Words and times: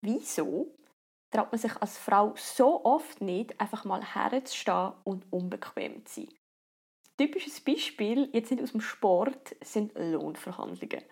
Wieso 0.00 0.74
traut 1.30 1.52
man 1.52 1.58
sich 1.58 1.76
als 1.76 1.98
Frau 1.98 2.34
so 2.36 2.84
oft 2.84 3.20
nicht, 3.20 3.60
einfach 3.60 3.84
mal 3.84 4.02
herzustehen 4.02 4.92
und 5.04 5.26
unbequem 5.30 6.04
zu 6.06 6.22
sein? 6.22 6.34
Typisches 7.16 7.60
Beispiel, 7.60 8.30
jetzt 8.32 8.50
nicht 8.50 8.62
aus 8.62 8.72
dem 8.72 8.80
Sport, 8.80 9.56
sind 9.62 9.92
Lohnverhandlungen. 9.96 11.02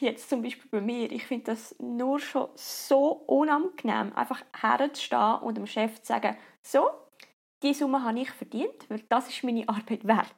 Jetzt 0.00 0.28
zum 0.28 0.42
Beispiel 0.42 0.70
bei 0.70 0.80
mir, 0.80 1.10
ich 1.10 1.24
finde 1.24 1.46
das 1.46 1.74
nur 1.80 2.20
schon 2.20 2.50
so 2.54 3.10
unangenehm, 3.26 4.12
einfach 4.14 4.44
herzustehen 4.54 5.40
und 5.40 5.56
dem 5.56 5.66
Chef 5.66 6.00
zu 6.02 6.06
sagen, 6.06 6.36
so, 6.62 6.90
diese 7.62 7.80
Summe 7.80 8.04
habe 8.04 8.20
ich 8.20 8.30
verdient, 8.30 8.88
weil 8.88 9.00
das 9.08 9.28
ist 9.28 9.42
meine 9.42 9.68
Arbeit 9.68 10.06
wert. 10.06 10.34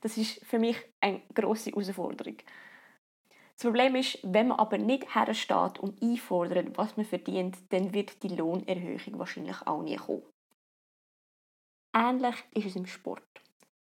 Das 0.00 0.16
ist 0.16 0.44
für 0.44 0.58
mich 0.58 0.76
eine 1.00 1.22
grosse 1.34 1.70
Herausforderung. 1.70 2.36
Das 3.56 3.64
Problem 3.64 3.94
ist, 3.94 4.18
wenn 4.22 4.48
man 4.48 4.58
aber 4.58 4.76
nicht 4.76 5.14
hersteht 5.14 5.78
und 5.78 6.02
einfordert, 6.02 6.76
was 6.76 6.96
man 6.98 7.06
verdient, 7.06 7.56
dann 7.70 7.94
wird 7.94 8.22
die 8.22 8.28
Lohnerhöhung 8.28 9.18
wahrscheinlich 9.18 9.66
auch 9.66 9.82
nie 9.82 9.96
kommen. 9.96 10.26
Ähnlich 11.94 12.36
ist 12.52 12.66
es 12.66 12.76
im 12.76 12.84
Sport. 12.84 13.22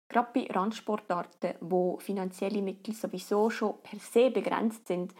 Gerade 0.07 0.29
bei 0.35 0.47
Randsportarten, 0.53 1.55
wo 1.61 1.97
finanzielle 1.97 2.61
Mittel 2.61 2.93
sowieso 2.93 3.49
schon 3.49 3.81
per 3.81 3.97
se 3.97 4.29
begrenzt 4.29 4.85
sind, 4.85 5.15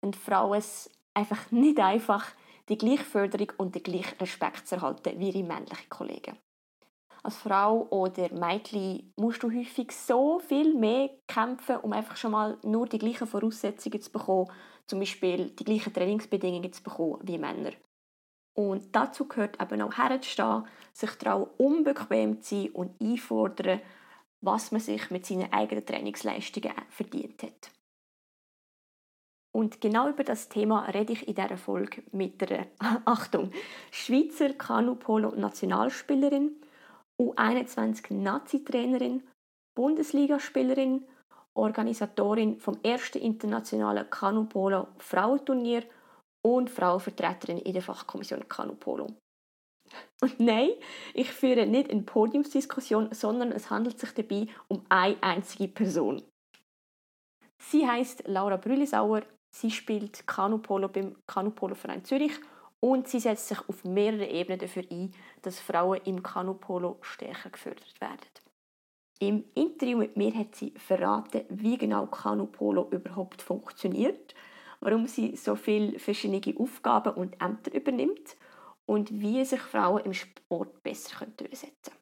haben 0.00 0.14
Frauen 0.14 0.58
es 0.58 0.90
einfach 1.12 1.50
nicht 1.50 1.78
einfach, 1.78 2.32
die 2.70 2.78
gleiche 2.78 3.04
Förderung 3.04 3.52
und 3.58 3.74
den 3.74 3.82
gleichen 3.82 4.16
Respekt 4.18 4.66
zu 4.66 4.76
erhalten 4.76 5.18
wie 5.18 5.28
ihre 5.28 5.46
männlichen 5.46 5.90
Kollegen 5.90 6.38
als 7.22 7.36
Frau 7.36 7.86
oder 7.90 8.32
Mädchen 8.32 9.12
musst 9.16 9.42
du 9.42 9.50
häufig 9.50 9.92
so 9.92 10.38
viel 10.38 10.74
mehr 10.74 11.10
kämpfen, 11.28 11.76
um 11.78 11.92
einfach 11.92 12.16
schon 12.16 12.32
mal 12.32 12.58
nur 12.62 12.86
die 12.86 12.98
gleichen 12.98 13.26
Voraussetzungen 13.26 14.00
zu 14.00 14.10
bekommen, 14.10 14.50
zum 14.86 15.00
Beispiel 15.00 15.50
die 15.50 15.64
gleichen 15.64 15.92
Trainingsbedingungen 15.92 16.72
zu 16.72 16.82
bekommen 16.82 17.18
wie 17.22 17.38
Männer. 17.38 17.72
Und 18.54 18.94
dazu 18.94 19.28
gehört 19.28 19.60
eben 19.60 19.82
auch 19.82 19.96
herzustehen, 19.96 20.64
sich 20.92 21.10
trauen, 21.12 21.50
unbequem 21.58 22.40
zu 22.40 22.62
sein 22.62 22.70
und 22.70 23.00
einfordern, 23.00 23.80
was 24.40 24.72
man 24.72 24.80
sich 24.80 25.10
mit 25.10 25.26
seinen 25.26 25.52
eigenen 25.52 25.84
Trainingsleistungen 25.84 26.72
verdient 26.88 27.42
hat. 27.42 27.70
Und 29.52 29.80
genau 29.80 30.08
über 30.08 30.24
das 30.24 30.48
Thema 30.48 30.86
rede 30.86 31.12
ich 31.12 31.28
in 31.28 31.34
dieser 31.34 31.56
Folge 31.56 32.02
mit 32.12 32.40
der, 32.40 32.68
Achtung, 33.04 33.50
Schweizer 33.90 34.54
Kanu-Polo-Nationalspielerin 34.54 36.60
U21-Nazi-Trainerin, 37.20 39.22
Bundesligaspielerin, 39.76 41.06
Organisatorin 41.54 42.58
vom 42.58 42.78
ersten 42.82 43.18
internationalen 43.18 44.08
Kanupolo 44.08 44.88
Frauenturnier 44.98 45.84
und 46.42 46.70
Frauenvertreterin 46.70 47.58
in 47.58 47.74
der 47.74 47.82
Fachkommission 47.82 48.48
Kanupolo. 48.48 49.08
Und 50.22 50.38
nein, 50.38 50.70
ich 51.14 51.32
führe 51.32 51.66
nicht 51.66 51.90
eine 51.90 52.02
Podiumsdiskussion, 52.02 53.12
sondern 53.12 53.50
es 53.50 53.70
handelt 53.70 53.98
sich 53.98 54.14
dabei 54.14 54.46
um 54.68 54.84
eine 54.88 55.20
einzige 55.20 55.66
Person. 55.68 56.22
Sie 57.60 57.86
heißt 57.86 58.28
Laura 58.28 58.56
Brülisauer, 58.56 59.22
sie 59.54 59.70
spielt 59.70 60.26
Kanupolo 60.26 60.88
beim 60.88 61.16
Kanupolo 61.26 61.74
Verein 61.74 62.04
Zürich 62.04 62.40
und 62.80 63.08
sie 63.08 63.20
setzt 63.20 63.48
sich 63.48 63.58
auf 63.68 63.84
mehreren 63.84 64.28
Ebenen 64.28 64.58
dafür 64.58 64.84
ein, 64.90 65.12
dass 65.42 65.60
Frauen 65.60 66.00
im 66.04 66.22
Kanupolo 66.22 66.98
stärker 67.02 67.50
gefördert 67.50 68.00
werden. 68.00 68.20
Im 69.20 69.44
Interview 69.54 69.98
mit 69.98 70.16
mir 70.16 70.34
hat 70.34 70.54
sie 70.54 70.72
verraten, 70.76 71.44
wie 71.50 71.76
genau 71.76 72.06
Kanupolo 72.06 72.88
überhaupt 72.90 73.42
funktioniert, 73.42 74.34
warum 74.80 75.06
sie 75.06 75.36
so 75.36 75.56
viele 75.56 75.98
verschiedene 75.98 76.58
Aufgaben 76.58 77.12
und 77.12 77.40
Ämter 77.40 77.74
übernimmt 77.74 78.36
und 78.86 79.10
wie 79.12 79.44
sich 79.44 79.60
Frauen 79.60 80.04
im 80.04 80.14
Sport 80.14 80.82
besser 80.82 81.26
durchsetzen 81.36 81.72
können. 81.84 82.00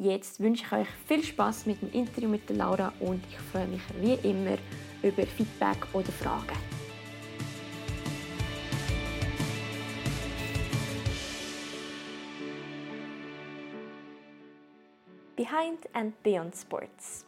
Jetzt 0.00 0.40
wünsche 0.40 0.64
ich 0.64 0.72
euch 0.72 0.88
viel 1.06 1.22
Spaß 1.22 1.66
mit 1.66 1.82
dem 1.82 1.92
Interview 1.92 2.30
mit 2.30 2.48
Laura 2.48 2.94
und 3.00 3.22
ich 3.28 3.38
freue 3.38 3.68
mich 3.68 3.82
wie 4.00 4.14
immer 4.26 4.56
über 5.02 5.26
Feedback 5.26 5.86
oder 5.92 6.10
Fragen. 6.10 6.71
Behind 15.42 15.88
and 15.92 16.22
Beyond 16.22 16.54
Sports. 16.54 17.26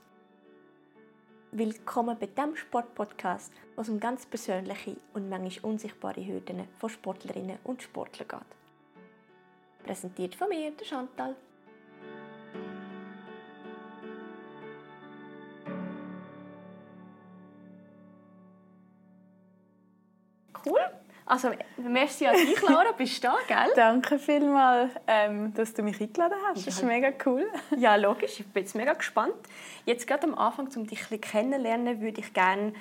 Willkommen 1.50 2.16
bei 2.16 2.26
dem 2.26 2.54
Sportpodcast, 2.54 3.52
was 3.74 3.88
um 3.88 3.98
ganz 3.98 4.24
persönliche 4.24 4.96
und 5.14 5.28
manchmal 5.28 5.72
unsichtbare 5.72 6.24
Hürden 6.24 6.68
von 6.78 6.90
Sportlerinnen 6.90 7.58
und 7.64 7.82
Sportlern 7.82 8.28
geht. 8.28 9.84
Präsentiert 9.84 10.36
von 10.36 10.48
mir, 10.48 10.70
der 10.70 10.84
Chantal. 10.84 11.34
Also, 21.34 21.50
merci 21.78 22.28
an 22.28 22.36
dich, 22.36 22.62
Laura, 22.62 22.92
bist 22.96 23.24
du 23.24 23.26
da, 23.26 23.34
gell? 23.48 23.72
Danke 23.74 24.20
vielmals, 24.20 24.92
ähm, 25.08 25.52
dass 25.54 25.74
du 25.74 25.82
mich 25.82 26.00
eingeladen 26.00 26.36
hast. 26.46 26.64
Das 26.64 26.76
ist 26.76 26.84
mega 26.84 27.10
cool. 27.26 27.44
ja, 27.76 27.96
logisch. 27.96 28.38
Ich 28.38 28.46
bin 28.46 28.62
jetzt 28.62 28.76
mega 28.76 28.92
gespannt. 28.92 29.34
Jetzt 29.84 30.06
gerade 30.06 30.28
am 30.28 30.36
Anfang, 30.36 30.68
um 30.76 30.86
dich 30.86 31.10
ein 31.10 31.20
kennenzulernen, 31.20 32.00
würde 32.00 32.20
ich 32.20 32.32
gerne 32.32 32.72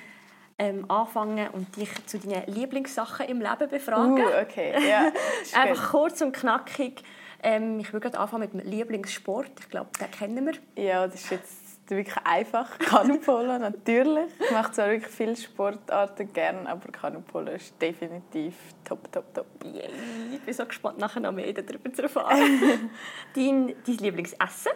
ähm, 0.60 0.88
anfangen 0.88 1.48
und 1.48 1.74
dich 1.74 1.90
zu 2.06 2.20
deinen 2.20 2.46
Lieblingssachen 2.46 3.26
im 3.26 3.40
Leben 3.40 3.68
befragen. 3.68 4.18
Uh, 4.18 4.42
okay, 4.42 4.72
ja. 4.88 5.10
Einfach 5.60 5.90
kurz 5.90 6.20
und 6.20 6.30
knackig. 6.30 7.02
Ähm, 7.42 7.80
ich 7.80 7.92
würde 7.92 8.08
gerade 8.08 8.20
anfangen 8.20 8.50
mit 8.52 8.52
dem 8.52 8.70
Lieblingssport. 8.70 9.50
Ich 9.58 9.68
glaube, 9.68 9.90
den 10.00 10.10
kennen 10.12 10.46
wir. 10.46 10.84
Ja, 10.84 11.08
das 11.08 11.16
ist 11.16 11.30
jetzt 11.32 11.63
wirklich 11.90 12.16
einfach. 12.24 12.78
Kanupolo 12.78 13.58
natürlich. 13.58 14.30
Ich 14.40 14.50
mache 14.50 14.72
zwar 14.72 14.88
wirklich 14.90 15.12
viele 15.12 15.36
Sportarten 15.36 16.32
gerne, 16.32 16.68
aber 16.68 16.90
Kanupolo 16.90 17.52
ist 17.52 17.80
definitiv 17.80 18.54
top, 18.84 19.10
top, 19.12 19.32
top. 19.34 19.46
Yay. 19.64 19.90
Ich 20.32 20.40
bin 20.40 20.54
so 20.54 20.66
gespannt, 20.66 20.98
nachher 20.98 21.20
noch 21.20 21.32
mehr 21.32 21.52
darüber 21.52 21.92
zu 21.92 22.02
erfahren. 22.02 22.38
dein, 23.34 23.74
dein 23.86 23.96
Lieblingsessen? 23.96 24.72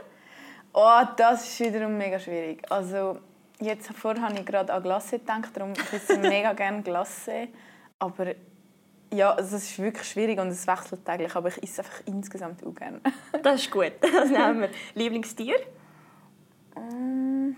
Oh, 0.72 1.02
das 1.16 1.44
ist 1.44 1.60
wiederum 1.60 1.96
mega 1.96 2.18
schwierig. 2.18 2.62
Also, 2.70 3.18
jetzt 3.60 3.88
vorher 3.94 4.22
habe 4.22 4.34
ich 4.38 4.46
gerade 4.46 4.72
an 4.72 4.82
Glasse 4.82 5.18
gedacht, 5.18 5.50
darum 5.54 5.72
esse 5.92 6.14
ich 6.14 6.18
mega 6.20 6.52
gerne 6.52 6.82
Glasse. 6.82 7.48
Aber 7.98 8.26
ja, 9.12 9.32
also 9.32 9.56
es 9.56 9.70
ist 9.70 9.78
wirklich 9.78 10.06
schwierig 10.06 10.38
und 10.38 10.48
es 10.48 10.66
wechselt 10.66 11.04
täglich, 11.04 11.34
aber 11.34 11.48
ich 11.48 11.62
esse 11.62 11.82
einfach 11.82 12.00
insgesamt 12.04 12.64
auch 12.64 12.74
gerne. 12.74 13.00
das 13.42 13.62
ist 13.62 13.70
gut, 13.70 13.92
das 14.00 14.30
nehmen 14.30 14.60
wir. 14.60 14.70
Lieblingstier? 14.94 15.56
Ähm, 16.78 17.56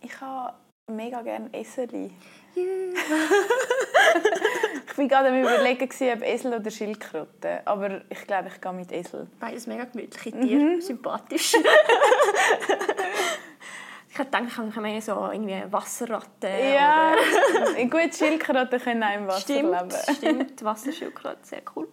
ich 0.00 0.20
habe 0.20 0.54
mega 0.90 1.22
gerne 1.22 1.48
Eseli. 1.52 2.12
Yeah. 2.56 2.66
ich 4.86 4.98
war 4.98 5.06
gerade 5.06 5.28
am 5.28 5.40
überlegen, 5.40 5.84
ob 5.84 6.22
Esel 6.22 6.54
oder 6.54 6.70
Schildkröte. 6.70 7.60
Aber 7.64 8.00
ich 8.08 8.26
glaube, 8.26 8.48
ich 8.48 8.60
gehe 8.60 8.72
mit 8.72 8.90
Esel. 8.92 9.28
Beides 9.38 9.66
mega 9.66 9.84
gemütliche 9.84 10.32
Tiere, 10.32 10.60
mhm. 10.60 10.80
sympathisch. 10.80 11.54
ich 14.10 14.18
hätte 14.18 14.30
gedacht, 14.30 14.44
ich 14.48 14.56
habe 14.56 15.00
so 15.00 15.30
irgendwie 15.32 15.62
Wasserratten. 15.70 16.74
Ja, 16.74 17.14
oder... 17.54 17.84
gut, 17.86 18.14
Schildkröten 18.16 18.80
können 18.80 19.04
auch 19.04 19.14
im 19.14 19.28
Wasser 19.28 19.40
stimmt, 19.40 19.70
leben. 19.70 19.90
Stimmt, 20.16 20.64
Wasserschildkröte, 20.64 21.38
sehr 21.42 21.62
cool. 21.76 21.88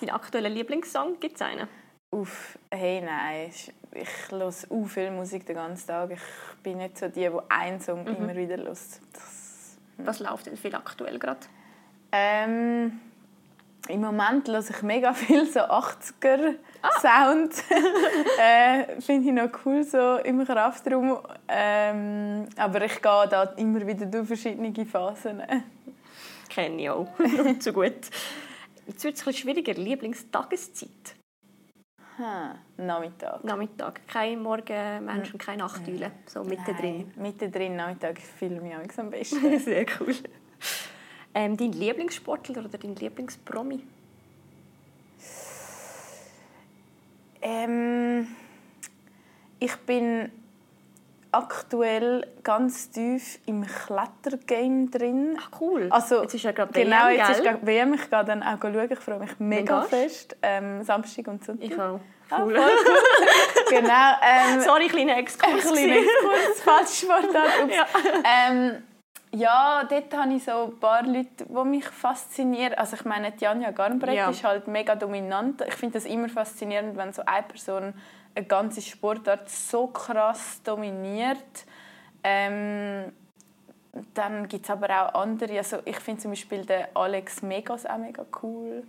Dein 0.00 0.10
aktueller 0.10 0.50
Lieblingssong, 0.50 1.18
gibt 1.18 1.34
es 1.36 1.42
einen? 1.42 1.68
Uff, 2.10 2.58
hey, 2.70 3.02
nein. 3.02 3.50
Ich 3.92 4.08
höre 4.30 4.50
u 4.70 4.86
viel 4.86 5.10
Musik 5.10 5.44
den 5.44 5.56
ganzen 5.56 5.88
Tag. 5.88 6.10
Ich 6.12 6.62
bin 6.62 6.78
nicht 6.78 6.96
so 6.96 7.08
die, 7.08 7.20
die 7.20 7.30
einen 7.50 7.80
Song 7.80 8.02
mhm. 8.04 8.16
immer 8.16 8.34
wieder 8.34 8.56
hört. 8.56 8.78
Hm. 9.96 10.06
Was 10.06 10.20
läuft 10.20 10.46
denn 10.46 10.56
viel 10.56 10.74
aktuell 10.74 11.18
gerade? 11.18 11.40
Ähm, 12.10 12.98
Im 13.88 14.00
Moment 14.00 14.48
höre 14.48 14.60
ich 14.60 14.82
mega 14.82 15.12
viel 15.12 15.44
so 15.44 15.60
80er-Sound. 15.60 17.54
Ah. 17.70 18.42
äh, 18.42 19.00
Finde 19.02 19.28
ich 19.28 19.34
noch 19.34 19.66
cool, 19.66 19.84
so 19.84 20.16
im 20.16 20.46
Kraftraum. 20.46 21.18
Ähm, 21.46 22.48
aber 22.56 22.82
ich 22.86 23.02
gehe 23.02 23.28
da 23.28 23.42
immer 23.56 23.86
wieder 23.86 24.06
durch 24.06 24.28
verschiedene 24.28 24.72
Phasen. 24.86 25.42
Kenne 26.48 26.82
ich 26.82 26.88
auch. 26.88 27.08
zu 27.58 27.72
gut. 27.74 28.08
Jetzt 28.86 29.04
wird 29.04 29.16
es 29.16 29.26
ein 29.26 29.34
schwieriger. 29.34 29.74
Lieblingstageszeit? 29.74 31.17
Aha, 32.18 32.56
Nachmittag. 32.76 33.44
Nachmittag. 33.44 34.00
Kein 34.08 34.42
Morgenmensch 34.42 35.32
und 35.32 35.38
keine 35.38 35.62
Nachtüle. 35.62 36.10
So 36.26 36.42
mittendrin. 36.42 36.98
Nein, 36.98 37.12
mittendrin, 37.16 37.76
Nachmittag 37.76 38.18
fühle 38.20 38.56
ich 38.56 38.62
mich 38.62 38.98
am 38.98 39.10
besten. 39.10 39.58
Sehr 39.60 39.86
cool. 40.00 40.14
Ähm, 41.34 41.56
dein 41.56 41.72
Lieblingssportler 41.72 42.64
oder 42.64 42.76
dein 42.76 42.96
Lieblingspromi? 42.96 43.84
Ähm, 47.40 48.26
ich 49.60 49.76
bin 49.76 50.32
aktuell 51.32 52.26
ganz 52.42 52.90
tief 52.90 53.38
im 53.46 53.66
Klettergame 53.66 54.86
drin. 54.88 55.38
Ach 55.40 55.60
cool. 55.60 55.88
Also, 55.90 56.22
jetzt 56.22 56.34
ist 56.34 56.44
ja 56.44 56.52
gerade 56.52 56.72
genau, 56.72 57.06
WM, 57.06 57.16
jetzt 57.18 57.30
ist 57.30 57.42
gerade 57.42 57.66
WM. 57.66 57.94
Ich 57.94 58.10
gehe 58.10 58.24
dann 58.24 58.42
auch 58.42 58.60
schauen. 58.60 58.88
Ich 58.90 58.98
freue 58.98 59.18
mich 59.18 59.38
mega 59.38 59.82
fest. 59.82 60.36
Ähm, 60.42 60.82
Samstag 60.82 61.28
und 61.28 61.44
Sonntag. 61.44 61.66
Ich 61.70 61.78
auch. 61.78 62.00
Ah, 62.30 62.42
Cool. 62.42 62.56
cool. 62.58 62.70
genau. 63.70 64.12
Ähm, 64.22 64.60
Sorry, 64.60 64.86
kleiner 64.88 65.16
Exkurs. 65.18 65.50
ein 65.50 65.58
kleiner 65.60 65.96
Exkurs, 65.96 66.60
falsche 66.64 67.06
Sportart. 67.06 67.70
Ja. 67.70 67.86
Ähm, 68.50 68.82
ja, 69.32 69.84
dort 69.88 70.14
habe 70.16 70.32
ich 70.34 70.44
so 70.44 70.64
ein 70.64 70.80
paar 70.80 71.02
Leute, 71.04 71.44
die 71.46 71.64
mich 71.68 71.86
faszinieren. 71.86 72.74
Also 72.74 72.96
ich 72.96 73.04
meine, 73.04 73.32
die 73.32 73.46
Anja 73.46 73.70
Garnbrett 73.70 74.14
Ja. 74.14 74.30
ist 74.30 74.44
halt 74.44 74.68
mega 74.68 74.94
dominant. 74.94 75.62
Ich 75.66 75.74
finde 75.74 75.94
das 75.98 76.04
immer 76.06 76.28
faszinierend, 76.28 76.96
wenn 76.96 77.12
so 77.12 77.22
eine 77.24 77.42
Person 77.42 77.94
eine 78.38 78.46
ganze 78.46 78.80
Sportart 78.80 79.50
so 79.50 79.88
krass 79.88 80.62
dominiert. 80.62 81.66
Ähm, 82.22 83.12
dann 84.14 84.46
gibt 84.46 84.64
es 84.64 84.70
aber 84.70 84.88
auch 84.88 85.20
andere. 85.20 85.58
Also 85.58 85.78
ich 85.84 85.98
finde 85.98 86.22
zum 86.22 86.30
Beispiel 86.30 86.64
den 86.64 86.84
Alex 86.94 87.42
Megas 87.42 87.84
auch 87.84 87.98
mega 87.98 88.24
cool. 88.42 88.84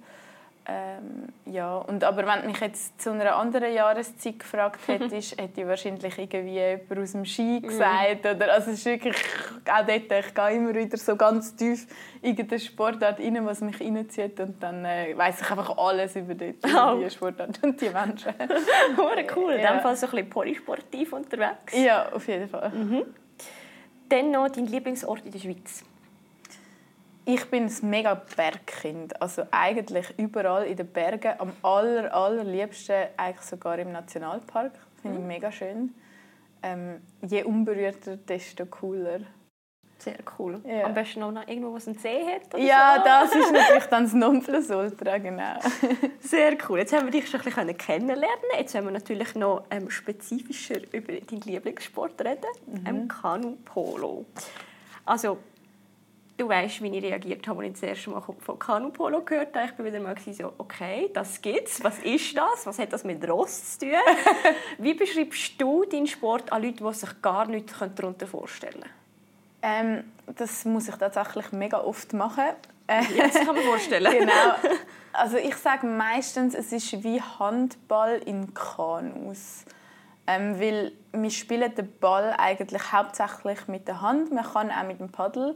Ähm, 0.71 1.29
ja, 1.51 1.77
und 1.77 2.03
aber 2.03 2.27
wenn 2.27 2.41
du 2.43 2.47
mich 2.49 2.59
jetzt 2.59 3.01
zu 3.01 3.09
einer 3.11 3.35
anderen 3.35 3.73
Jahreszeit 3.73 4.37
gefragt 4.37 4.79
hättest, 4.87 5.31
hätte 5.41 5.61
ich 5.61 5.67
wahrscheinlich 5.67 6.15
irgendwie 6.19 6.53
jemand 6.53 6.99
aus 6.99 7.13
dem 7.13 7.25
Ski 7.25 7.59
gesagt. 7.61 8.25
Oder, 8.25 8.53
also 8.53 8.69
es 8.69 8.77
ist 8.79 8.85
wirklich, 8.85 9.15
auch 9.65 9.85
dort, 9.85 10.11
ich 10.25 10.33
gehe 10.35 10.51
immer 10.51 10.75
wieder 10.75 10.95
so 10.97 11.15
ganz 11.15 11.55
tief 11.55 11.87
in 12.21 12.31
irgendeine 12.31 12.59
Sportart 12.59 13.19
rein, 13.19 13.43
was 13.47 13.61
mich 13.61 13.79
reinzieht 13.81 14.39
und 14.41 14.61
dann 14.61 14.85
äh, 14.85 15.17
weiss 15.17 15.41
ich 15.41 15.49
einfach 15.49 15.75
alles 15.77 16.15
über, 16.15 16.35
dort, 16.35 16.63
über 16.63 16.93
Oh. 16.93 16.99
die 17.03 17.09
Sportart 17.09 17.63
und 17.63 17.81
die 17.81 17.89
Menschen. 17.89 18.33
Hure 18.97 19.25
cool. 19.35 19.53
In 19.53 19.61
Ja. 19.61 19.71
dem 19.73 19.79
Fall 19.81 19.95
so 19.95 20.05
ein 20.05 20.11
bisschen 20.11 20.29
polysportiv 20.29 21.13
unterwegs. 21.13 21.73
ja, 21.75 22.11
auf 22.11 22.27
jeden 22.27 22.47
Fall. 22.47 22.71
Dann 24.09 24.31
noch 24.31 24.49
dein 24.49 24.65
Lieblingsort 24.67 25.25
in 25.25 25.31
der 25.31 25.39
Schweiz. 25.39 25.83
Ich 27.31 27.45
bin 27.45 27.65
ein 27.65 27.89
mega 27.89 28.15
Bergkind. 28.15 29.21
Also 29.21 29.43
eigentlich 29.51 30.17
überall 30.17 30.65
in 30.65 30.75
den 30.77 30.87
Bergen. 30.87 31.33
Am 31.37 31.51
aller, 31.61 32.11
allerliebsten 32.11 33.05
eigentlich 33.17 33.45
sogar 33.45 33.77
im 33.77 33.91
Nationalpark. 33.91 34.71
Finde 34.99 35.19
ich 35.19 35.23
mega 35.23 35.51
schön. 35.51 35.93
Ähm, 36.63 37.01
je 37.21 37.43
unberührter, 37.43 38.17
desto 38.17 38.65
cooler. 38.65 39.19
Sehr 39.99 40.17
cool. 40.39 40.59
Ja. 40.65 40.85
Am 40.85 40.95
besten 40.95 41.19
noch 41.19 41.47
irgendwo, 41.47 41.73
wo 41.73 41.77
es 41.77 41.87
einen 41.87 41.99
See 41.99 42.25
hat. 42.25 42.51
Oder 42.51 42.63
Ja, 42.63 42.95
so. 42.97 43.03
das 43.03 43.35
ist 43.35 43.51
natürlich 43.53 43.85
dann 43.85 44.03
das 44.05 44.13
Nonplusultra, 44.13 45.17
genau. 45.19 45.59
Sehr 46.21 46.57
cool. 46.67 46.79
Jetzt 46.79 46.93
haben 46.93 47.05
wir 47.05 47.11
dich 47.11 47.29
schon 47.29 47.41
ein 47.41 47.45
bisschen 47.45 47.77
kennenlernen. 47.77 48.27
Jetzt 48.57 48.73
wollen 48.73 48.85
wir 48.85 48.91
natürlich 48.91 49.35
noch 49.35 49.65
ähm, 49.69 49.91
spezifischer 49.91 50.79
über 50.93 51.13
deinen 51.13 51.41
Lieblingssport 51.41 52.19
reden. 52.21 52.87
Ähm, 52.87 53.07
Kanu-Polo. 53.07 54.25
Also, 55.05 55.37
du 56.39 56.47
weißt, 56.47 56.81
wie 56.81 56.97
ich 56.97 57.03
reagiert 57.03 57.47
habe, 57.47 57.63
als 57.63 57.75
ich 57.75 57.81
das 57.81 57.89
erste 57.89 58.09
Mal 58.11 58.21
von 58.21 58.59
Kanu-Polo 58.59 59.21
gehört 59.21 59.55
habe. 59.55 59.65
Ich 59.65 59.73
bin 59.73 59.85
wieder 59.85 59.99
mal 59.99 60.15
so, 60.17 60.53
okay, 60.57 61.09
das 61.13 61.41
gibt's. 61.41 61.83
Was 61.83 61.99
ist 61.99 62.35
das? 62.37 62.65
Was 62.65 62.79
hat 62.79 62.93
das 62.93 63.03
mit 63.03 63.27
Ross 63.27 63.77
zu 63.77 63.87
tun? 63.87 63.95
wie 64.77 64.93
beschreibst 64.93 65.59
du 65.59 65.85
deinen 65.85 66.07
Sport 66.07 66.51
an 66.51 66.63
Leute, 66.63 66.83
die 66.83 66.93
sich 66.93 67.21
gar 67.21 67.45
nichts 67.45 67.73
darunter 67.95 68.27
vorstellen 68.27 68.81
können? 68.81 68.99
Ähm, 69.61 70.11
das 70.35 70.65
muss 70.65 70.87
ich 70.87 70.95
tatsächlich 70.95 71.51
mega 71.51 71.79
oft 71.79 72.13
machen. 72.13 72.45
Das 72.87 73.33
kann 73.33 73.55
man 73.55 73.63
vorstellen. 73.63 74.11
genau. 74.19 74.55
Also 75.13 75.37
ich 75.37 75.55
sage 75.55 75.85
meistens, 75.85 76.55
es 76.55 76.71
ist 76.71 77.03
wie 77.03 77.21
Handball 77.21 78.21
in 78.25 78.53
Kanus. 78.53 79.65
Ähm, 80.27 80.59
weil 80.59 80.91
wir 81.11 81.31
spielen 81.31 81.73
den 81.73 81.91
Ball 81.99 82.35
eigentlich 82.37 82.91
hauptsächlich 82.91 83.67
mit 83.67 83.87
der 83.87 84.01
Hand, 84.01 84.31
man 84.31 84.43
kann 84.43 84.69
auch 84.69 84.83
mit 84.83 84.99
dem 84.99 85.09
Paddel. 85.09 85.55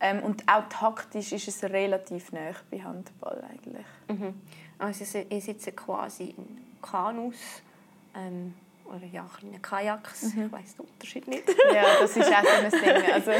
Ähm, 0.00 0.22
und 0.22 0.42
auch 0.46 0.64
taktisch 0.68 1.32
ist 1.32 1.48
es 1.48 1.62
relativ 1.64 2.32
nah 2.32 2.50
bei 2.70 2.78
Handball 2.82 3.42
eigentlich. 3.50 3.86
Mhm. 4.08 4.34
Also 4.78 5.18
ihr 5.30 5.40
sitzt 5.40 5.74
quasi 5.74 6.34
in 6.36 6.58
Kanus 6.82 7.36
ähm, 8.14 8.52
oder 8.84 9.06
ja, 9.06 9.24
kleine 9.38 9.58
Kajaks. 9.58 10.24
Ich 10.34 10.52
weiß 10.52 10.76
den 10.76 10.86
Unterschied 10.86 11.26
nicht. 11.28 11.44
Ja, 11.74 11.82
das 12.00 12.16
ist 12.16 12.30
auch 12.30 12.44
so 12.44 12.64
ein 12.64 12.70
Ding. 12.70 13.12
Also, 13.12 13.30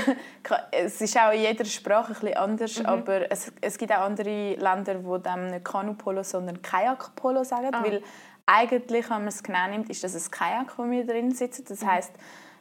es 0.73 1.01
ist 1.01 1.17
auch 1.19 1.31
in 1.33 1.41
jeder 1.43 1.65
Sprache 1.65 2.15
ein 2.15 2.21
bisschen 2.21 2.37
anders, 2.37 2.85
aber 2.85 3.31
es, 3.31 3.53
es 3.61 3.79
gibt 3.79 3.93
auch 3.93 4.01
andere 4.01 4.55
Länder, 4.55 4.95
die 4.95 5.23
dem 5.23 5.47
nicht 5.51 5.65
Kanupolo, 5.65 6.23
sondern 6.23 6.61
Kajakpolo 6.63 7.45
sagen, 7.45 7.69
Ah. 7.73 7.83
weil 7.85 8.03
eigentlich, 8.47 9.05
wenn 9.11 9.19
man 9.19 9.29
es 9.29 9.43
genau 9.43 9.69
nimmt, 9.69 9.91
ist 9.91 10.03
das 10.05 10.15
ein 10.15 10.31
Kajak, 10.31 10.79
wo 10.79 10.91
wir 10.91 11.07
drin 11.07 11.33
sitzen. 11.33 11.65
Das 11.69 11.85
heißt, 11.85 12.13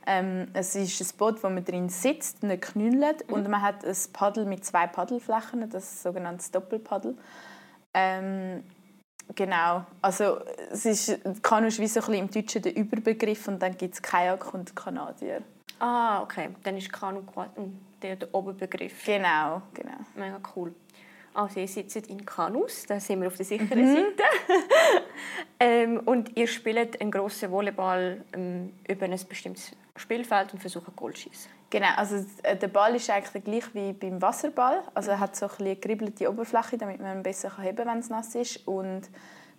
ähm, 0.06 0.48
es 0.54 0.76
ist 0.76 1.02
ein 1.02 1.18
Boot, 1.18 1.44
wo 1.44 1.50
man 1.50 1.64
drin 1.66 1.90
sitzt, 1.90 2.44
nicht 2.44 2.62
knüllt 2.64 3.30
und 3.30 3.48
man 3.50 3.62
hat 3.62 3.84
ein 3.86 3.96
Paddel 4.14 4.46
mit 4.46 4.64
zwei 4.66 4.88
Paddelflächen, 4.88 5.70
das 5.70 5.84
ist 5.84 6.04
sogenanntes 6.04 6.52
Doppelpaddel. 6.52 7.18
Ähm, 7.94 8.64
Genau, 9.34 9.84
also 10.04 10.38
es 10.70 10.86
ist, 10.86 11.20
Kanu 11.42 11.66
ist 11.66 11.80
wie 11.80 11.88
so 11.88 12.00
ein 12.00 12.06
bisschen 12.06 12.20
im 12.26 12.30
Deutschen 12.30 12.62
der 12.62 12.76
Überbegriff 12.76 13.48
und 13.48 13.60
dann 13.60 13.76
gibt 13.76 13.96
es 13.96 14.02
Kajak 14.04 14.54
und 14.54 14.76
Kanadier. 14.76 15.42
ah, 15.80 16.22
okay. 16.22 16.50
Dann 16.62 16.78
ist 16.78 16.94
Kanu 16.94 17.24
quasi 17.24 17.50
der, 18.04 18.18
der 18.18 18.36
Oberbegriff. 18.36 19.04
Genau, 19.04 19.64
genau. 19.74 19.98
Mega 20.14 20.40
cool. 20.56 20.76
Also 21.34 21.60
ihr 21.60 21.68
sitzt 21.68 21.96
in 22.08 22.24
Kanus, 22.24 22.86
da 22.88 23.00
sind 23.00 23.20
wir 23.20 23.28
auf 23.30 23.36
der 23.36 23.48
sicheren 23.48 23.82
Mhm. 23.82 23.96
Seite. 23.96 24.24
ähm, 25.60 26.02
und 26.06 26.38
ihr 26.38 26.46
spielt 26.48 27.02
einen 27.02 27.10
grossen 27.10 27.50
Volleyball 27.50 28.24
ähm, 28.32 28.74
über 28.88 29.06
ein 29.06 29.20
bestimmtes 29.28 29.72
Spielfeld 29.96 30.54
und 30.54 30.60
versucht 30.60 30.94
Goal 30.96 31.14
zu 31.14 31.22
schießen. 31.24 31.52
Genau, 31.70 31.88
also 31.96 32.24
äh, 32.44 32.56
der 32.56 32.68
Ball 32.68 32.96
ist 32.96 33.10
eigentlich 33.10 33.44
gleich 33.44 33.74
wie 33.74 33.94
beim 33.94 34.22
Wasserball. 34.22 34.82
Also 34.94 35.12
er 35.12 35.20
hat 35.20 35.36
so 35.36 35.46
ein 35.48 35.52
bisschen 35.58 35.82
geribbelte 35.82 36.30
Oberfläche, 36.30 36.78
damit 36.78 37.00
man 37.02 37.18
ihn 37.18 37.24
besser 37.24 37.52
heben 37.62 37.78
kann, 37.78 37.88
wenn 37.88 38.00
es 38.00 38.10
nass 38.10 38.36
ist. 38.36 38.68
Und 38.68 39.04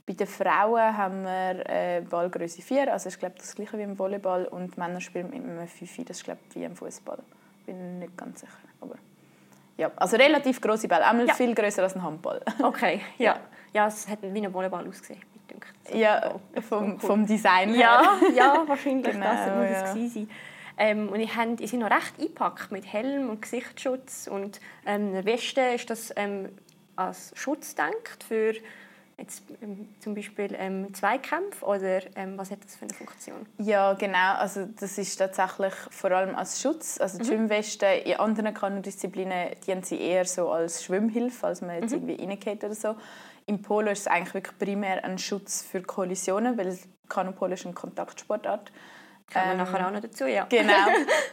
bei 0.06 0.12
den 0.12 0.26
Frauen 0.26 0.96
haben 0.96 1.22
wir 1.24 1.68
äh, 1.68 2.00
Ballgröße 2.08 2.62
4, 2.62 2.92
also 2.92 3.08
ich 3.08 3.18
glaube 3.18 3.34
das 3.38 3.54
gleiche 3.54 3.76
wie 3.76 3.82
im 3.82 3.98
Volleyball. 3.98 4.46
Und 4.46 4.78
Männer 4.78 5.00
spielen 5.00 5.30
mit 5.30 5.42
einem 5.42 5.66
5, 5.66 6.04
das 6.06 6.18
ist 6.18 6.24
glaube 6.24 6.40
ich 6.48 6.54
wie 6.54 6.64
im 6.64 6.76
Fußball. 6.76 7.18
Bin 7.66 7.98
nicht 7.98 8.16
ganz 8.16 8.40
sicher, 8.40 8.52
aber 8.80 8.94
ja, 9.76 9.90
also 9.96 10.16
relativ 10.16 10.60
große 10.60 10.86
Bälle, 10.88 11.04
einmal 11.06 11.26
Ja. 11.26 11.34
viel 11.34 11.54
größer 11.54 11.82
als 11.82 11.94
ein 11.96 12.02
Handball. 12.02 12.40
Okay, 12.62 13.00
ja. 13.18 13.40
Ja, 13.74 13.88
es 13.88 14.08
hat 14.08 14.20
wie 14.22 14.46
ein 14.46 14.54
Volleyball 14.54 14.88
ausgesehen. 14.88 15.20
Ja, 15.92 16.34
Oh, 16.34 16.60
vom, 16.60 17.00
vom 17.00 17.26
Design 17.26 17.74
her. 17.74 18.00
Ja, 18.02 18.20
ja, 18.34 18.64
wahrscheinlich 18.66 19.12
Genau, 19.12 19.26
das 19.26 19.54
muss 19.56 19.70
ja. 19.70 19.82
es 19.84 19.94
gewesen 19.94 20.10
sein. 20.10 20.30
Ähm, 20.78 21.08
und 21.08 21.20
ich 21.20 21.34
hab, 21.34 21.56
die 21.56 21.66
sind 21.66 21.80
noch 21.80 21.90
recht 21.90 22.18
eingepackt 22.18 22.70
mit 22.70 22.92
Helm 22.92 23.30
und 23.30 23.40
Gesichtsschutz 23.40 24.28
und 24.30 24.60
ähm, 24.84 25.08
eine 25.08 25.24
Weste 25.24 25.62
ist 25.62 25.88
das 25.88 26.12
ähm, 26.16 26.50
als 26.96 27.32
Schutz 27.34 27.74
denkt 27.74 28.24
für 28.26 28.54
jetzt 29.18 29.42
ähm, 29.62 29.88
zum 30.00 30.14
Beispiel 30.14 30.54
ähm, 30.58 30.92
Zweikämpfe 30.92 31.64
oder 31.64 32.00
ähm, 32.16 32.36
was 32.36 32.50
hat 32.50 32.62
das 32.62 32.76
für 32.76 32.84
eine 32.84 32.92
Funktion? 32.92 33.46
Ja, 33.58 33.94
genau. 33.94 34.34
Also 34.34 34.66
das 34.78 34.98
ist 34.98 35.16
tatsächlich 35.16 35.72
vor 35.90 36.10
allem 36.10 36.34
als 36.34 36.60
Schutz. 36.60 37.00
Also 37.00 37.18
die 37.18 37.24
Schwimmwesten 37.24 38.02
in 38.04 38.16
anderen 38.16 38.52
Kanudisziplinen 38.52 39.52
dienen 39.66 39.82
sie 39.82 39.98
eher 39.98 40.26
so 40.26 40.50
als 40.50 40.84
Schwimmhilfe, 40.84 41.46
als 41.46 41.62
man 41.62 41.80
jetzt 41.80 41.92
irgendwie 41.92 42.22
reingeht 42.22 42.62
oder 42.62 42.74
so. 42.74 42.96
Im 43.48 43.62
Polo 43.62 43.92
ist 43.92 44.00
es 44.00 44.06
eigentlich 44.08 44.34
wirklich 44.34 44.58
primär 44.58 45.04
ein 45.04 45.18
Schutz 45.18 45.62
für 45.62 45.80
Kollisionen, 45.80 46.58
weil 46.58 46.76
Kanupolo 47.08 47.54
ist 47.54 47.64
eine 47.64 47.74
Kontaktsportart. 47.74 48.72
Kommen 49.32 49.44
wir 49.46 49.52
Ähm, 49.52 49.58
nachher 49.58 49.86
auch 49.88 49.90
noch 49.90 50.00
dazu, 50.00 50.24
ja. 50.26 50.46
Genau. 50.48 50.72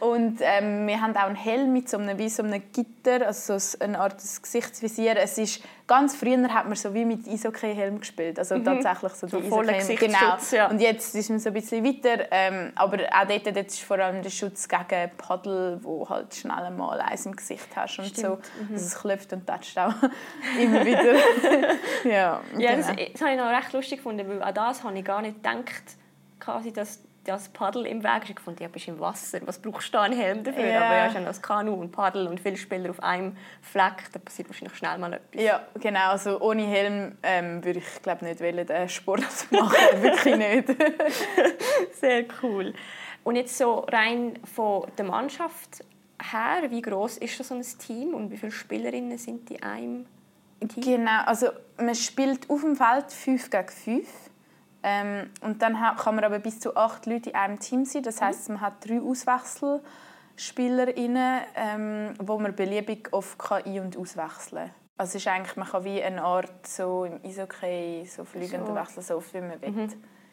Und 0.00 0.38
ähm, 0.40 0.84
wir 0.86 1.00
haben 1.00 1.16
auch 1.16 1.22
einen 1.26 1.36
Helm 1.36 1.72
mit 1.72 1.88
so 1.88 1.96
einem, 1.96 2.18
wie 2.18 2.28
so 2.28 2.42
einem 2.42 2.60
Gitter, 2.72 3.24
also 3.24 3.56
so 3.56 3.78
eine 3.78 4.00
Art 4.00 4.16
Gesichtsvisier. 4.18 5.16
Es 5.16 5.38
ist, 5.38 5.62
ganz 5.86 6.16
früher 6.16 6.42
hat 6.52 6.66
man 6.66 6.74
so 6.74 6.92
wie 6.92 7.04
mit 7.04 7.28
Eishockey-Helm 7.28 8.00
gespielt, 8.00 8.38
also 8.40 8.58
tatsächlich 8.58 9.12
so, 9.12 9.28
So 9.28 9.40
die 9.40 9.48
voller 9.48 9.74
Eishockey-Helme. 9.74 10.12
Gesichtsschutz, 10.12 10.50
ja. 10.50 10.66
Und 10.70 10.80
jetzt 10.80 11.14
ist 11.14 11.30
man 11.30 11.38
so 11.38 11.50
ein 11.50 11.52
bisschen 11.54 11.84
weiter, 11.84 12.26
ähm, 12.32 12.72
aber 12.74 12.96
auch 13.12 13.28
dort, 13.28 13.46
dort 13.46 13.56
ist 13.68 13.80
vor 13.82 13.98
allem 14.00 14.22
der 14.22 14.30
Schutz 14.30 14.68
gegen 14.68 15.10
Paddel, 15.16 15.78
wo 15.82 16.08
halt 16.08 16.34
schnell 16.34 16.70
mal 16.72 17.00
eins 17.00 17.26
im 17.26 17.36
Gesicht 17.36 17.68
hast 17.76 18.00
und 18.00 18.16
so. 18.16 18.28
Mhm. 18.30 18.72
Also 18.72 18.86
es 18.86 18.98
klopft 19.00 19.32
und 19.32 19.46
tätscht 19.46 19.78
auch 19.78 19.94
immer 20.60 20.84
wieder. 20.84 21.14
ja, 22.04 22.40
Ja, 22.58 22.76
das, 22.76 22.88
genau. 22.88 23.02
das 23.12 23.20
habe 23.22 23.30
ich 23.30 23.36
noch 23.38 23.50
recht 23.50 23.72
lustig 23.72 23.98
gefunden, 23.98 24.28
weil 24.28 24.42
an 24.42 24.52
das 24.54 24.82
habe 24.82 24.98
ich 24.98 25.04
gar 25.04 25.22
nicht 25.22 25.36
gedacht, 25.36 25.84
quasi, 26.40 26.72
dass 26.72 26.98
das 27.24 27.48
Paddel 27.48 27.86
im 27.86 28.02
Weg. 28.02 28.30
Ich 28.30 28.40
fand, 28.40 28.60
ja, 28.60 28.68
bist 28.68 28.88
im 28.88 29.00
Wasser, 29.00 29.40
was 29.44 29.58
brauchst 29.58 29.88
du 29.88 29.92
da 29.92 30.02
einen 30.02 30.18
Helm 30.18 30.44
dafür? 30.44 30.66
Ja. 30.66 30.82
Aber 30.82 30.96
ja, 30.96 31.06
ist 31.06 31.14
ja 31.14 31.20
noch 31.20 31.28
das 31.28 31.42
Kanu 31.42 31.74
und 31.74 31.90
Paddel 31.90 32.26
und 32.26 32.40
viele 32.40 32.56
Spieler 32.56 32.90
auf 32.90 33.02
einem 33.02 33.36
Fleck, 33.62 34.04
da 34.12 34.18
passiert 34.18 34.48
wahrscheinlich 34.48 34.76
schnell 34.76 34.98
mal 34.98 35.12
etwas. 35.14 35.42
Ja, 35.42 35.66
genau. 35.80 36.10
Also 36.10 36.40
ohne 36.40 36.66
Helm 36.66 37.16
ähm, 37.22 37.64
würde 37.64 37.80
ich 37.80 38.02
glaube 38.02 38.24
nicht 38.24 38.40
wollen, 38.40 38.66
den 38.66 38.88
Sport 38.88 39.22
machen. 39.50 40.02
Wirklich 40.02 40.36
nicht. 40.36 40.68
Sehr 42.00 42.24
cool. 42.42 42.74
Und 43.24 43.36
jetzt 43.36 43.56
so 43.56 43.80
rein 43.90 44.38
von 44.44 44.86
der 44.98 45.06
Mannschaft 45.06 45.82
her, 46.32 46.70
wie 46.70 46.82
groß 46.82 47.18
ist 47.18 47.40
das 47.40 47.48
so 47.48 47.54
ein 47.54 47.62
Team 47.62 48.14
und 48.14 48.30
wie 48.30 48.36
viele 48.36 48.52
Spielerinnen 48.52 49.18
sind 49.18 49.50
in 49.50 49.62
einem 49.62 50.06
Team? 50.68 50.82
genau. 50.82 51.22
Also 51.24 51.48
man 51.78 51.94
spielt 51.94 52.48
auf 52.48 52.60
dem 52.60 52.76
Feld 52.76 53.10
5 53.10 53.50
gegen 53.50 53.68
5. 53.68 54.08
Ähm, 54.86 55.30
und 55.40 55.62
dann 55.62 55.78
kann 55.96 56.14
man 56.14 56.24
aber 56.24 56.38
bis 56.38 56.60
zu 56.60 56.76
acht 56.76 57.06
Leute 57.06 57.30
in 57.30 57.36
einem 57.36 57.58
Team 57.58 57.86
sein. 57.86 58.02
Das 58.02 58.20
heißt, 58.20 58.50
man 58.50 58.60
hat 58.60 58.86
drei 58.86 59.00
Auswechselspielerinnen, 59.00 61.40
ähm, 61.56 62.12
wo 62.18 62.38
man 62.38 62.54
beliebig 62.54 63.10
auf 63.10 63.38
KI 63.38 63.80
und 63.80 63.96
auswechseln. 63.96 64.72
Also 64.98 65.16
es 65.16 65.24
ist 65.24 65.28
eigentlich, 65.28 65.56
man 65.56 65.66
kann 65.66 65.84
wie 65.84 66.02
eine 66.02 66.22
Art 66.22 66.66
so 66.66 67.06
im 67.06 67.18
Eishockey 67.24 68.04
so 68.06 68.26
fliegende 68.26 68.66
so. 68.66 68.74
Wechsel, 68.74 69.02
so 69.02 69.16
oft 69.16 69.32
wie 69.32 69.40
man 69.40 69.62
will. 69.62 69.70
Mhm. 69.70 69.88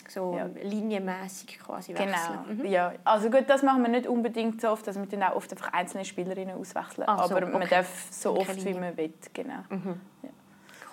So 0.09 0.35
ja. 0.35 0.49
linienmäßig 0.61 1.59
quasi 1.59 1.93
wechseln. 1.93 2.39
Genau, 2.49 2.63
mhm. 2.63 2.65
ja. 2.65 2.91
Also 3.05 3.29
gut, 3.29 3.45
das 3.47 3.63
machen 3.63 3.83
wir 3.83 3.89
nicht 3.89 4.05
unbedingt 4.05 4.59
so 4.59 4.67
oft, 4.67 4.85
dass 4.85 4.99
wir 4.99 5.05
dann 5.05 5.23
auch 5.23 5.37
oft 5.37 5.49
einfach 5.51 5.71
einzelne 5.71 6.03
Spielerinnen 6.03 6.57
auswechseln. 6.57 7.05
Ach, 7.07 7.25
so, 7.25 7.37
aber 7.37 7.47
man 7.47 7.69
darf 7.69 8.09
so 8.11 8.37
oft, 8.37 8.65
wie 8.65 8.73
man 8.73 8.97
will. 8.97 9.13
Genau. 9.33 9.59
Mhm. 9.69 10.01
Ja. 10.23 10.29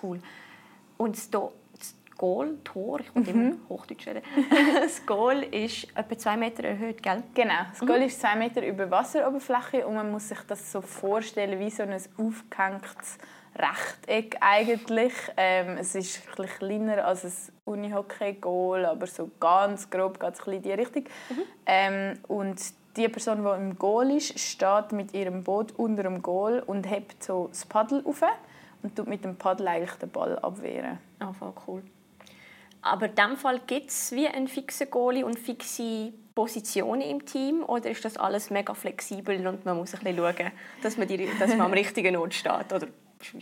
Cool. 0.01 0.21
Und 0.95 1.17
das 1.17 1.29
Goal, 2.19 2.57
Tor, 2.65 2.99
ich 2.99 3.15
muss 3.15 3.27
mhm. 3.27 3.41
immer 3.41 3.55
Hochdeutsch 3.69 4.05
reden. 4.05 4.21
das 4.81 5.05
Goal 5.05 5.41
ist 5.43 5.87
etwa 5.95 6.17
zwei 6.17 6.35
Meter 6.35 6.65
erhöht, 6.65 7.01
gell? 7.01 7.23
Genau, 7.33 7.61
das 7.69 7.79
Goal 7.79 7.99
mhm. 7.99 8.07
ist 8.07 8.19
zwei 8.19 8.35
Meter 8.35 8.65
über 8.67 8.91
Wasseroberfläche 8.91 9.87
und 9.87 9.95
man 9.95 10.11
muss 10.11 10.27
sich 10.27 10.39
das 10.45 10.69
so 10.69 10.81
vorstellen 10.81 11.57
wie 11.59 11.69
so 11.69 11.83
ein 11.83 11.93
aufgehängtes 11.93 13.19
Rechteck 13.55 14.35
eigentlich. 14.41 15.13
Ähm, 15.37 15.77
es 15.77 15.95
ist 15.95 16.21
ein 16.37 16.45
kleiner 16.45 17.05
als 17.05 17.23
ein 17.23 17.53
Unihockey-Goal, 17.63 18.85
aber 18.85 19.07
so 19.07 19.31
ganz 19.39 19.89
grob 19.89 20.19
geht 20.19 20.33
es 20.33 20.45
in 20.45 20.61
die 20.61 20.73
Richtung. 20.73 21.05
Mhm. 21.29 21.41
Ähm, 21.65 22.19
und 22.27 22.61
die 22.97 23.07
Person, 23.07 23.45
die 23.45 23.63
im 23.63 23.79
Goal 23.79 24.11
ist, 24.11 24.37
steht 24.37 24.91
mit 24.91 25.13
ihrem 25.13 25.45
Boot 25.45 25.71
unter 25.77 26.03
dem 26.03 26.21
Goal 26.21 26.61
und 26.67 26.83
hebt 26.83 27.23
so 27.23 27.47
das 27.47 27.65
Paddel 27.65 28.03
auf 28.05 28.23
und 28.83 28.93
tut 28.93 29.07
mit 29.07 29.23
dem 29.23 29.37
Paddel 29.37 29.69
eigentlich 29.69 29.97
den 29.99 30.09
Ball 30.09 30.37
abwehren. 30.39 30.97
Ah, 31.19 31.31
voll 31.31 31.53
cool. 31.65 31.83
Aber 32.81 33.07
in 33.07 33.15
diesem 33.15 33.37
Fall 33.37 33.59
gibt 33.67 33.89
es 33.89 34.11
wie 34.11 34.27
einen 34.27 34.47
fixen 34.47 34.89
Goalie 34.89 35.23
und 35.23 35.37
fixe 35.37 36.13
Positionen 36.33 37.01
im 37.01 37.25
Team 37.25 37.63
oder 37.63 37.89
ist 37.89 38.05
das 38.05 38.17
alles 38.17 38.49
mega 38.49 38.73
flexibel 38.73 39.45
und 39.45 39.65
man 39.65 39.75
muss 39.75 39.93
ein 39.93 39.99
bisschen 39.99 40.17
schauen, 40.17 40.51
dass 40.81 40.97
man, 40.97 41.07
die, 41.07 41.29
dass 41.37 41.49
man 41.49 41.61
am 41.61 41.73
richtigen 41.73 42.15
Ort 42.15 42.33
steht? 42.33 42.71
Oder 42.71 42.87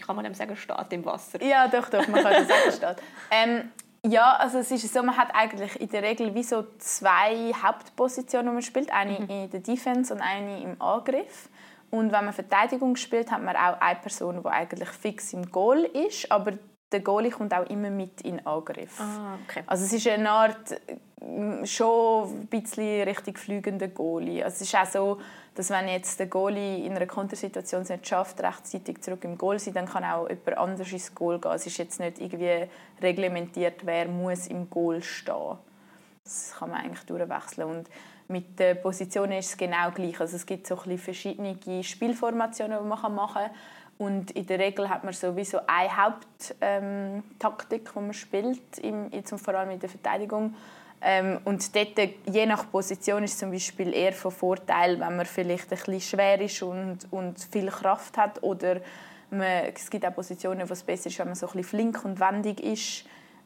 kann 0.05 0.15
man 0.15 0.25
dem 0.25 0.33
sagen, 0.33 0.55
steht 0.55 0.91
im 0.93 1.05
Wasser? 1.05 1.41
Ja, 1.43 1.67
doch, 1.67 1.89
doch, 1.89 2.07
man 2.07 2.23
kann 2.23 2.47
sagen, 2.47 2.71
steht. 2.71 2.95
Ähm, 3.29 3.71
ja, 4.03 4.35
also 4.37 4.59
es 4.59 4.71
ist 4.71 4.91
so, 4.91 5.03
man 5.03 5.17
hat 5.17 5.29
eigentlich 5.33 5.79
in 5.79 5.89
der 5.89 6.01
Regel 6.01 6.33
wie 6.33 6.43
so 6.43 6.65
zwei 6.79 7.51
Hauptpositionen, 7.53 8.47
die 8.47 8.53
man 8.53 8.61
spielt. 8.61 8.91
Eine 8.91 9.19
mhm. 9.19 9.29
in 9.29 9.49
der 9.49 9.59
Defense 9.59 10.13
und 10.13 10.21
eine 10.21 10.61
im 10.61 10.81
Angriff. 10.81 11.49
Und 11.89 12.11
wenn 12.11 12.25
man 12.25 12.33
Verteidigung 12.33 12.95
spielt, 12.95 13.31
hat 13.31 13.41
man 13.41 13.55
auch 13.55 13.79
eine 13.79 13.99
Person, 13.99 14.41
die 14.41 14.49
eigentlich 14.49 14.89
fix 14.89 15.33
im 15.33 15.51
Goal 15.51 15.79
ist, 15.83 16.31
aber 16.31 16.53
der 16.91 17.01
Goalie 17.01 17.31
kommt 17.31 17.53
auch 17.53 17.69
immer 17.69 17.89
mit 17.89 18.21
in 18.21 18.45
Angriff. 18.45 18.99
Ah, 18.99 19.37
okay. 19.43 19.63
Also 19.67 19.85
es 19.85 19.93
ist 19.93 20.07
eine 20.07 20.29
Art 20.29 20.79
mm, 21.21 21.65
schon 21.65 22.29
ein 22.29 22.47
bisschen 22.47 23.03
richtig 23.03 23.39
fliegender 23.39 23.89
Goalie. 23.89 24.43
Also 24.43 24.55
es 24.55 24.61
ist 24.61 24.75
auch 24.75 24.85
so, 24.85 25.21
dass 25.55 25.69
wenn 25.69 25.87
jetzt 25.87 26.19
der 26.19 26.27
Goalie 26.27 26.85
in 26.85 26.95
einer 26.95 27.07
Kontersituation 27.07 27.81
es 27.81 27.89
nicht 27.89 28.07
schafft, 28.07 28.41
rechtzeitig 28.41 29.01
zurück 29.01 29.23
im 29.23 29.37
Goal 29.37 29.59
sein, 29.59 29.73
dann 29.73 29.87
kann 29.87 30.03
auch 30.03 30.29
jemand 30.29 30.57
anders 30.57 30.91
ins 30.91 31.13
Goal 31.13 31.39
gehen. 31.39 31.51
Es 31.51 31.65
ist 31.65 31.77
jetzt 31.77 31.99
nicht 31.99 32.19
irgendwie 32.19 32.67
reglementiert, 33.01 33.85
wer 33.85 34.07
muss 34.07 34.47
im 34.47 34.69
Goal 34.69 35.01
stehen. 35.01 35.57
Das 36.23 36.55
kann 36.57 36.69
man 36.69 36.81
eigentlich 36.81 37.05
durchwechseln 37.05 37.69
und 37.69 37.89
mit 38.29 38.59
den 38.59 38.81
Positionen 38.81 39.33
ist 39.33 39.51
es 39.51 39.57
genau 39.57 39.89
gleich. 39.91 40.19
Also 40.19 40.35
es 40.35 40.45
gibt 40.45 40.67
so 40.67 40.75
ein 40.75 40.83
bisschen 40.83 40.99
verschiedene 40.99 41.83
Spielformationen, 41.83 42.77
die 42.77 42.87
man 42.87 43.15
machen 43.15 43.33
kann 43.33 43.51
und 43.97 44.31
in 44.31 44.45
der 44.45 44.59
Regel 44.59 44.89
hat 44.89 45.03
man 45.03 45.13
sowieso 45.13 45.59
eine 45.65 45.97
Haupttaktik, 45.97 46.61
ähm, 46.61 47.91
die 47.95 47.99
man 47.99 48.13
spielt, 48.13 48.77
im, 48.79 49.09
jetzt 49.11 49.33
vor 49.39 49.55
allem 49.55 49.71
in 49.71 49.79
der 49.79 49.89
Verteidigung. 49.89 50.53
Ähm, 51.01 51.39
und 51.45 51.75
dort, 51.75 52.09
je 52.25 52.45
nach 52.45 52.69
Position 52.71 53.23
ist 53.23 53.39
zum 53.39 53.51
Beispiel 53.51 53.93
eher 53.93 54.13
von 54.13 54.31
Vorteil, 54.31 54.99
wenn 54.99 55.15
man 55.15 55.25
vielleicht 55.25 55.71
ein 55.71 55.77
bisschen 55.77 56.01
schwer 56.01 56.41
ist 56.41 56.61
und, 56.61 56.99
und 57.11 57.39
viel 57.39 57.67
Kraft 57.67 58.17
hat. 58.17 58.41
Oder 58.43 58.81
man, 59.29 59.71
es 59.75 59.89
gibt 59.89 60.05
auch 60.05 60.13
Positionen, 60.13 60.67
wo 60.67 60.73
es 60.73 60.83
besser 60.83 61.07
ist, 61.07 61.17
wenn 61.19 61.27
man 61.27 61.35
so 61.35 61.47
ein 61.47 61.53
bisschen 61.53 61.69
flink 61.69 62.05
und 62.05 62.19
wendig 62.19 62.59
ist. 62.59 63.05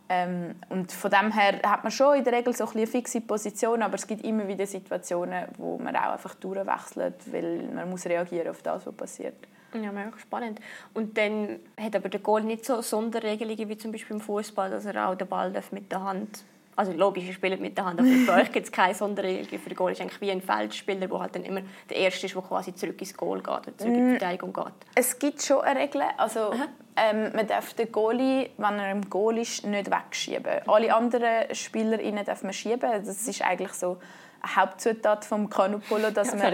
Ähm, 0.09 0.55
und 0.67 0.91
von 0.91 1.11
dem 1.11 1.31
her 1.31 1.61
hat 1.63 1.83
man 1.83 1.91
schon 1.91 2.17
in 2.17 2.23
der 2.25 2.33
Regel 2.33 2.53
so 2.53 2.65
ein 2.65 2.71
eine 2.71 2.87
fixe 2.87 3.21
Position, 3.21 3.81
aber 3.81 3.95
es 3.95 4.05
gibt 4.05 4.25
immer 4.25 4.45
wieder 4.47 4.65
Situationen, 4.65 5.45
wo 5.57 5.77
man 5.77 5.95
auch 5.95 6.11
einfach 6.11 6.35
durchwechselt, 6.35 7.31
weil 7.31 7.69
man 7.73 7.89
muss 7.89 8.05
reagieren 8.05 8.49
auf 8.49 8.61
das, 8.61 8.85
was 8.85 8.93
passiert. 8.93 9.47
Ja, 9.73 9.91
mega 9.91 10.11
spannend. 10.17 10.59
Und 10.93 11.17
dann 11.17 11.59
hat 11.79 11.95
aber 11.95 12.09
der 12.09 12.19
Goal 12.19 12.43
nicht 12.43 12.65
so 12.65 12.81
Sonderregelungen 12.81 13.69
wie 13.69 13.77
zum 13.77 13.91
Beispiel 13.91 14.17
im 14.17 14.21
Fußball, 14.21 14.69
dass 14.69 14.85
er 14.85 15.07
auch 15.07 15.15
den 15.15 15.27
Ball 15.27 15.53
mit 15.71 15.91
der 15.91 16.03
Hand 16.03 16.43
also 16.75 16.93
logisch, 16.93 17.25
ihr 17.25 17.33
spielt 17.33 17.59
mit 17.59 17.77
der 17.77 17.85
Hand, 17.85 17.99
aber 17.99 18.09
bei 18.25 18.41
euch 18.41 18.51
gibt 18.51 18.65
es 18.65 18.71
keine 18.71 18.95
Sonderregelung 18.95 19.59
für 19.59 19.69
den 19.69 19.75
Goal. 19.75 19.91
Es 19.91 19.99
ist 19.99 20.01
eigentlich 20.01 20.21
wie 20.21 20.31
ein 20.31 20.41
Feldspieler, 20.41 21.07
der 21.07 21.19
halt 21.19 21.35
dann 21.35 21.43
immer 21.43 21.61
der 21.89 21.97
Erste 21.97 22.25
ist, 22.25 22.35
der 22.35 22.41
quasi 22.41 22.73
zurück 22.73 22.99
ins 22.99 23.15
Goal 23.15 23.39
geht 23.39 23.49
oder 23.49 23.77
zurück 23.77 23.93
in 23.93 23.93
die 23.93 24.01
mm. 24.01 24.17
Verteidigung 24.17 24.53
geht. 24.53 24.73
Es 24.95 25.19
gibt 25.19 25.41
schon 25.41 25.61
eine 25.61 25.79
Regel. 25.79 26.01
Also, 26.17 26.53
ähm, 26.95 27.31
man 27.35 27.45
darf 27.45 27.73
den 27.73 27.91
Goalie, 27.91 28.49
wenn 28.57 28.79
er 28.79 28.91
im 28.91 29.09
Goal 29.09 29.37
ist, 29.37 29.65
nicht 29.65 29.91
wegschieben. 29.91 30.67
Alle 30.67 30.93
anderen 30.93 31.53
Spieler 31.53 31.97
darf 32.23 32.43
man 32.43 32.53
schieben. 32.53 32.89
Das 33.05 33.27
ist 33.27 33.41
eigentlich 33.41 33.73
so 33.73 33.97
Hauptzutat 34.45 35.23
vom 35.25 35.49
Kanupolo, 35.49 36.09
dass 36.09 36.33
man 36.35 36.53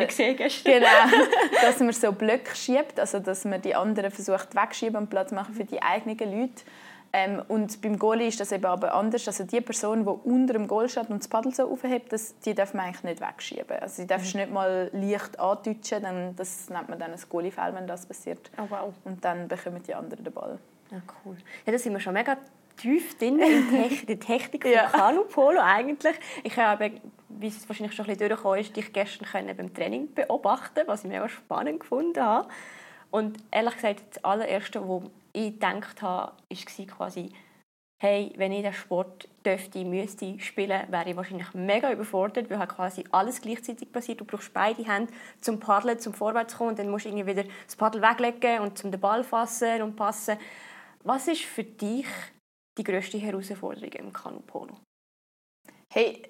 genau, 0.63 0.87
dass 1.61 1.79
man 1.79 1.93
so 1.93 2.11
Blöcke 2.11 2.55
schiebt, 2.55 2.99
also 2.99 3.19
dass 3.19 3.45
man 3.45 3.61
die 3.61 3.75
anderen 3.75 4.11
versucht 4.11 4.55
wegschieben 4.55 4.97
und 4.97 5.09
Platz 5.09 5.31
machen 5.31 5.53
für 5.53 5.63
die 5.63 5.81
eigenen 5.81 6.17
Leute. 6.17 6.63
Ähm, 7.13 7.41
und 7.47 7.81
beim 7.81 7.97
Goalie 7.97 8.27
ist 8.27 8.39
das 8.39 8.51
eben 8.51 8.65
aber 8.65 8.93
anders. 8.93 9.27
Also 9.27 9.45
die 9.45 9.61
Person, 9.61 10.03
die 10.03 10.29
unter 10.29 10.53
dem 10.53 10.67
Goal 10.67 10.89
steht 10.89 11.09
und 11.09 11.19
das 11.19 11.27
Paddel 11.27 11.53
so 11.53 11.71
aufhebt, 11.71 12.11
das, 12.11 12.37
die 12.39 12.53
darf 12.53 12.73
man 12.73 12.85
eigentlich 12.85 13.03
nicht 13.03 13.21
wegschieben. 13.21 13.79
Also 13.79 14.01
die 14.01 14.07
darfst 14.07 14.33
mhm. 14.35 14.41
nicht 14.41 14.51
mal 14.51 14.89
leicht 14.93 15.39
andeutschen, 15.39 16.03
dann, 16.03 16.35
das 16.35 16.69
nennt 16.69 16.89
man 16.89 16.99
dann 16.99 17.11
ein 17.11 17.19
Goalie-Foul, 17.29 17.73
wenn 17.73 17.87
das 17.87 18.05
passiert. 18.05 18.51
Oh, 18.57 18.65
wow. 18.69 18.93
Und 19.05 19.23
dann 19.23 19.47
bekommen 19.47 19.81
die 19.83 19.95
anderen 19.95 20.23
den 20.23 20.33
Ball. 20.33 20.59
Ja, 20.91 21.01
cool. 21.25 21.37
Ja, 21.65 21.71
da 21.71 21.79
sind 21.79 21.93
wir 21.93 21.99
schon 21.99 22.13
mega 22.13 22.37
tief 22.77 23.17
drin 23.17 23.39
in 23.39 24.05
der 24.07 24.19
Technik 24.19 24.63
vom 24.63 24.71
ja. 24.71 24.87
Kanupolo 24.87 25.59
eigentlich. 25.59 26.15
Ich 26.43 26.55
habe, 26.57 26.91
wie 27.29 27.47
es 27.47 27.67
wahrscheinlich 27.67 27.95
schon 27.95 28.05
ein 28.05 28.13
bisschen 28.13 28.29
durchgekommen 28.29 28.59
ist, 28.59 28.75
dich 28.75 28.93
gestern 28.93 29.27
können 29.27 29.57
beim 29.57 29.73
Training 29.73 30.13
beobachten, 30.13 30.81
was 30.85 31.03
ich 31.03 31.09
mega 31.09 31.27
spannend 31.27 31.81
gefunden 31.81 32.23
habe. 32.23 32.47
Und 33.11 33.37
ehrlich 33.51 33.75
gesagt, 33.75 34.03
das 34.11 34.23
allererste, 34.23 34.87
was 34.87 35.03
ich 35.33 35.53
gedacht 35.53 36.01
habe, 36.01 36.33
war 36.49 36.85
quasi, 36.85 37.29
hey, 37.99 38.33
wenn 38.37 38.51
ich 38.51 38.63
den 38.63 38.73
Sport 38.73 39.27
dürfte, 39.45 39.83
müsste 39.85 40.39
spielen, 40.39 40.83
wäre 40.89 41.09
ich 41.09 41.15
wahrscheinlich 41.15 41.53
mega 41.53 41.91
überfordert, 41.91 42.49
weil 42.49 42.59
halt 42.59 42.69
quasi 42.69 43.03
alles 43.11 43.41
gleichzeitig 43.41 43.91
passiert. 43.91 44.19
Du 44.19 44.25
brauchst 44.25 44.53
beide 44.53 44.85
Hände 44.85 45.11
zum 45.41 45.59
Paddeln, 45.59 45.99
zum 45.99 46.13
Vorwärts 46.13 46.57
kommen 46.57 46.71
und 46.71 46.79
dann 46.79 46.89
musst 46.89 47.05
du 47.05 47.09
irgendwie 47.09 47.27
wieder 47.27 47.43
das 47.65 47.75
Paddel 47.75 48.01
weglegen 48.01 48.59
und 48.59 48.77
zum 48.77 48.91
den 48.91 48.99
Ball 48.99 49.23
fassen 49.23 49.81
und 49.81 49.95
passen. 49.95 50.37
Was 51.03 51.27
ist 51.27 51.43
für 51.43 51.63
dich 51.63 52.07
die 52.77 52.83
grösste 52.83 53.17
Herausforderung 53.17 53.91
im 53.91 54.13
Kanupolo? 54.13 54.75
Hey, 55.93 56.23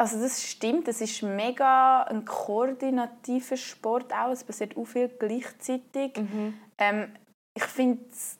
also 0.00 0.20
das 0.20 0.42
stimmt, 0.42 0.88
es 0.88 1.00
ist 1.00 1.22
mega 1.22 2.02
ein 2.04 2.24
koordinativer 2.24 3.56
Sport 3.56 4.12
auch. 4.12 4.30
Es 4.30 4.42
passiert 4.42 4.76
auch 4.76 4.84
viel 4.84 5.08
gleichzeitig. 5.08 6.16
Mhm. 6.16 6.54
Ähm, 6.78 7.14
ich 7.54 7.64
finde 7.64 8.02
es 8.10 8.38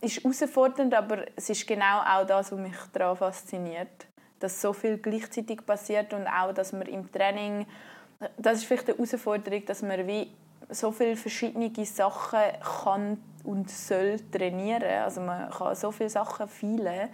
ist 0.00 0.22
herausfordernd, 0.22 0.94
aber 0.94 1.26
es 1.36 1.48
ist 1.48 1.66
genau 1.66 2.00
auch 2.00 2.26
das, 2.26 2.52
was 2.52 2.58
mich 2.58 2.76
daran 2.92 3.16
fasziniert, 3.16 4.06
dass 4.38 4.60
so 4.60 4.72
viel 4.72 4.98
gleichzeitig 4.98 5.64
passiert 5.64 6.12
und 6.12 6.26
auch, 6.26 6.52
dass 6.52 6.72
man 6.72 6.82
im 6.82 7.10
Training, 7.10 7.66
das 8.36 8.58
ist 8.58 8.64
vielleicht 8.66 8.88
eine 8.88 8.98
Herausforderung, 8.98 9.64
dass 9.64 9.82
man 9.82 10.06
wie 10.06 10.30
so 10.68 10.92
viele 10.92 11.16
verschiedene 11.16 11.70
Sachen 11.84 12.40
kann 12.60 13.18
und 13.44 13.70
soll 13.70 14.18
trainieren. 14.32 14.82
Also 14.82 15.20
man 15.20 15.50
kann 15.50 15.74
so 15.74 15.90
viele 15.90 16.10
Sachen 16.10 16.48
feilen. 16.48 17.08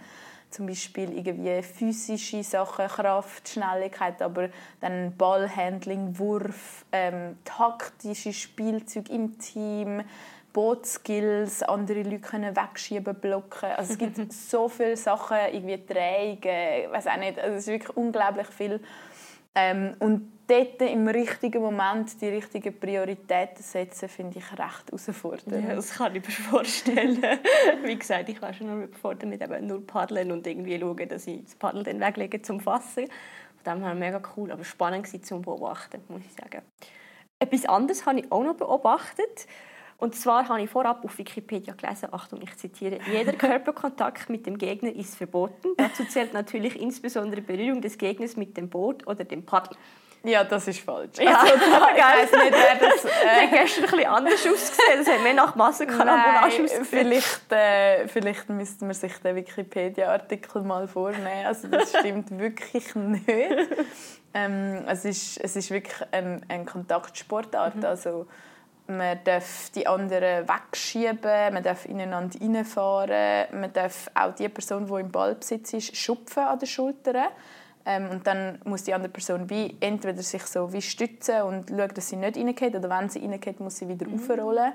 Zum 0.49 0.67
Beispiel 0.67 1.17
irgendwie 1.17 1.63
physische 1.63 2.43
Sachen, 2.43 2.87
Kraft, 2.87 3.49
Schnelligkeit, 3.49 4.21
aber 4.21 4.49
dann 4.81 5.15
Ballhandling, 5.17 6.17
Wurf, 6.19 6.85
ähm, 6.91 7.37
taktische 7.43 8.33
Spielzüge 8.33 9.11
im 9.11 9.39
Team, 9.39 10.03
Bootskills, 10.53 11.63
andere 11.63 12.03
Leute 12.03 12.19
können 12.19 12.55
wegschieben, 12.55 13.15
blocken. 13.15 13.71
Also 13.75 13.93
es 13.93 13.97
gibt 13.97 14.31
so 14.31 14.69
viele 14.69 14.95
Sachen, 14.95 15.37
irgendwie 15.51 15.83
Drehungen, 15.83 16.91
weiß 16.91 17.07
auch 17.07 17.17
nicht. 17.17 17.39
Also 17.39 17.55
es 17.55 17.61
ist 17.61 17.67
wirklich 17.67 17.97
unglaublich 17.97 18.47
viel. 18.47 18.79
Ähm, 19.55 19.95
und 19.99 20.31
dort 20.47 20.81
im 20.81 21.07
richtigen 21.07 21.61
Moment 21.61 22.19
die 22.21 22.27
richtigen 22.27 22.77
Prioritäten 22.79 23.63
setzen, 23.63 24.09
finde 24.09 24.39
ich 24.39 24.51
recht 24.51 24.87
herausfordernd. 24.87 25.67
Ja, 25.67 25.75
das 25.75 25.93
kann 25.93 26.15
ich 26.15 26.25
mir 26.25 26.31
vorstellen. 26.31 27.21
Wie 27.83 27.97
gesagt, 27.97 28.29
ich 28.29 28.41
war 28.41 28.53
schon 28.53 28.67
noch 28.67 28.83
überfordert 28.83 29.29
mit 29.29 29.41
eben 29.41 29.67
nur 29.67 29.85
Paddeln 29.85 30.31
und 30.31 30.45
irgendwie 30.45 30.79
schauen, 30.79 31.07
dass 31.07 31.27
ich 31.27 31.43
das 31.43 31.55
Paddel 31.55 31.83
dann 31.83 31.99
weglege 31.99 32.41
zum 32.41 32.59
Fassen. 32.59 33.07
Von 33.63 33.75
dem 33.75 33.83
her 33.83 33.95
mega 33.95 34.21
cool, 34.35 34.51
aber 34.51 34.63
spannend 34.63 35.11
war 35.11 35.21
zum 35.21 35.41
Beobachten, 35.41 36.01
muss 36.09 36.21
ich 36.25 36.33
sagen. 36.33 36.63
Etwas 37.39 37.65
anderes 37.65 38.05
habe 38.05 38.19
ich 38.19 38.31
auch 38.31 38.43
noch 38.43 38.55
beobachtet. 38.55 39.47
Und 39.97 40.15
zwar 40.15 40.49
habe 40.49 40.61
ich 40.61 40.69
vorab 40.69 41.03
auf 41.05 41.17
Wikipedia 41.17 41.73
gelesen, 41.73 42.09
Achtung, 42.11 42.41
ich 42.41 42.55
zitiere, 42.57 42.99
jeder 43.11 43.33
Körperkontakt 43.33 44.29
mit 44.29 44.45
dem 44.45 44.57
Gegner 44.57 44.93
ist 44.93 45.15
verboten. 45.15 45.69
Dazu 45.77 46.03
zählt 46.05 46.33
natürlich 46.33 46.79
insbesondere 46.79 47.41
Berührung 47.41 47.81
des 47.81 47.97
Gegners 47.97 48.35
mit 48.35 48.57
dem 48.57 48.69
Boot 48.69 49.07
oder 49.07 49.23
dem 49.23 49.45
Paddel. 49.45 49.77
Ja, 50.25 50.45
das 50.45 50.69
ist 50.69 50.79
falsch. 50.79 51.19
Ja, 51.19 51.41
also, 51.41 51.53
da, 51.57 51.89
ich 51.95 52.01
weiss 52.01 52.31
nicht, 52.31 52.53
wer 52.53 52.89
das... 52.89 53.05
Äh... 53.23 53.47
Gestern 53.49 53.83
ein 53.83 53.91
bisschen 53.91 54.07
anders 54.07 54.33
ausgesehen. 54.47 54.99
Das 54.99 55.07
hat 55.07 55.23
mehr 55.23 55.33
nach 55.33 55.55
Massenkarambolage 55.55 56.63
ausgesehen. 56.63 56.85
Vielleicht, 56.85 57.51
äh, 57.51 58.07
vielleicht 58.07 58.49
müsste 58.49 58.85
man 58.85 58.93
sich 58.93 59.17
den 59.17 59.35
Wikipedia-Artikel 59.35 60.61
mal 60.61 60.87
vornehmen. 60.87 61.45
Also 61.45 61.67
das 61.67 61.89
stimmt 61.89 62.31
wirklich 62.39 62.95
nicht. 62.95 63.27
Ähm, 64.33 64.85
es, 64.87 65.03
ist, 65.03 65.37
es 65.41 65.57
ist 65.57 65.71
wirklich 65.71 66.07
eine 66.11 66.39
ein 66.47 66.65
Kontaktsportart. 66.65 67.75
Mhm. 67.75 67.85
Also, 67.85 68.27
man 68.87 69.19
darf 69.23 69.69
die 69.71 69.87
anderen 69.87 70.47
wegschieben, 70.47 71.53
man 71.53 71.63
darf 71.63 71.85
ineinander 71.85 72.39
reinfahren, 72.39 73.59
man 73.59 73.71
darf 73.71 74.09
auch 74.13 74.33
die 74.35 74.49
Person, 74.49 74.85
die 74.85 74.99
im 74.99 75.11
Ballbesitz 75.11 75.73
ist, 75.73 75.95
schupfen 75.95 76.43
an 76.43 76.59
den 76.59 76.67
Schultern. 76.67 77.27
Ähm, 77.85 78.09
und 78.09 78.25
dann 78.25 78.59
muss 78.63 78.83
die 78.83 78.93
andere 78.93 79.11
Person 79.11 79.49
wie 79.49 79.75
entweder 79.79 80.21
sich 80.21 80.43
so 80.43 80.71
wie 80.71 80.81
stützen 80.81 81.41
und 81.41 81.69
schauen, 81.69 81.91
dass 81.93 82.09
sie 82.09 82.15
nicht 82.15 82.37
reingeht, 82.37 82.75
oder 82.75 82.89
wenn 82.89 83.09
sie 83.09 83.19
reingeht, 83.19 83.59
muss 83.59 83.77
sie 83.77 83.87
wieder 83.87 84.07
mhm. 84.07 84.15
aufrollen. 84.15 84.73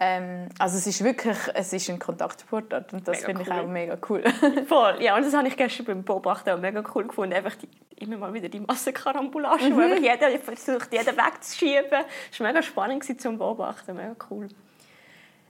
Ähm, 0.00 0.48
also 0.60 0.76
es 0.76 0.86
ist 0.86 1.02
wirklich 1.02 1.36
es 1.54 1.72
ist 1.72 1.90
ein 1.90 1.98
Kontaktsportart 1.98 2.92
und 2.92 3.08
das 3.08 3.24
finde 3.24 3.42
cool. 3.42 3.48
ich 3.48 3.52
auch 3.52 3.66
mega 3.66 3.98
cool. 4.08 4.22
Voll, 4.68 5.02
ja 5.02 5.16
und 5.16 5.24
das 5.24 5.34
habe 5.34 5.48
ich 5.48 5.56
gestern 5.56 5.86
beim 5.86 6.04
Beobachten 6.04 6.50
auch 6.50 6.58
mega 6.58 6.84
cool 6.94 7.08
gefunden, 7.08 7.34
einfach 7.34 7.56
die, 7.56 7.68
immer 7.96 8.16
mal 8.16 8.32
wieder 8.32 8.48
die 8.48 8.60
Massenkarambolage, 8.60 9.70
mhm. 9.70 9.76
wo 9.76 9.80
einfach 9.80 10.00
jeder 10.00 10.38
versucht, 10.38 10.92
jeden 10.92 11.16
wegzuschieben. 11.16 12.04
Das 12.30 12.40
war 12.40 12.46
mega 12.46 12.62
spannend 12.62 13.20
zum 13.20 13.38
Beobachten, 13.38 13.96
mega 13.96 14.14
cool. 14.30 14.48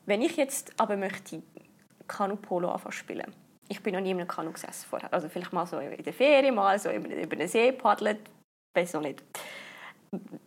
Wenn 0.06 0.22
ich 0.22 0.36
jetzt 0.36 0.72
aber 0.78 0.96
möchte 0.96 1.42
Kanupolo 2.06 2.70
anfangen 2.70 2.92
spielen, 2.92 3.34
ich 3.68 3.82
bin 3.82 3.94
noch 3.94 4.00
nie 4.00 4.12
in 4.12 4.18
einem 4.18 4.28
Kanu 4.28 4.50
gesessen 4.52 4.86
vorher. 4.88 5.12
Also 5.12 5.28
vielleicht 5.28 5.52
mal 5.52 5.66
so 5.66 5.78
in 5.78 6.02
der 6.02 6.12
Ferien, 6.14 6.54
mal 6.54 6.78
so 6.78 6.90
über 6.90 7.06
einen 7.06 7.48
See 7.48 7.70
paddelt, 7.72 8.20
besser 8.72 9.02
nicht. 9.02 9.22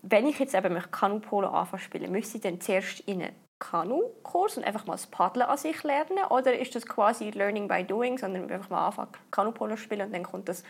Wenn 0.01 0.25
ich 0.25 0.39
jetzt 0.39 0.55
eben 0.55 0.75
Kanupolo 0.89 1.49
anfangen 1.49 1.83
spielen, 1.83 2.11
müsste 2.11 2.37
ich 2.37 2.43
dann 2.43 2.59
zuerst 2.59 3.01
in 3.01 3.21
einen 3.21 3.35
Kanu-Kurs 3.61 4.57
und 4.57 4.65
einfach 4.65 4.85
mal 4.85 4.93
das 4.93 5.07
Paddeln 5.07 5.45
an 5.45 5.57
sich 5.57 5.81
lernen? 5.83 6.25
Oder 6.29 6.57
ist 6.57 6.75
das 6.75 6.85
quasi 6.85 7.29
Learning 7.29 7.67
by 7.67 7.83
Doing, 7.83 8.17
sondern 8.17 8.51
einfach 8.51 8.69
mal 8.69 8.87
anfangen 8.87 9.11
Kanupolo 9.29 9.77
spielen 9.77 10.07
und 10.07 10.13
dann 10.13 10.23
kommt 10.23 10.49
das, 10.49 10.63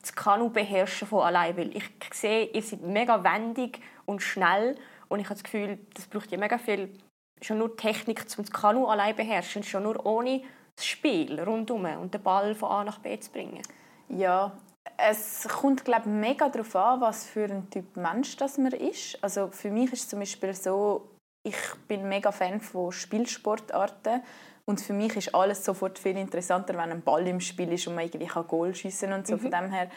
das 0.00 0.14
Kanu 0.14 0.48
beherrschen 0.48 1.06
von 1.06 1.22
allein? 1.22 1.56
Weil 1.56 1.76
ich 1.76 1.84
sehe, 2.12 2.46
ihr 2.46 2.62
seid 2.62 2.80
mega 2.80 3.22
wendig 3.22 3.80
und 4.06 4.20
schnell 4.20 4.76
und 5.08 5.20
ich 5.20 5.26
habe 5.26 5.34
das 5.34 5.44
Gefühl, 5.44 5.78
das 5.94 6.06
braucht 6.06 6.32
ja 6.32 6.38
mega 6.38 6.58
viel, 6.58 6.92
schon 7.40 7.58
nur 7.58 7.76
Technik, 7.76 8.24
um 8.36 8.44
das 8.44 8.50
Kanu 8.50 8.86
allein 8.86 9.14
beherrschen, 9.14 9.62
schon 9.62 9.84
nur 9.84 10.04
ohne 10.04 10.42
das 10.74 10.86
Spiel 10.86 11.38
rundum 11.40 11.84
und 11.84 12.14
den 12.14 12.22
Ball 12.22 12.54
von 12.54 12.70
A 12.70 12.84
nach 12.84 12.98
B 12.98 13.18
zu 13.20 13.30
bringen? 13.30 13.62
Ja, 14.08 14.52
es 14.96 15.46
kommt 15.48 15.84
glaube 15.84 16.08
mega 16.08 16.48
darauf 16.48 16.74
an, 16.74 17.00
was 17.02 17.26
für 17.26 17.44
ein 17.44 17.68
Typ 17.70 17.96
Mensch 17.96 18.36
das 18.36 18.56
man 18.56 18.72
ist. 18.72 19.22
Also 19.22 19.48
für 19.48 19.70
mich 19.70 19.92
ist 19.92 20.04
es 20.04 20.08
zum 20.08 20.20
Beispiel 20.20 20.54
so, 20.54 21.08
ich 21.42 21.56
bin 21.86 22.08
mega 22.08 22.32
Fan 22.32 22.60
von 22.60 22.92
Spielsportarten 22.92 24.22
und 24.64 24.80
für 24.80 24.92
mich 24.92 25.16
ist 25.16 25.34
alles 25.34 25.64
sofort 25.64 25.98
viel 25.98 26.16
interessanter, 26.16 26.74
wenn 26.74 26.90
ein 26.90 27.02
Ball 27.02 27.26
im 27.26 27.40
Spiel 27.40 27.72
ist 27.72 27.86
und 27.86 27.94
man 27.94 28.04
irgendwie 28.04 28.26
Goal 28.26 28.74
schiessen 28.74 29.12
und 29.12 29.26
so. 29.26 29.36
Mhm. 29.36 29.40
Von 29.40 29.50
dem 29.50 29.70
her 29.72 29.88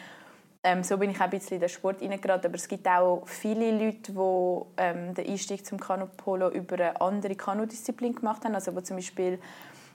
ähm, 0.64 0.84
so 0.84 0.96
bin 0.96 1.10
ich 1.10 1.16
auch 1.16 1.22
ein 1.22 1.30
bisschen 1.30 1.56
in 1.56 1.60
den 1.60 1.68
Sport 1.68 2.00
hineingeraten. 2.00 2.46
Aber 2.46 2.54
es 2.54 2.68
gibt 2.68 2.86
auch 2.86 3.22
viele 3.26 3.72
Leute, 3.72 4.12
die 4.12 4.82
ähm, 4.82 5.14
den 5.14 5.28
Einstieg 5.28 5.66
zum 5.66 5.78
Kanupolo 5.78 6.50
über 6.50 6.76
eine 6.76 7.00
andere 7.00 7.34
Kanudisziplin 7.34 8.14
gemacht 8.14 8.44
haben. 8.44 8.54
Also 8.54 8.74
wo 8.74 8.80
zum 8.80 8.96
Beispiel 8.96 9.40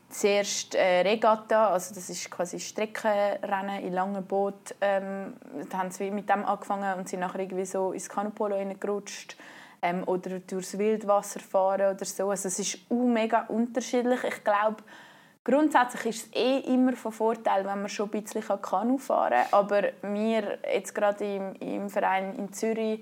zuerst 0.10 0.76
äh, 0.76 1.02
Regatta, 1.02 1.70
also 1.70 1.96
das 1.96 2.10
ist 2.10 2.30
quasi 2.30 2.60
Streckenrennen 2.60 3.82
in 3.82 3.94
langen 3.94 4.26
Boot. 4.26 4.76
Ähm, 4.82 5.36
da 5.70 5.78
haben 5.78 5.92
sie 5.92 6.12
mit 6.12 6.30
dem 6.30 6.46
angefangen 6.46 7.00
und 7.00 7.08
sind 7.08 7.22
nachher 7.22 7.40
irgendwie 7.40 7.66
so 7.66 7.94
ins 7.94 8.10
Kanupolo 8.10 8.58
hineingerutscht 8.58 9.38
ähm, 9.82 10.04
oder 10.06 10.40
durchs 10.40 10.78
Wildwasser 10.78 11.40
fahren 11.40 11.96
oder 11.96 12.06
so. 12.06 12.30
Also 12.30 12.48
es 12.48 12.60
ist 12.60 12.92
mega 12.92 13.46
unterschiedlich. 13.48 14.24
Ich 14.24 14.44
glaube, 14.44 14.78
grundsätzlich 15.44 16.06
ist 16.06 16.26
es 16.28 16.36
eh 16.36 16.60
immer 16.74 16.94
von 16.94 17.12
Vorteil, 17.12 17.66
wenn 17.66 17.80
man 17.80 17.90
schon 17.90 18.10
ein 18.12 18.24
bisschen 18.24 18.62
Kanu 18.62 18.98
fahren 18.98 19.44
kann. 19.50 19.60
Aber 19.60 19.84
wir 20.02 20.58
jetzt 20.74 20.94
gerade 20.94 21.36
im, 21.36 21.54
im 21.56 21.90
Verein 21.90 22.36
in 22.36 22.52
Zürich 22.52 23.02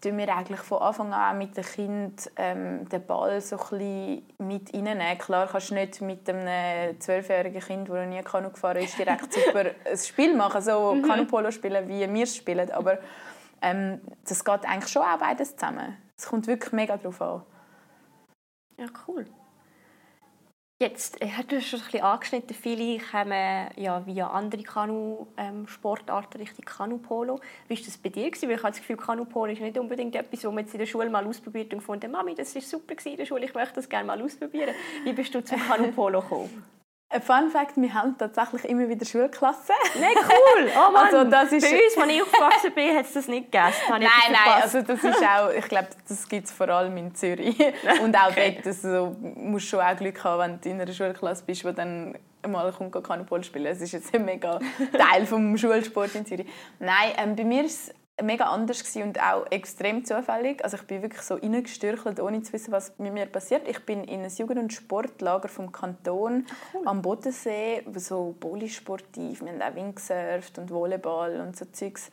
tun 0.00 0.16
wir 0.16 0.34
eigentlich 0.34 0.60
von 0.60 0.78
Anfang 0.78 1.12
an 1.12 1.38
mit 1.38 1.56
dem 1.56 1.64
Kind 1.64 2.30
ähm, 2.36 2.88
den 2.88 3.04
Ball 3.04 3.40
so 3.40 3.56
ein 3.72 4.22
mit 4.38 4.72
reinnehmen. 4.72 5.18
Klar 5.18 5.48
kannst 5.50 5.70
du 5.70 5.74
nicht 5.74 6.00
mit 6.00 6.28
einem 6.28 7.00
zwölfjährigen 7.00 7.60
Kind, 7.60 7.88
das 7.88 7.96
noch 7.96 8.06
nie 8.06 8.22
Kanu 8.22 8.50
gefahren 8.50 8.82
ist, 8.82 8.98
direkt 8.98 9.32
super 9.32 9.70
ein 9.84 9.98
Spiel 9.98 10.34
machen, 10.36 10.62
so 10.62 10.94
mhm. 10.94 11.02
Kanupolo 11.02 11.50
spielen, 11.50 11.88
wie 11.88 12.12
wir 12.12 12.22
es 12.22 12.36
spielen. 12.36 12.70
Aber 12.70 12.98
ähm, 13.60 14.00
das 14.28 14.44
geht 14.44 14.64
eigentlich 14.64 14.92
schon 14.92 15.02
auch 15.02 15.18
beides 15.18 15.56
zusammen. 15.56 15.96
Es 16.18 16.26
kommt 16.26 16.46
wirklich 16.48 16.72
mega 16.72 16.96
drauf 16.96 17.22
an. 17.22 17.42
Ja, 18.76 18.86
cool. 19.06 19.26
Jetzt 20.80 21.20
äh, 21.20 21.28
hast 21.28 21.50
du 21.50 21.60
schon 21.60 21.80
ein 21.80 21.84
bisschen 21.86 22.04
angeschnitten, 22.04 22.54
viele 22.54 23.00
kommen 23.00 23.68
ja 23.76 24.06
via 24.06 24.30
andere 24.30 24.62
Kanu-Sportarten 24.62 26.40
ähm, 26.40 26.46
Richtung 26.46 26.64
Kanupolo. 26.64 27.40
Wie 27.66 27.76
war 27.76 27.84
das 27.84 27.98
bei 27.98 28.10
dir? 28.10 28.30
Weil 28.30 28.50
ich 28.50 28.58
habe 28.58 28.68
das 28.68 28.78
Gefühl, 28.78 28.96
Kanupolo 28.96 29.52
ist 29.52 29.60
nicht 29.60 29.76
unbedingt 29.76 30.14
etwas, 30.14 30.44
was 30.44 30.52
man 30.52 30.64
jetzt 30.64 30.74
in 30.74 30.78
der 30.78 30.86
Schule 30.86 31.10
mal 31.10 31.26
ausprobiert 31.26 31.72
und 31.72 31.80
gefunden 31.80 32.12
Mami, 32.12 32.36
das 32.36 32.54
war 32.54 32.62
super 32.62 32.94
in 33.04 33.16
der 33.16 33.26
Schule, 33.26 33.44
ich 33.44 33.54
möchte 33.54 33.74
das 33.74 33.88
gerne 33.88 34.06
mal 34.06 34.22
ausprobieren. 34.22 34.74
Wie 35.02 35.12
bist 35.12 35.34
du 35.34 35.42
zum 35.42 35.58
Kanupolo 35.58 36.20
gekommen? 36.20 36.64
Ein 37.10 37.22
Fun 37.22 37.50
Fact, 37.50 37.76
wir 37.76 37.94
haben 37.94 38.18
tatsächlich 38.18 38.66
immer 38.66 38.86
wieder 38.86 39.06
Schulklassen. 39.06 39.74
Nein, 39.98 40.10
cool! 40.14 40.70
Oh 40.76 40.92
Mann. 40.92 41.06
Also 41.06 41.24
das 41.24 41.52
ist... 41.52 41.62
Bei 41.62 41.82
uns, 41.82 41.96
als 41.96 42.12
ich 42.12 42.22
aufgewachsen 42.22 42.74
bin, 42.74 42.94
hat 42.94 43.06
es 43.06 43.12
das 43.14 43.28
nicht 43.28 43.50
gegeben. 43.50 43.72
Nein, 43.88 44.02
nein, 44.02 44.62
also 44.62 44.82
das 44.82 45.02
ist 45.02 45.24
auch, 45.24 45.48
ich 45.50 45.64
glaube, 45.68 45.88
das 46.06 46.28
gibt 46.28 46.46
es 46.46 46.52
vor 46.52 46.68
allem 46.68 46.94
in 46.98 47.14
Zürich. 47.14 47.58
Und 48.02 48.14
auch 48.14 48.30
okay. 48.30 48.60
dort 48.62 48.66
also, 48.66 49.16
musst 49.20 49.66
du 49.66 49.70
schon 49.70 49.80
auch 49.80 49.96
Glück 49.96 50.22
haben, 50.22 50.40
wenn 50.40 50.60
du 50.60 50.68
in 50.68 50.80
einer 50.82 50.92
Schulklasse 50.92 51.44
bist, 51.46 51.64
die 51.64 51.72
dann 51.72 52.14
mal 52.46 52.70
kommt, 52.72 52.92
Kanopol 53.02 53.42
spielen. 53.42 53.66
Es 53.66 53.80
ist 53.80 53.92
jetzt 53.92 54.14
ein 54.14 54.26
mega 54.26 54.58
Teil 54.92 55.24
des 55.24 55.60
Schulsport 55.60 56.14
in 56.14 56.26
Zürich. 56.26 56.46
Nein, 56.78 57.12
ähm, 57.16 57.34
bei 57.34 57.44
mir 57.44 57.64
ist 57.64 57.94
mega 58.22 58.44
anders 58.44 58.96
und 58.96 59.20
auch 59.20 59.46
extrem 59.50 60.04
zufällig. 60.04 60.62
Also 60.64 60.76
ich 60.76 60.82
bin 60.84 61.02
wirklich 61.02 61.22
so 61.22 61.34
reingestürchelt, 61.34 62.20
ohne 62.20 62.42
zu 62.42 62.52
wissen, 62.52 62.72
was 62.72 62.98
mit 62.98 63.12
mir 63.12 63.26
passiert. 63.26 63.68
Ich 63.68 63.84
bin 63.84 64.04
in 64.04 64.22
ein 64.22 64.30
Jugend- 64.30 64.60
und 64.60 64.72
Sportlager 64.72 65.48
vom 65.48 65.72
Kanton 65.72 66.46
cool. 66.74 66.82
am 66.86 67.02
Bodensee, 67.02 67.84
so 67.94 68.34
Polysportiv. 68.38 69.42
Wir 69.42 69.52
haben 69.52 69.62
auch 69.62 69.74
Windsurft 69.74 70.58
und 70.58 70.70
Volleyball 70.70 71.40
und 71.40 71.56
so 71.56 71.64
Zeugs. 71.66 72.10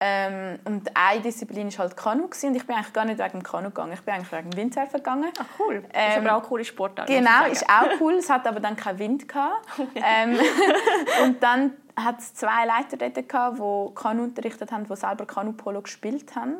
Ähm, 0.00 0.58
und 0.64 0.90
eine 0.94 1.20
Disziplin 1.22 1.72
war 1.72 1.78
halt 1.78 1.96
Kanu 1.96 2.24
und 2.24 2.56
ich 2.56 2.66
bin 2.66 2.76
eigentlich 2.76 2.92
gar 2.92 3.04
nicht 3.04 3.18
wegen 3.18 3.30
dem 3.30 3.42
Kanu 3.42 3.68
gegangen, 3.68 3.92
ich 3.92 4.02
bin 4.02 4.14
eigentlich 4.14 4.32
wegen 4.32 4.54
Windsurfen 4.56 4.98
gegangen. 4.98 5.32
Ach 5.38 5.46
cool, 5.58 5.82
das 5.82 5.90
ähm, 5.94 6.10
ist 6.10 6.18
aber 6.18 6.36
auch 6.36 6.40
eine 6.40 6.48
coole 6.48 6.64
Sportart. 6.64 7.08
Genau, 7.08 7.46
ist 7.50 7.64
auch 7.68 8.00
cool, 8.00 8.14
es 8.14 8.28
hat 8.28 8.46
aber 8.46 8.60
dann 8.60 8.76
keinen 8.76 8.98
Wind 8.98 9.28
gehabt. 9.28 9.64
ähm, 9.94 10.38
und 11.24 11.42
dann 11.42 11.74
hat 11.96 12.18
es 12.18 12.34
zwei 12.34 12.64
Leiter 12.66 12.96
dort 12.96 13.28
gehabt, 13.28 13.58
die 13.58 13.94
Kanu 13.94 14.24
unterrichtet 14.24 14.72
haben, 14.72 14.86
die 14.86 14.96
selber 14.96 15.26
Kanu-Polo 15.26 15.82
gespielt 15.82 16.34
haben. 16.34 16.58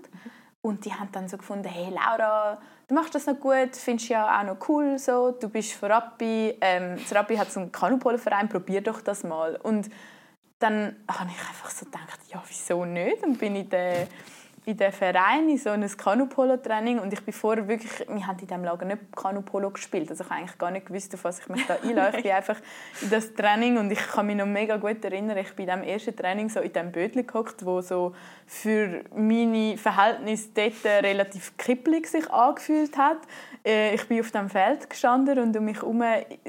Und 0.62 0.84
die 0.86 0.94
haben 0.94 1.10
dann 1.12 1.28
so 1.28 1.36
gefunden, 1.36 1.68
hey 1.68 1.90
Laura, 1.90 2.58
du 2.88 2.94
machst 2.94 3.14
das 3.14 3.26
noch 3.26 3.38
gut, 3.38 3.76
findest 3.76 4.08
ja 4.08 4.40
auch 4.40 4.44
noch 4.44 4.68
cool 4.68 4.98
so, 4.98 5.32
du 5.32 5.48
bist 5.48 5.72
von 5.72 5.90
Rappi, 5.90 6.56
ähm, 6.60 6.96
das 6.96 7.14
Rappi 7.14 7.36
hat 7.36 7.52
so 7.52 7.60
einen 7.60 7.70
Kanu-Polo-Verein, 7.70 8.48
probier 8.48 8.80
doch 8.80 9.02
das 9.02 9.24
mal. 9.24 9.56
Und 9.56 9.90
dann 10.60 10.96
habe 11.06 11.30
ich 11.30 11.48
einfach 11.48 11.68
so 11.68 11.84
gedacht, 11.84 12.18
ja, 12.28 12.42
wieso 12.46 12.86
nicht? 12.86 13.22
Und 13.22 13.38
bin 13.38 13.56
ich 13.56 13.68
der 13.68 14.06
in 14.66 14.76
den 14.78 14.92
Verein, 14.92 15.48
in 15.48 15.58
so 15.58 15.70
ein 15.70 15.86
Kanupolo-Training 15.86 16.98
und 16.98 17.12
ich 17.12 17.22
bin 17.22 17.34
vorher 17.34 17.68
wirklich, 17.68 18.08
wir 18.08 18.26
haben 18.26 18.38
in 18.38 18.46
diesem 18.46 18.64
Lager 18.64 18.86
nicht 18.86 19.14
Kanupolo 19.14 19.70
gespielt, 19.70 20.10
also 20.10 20.24
ich 20.24 20.30
habe 20.30 20.40
eigentlich 20.40 20.58
gar 20.58 20.70
nicht 20.70 20.86
gewusst, 20.86 21.12
auf 21.14 21.24
was 21.24 21.40
ich 21.40 21.48
mich 21.48 21.66
da 21.66 21.74
einlasse. 21.82 22.16
Ich 22.16 22.22
bin 22.22 22.32
einfach 22.32 22.56
in 23.02 23.10
das 23.10 23.34
Training 23.34 23.76
und 23.76 23.90
ich 23.90 23.98
kann 23.98 24.26
mich 24.26 24.36
noch 24.36 24.46
mega 24.46 24.78
gut 24.78 25.04
erinnern, 25.04 25.36
ich 25.36 25.52
bin 25.54 25.68
in 25.68 25.74
diesem 25.74 25.94
ersten 25.94 26.16
Training 26.16 26.48
so 26.48 26.60
in 26.60 26.72
diesem 26.72 26.92
Bötchen 26.92 27.26
gehockt, 27.26 27.64
wo 27.66 27.82
so 27.82 28.14
für 28.46 29.04
meine 29.14 29.76
Verhältnisse 29.76 30.48
dort 30.54 31.04
relativ 31.04 31.56
kippelig 31.58 32.06
sich 32.06 32.30
angefühlt 32.30 32.96
hat. 32.96 33.18
Äh, 33.64 33.94
ich 33.94 34.06
bin 34.08 34.20
auf 34.20 34.30
dem 34.30 34.48
Feld 34.48 34.88
gestanden 34.88 35.38
und 35.38 35.56
um 35.56 35.64
mich 35.64 35.80
herum 35.80 36.02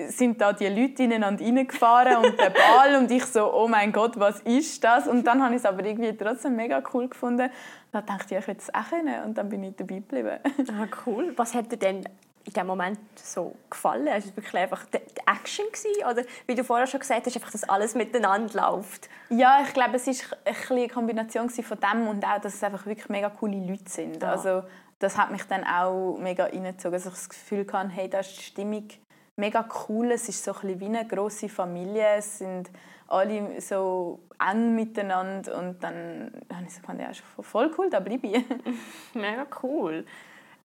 sind 0.08 0.39
da 0.39 0.54
die 0.54 0.67
Leute 0.67 1.04
ineinander 1.04 1.43
reingefahren 1.43 2.17
und 2.17 2.39
der 2.39 2.49
Ball 2.49 2.95
und 2.97 3.12
ich 3.12 3.25
so, 3.25 3.54
oh 3.54 3.67
mein 3.67 3.91
Gott, 3.91 4.17
was 4.19 4.39
ist 4.41 4.84
das? 4.84 5.08
Und 5.08 5.25
dann 5.25 5.43
habe 5.43 5.56
ich 5.56 5.60
es 5.60 5.65
aber 5.65 5.84
irgendwie 5.86 6.15
trotzdem 6.15 6.56
mega 6.56 6.82
cool 6.93 7.10
gefunden 7.10 7.49
dann 7.96 8.06
dachte 8.06 8.36
ich, 8.36 8.42
ich 8.42 8.48
will 8.48 8.58
es 8.58 8.74
auch 8.74 8.90
können. 8.90 9.24
Und 9.24 9.38
dann 9.38 9.50
bin 9.50 9.64
ich 9.64 9.76
dabei 9.76 9.96
geblieben. 9.96 10.40
Ah, 10.70 10.88
cool. 11.06 11.34
Was 11.38 11.54
hat 11.54 11.72
dir 11.72 11.78
denn 11.78 12.08
in 12.44 12.54
dem 12.54 12.68
Moment 12.68 13.00
so 13.16 13.56
gefallen? 13.70 14.08
Also 14.08 14.30
es 14.30 14.38
wirklich 14.38 14.62
einfach 14.62 14.86
die 14.86 15.00
Action 15.26 15.66
gewesen? 15.66 16.06
oder 16.10 16.24
wie 16.46 16.56
du 16.56 16.64
vorher 16.64 16.88
schon 16.88 17.00
gesagt 17.00 17.26
hast, 17.26 17.36
einfach, 17.36 17.52
dass 17.52 17.68
alles 17.68 17.96
miteinander 17.96 18.54
läuft? 18.54 19.10
Ja, 19.30 19.62
ich 19.66 19.74
glaube, 19.74 19.96
es 19.96 20.08
ist 20.08 20.36
eine 20.70 20.88
Kombination 20.88 21.50
von 21.50 21.78
dem 21.80 22.08
und 22.08 22.26
auch, 22.26 22.40
dass 22.40 22.56
es 22.56 22.64
einfach 22.64 22.86
wirklich 22.86 23.10
mega 23.10 23.30
coole 23.30 23.58
Leute 23.58 23.90
sind. 23.90 24.22
Ja. 24.22 24.32
Also 24.32 24.64
das 25.00 25.18
hat 25.18 25.32
mich 25.32 25.44
dann 25.44 25.64
auch 25.64 26.18
mega 26.18 26.46
reingezogen, 26.46 26.94
dass 26.94 27.06
ich 27.06 27.12
das 27.12 27.30
Gefühl 27.30 27.66
hatte, 27.72 27.90
hey, 27.90 28.10
da 28.10 28.20
ist 28.20 28.38
die 28.38 28.44
Stimmung 28.44 28.88
mega 29.36 29.68
cool. 29.88 30.12
Es 30.12 30.30
ist 30.30 30.44
so 30.44 30.54
ein 30.54 30.62
bisschen 30.62 30.80
wie 30.80 30.86
eine 30.86 31.08
grosse 31.08 31.50
Familie. 31.50 32.16
Es 32.18 32.40
sind 32.40 32.70
alle 33.08 33.62
so 33.62 34.20
eng 34.39 34.76
miteinander 34.76 35.58
und 35.58 35.82
dann 35.84 36.32
habe 36.54 36.65
ich 36.65 36.74
so 36.74 36.82
gedacht, 36.82 37.00
ja, 37.00 37.10
ist 37.10 37.24
voll 37.41 37.72
cool, 37.78 37.89
da 37.89 38.00
bleibe 38.00 38.28
ich. 38.28 38.44
Mega 39.13 39.46
cool. 39.63 40.06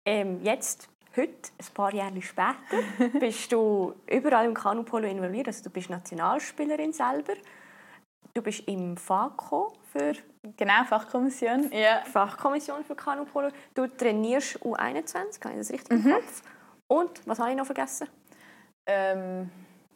Ähm, 0.04 0.40
jetzt, 0.42 0.88
heute, 1.16 1.50
ein 1.58 1.74
paar 1.74 1.94
Jahre 1.94 2.22
später, 2.22 2.56
bist 3.20 3.52
du 3.52 3.94
überall 4.10 4.46
im 4.46 4.54
Kanupolo 4.54 5.06
involviert. 5.06 5.48
Also 5.48 5.64
du 5.64 5.70
bist 5.70 5.90
Nationalspielerin 5.90 6.92
selber. 6.92 7.34
Du 8.32 8.42
bist 8.42 8.66
im 8.68 8.96
FACO 8.96 9.72
für 9.92 10.14
genau 10.56 10.84
Fachkommission. 10.84 11.70
Ja. 11.72 12.02
Fachkommission 12.04 12.84
für 12.84 12.94
Kanupolo. 12.94 13.48
Du 13.74 13.86
trainierst 13.86 14.56
U21, 14.58 15.44
habe 15.44 15.54
ich 15.54 15.58
das 15.58 15.70
richtig 15.70 15.98
mhm. 15.98 16.06
im 16.06 16.12
Kopf? 16.14 16.42
Und 16.86 17.26
was 17.26 17.38
habe 17.38 17.50
ich 17.50 17.56
noch 17.56 17.66
vergessen? 17.66 18.08
Ähm, 18.86 19.50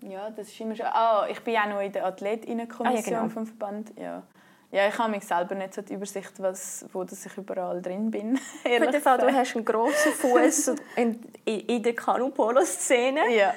ja, 0.09 0.31
das 0.31 0.49
ist 0.49 0.61
immer 0.61 0.77
schon. 0.77 0.87
Ah, 0.87 1.27
ich 1.29 1.41
bin 1.41 1.57
auch 1.57 1.67
noch 1.67 1.81
in 1.81 1.93
der 1.93 2.07
Athletinnenkommission 2.07 3.05
ah, 3.05 3.11
ja, 3.11 3.21
genau. 3.21 3.29
vom 3.29 3.47
Verband. 3.47 3.93
Ja. 3.99 4.23
Ja, 4.71 4.89
ich 4.89 4.99
habe 4.99 5.13
mich 5.13 5.25
selber 5.25 5.55
nicht 5.55 5.73
so 5.73 5.83
die 5.83 5.95
Übersicht, 5.95 6.33
was, 6.39 6.85
wo 6.93 7.05
dass 7.05 7.25
ich 7.25 7.37
überall 7.39 7.81
drin 7.81 8.11
bin. 8.11 8.41
Ehrlich 8.65 9.03
Fall, 9.03 9.19
du 9.19 9.33
hast 9.33 9.55
einen 9.55 9.65
grossen 9.65 10.13
Fuß 10.13 10.75
in, 10.97 11.21
in, 11.45 11.81
der 11.81 11.95
Kanu-Polo-Szene. 11.95 13.21
Ja. 13.37 13.55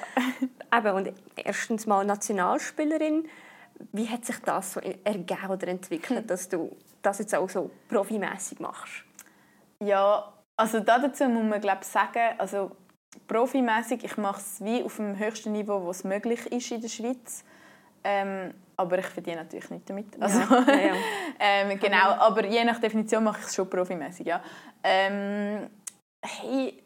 Eben, 0.72 0.94
und 0.94 1.12
erstens 1.34 1.86
mal 1.86 2.04
Nationalspielerin. 2.04 3.28
Wie 3.90 4.08
hat 4.08 4.26
sich 4.26 4.38
das 4.44 4.74
so 4.74 4.80
ergeben 4.80 5.50
oder 5.50 5.66
entwickelt, 5.66 6.20
hm. 6.20 6.26
dass 6.28 6.48
du 6.48 6.76
das 7.02 7.18
jetzt 7.18 7.34
auch 7.34 7.48
so 7.48 7.70
profimässig 7.88 8.60
machst? 8.60 9.04
Ja, 9.80 10.32
also 10.56 10.78
dazu 10.78 11.24
muss 11.24 11.44
man 11.44 11.60
glaube 11.60 11.84
sagen, 11.84 12.38
also 12.38 12.70
profimäßig, 13.26 14.04
ich 14.04 14.16
mache 14.16 14.40
es 14.40 14.64
wie 14.64 14.82
auf 14.82 14.96
dem 14.96 15.18
höchsten 15.18 15.52
Niveau, 15.52 15.82
wo 15.82 15.90
es 15.90 16.04
möglich 16.04 16.46
ist 16.52 16.70
in 16.70 16.80
der 16.80 16.88
Schweiz. 16.88 17.44
Ähm, 18.04 18.54
aber 18.76 18.98
ich 18.98 19.06
verdiene 19.06 19.38
natürlich 19.38 19.70
nicht 19.70 19.90
damit. 19.90 20.20
Also, 20.20 20.38
ja, 20.38 20.74
ja, 20.74 20.94
ähm, 21.40 21.78
genau, 21.80 22.12
aber 22.18 22.46
je 22.46 22.64
nach 22.64 22.78
Definition 22.78 23.24
mache 23.24 23.40
ich 23.40 23.46
es 23.46 23.54
schon 23.54 23.68
profimäßig, 23.68 24.26
ja. 24.26 24.40
Ähm, 24.84 25.68
hey, 26.24 26.82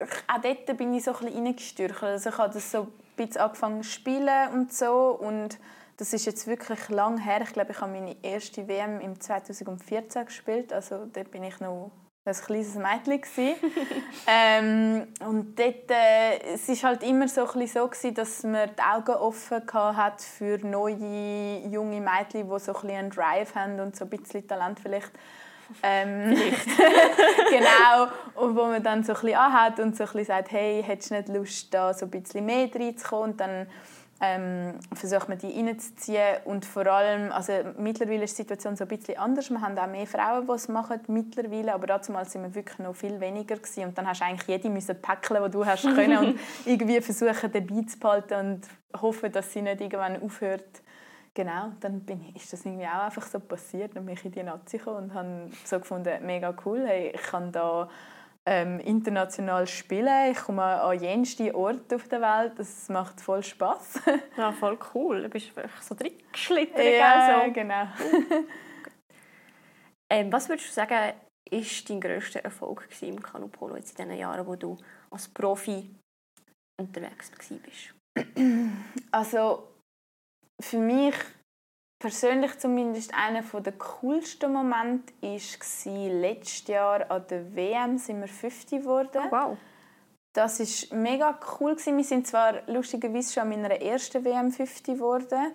auch 0.00 0.40
dort 0.42 0.76
bin 0.76 0.92
ich 0.94 1.04
so 1.04 1.12
ein 1.12 1.26
bisschen 1.26 1.44
reingestürcht. 1.46 2.02
Also 2.02 2.30
ich 2.30 2.38
habe 2.38 2.52
das 2.52 2.70
so 2.70 2.82
ein 2.82 2.92
bisschen 3.16 3.40
angefangen 3.40 3.82
zu 3.82 3.90
spielen 3.90 4.52
und 4.52 4.72
so 4.72 5.18
und 5.20 5.58
das 5.96 6.12
ist 6.12 6.26
jetzt 6.26 6.46
wirklich 6.46 6.88
lang 6.88 7.18
her. 7.18 7.40
Ich 7.42 7.52
glaube, 7.52 7.72
ich 7.72 7.80
habe 7.80 7.92
meine 7.92 8.16
erste 8.22 8.68
WM 8.68 9.00
im 9.00 9.18
2014 9.18 10.26
gespielt, 10.26 10.72
also 10.72 11.06
dort 11.06 11.30
bin 11.30 11.44
ich 11.44 11.58
noch 11.60 11.90
ein 12.26 12.34
kleines 12.34 12.74
Mädchen. 12.74 13.54
ähm, 14.26 15.06
und 15.26 15.58
dort, 15.58 15.90
äh, 15.90 16.54
es 16.54 16.68
war 16.68 16.90
halt 16.90 17.02
immer 17.02 17.28
so, 17.28 17.46
so 17.46 17.54
gewesen, 17.88 18.14
dass 18.14 18.42
man 18.42 18.70
die 18.76 18.82
Augen 18.82 19.14
offen 19.14 19.62
hat 19.72 20.20
für 20.20 20.58
neue, 20.58 21.62
junge 21.68 22.00
Mädchen, 22.00 22.50
die 22.50 22.58
so 22.58 22.74
ein 22.74 22.90
einen 22.90 23.10
Drive 23.10 23.54
haben 23.54 23.78
und 23.80 23.96
so 23.96 24.04
ein 24.04 24.10
bisschen 24.10 24.46
Talent 24.46 24.80
vielleicht. 24.80 25.12
Ähm, 25.82 26.34
genau, 27.50 28.08
und 28.34 28.56
wo 28.56 28.66
man 28.66 28.82
dann 28.82 29.02
so 29.02 29.12
ein 29.14 29.20
bisschen 29.20 29.36
anhat 29.36 29.80
und 29.80 29.96
so 29.96 30.04
ein 30.04 30.10
bisschen 30.10 30.24
sagt, 30.26 30.52
hey, 30.52 30.82
hättest 30.82 31.10
du 31.10 31.14
nicht 31.16 31.28
Lust, 31.28 31.74
da 31.74 31.92
so 31.92 32.06
ein 32.06 32.10
bisschen 32.10 32.44
mehr 32.44 32.68
reinzukommen? 32.72 33.30
Und 33.32 33.40
dann 33.40 33.66
ähm, 34.20 34.74
versucht 34.94 35.28
man 35.28 35.38
die 35.38 35.50
reinzuziehen 35.50 36.38
und 36.44 36.64
vor 36.64 36.86
allem, 36.86 37.30
also 37.32 37.52
mittlerweile 37.78 38.24
ist 38.24 38.38
die 38.38 38.42
Situation 38.42 38.74
so 38.74 38.84
ein 38.84 38.88
bisschen 38.88 39.18
anders, 39.18 39.50
wir 39.50 39.60
haben 39.60 39.78
auch 39.78 39.86
mehr 39.86 40.06
Frauen, 40.06 40.46
die 40.46 40.52
es 40.52 40.68
machen 40.68 41.00
mittlerweile, 41.08 41.74
aber 41.74 41.86
damals 41.86 42.32
sind 42.32 42.42
wir 42.42 42.54
wirklich 42.54 42.78
noch 42.78 42.94
viel 42.94 43.20
weniger 43.20 43.56
gewesen. 43.56 43.84
und 43.84 43.98
dann 43.98 44.06
hast 44.06 44.20
du 44.20 44.24
eigentlich 44.24 44.48
jede 44.48 44.70
müssen 44.70 45.00
päckeln, 45.00 45.44
die 45.44 45.50
du 45.50 45.66
hast 45.66 45.82
können 45.94 46.18
und 46.18 46.40
irgendwie 46.64 47.00
versuchen 47.00 47.52
dabei 47.52 47.82
zu 47.82 47.98
behalten 47.98 48.34
und 48.34 49.02
hoffen, 49.02 49.30
dass 49.32 49.52
sie 49.52 49.62
nicht 49.62 49.80
irgendwann 49.80 50.22
aufhört. 50.22 50.82
Genau, 51.34 51.72
dann 51.80 52.00
bin 52.00 52.22
ich, 52.22 52.36
ist 52.36 52.52
das 52.54 52.64
irgendwie 52.64 52.86
auch 52.86 53.04
einfach 53.04 53.26
so 53.26 53.38
passiert, 53.38 53.94
dann 53.94 54.06
bin 54.06 54.14
ich 54.14 54.24
in 54.24 54.32
die 54.32 54.42
Nazi 54.42 54.78
gekommen 54.78 55.10
und 55.10 55.14
habe 55.14 55.50
so 55.64 55.78
gefunden, 55.78 56.24
mega 56.24 56.54
cool, 56.64 56.84
hey, 56.86 57.12
ich 57.14 57.22
kann 57.22 57.52
da 57.52 57.90
ähm, 58.46 58.78
international 58.80 59.66
spielen. 59.66 60.30
Ich 60.30 60.38
komme 60.38 60.62
an 60.62 61.00
jenste 61.00 61.54
Orte 61.54 61.96
auf 61.96 62.08
der 62.08 62.20
Welt. 62.20 62.52
Das 62.56 62.88
macht 62.88 63.20
voll 63.20 63.42
Spaß. 63.42 64.00
ja, 64.36 64.52
voll 64.52 64.78
cool. 64.94 65.22
Du 65.22 65.28
bist 65.28 65.54
wirklich 65.54 65.82
so 65.82 65.94
drin 65.94 66.12
geschlittert. 66.32 66.84
Ja, 66.84 67.44
so. 67.44 67.52
genau. 67.52 67.86
ähm, 70.10 70.32
was 70.32 70.48
würdest 70.48 70.68
du 70.68 70.72
sagen, 70.72 71.14
ist 71.50 71.90
dein 71.90 72.00
grösster 72.00 72.40
Erfolg 72.40 72.88
im 73.00 73.20
Kanupolo 73.20 73.76
jetzt 73.76 73.98
in 73.98 74.08
den 74.08 74.18
Jahren, 74.18 74.46
wo 74.46 74.54
du 74.56 74.76
als 75.10 75.28
Profi 75.28 75.90
unterwegs 76.80 77.30
warst? 77.32 77.94
Also 79.10 79.68
für 80.60 80.78
mich 80.78 81.14
persönlich 81.98 82.58
zumindest 82.58 83.12
einer 83.14 83.42
der 83.42 83.72
coolsten 83.72 84.52
Momente 84.52 85.12
war 85.22 86.08
letztes 86.08 86.66
Jahr 86.68 87.10
an 87.10 87.24
der 87.28 87.54
WM 87.54 87.98
sind 87.98 88.20
wir 88.20 88.28
50 88.28 88.82
geworden. 88.82 89.22
Oh, 89.26 89.30
wow. 89.30 89.56
Das 90.32 90.60
war 90.60 90.98
mega 90.98 91.38
cool. 91.58 91.76
Wir 91.76 92.04
sind 92.04 92.26
zwar 92.26 92.60
lustigerweise 92.66 93.32
schon 93.32 93.44
an 93.44 93.48
meiner 93.48 93.80
ersten 93.80 94.22
WM 94.24 94.52
50 94.52 94.84
geworden, 94.84 95.52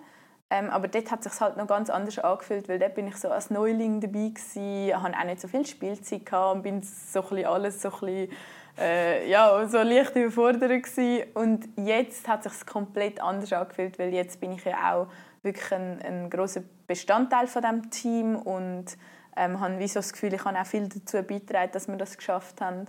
ähm, 0.50 0.70
aber 0.70 0.88
dort 0.88 1.10
hat 1.12 1.24
es 1.24 1.32
sich 1.32 1.40
halt 1.40 1.56
noch 1.56 1.68
ganz 1.68 1.88
anders 1.88 2.18
angefühlt, 2.18 2.68
weil 2.68 2.80
dort 2.80 2.96
bin 2.96 3.06
ich 3.06 3.16
so 3.16 3.30
als 3.30 3.48
Neuling 3.48 4.00
dabei 4.00 4.30
gewesen, 4.30 5.02
hatte 5.02 5.16
auch 5.16 5.24
nicht 5.24 5.40
so 5.40 5.46
viel 5.46 5.64
Spielzeit 5.64 6.26
gehabt 6.26 6.56
und 6.56 6.62
bin 6.62 6.82
so 6.82 7.24
ein 7.30 7.46
alles 7.46 7.80
so 7.80 7.90
ein 7.90 8.00
bisschen, 8.00 8.32
äh, 8.76 9.30
ja, 9.30 9.66
so 9.68 9.78
leicht 9.78 10.16
überfordert 10.16 10.82
gewesen. 10.82 11.30
Und 11.34 11.68
jetzt 11.76 12.26
hat 12.26 12.44
es 12.44 12.58
sich 12.58 12.66
komplett 12.66 13.22
anders 13.22 13.52
angefühlt, 13.52 13.98
weil 14.00 14.12
jetzt 14.12 14.40
bin 14.40 14.52
ich 14.52 14.64
ja 14.64 14.92
auch 14.92 15.06
wirklich 15.42 15.72
ein, 15.72 16.00
ein 16.02 16.30
großer 16.30 16.62
Bestandteil 16.86 17.46
von 17.46 17.62
dem 17.62 17.90
Team 17.90 18.36
und 18.36 18.96
ähm, 19.36 19.60
habe 19.60 19.78
wie 19.78 19.88
so 19.88 20.00
das 20.00 20.12
Gefühl, 20.12 20.34
ich 20.34 20.44
habe 20.44 20.60
auch 20.60 20.66
viel 20.66 20.88
dazu 20.88 21.22
beigetragen, 21.22 21.72
dass 21.72 21.88
wir 21.88 21.96
das 21.96 22.16
geschafft 22.16 22.60
haben. 22.60 22.86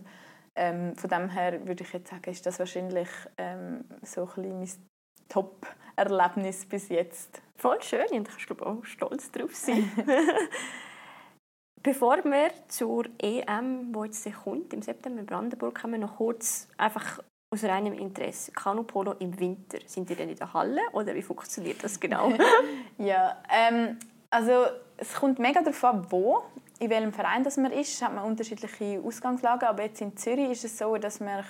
Ähm, 0.55 0.95
von 0.95 1.09
dem 1.09 1.29
her 1.29 1.65
würde 1.65 1.83
ich 1.83 1.93
jetzt 1.93 2.09
sagen, 2.09 2.29
ist 2.29 2.45
das 2.45 2.59
wahrscheinlich 2.59 3.09
ähm, 3.37 3.85
so 4.03 4.29
ein 4.37 4.59
mein 4.59 4.69
Top-Erlebnis 5.29 6.65
bis 6.65 6.89
jetzt. 6.89 7.41
Voll 7.55 7.81
schön 7.81 8.05
und 8.11 8.29
ich 8.37 8.45
glaube 8.45 8.65
auch 8.65 8.83
stolz 8.83 9.31
darauf 9.31 9.55
sein. 9.55 9.89
Bevor 11.83 12.23
wir 12.23 12.51
zur 12.69 13.05
EM, 13.19 13.91
die 13.91 14.05
jetzt 14.05 14.25
kommt, 14.43 14.73
im 14.73 14.81
September 14.81 15.19
in 15.19 15.25
Brandenburg, 15.25 15.81
kommen 15.81 15.93
wir 15.93 15.99
noch 15.99 16.15
kurz 16.15 16.69
einfach 16.77 17.19
aus 17.53 17.63
reinem 17.63 17.93
Interesse. 17.93 18.51
Kanupolo 18.51 19.13
im 19.19 19.39
Winter, 19.39 19.77
sind 19.85 20.09
die 20.09 20.15
denn 20.15 20.29
in 20.29 20.35
der 20.35 20.53
Halle 20.53 20.81
oder 20.91 21.13
wie 21.13 21.21
funktioniert 21.21 21.83
das 21.83 21.99
genau? 21.99 22.33
ja, 22.97 23.37
ähm, 23.49 23.97
also 24.29 24.65
es 24.97 25.13
kommt 25.13 25.39
mega 25.39 25.61
darauf 25.61 25.83
an, 25.83 26.05
wo 26.09 26.43
in 26.83 26.89
welchem 26.89 27.13
Verein 27.13 27.43
das 27.43 27.57
man 27.57 27.71
ist, 27.71 28.01
hat 28.01 28.13
man 28.13 28.25
unterschiedliche 28.25 29.01
Ausgangslagen. 29.01 29.67
Aber 29.67 29.83
jetzt 29.83 30.01
in 30.01 30.15
Zürich 30.17 30.51
ist 30.51 30.65
es 30.65 30.77
so, 30.77 30.97
dass 30.97 31.19
wir 31.19 31.43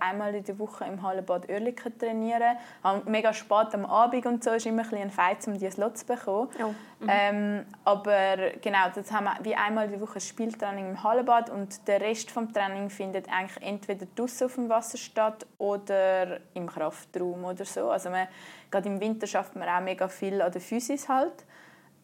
einmal 0.00 0.34
in 0.34 0.44
der 0.44 0.58
Woche 0.58 0.84
im 0.84 1.02
Hallenbad 1.02 1.48
Oerlikon 1.48 1.98
trainieren 1.98 2.56
können. 2.82 3.02
Mega 3.06 3.32
spät 3.32 3.74
am 3.74 3.84
Abend 3.84 4.26
und 4.26 4.42
so 4.42 4.50
ist 4.50 4.66
immer 4.66 4.82
ein, 4.92 4.98
ein 4.98 5.10
Fight, 5.10 5.46
um 5.46 5.54
diese 5.54 5.72
Slots 5.72 6.00
zu 6.00 6.06
bekommen. 6.06 6.48
Oh. 6.62 6.74
Mhm. 7.00 7.08
Ähm, 7.08 7.66
aber 7.84 8.36
genau, 8.60 8.88
das 8.94 9.12
haben 9.12 9.26
wir 9.26 9.36
wie 9.42 9.54
einmal 9.54 9.84
in 9.84 9.92
der 9.92 10.00
Woche 10.00 10.16
ein 10.16 10.20
Spieltraining 10.20 10.90
im 10.90 11.02
Hallenbad 11.02 11.50
und 11.50 11.86
der 11.86 12.00
Rest 12.00 12.34
des 12.34 12.52
Training 12.52 12.90
findet 12.90 13.28
eigentlich 13.28 13.62
entweder 13.64 14.06
draußen 14.16 14.46
auf 14.46 14.54
dem 14.54 14.68
Wasser 14.68 14.98
statt 14.98 15.46
oder 15.58 16.40
im 16.54 16.66
Kraftraum 16.66 17.44
oder 17.44 17.64
so. 17.64 17.90
Also 17.90 18.10
man, 18.10 18.26
gerade 18.70 18.88
im 18.88 19.00
Winter 19.00 19.26
schafft 19.26 19.54
man 19.54 19.68
auch 19.68 19.80
mega 19.80 20.08
viel 20.08 20.42
an 20.42 20.50
der 20.50 20.60
Physis 20.60 21.08
halt. 21.08 21.44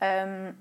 Ähm, 0.01 0.55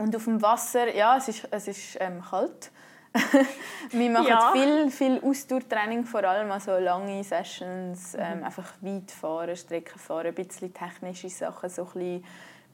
und 0.00 0.14
auf 0.16 0.24
dem 0.24 0.42
Wasser, 0.42 0.94
ja, 0.94 1.16
es 1.16 1.28
ist, 1.28 1.48
es 1.50 1.68
ist 1.68 1.96
ähm, 2.00 2.22
kalt. 2.22 2.70
wir 3.90 4.10
machen 4.10 4.28
ja. 4.28 4.52
viel, 4.52 4.90
viel 4.90 5.20
Ausdauertraining, 5.20 6.04
vor 6.04 6.22
allem 6.22 6.50
also 6.52 6.76
lange 6.78 7.24
Sessions, 7.24 8.12
mhm. 8.12 8.20
ähm, 8.20 8.44
einfach 8.44 8.72
weit 8.80 9.10
fahren, 9.10 9.56
Strecken 9.56 9.98
fahren, 9.98 10.28
ein 10.28 10.34
bisschen 10.34 10.72
technische 10.72 11.28
Sachen, 11.28 11.68
so 11.68 11.82
ein 11.82 11.92
bisschen 11.92 12.24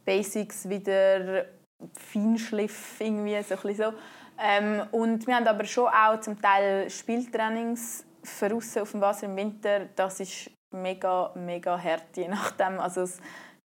Basics 0.04 0.68
wieder, 0.68 1.46
Feinschliff 1.94 3.00
irgendwie, 3.00 3.42
so 3.42 3.54
ein 3.54 3.74
so. 3.74 3.92
Ähm, 4.38 4.82
und 4.92 5.26
wir 5.26 5.36
haben 5.36 5.46
aber 5.46 5.64
schon 5.64 5.88
auch 5.88 6.20
zum 6.20 6.40
Teil 6.40 6.90
Spieltrainings 6.90 8.04
für 8.22 8.54
auf 8.54 8.90
dem 8.90 9.00
Wasser 9.00 9.26
im 9.26 9.36
Winter. 9.36 9.86
Das 9.96 10.20
ist 10.20 10.50
mega, 10.70 11.32
mega 11.34 11.78
hart, 11.82 12.16
je 12.16 12.28
nachdem. 12.28 12.78
Also 12.78 13.02
es, 13.02 13.18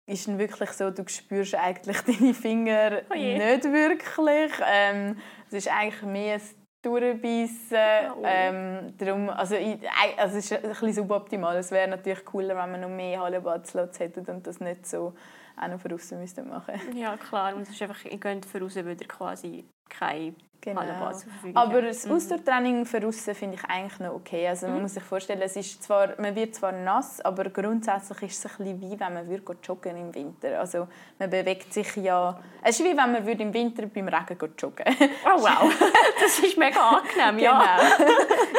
ist 0.06 0.28
dann 0.28 0.38
wirklich 0.38 0.70
so, 0.70 0.90
du 0.90 1.06
spürst 1.08 1.54
eigentlich 1.54 2.00
deine 2.06 2.34
Finger 2.34 3.02
oh 3.10 3.14
nicht 3.14 3.64
wirklich. 3.64 4.52
Ähm, 4.66 5.16
es 5.48 5.54
ist 5.54 5.68
eigentlich 5.68 6.02
mehr 6.02 6.36
ein 6.36 6.42
Durchbeissen. 6.82 8.12
Oh. 8.16 8.22
Ähm, 8.24 8.94
darum, 8.96 9.28
also, 9.30 9.56
ich, 9.56 9.78
also 10.16 10.38
es 10.38 10.50
ist 10.50 10.52
ein 10.52 10.68
bisschen 10.68 10.92
suboptimal. 10.92 11.56
Es 11.56 11.70
wäre 11.72 11.88
natürlich 11.88 12.24
cooler, 12.24 12.56
wenn 12.56 12.70
man 12.70 12.80
noch 12.80 12.88
mehr 12.88 13.20
Hallenbadslots 13.20 13.98
hätte 13.98 14.20
und 14.20 14.46
das 14.46 14.60
nicht 14.60 14.86
so 14.86 15.14
auch 15.56 15.68
noch 15.68 15.80
von 15.80 15.92
außen 15.92 16.48
machen 16.48 16.74
Ja, 16.94 17.16
klar. 17.16 17.54
Und 17.54 17.62
es 17.62 17.70
ist 17.70 17.82
einfach, 17.82 18.04
ihr 18.04 18.18
geht 18.18 18.54
wieder 18.54 19.06
quasi 19.06 19.64
keine 19.88 20.34
Genau. 20.66 20.80
Hallenbad 20.80 21.16
zur 21.16 21.30
Verfügung 21.30 21.56
Aber 21.56 21.82
das 21.82 22.10
Ausdauertraining 22.10 22.86
für 22.86 23.06
aussen 23.06 23.36
finde 23.36 23.54
ich 23.54 23.64
eigentlich 23.70 24.00
noch 24.00 24.14
okay. 24.14 24.48
Also 24.48 24.66
man 24.66 24.82
muss 24.82 24.94
sich 24.94 25.02
vorstellen, 25.04 25.40
es 25.42 25.54
ist 25.54 25.80
zwar, 25.80 26.20
man 26.20 26.34
wird 26.34 26.56
zwar 26.56 26.72
nass, 26.72 27.20
aber 27.20 27.44
grundsätzlich 27.50 28.22
ist 28.22 28.44
es 28.44 28.58
ein 28.58 28.64
bisschen 28.64 28.80
wie 28.80 28.98
wenn 28.98 29.14
man 29.14 29.28
würde 29.28 29.56
joggen 29.62 29.96
im 29.96 30.12
Winter. 30.12 30.58
Also 30.58 30.88
man 31.20 31.30
bewegt 31.30 31.72
sich 31.72 31.94
ja... 31.94 32.40
Es 32.64 32.80
ist 32.80 32.84
wie 32.84 32.96
wenn 32.96 33.12
man 33.12 33.24
würde 33.24 33.44
im 33.44 33.54
Winter 33.54 33.86
beim 33.86 34.08
Regen 34.08 34.52
joggen 34.58 34.86
Oh 35.24 35.40
wow, 35.40 35.72
das 36.20 36.36
ist 36.40 36.58
mega 36.58 36.80
angenehm, 36.80 37.38
ja. 37.38 37.78
Genau. 37.96 38.10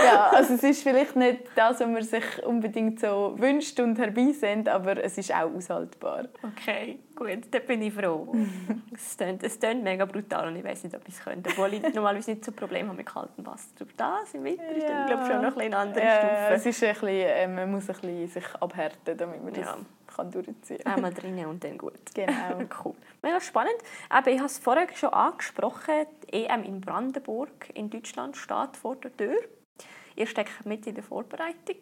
ja, 0.05 0.29
also 0.29 0.53
es 0.53 0.63
ist 0.63 0.83
vielleicht 0.83 1.17
nicht 1.17 1.41
das, 1.55 1.81
was 1.81 1.87
man 1.87 2.03
sich 2.03 2.45
unbedingt 2.45 3.01
so 3.01 3.33
wünscht 3.37 3.77
und 3.81 3.99
herbeisehnt, 3.99 4.69
aber 4.69 5.03
es 5.03 5.17
ist 5.17 5.33
auch 5.33 5.53
aushaltbar. 5.53 6.29
Okay, 6.41 6.99
gut, 7.13 7.47
da 7.51 7.59
bin 7.59 7.81
ich 7.81 7.93
froh. 7.93 8.33
es 8.95 9.17
klingt 9.59 9.83
mega 9.83 10.05
brutal 10.05 10.47
und 10.47 10.55
ich 10.55 10.63
weiß 10.63 10.85
nicht, 10.85 10.95
ob 10.95 11.01
ich 11.05 11.16
es 11.17 11.23
könnte. 11.23 11.49
Obwohl 11.51 11.73
ich 11.73 11.81
normalerweise 11.93 12.31
nicht 12.31 12.45
so 12.45 12.51
Probleme 12.51 12.87
habe 12.89 12.97
mit 12.97 13.05
kaltem 13.05 13.45
Wasser. 13.45 13.67
Aber 13.81 13.91
das 13.97 14.33
im 14.33 14.43
Winter 14.43 14.69
ist 14.71 14.87
dann, 14.87 15.07
glaube 15.07 15.23
ich, 15.23 15.27
schon 15.31 15.41
noch 15.41 15.49
ein 15.49 15.53
bisschen 15.55 15.73
eine 15.73 15.77
andere 15.77 16.03
Ja, 16.05 16.49
es 16.51 16.61
Stufe. 16.61 16.69
ist 16.69 16.83
ein 16.83 16.93
bisschen, 16.93 17.09
äh, 17.27 17.47
man 17.47 17.71
muss 17.71 17.89
ein 17.89 17.95
bisschen 17.95 18.27
sich 18.27 18.55
abhärten, 18.59 19.17
damit 19.17 19.43
man 19.43 19.53
das 19.53 19.65
Ja. 19.65 19.77
kann 20.15 20.31
durchziehen 20.31 20.85
Einmal 20.85 21.13
drinnen 21.13 21.45
und 21.47 21.63
dann 21.63 21.77
gut. 21.77 21.93
Genau. 22.13 22.31
Cool. 22.83 22.95
Mega 23.21 23.39
spannend. 23.41 23.75
Aber 24.09 24.29
ich 24.31 24.37
habe 24.37 24.47
es 24.47 24.57
vorher 24.59 24.87
schon 24.95 25.09
angesprochen, 25.13 26.05
die 26.31 26.45
EM 26.45 26.63
in 26.63 26.81
Brandenburg 26.81 27.69
in 27.73 27.89
Deutschland 27.89 28.37
steht 28.37 28.77
vor 28.79 28.95
der 28.97 29.15
Tür. 29.15 29.35
Ihr 30.15 30.25
steckt 30.25 30.65
mit 30.65 30.87
in 30.87 30.95
der 30.95 31.03
Vorbereitung. 31.03 31.75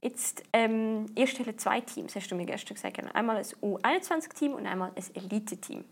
Jetzt, 0.00 0.44
ähm, 0.52 1.06
ihr 1.16 1.26
stellt 1.26 1.60
zwei 1.60 1.80
Teams, 1.80 2.14
hast 2.14 2.28
du 2.30 2.36
mir 2.36 2.46
gestern 2.46 2.74
gesagt. 2.74 3.00
Einmal 3.14 3.36
ein 3.38 3.44
U21-Team 3.44 4.54
und 4.54 4.64
einmal 4.66 4.92
ein 4.94 5.04
Elite-Team. 5.14 5.84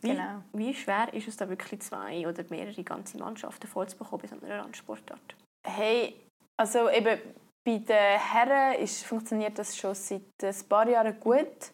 Wie, 0.00 0.10
Genau. 0.10 0.42
wie 0.52 0.74
schwer 0.74 1.12
ist 1.12 1.28
es 1.28 1.36
da 1.36 1.48
wirklich 1.48 1.80
zwei 1.80 2.26
oder 2.26 2.44
mehrere 2.50 2.84
ganze 2.84 3.18
Mannschaften 3.18 3.66
voll 3.66 3.88
zu 3.88 3.96
bekommen 3.96 4.22
bei 4.22 4.28
so 4.28 4.36
einer 4.44 4.62
Randsportart? 4.62 5.36
Hey, 5.66 6.14
also 6.56 6.88
eben 6.88 7.18
bei 7.64 7.78
den 7.78 8.18
Herren 8.18 8.80
ist, 8.80 9.04
funktioniert 9.04 9.58
das 9.58 9.76
schon 9.76 9.94
seit 9.94 10.22
ein 10.42 10.54
paar 10.68 10.88
Jahren 10.88 11.18
gut. 11.18 11.72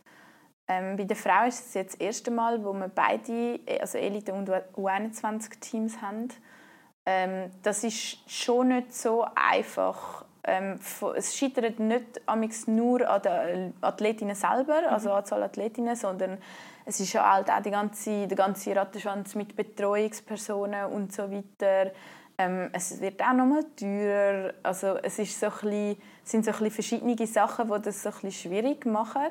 Ähm, 0.66 0.96
bei 0.96 1.04
den 1.04 1.16
Frauen 1.16 1.48
ist 1.48 1.66
es 1.66 1.74
jetzt 1.74 1.94
das 1.94 2.00
erste 2.00 2.30
Mal, 2.30 2.64
wo 2.64 2.72
wir 2.72 2.88
beide, 2.88 3.60
also 3.80 3.98
Elite- 3.98 4.32
und 4.32 4.48
U21-Teams 4.48 6.00
haben. 6.00 6.28
Ähm, 7.06 7.50
das 7.62 7.84
ist 7.84 8.18
schon 8.30 8.68
nicht 8.68 8.94
so 8.94 9.26
einfach. 9.34 10.24
Ähm, 10.42 10.78
es 11.16 11.36
scheitert 11.36 11.78
nicht 11.78 12.68
nur 12.68 13.08
an 13.08 13.22
den 13.22 13.74
Athletinnen 13.82 14.34
selber, 14.34 14.90
also 14.90 15.12
Anzahl 15.12 15.42
Athletinnen, 15.42 15.96
sondern 15.96 16.38
es 16.86 17.00
ist 17.00 17.12
ja 17.12 17.32
halt 17.32 17.50
auch 17.50 17.62
die 17.62 17.70
ganze, 17.70 18.26
der 18.26 18.36
ganze 18.36 18.76
Rattenschwanz 18.76 19.34
mit 19.34 19.56
Betreuungspersonen 19.56 20.86
und 20.86 21.12
so 21.12 21.30
weiter. 21.30 21.92
Ähm, 22.36 22.68
es 22.72 23.00
wird 23.00 23.22
auch 23.22 23.32
noch 23.32 23.46
mal 23.46 23.64
teurer. 23.76 24.52
Also 24.62 24.96
es 25.02 25.18
ist 25.18 25.38
so 25.38 25.46
ein 25.46 25.52
bisschen, 25.52 25.96
sind 26.24 26.44
so 26.44 26.50
ein 26.50 26.58
bisschen 26.58 26.70
verschiedene 26.70 27.26
Sachen, 27.26 27.70
die 27.70 27.82
das 27.82 28.02
so 28.02 28.10
ein 28.22 28.32
schwierig 28.32 28.86
machen. 28.86 29.30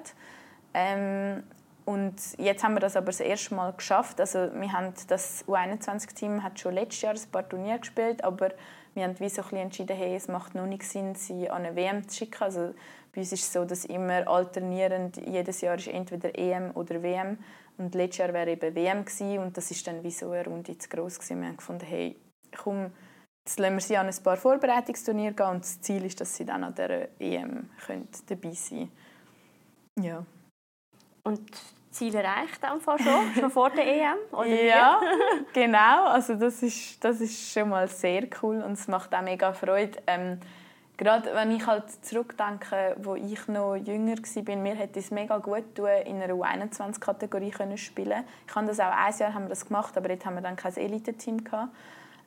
Ähm, 0.74 1.44
und 1.86 2.16
jetzt 2.38 2.64
haben 2.64 2.76
wir 2.76 2.80
das 2.80 2.96
aber 2.96 3.08
das 3.08 3.20
erste 3.20 3.54
Mal 3.56 3.74
geschafft. 3.74 4.20
Also 4.20 4.50
wir 4.54 4.72
haben 4.72 4.94
das 5.08 5.46
U21-Team 5.46 6.42
hat 6.42 6.60
schon 6.60 6.74
letztes 6.74 7.02
Jahr 7.02 7.14
ein 7.14 7.32
paar 7.32 7.48
Turniere 7.48 7.80
gespielt, 7.80 8.24
aber 8.24 8.52
wir 8.94 9.04
haben 9.04 9.20
wie 9.20 9.28
so 9.28 9.42
ein 9.42 9.44
bisschen 9.44 9.58
entschieden, 9.58 9.98
hey, 9.98 10.16
es 10.16 10.28
macht 10.28 10.56
noch 10.56 10.66
nicht 10.66 10.84
Sinn, 10.84 11.16
sie 11.16 11.50
an 11.50 11.66
eine 11.66 11.76
WM 11.76 12.08
zu 12.08 12.20
schicken. 12.20 12.44
Also 12.44 12.74
bei 13.14 13.22
uns 13.22 13.32
ist 13.32 13.44
es 13.44 13.54
so, 13.54 13.64
dass 13.64 13.86
immer 13.86 14.28
alternierend 14.28 15.18
jedes 15.18 15.62
Jahr 15.62 15.76
ist 15.76 15.88
entweder 15.88 16.38
EM 16.38 16.72
oder 16.76 17.02
WM 17.04 17.38
und 17.78 17.94
letztes 17.96 18.20
Jahr 18.20 18.34
wäre 18.34 18.52
eben 18.52 18.76
WM 18.76 19.06
gewesen, 19.06 19.40
und 19.40 19.56
das 19.56 19.72
ist 19.72 19.86
dann 19.86 20.04
wie 20.04 20.12
so 20.12 20.32
eine 20.32 20.46
Runde 20.46 20.78
zu 20.78 20.90
groß 20.90 21.20
gewesen. 21.20 21.42
Wir 21.42 21.48
haben 21.50 21.58
gefunden, 21.58 21.86
hey, 21.86 22.16
komm, 22.56 22.92
jetzt 23.46 23.60
lassen 23.60 23.74
wir 23.76 23.82
sie 23.82 23.98
an 23.98 24.08
ein 24.08 24.24
paar 24.24 24.38
Vorbereitungsturniere 24.38 25.34
gehen 25.34 25.48
und 25.48 25.64
das 25.64 25.82
Ziel 25.82 26.06
ist, 26.06 26.20
dass 26.22 26.36
sie 26.36 26.46
dann 26.46 26.64
an 26.64 26.76
der 26.76 27.10
EM 27.20 27.70
können 27.86 28.08
dabei 28.28 28.52
sein 28.52 28.92
können. 29.96 30.06
Ja. 30.06 30.26
Und 31.24 31.52
Ziel 31.92 32.16
erreicht 32.16 32.60
Fall 32.82 33.00
schon, 33.00 33.34
schon 33.40 33.52
vor 33.52 33.70
der 33.70 33.86
EM? 33.86 34.18
Oder? 34.32 34.48
Ja, 34.48 35.00
genau. 35.54 36.06
Also 36.06 36.34
das 36.34 36.64
ist, 36.64 37.04
das 37.04 37.22
ist 37.22 37.52
schon 37.52 37.70
mal 37.70 37.88
sehr 37.88 38.28
cool 38.42 38.62
und 38.62 38.74
es 38.74 38.88
macht 38.88 39.14
auch 39.14 39.22
mega 39.22 39.54
Freude. 39.54 40.02
Ähm, 40.08 40.40
gerade 40.98 41.34
wenn 41.34 41.52
ich 41.52 41.66
halt 41.66 41.90
zurückdenke, 42.06 42.96
wo 43.02 43.16
ich 43.16 43.48
noch 43.48 43.76
jünger 43.76 44.16
war, 44.16 44.56
mir 44.56 44.76
hätte 44.76 45.00
es 45.00 45.12
mega 45.12 45.38
gut 45.38 45.76
tun, 45.76 45.88
in 46.06 46.22
einer 46.22 46.34
U21-Kategorie 46.34 47.52
können 47.52 47.78
spielen. 47.78 48.24
Ich 48.48 48.56
habe 48.56 48.68
das 48.68 48.80
auch 48.80 48.92
ein 48.92 49.18
Jahr 49.18 49.34
haben 49.34 49.46
wir 49.46 49.50
das 49.50 49.66
gemacht, 49.66 49.98
aber 49.98 50.10
dort 50.10 50.26
haben 50.26 50.36
wir 50.36 50.42
dann 50.42 50.56
kein 50.56 50.76
Elite-Team. 50.76 51.44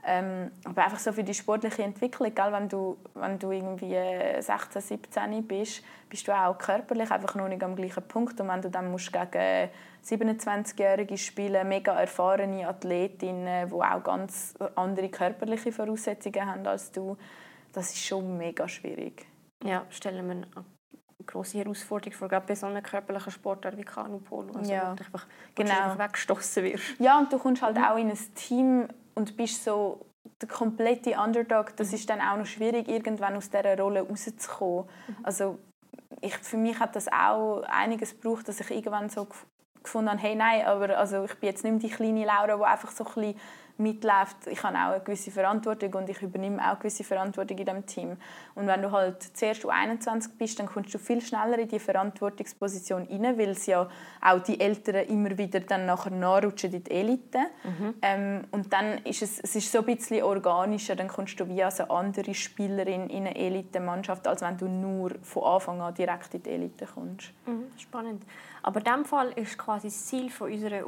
Ähm, 0.09 0.52
aber 0.64 0.85
einfach 0.85 1.00
so 1.00 1.12
für 1.12 1.24
die 1.24 1.35
sportliche 1.35 1.83
Entwicklung, 1.83 2.33
gell? 2.33 2.52
Wenn, 2.52 2.68
du, 2.68 2.96
wenn 3.14 3.40
du 3.40 3.50
irgendwie 3.50 3.94
äh, 3.94 4.40
16, 4.40 4.81
17 4.81 5.42
bist, 5.48 5.83
bist 6.09 6.29
du 6.29 6.33
auch 6.33 6.57
körperlich 6.57 7.11
einfach 7.11 7.35
noch 7.35 7.48
nicht 7.48 7.64
am 7.64 7.74
gleichen 7.74 8.07
Punkt. 8.07 8.40
Und 8.40 8.48
wenn 8.48 8.62
du 8.62 8.70
dann 8.70 8.88
musst 8.88 9.12
gegen 9.12 9.68
27-Jährige 10.05 11.18
spielen, 11.18 11.66
mega 11.66 11.92
erfahrene 11.98 12.68
Athletinnen, 12.68 13.68
die 13.68 13.74
auch 13.74 14.02
ganz 14.05 14.55
andere 14.76 15.09
körperliche 15.09 15.72
Voraussetzungen 15.72 16.46
haben 16.46 16.64
als 16.68 16.92
du, 16.92 17.16
das 17.77 17.93
ist 17.93 18.05
schon 18.05 18.37
mega 18.39 18.67
schwierig. 18.69 19.27
Ja, 19.65 19.85
stellen 19.91 20.27
wir 20.27 20.33
eine 20.37 20.47
grosse 21.27 21.59
Herausforderung 21.59 22.12
vor, 22.12 22.29
gerade 22.29 22.47
bei 22.47 22.55
so 22.55 22.67
einem 22.67 22.83
körperlichen 22.83 23.31
Sportart 23.33 23.77
wie 23.77 23.85
Kanupolo. 23.85 24.55
Also 24.55 24.73
Ja, 24.73 24.91
wo 24.93 24.95
du 24.97 25.05
einfach, 25.05 25.27
genau. 25.55 25.99
weggestossen 25.99 26.65
wirst. 26.65 26.99
Ja, 26.99 27.19
und 27.19 27.33
du 27.33 27.39
kommst 27.39 27.62
halt 27.62 27.77
auch 27.79 27.97
in 27.97 28.11
ein 28.11 28.35
Team 28.35 28.89
und 29.15 29.37
bist 29.37 29.65
so 29.65 30.07
der 30.41 30.49
komplette 30.49 31.19
Underdog. 31.19 31.77
Das 31.77 31.93
ist 31.93 32.09
dann 32.09 32.21
auch 32.21 32.37
noch 32.37 32.47
schwierig, 32.47 32.89
irgendwann 32.89 33.37
aus 33.37 33.51
dieser 33.51 33.79
Rolle 33.79 34.03
rauszukommen. 34.03 34.89
Also 35.23 35.59
ich, 36.21 36.37
für 36.39 36.57
mich 36.57 36.79
hat 36.79 36.97
das 36.97 37.09
auch 37.09 37.62
einiges 37.62 38.19
gebraucht, 38.21 38.49
dass 38.49 38.61
ich 38.61 38.71
irgendwann 38.71 39.09
so 39.09 39.23
gef- 39.23 39.45
gefunden 39.83 40.11
habe, 40.11 40.21
hey, 40.21 40.35
nein, 40.35 40.65
aber 40.67 40.97
also 40.99 41.25
ich 41.25 41.35
bin 41.35 41.49
jetzt 41.51 41.62
nicht 41.65 41.73
mehr 41.73 41.81
die 41.81 41.91
kleine 41.91 42.25
Laura, 42.25 42.57
die 42.57 42.62
einfach 42.65 42.91
so 42.91 43.05
ein 43.05 43.15
bisschen 43.15 43.41
mitläuft. 43.79 44.47
Ich 44.47 44.62
habe 44.62 44.77
auch 44.77 44.93
eine 44.93 45.01
gewisse 45.01 45.31
Verantwortung 45.31 45.95
und 45.95 46.09
ich 46.09 46.21
übernehme 46.23 46.62
auch 46.62 46.71
eine 46.71 46.79
gewisse 46.79 47.05
Verantwortung 47.05 47.59
in 47.59 47.65
diesem 47.65 47.87
Team. 47.87 48.17
Und 48.55 48.67
wenn 48.67 48.83
du 48.83 48.91
halt 48.91 49.23
zuerst 49.23 49.65
U21 49.65 50.31
bist, 50.39 50.59
dann 50.59 50.67
kommst 50.67 50.95
du 50.95 50.99
viel 50.99 51.21
schneller 51.21 51.59
in 51.59 51.69
die 51.69 51.79
Verantwortungsposition 51.79 53.07
rein, 53.11 53.39
weil 53.39 53.51
es 53.51 53.67
ja 53.67 53.89
auch 54.21 54.39
die 54.41 54.61
Älteren 54.61 55.07
immer 55.09 55.37
wieder 55.37 55.61
dann 55.61 55.87
nachher 55.87 56.11
nachrutschen 56.11 56.73
in 56.73 56.85
die 56.85 56.91
Elite. 56.91 57.39
Ähm, 58.03 58.45
und 58.51 58.73
dann 58.73 58.99
ist 59.05 59.23
es, 59.23 59.41
es 59.41 59.57
ist 59.57 59.71
so 59.71 59.79
ein 59.79 59.85
bisschen 59.85 60.23
organischer, 60.23 60.97
dann 60.97 61.09
kommst 61.09 61.39
du 61.39 61.49
wie 61.49 61.62
als 61.62 61.81
eine 61.81 61.91
andere 61.91 62.35
Spielerin 62.35 63.09
in 63.09 63.27
eine 63.27 63.37
Elite-Mannschaft, 63.37 64.27
als 64.27 64.43
wenn 64.43 64.57
du 64.57 64.69
nur 64.69 65.12
von 65.23 65.45
Anfang 65.45 65.81
an 65.81 65.95
direkt 65.95 66.35
in 66.35 66.43
die 66.43 66.51
Elite 66.51 66.87
kommst. 66.87 67.33
Mhm, 67.47 67.67
spannend. 67.79 68.23
Aber 68.62 68.79
in 68.79 68.85
diesem 68.85 69.05
Fall 69.05 69.33
ist 69.37 69.59
quasi 69.59 69.89
das 69.89 70.07
Ziel 70.07 70.31
von 70.31 70.53
unserer 70.53 70.87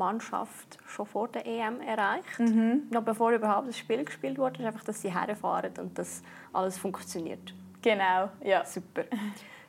U21-Mannschaft 0.00 0.78
schon 0.86 1.06
vor 1.06 1.28
der 1.28 1.46
EM 1.46 1.80
erreicht. 1.80 2.38
Mhm. 2.38 2.88
Noch 2.90 3.02
bevor 3.02 3.32
überhaupt 3.32 3.68
das 3.68 3.78
Spiel 3.78 4.04
gespielt 4.04 4.38
wurde, 4.38 4.60
ist 4.60 4.66
einfach, 4.66 4.84
dass 4.84 5.02
sie 5.02 5.14
herfahren 5.14 5.72
und 5.78 5.98
dass 5.98 6.22
alles 6.52 6.78
funktioniert. 6.78 7.54
Genau, 7.82 8.30
ja. 8.42 8.64
Super. 8.64 9.04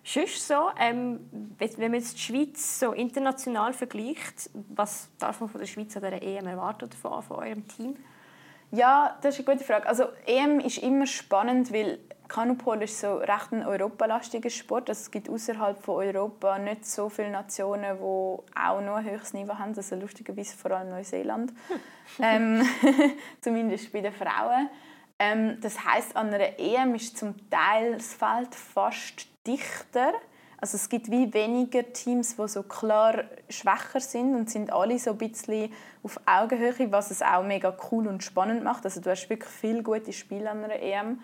Sonst 0.03 0.47
so, 0.47 0.71
ähm, 0.79 1.19
wenn 1.57 1.91
man 1.91 1.93
jetzt 1.93 2.15
die 2.17 2.21
Schweiz 2.21 2.79
so 2.79 2.93
international 2.93 3.73
vergleicht, 3.73 4.49
was 4.69 5.09
darf 5.19 5.39
man 5.39 5.49
von 5.49 5.59
der 5.59 5.67
Schweiz 5.67 5.95
an 5.95 6.01
der 6.01 6.21
EM 6.21 6.47
erwarten 6.47 6.89
von, 6.91 7.21
von 7.21 7.37
eurem 7.37 7.67
Team? 7.67 7.95
Ja, 8.71 9.17
das 9.21 9.37
ist 9.37 9.47
eine 9.47 9.57
gute 9.57 9.65
Frage. 9.65 9.87
Also 9.87 10.05
EM 10.25 10.59
ist 10.59 10.79
immer 10.79 11.05
spannend, 11.05 11.71
weil 11.71 11.99
Kanupol 12.31 12.81
ist 12.81 12.97
so 12.97 13.15
recht 13.17 13.51
ein 13.51 13.65
europalastiger 13.65 14.49
Sport. 14.49 14.87
Also 14.87 15.01
es 15.01 15.11
gibt 15.11 15.29
außerhalb 15.29 15.83
von 15.83 15.95
Europa 15.95 16.57
nicht 16.59 16.85
so 16.85 17.09
viele 17.09 17.29
Nationen, 17.29 17.97
die 17.97 18.01
auch 18.01 18.81
noch 18.81 18.95
ein 18.95 19.11
höchstes 19.11 19.33
Niveau 19.33 19.55
haben. 19.55 19.73
Also 19.75 19.97
lustigerweise 19.97 20.55
vor 20.55 20.71
allem 20.71 20.91
Neuseeland. 20.91 21.51
ähm, 22.21 22.65
zumindest 23.41 23.91
bei 23.91 23.99
den 23.99 24.13
Frauen. 24.13 24.69
Ähm, 25.19 25.57
das 25.59 25.83
heißt, 25.83 26.15
an 26.15 26.33
einer 26.33 26.57
EM 26.57 26.95
ist 26.95 27.17
zum 27.17 27.35
Teil 27.49 27.95
das 27.95 28.13
Feld 28.13 28.55
fast 28.55 29.27
dichter. 29.45 30.13
Also 30.55 30.77
es 30.77 30.87
gibt 30.87 31.11
wie 31.11 31.33
weniger 31.33 31.91
Teams, 31.91 32.37
die 32.37 32.47
so 32.47 32.63
klar 32.63 33.25
schwächer 33.49 33.99
sind 33.99 34.35
und 34.35 34.49
sind 34.49 34.71
alle 34.71 34.97
so 34.99 35.11
ein 35.11 35.17
bisschen 35.17 35.69
auf 36.01 36.17
Augenhöhe, 36.25 36.93
was 36.93 37.11
es 37.11 37.21
auch 37.21 37.43
mega 37.43 37.75
cool 37.91 38.07
und 38.07 38.23
spannend 38.23 38.63
macht. 38.63 38.85
Also 38.85 39.01
du 39.01 39.09
hast 39.09 39.29
wirklich 39.29 39.49
viele 39.49 39.83
gute 39.83 40.13
Spiele 40.13 40.49
an 40.49 40.63
einer 40.63 40.81
EM. 40.81 41.19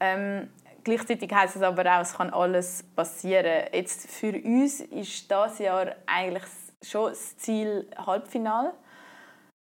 Ähm, 0.00 0.48
gleichzeitig 0.84 1.32
heißt 1.32 1.56
es 1.56 1.62
aber 1.62 1.82
auch, 1.96 2.00
es 2.00 2.14
kann 2.14 2.30
alles 2.30 2.82
passieren. 2.94 3.66
Jetzt 3.72 4.08
für 4.08 4.32
uns 4.32 4.80
ist 4.80 5.30
das 5.30 5.58
Jahr 5.58 5.94
eigentlich 6.06 6.44
schon 6.82 7.10
das 7.10 7.36
Ziel 7.38 7.88
Halbfinale. 7.96 8.72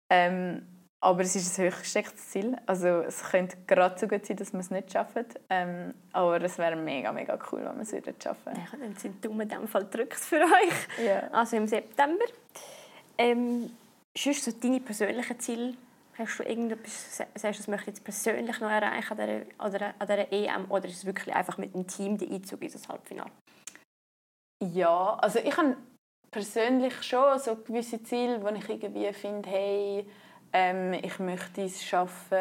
Ähm, 0.10 0.66
aber 1.04 1.22
es 1.22 1.36
ist 1.36 1.60
ein 1.60 1.72
hoch 1.72 1.80
gestecktes 1.80 2.30
Ziel. 2.30 2.56
Also 2.68 2.88
es 2.88 3.24
könnte 3.24 3.58
gerade 3.66 3.98
so 3.98 4.08
gut 4.08 4.24
sein, 4.26 4.38
dass 4.38 4.54
wir 4.54 4.60
es 4.60 4.70
nicht 4.70 4.92
schaffen. 4.92 5.26
Ähm, 5.50 5.96
aber 6.14 6.40
es 6.42 6.60
wäre 6.60 6.76
mega, 6.76 7.12
mega 7.12 7.40
cool, 7.52 7.66
wenn 7.66 7.76
wir 7.76 7.82
es 7.82 7.92
würden 7.92 8.14
schaffen 8.22 8.54
Ja, 8.56 8.78
dann 8.78 8.96
sind 8.96 9.16
die 9.16 9.28
Daumen 9.28 9.42
in 9.42 9.50
diesem 9.50 9.68
Fall 9.68 9.86
gedrückt 9.86 10.20
für 10.20 10.42
euch. 10.42 11.06
Ja. 11.06 11.28
Also 11.32 11.58
im 11.58 11.68
September. 11.68 12.26
Ähm, 13.18 13.72
sonst 14.16 14.44
so 14.44 14.52
deine 14.52 14.80
persönlichen 14.80 15.40
Ziele? 15.40 15.74
Hast 16.22 16.40
du 16.40 16.44
irgendetwas, 16.44 17.18
sagst 17.18 17.44
du, 17.44 17.48
das 17.50 17.68
möchte 17.68 17.90
ich 17.90 17.98
jetzt 17.98 18.04
persönlich 18.04 18.60
noch 18.60 18.70
erreichen 18.70 19.20
an 19.20 19.72
dieser, 19.72 19.94
an 20.00 20.08
dieser 20.08 20.32
EM 20.32 20.70
oder 20.70 20.88
ist 20.88 20.98
es 20.98 21.06
wirklich 21.06 21.34
einfach 21.34 21.58
mit 21.58 21.74
dem 21.74 21.88
Team 21.88 22.18
der 22.18 22.30
Einzug 22.30 22.62
in 22.62 22.72
das 22.72 22.88
Halbfinale? 22.88 23.32
Ja, 24.64 25.16
also 25.16 25.40
ich 25.40 25.58
habe 25.58 25.76
persönlich 26.30 27.02
schon 27.02 27.40
so 27.40 27.56
gewisse 27.56 28.04
Ziele, 28.04 28.42
wo 28.44 28.50
ich 28.50 28.70
irgendwie 28.70 29.12
finde, 29.14 29.50
hey, 29.50 30.06
ähm, 30.54 30.94
ich 30.94 31.18
möchte 31.20 31.64
es 31.64 31.84
schaffen, 31.84 32.38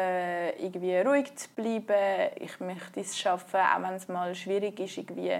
irgendwie 0.59 0.97
ruhig 0.97 1.35
zu 1.35 1.49
bleiben. 1.55 2.31
Ich 2.39 2.59
möchte 2.59 2.99
es 2.99 3.17
schaffen, 3.17 3.59
auch 3.59 3.81
wenn 3.81 3.95
es 3.95 4.07
mal 4.07 4.35
schwierig 4.35 4.79
ist, 4.79 4.97
irgendwie 4.97 5.39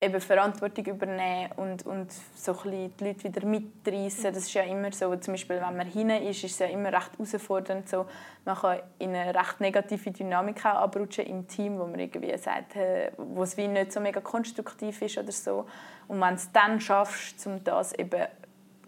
eben 0.00 0.20
Verantwortung 0.20 0.84
übernehmen 0.86 1.50
und, 1.56 1.84
und 1.84 2.12
so 2.36 2.52
ein 2.64 2.92
die 2.98 3.04
Leute 3.04 3.24
wieder 3.24 3.44
mitreißen. 3.44 4.32
Das 4.32 4.44
ist 4.44 4.54
ja 4.54 4.62
immer 4.62 4.92
so, 4.92 5.14
zum 5.16 5.34
Beispiel 5.34 5.56
wenn 5.56 5.76
man 5.76 5.88
hinten 5.88 6.22
ist, 6.22 6.44
ist 6.44 6.52
es 6.52 6.58
ja 6.60 6.66
immer 6.66 6.92
recht 6.92 7.10
herausfordernd. 7.18 7.88
So, 7.88 8.06
man 8.44 8.56
kann 8.56 8.78
in 9.00 9.14
eine 9.14 9.34
recht 9.34 9.60
negative 9.60 10.12
Dynamik 10.12 10.64
auch 10.66 10.82
abrutschen 10.82 11.26
im 11.26 11.48
Team, 11.48 11.78
wo 11.80 11.86
man 11.86 11.98
irgendwie 11.98 12.36
sagt, 12.38 12.76
wo 13.16 13.42
es 13.42 13.56
wie 13.56 13.66
nicht 13.66 13.92
so 13.92 13.98
mega 13.98 14.20
konstruktiv 14.20 15.02
ist 15.02 15.18
oder 15.18 15.32
so. 15.32 15.66
Und 16.06 16.20
wenn 16.20 16.30
du 16.30 16.34
es 16.34 16.52
dann 16.52 16.80
schaffst, 16.80 17.44
um 17.48 17.62
das 17.64 17.92
eben 17.94 18.24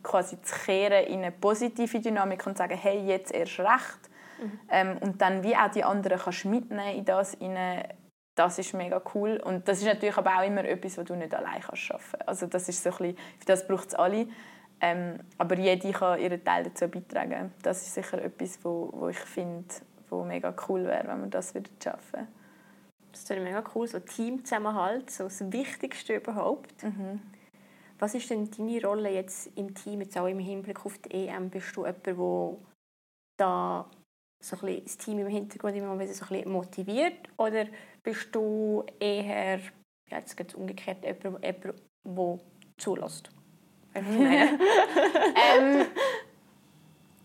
quasi 0.04 0.40
zu 0.42 0.54
kehren 0.64 1.06
in 1.06 1.22
eine 1.22 1.32
positive 1.32 1.98
Dynamik 1.98 2.46
und 2.46 2.56
zu 2.56 2.62
sagen, 2.62 2.78
hey, 2.80 3.04
jetzt 3.04 3.34
erst 3.34 3.58
recht. 3.58 4.10
Mhm. 4.40 4.60
Ähm, 4.70 4.98
und 5.00 5.20
dann 5.20 5.42
wie 5.42 5.56
auch 5.56 5.70
die 5.70 5.84
anderen 5.84 6.18
kannst 6.18 6.44
mitnehmen 6.44 6.96
in 6.96 7.04
das 7.04 7.34
hinein, 7.34 7.84
das 8.40 8.58
ist 8.58 8.72
mega 8.72 9.02
cool. 9.14 9.38
Und 9.44 9.68
das 9.68 9.80
ist 9.80 9.84
natürlich 9.84 10.16
aber 10.16 10.38
auch 10.38 10.46
immer 10.46 10.64
etwas, 10.64 10.96
was 10.96 11.04
du 11.04 11.14
nicht 11.14 11.34
allein 11.34 11.60
kannst 11.60 11.82
schaffen. 11.82 12.20
Also 12.24 12.46
das 12.46 12.70
ist 12.70 12.82
so 12.82 12.88
ein 12.88 12.96
bisschen, 12.96 13.16
für 13.38 13.44
das 13.44 13.66
braucht 13.66 13.88
es 13.88 13.94
alle. 13.94 14.26
Ähm, 14.80 15.18
aber 15.36 15.56
jede 15.58 15.92
kann 15.92 16.18
ihren 16.18 16.42
Teil 16.42 16.64
dazu 16.64 16.88
beitragen. 16.88 17.52
Das 17.62 17.82
ist 17.82 17.92
sicher 17.92 18.22
etwas, 18.22 18.58
wo, 18.64 18.88
wo 18.94 19.08
ich 19.08 19.18
finde, 19.18 19.66
wo 20.08 20.24
mega 20.24 20.54
cool 20.68 20.84
wäre, 20.84 21.06
wenn 21.06 21.20
wir 21.20 21.28
das 21.28 21.54
wieder 21.54 21.70
schaffen. 21.82 22.28
Das 23.12 23.22
ist 23.22 23.30
mega 23.30 23.62
cool, 23.74 23.86
so 23.86 23.98
Teamzusammenhalt, 23.98 25.10
so 25.10 25.24
das 25.24 25.52
Wichtigste 25.52 26.14
überhaupt. 26.14 26.82
Mhm. 26.82 27.20
Was 27.98 28.14
ist 28.14 28.30
denn 28.30 28.50
deine 28.50 28.82
Rolle 28.82 29.10
jetzt 29.10 29.50
im 29.58 29.74
Team, 29.74 30.00
jetzt 30.00 30.16
auch 30.16 30.28
im 30.28 30.38
Hinblick 30.38 30.86
auf 30.86 30.96
die 30.96 31.26
EM? 31.26 31.50
Bist 31.50 31.76
du 31.76 31.84
jemand, 31.84 32.06
der 32.06 32.56
da 33.36 33.90
so 34.42 34.56
ein 34.56 34.60
bisschen 34.60 34.84
das 34.84 34.96
Team 34.96 35.18
im 35.18 35.26
Hintergrund 35.26 35.76
immer 35.76 35.88
so 35.88 35.92
ein 35.92 35.98
bisschen 36.08 36.50
motiviert? 36.50 37.28
Oder 37.36 37.66
bist 38.02 38.34
du 38.34 38.84
eher, 38.98 39.58
ja, 39.58 40.18
jetzt 40.18 40.36
geht 40.36 40.48
es 40.48 40.54
umgekehrt, 40.54 41.04
jemand, 41.04 41.44
jemand 41.44 41.74
der 42.04 42.40
zulässt? 42.78 43.30
ähm, 43.94 45.86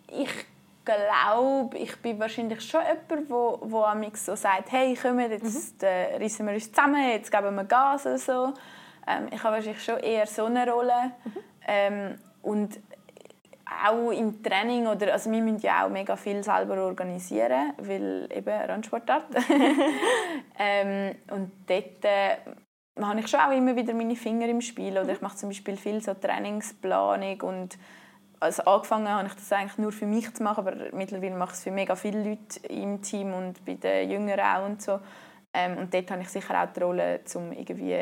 ich 0.07 0.45
glaube, 0.83 1.77
ich 1.77 1.95
bin 1.97 2.19
wahrscheinlich 2.19 2.61
schon 2.61 2.81
jemand, 2.81 3.29
wo, 3.29 3.59
wo 3.61 3.83
so 4.15 4.35
sagt, 4.35 4.71
hey, 4.71 4.97
komm, 4.99 5.19
jetzt 5.19 5.81
mhm. 5.81 5.87
äh, 5.87 6.15
reissen 6.17 6.45
wir 6.47 6.53
uns 6.53 6.71
zusammen, 6.71 7.09
jetzt 7.09 7.31
geben 7.31 7.55
wir 7.55 7.63
Gas 7.65 8.05
oder 8.05 8.17
so. 8.17 8.53
Ähm, 9.07 9.27
ich 9.31 9.43
habe 9.43 9.55
wahrscheinlich 9.55 9.83
schon 9.83 9.99
eher 9.99 10.25
so 10.25 10.45
eine 10.45 10.69
Rolle. 10.69 11.11
Mhm. 11.23 11.31
Ähm, 11.67 12.19
und 12.41 12.79
auch 13.65 14.11
im 14.11 14.41
Training, 14.43 14.87
oder, 14.87 15.13
also 15.13 15.31
wir 15.31 15.41
müssen 15.41 15.59
ja 15.59 15.85
auch 15.85 15.89
mega 15.89 16.15
viel 16.15 16.43
selber 16.43 16.83
organisieren, 16.83 17.73
weil 17.77 18.29
eben 18.31 18.49
Randsportart. 18.49 19.25
ähm, 20.59 21.15
und 21.31 21.51
dort 21.67 22.05
äh, 22.05 22.37
habe 23.01 23.19
ich 23.19 23.27
schon 23.27 23.39
auch 23.39 23.51
immer 23.51 23.75
wieder 23.75 23.93
meine 23.93 24.15
Finger 24.15 24.47
im 24.47 24.61
Spiel. 24.61 24.97
Oder 24.97 25.09
ich 25.09 25.21
mache 25.21 25.37
zum 25.37 25.49
Beispiel 25.49 25.77
viel 25.77 26.01
so 26.01 26.13
Trainingsplanung 26.13 27.41
und 27.41 27.77
also 28.39 28.63
angefangen 28.63 29.09
habe 29.09 29.27
ich 29.27 29.33
das 29.33 29.51
eigentlich 29.51 29.77
nur 29.77 29.91
für 29.91 30.05
mich 30.05 30.33
zu 30.33 30.43
machen, 30.43 30.67
aber 30.67 30.75
mittlerweile 30.91 31.35
mache 31.35 31.51
ich 31.51 31.57
es 31.57 31.63
für 31.63 31.71
mega 31.71 31.95
viele 31.95 32.23
Leute 32.23 32.67
im 32.67 33.01
Team 33.01 33.33
und 33.33 33.63
bei 33.65 33.75
den 33.75 34.11
Jüngeren 34.11 34.39
auch 34.39 34.65
und 34.65 34.81
so. 34.81 34.99
Ähm, 35.57 35.77
und 35.77 35.93
dort 35.93 36.11
habe 36.11 36.21
ich 36.21 36.27
sicher 36.27 36.61
auch 36.61 36.73
die 36.73 36.81
Rolle, 36.81 37.21
um 37.33 37.53
irgendwie 37.53 37.95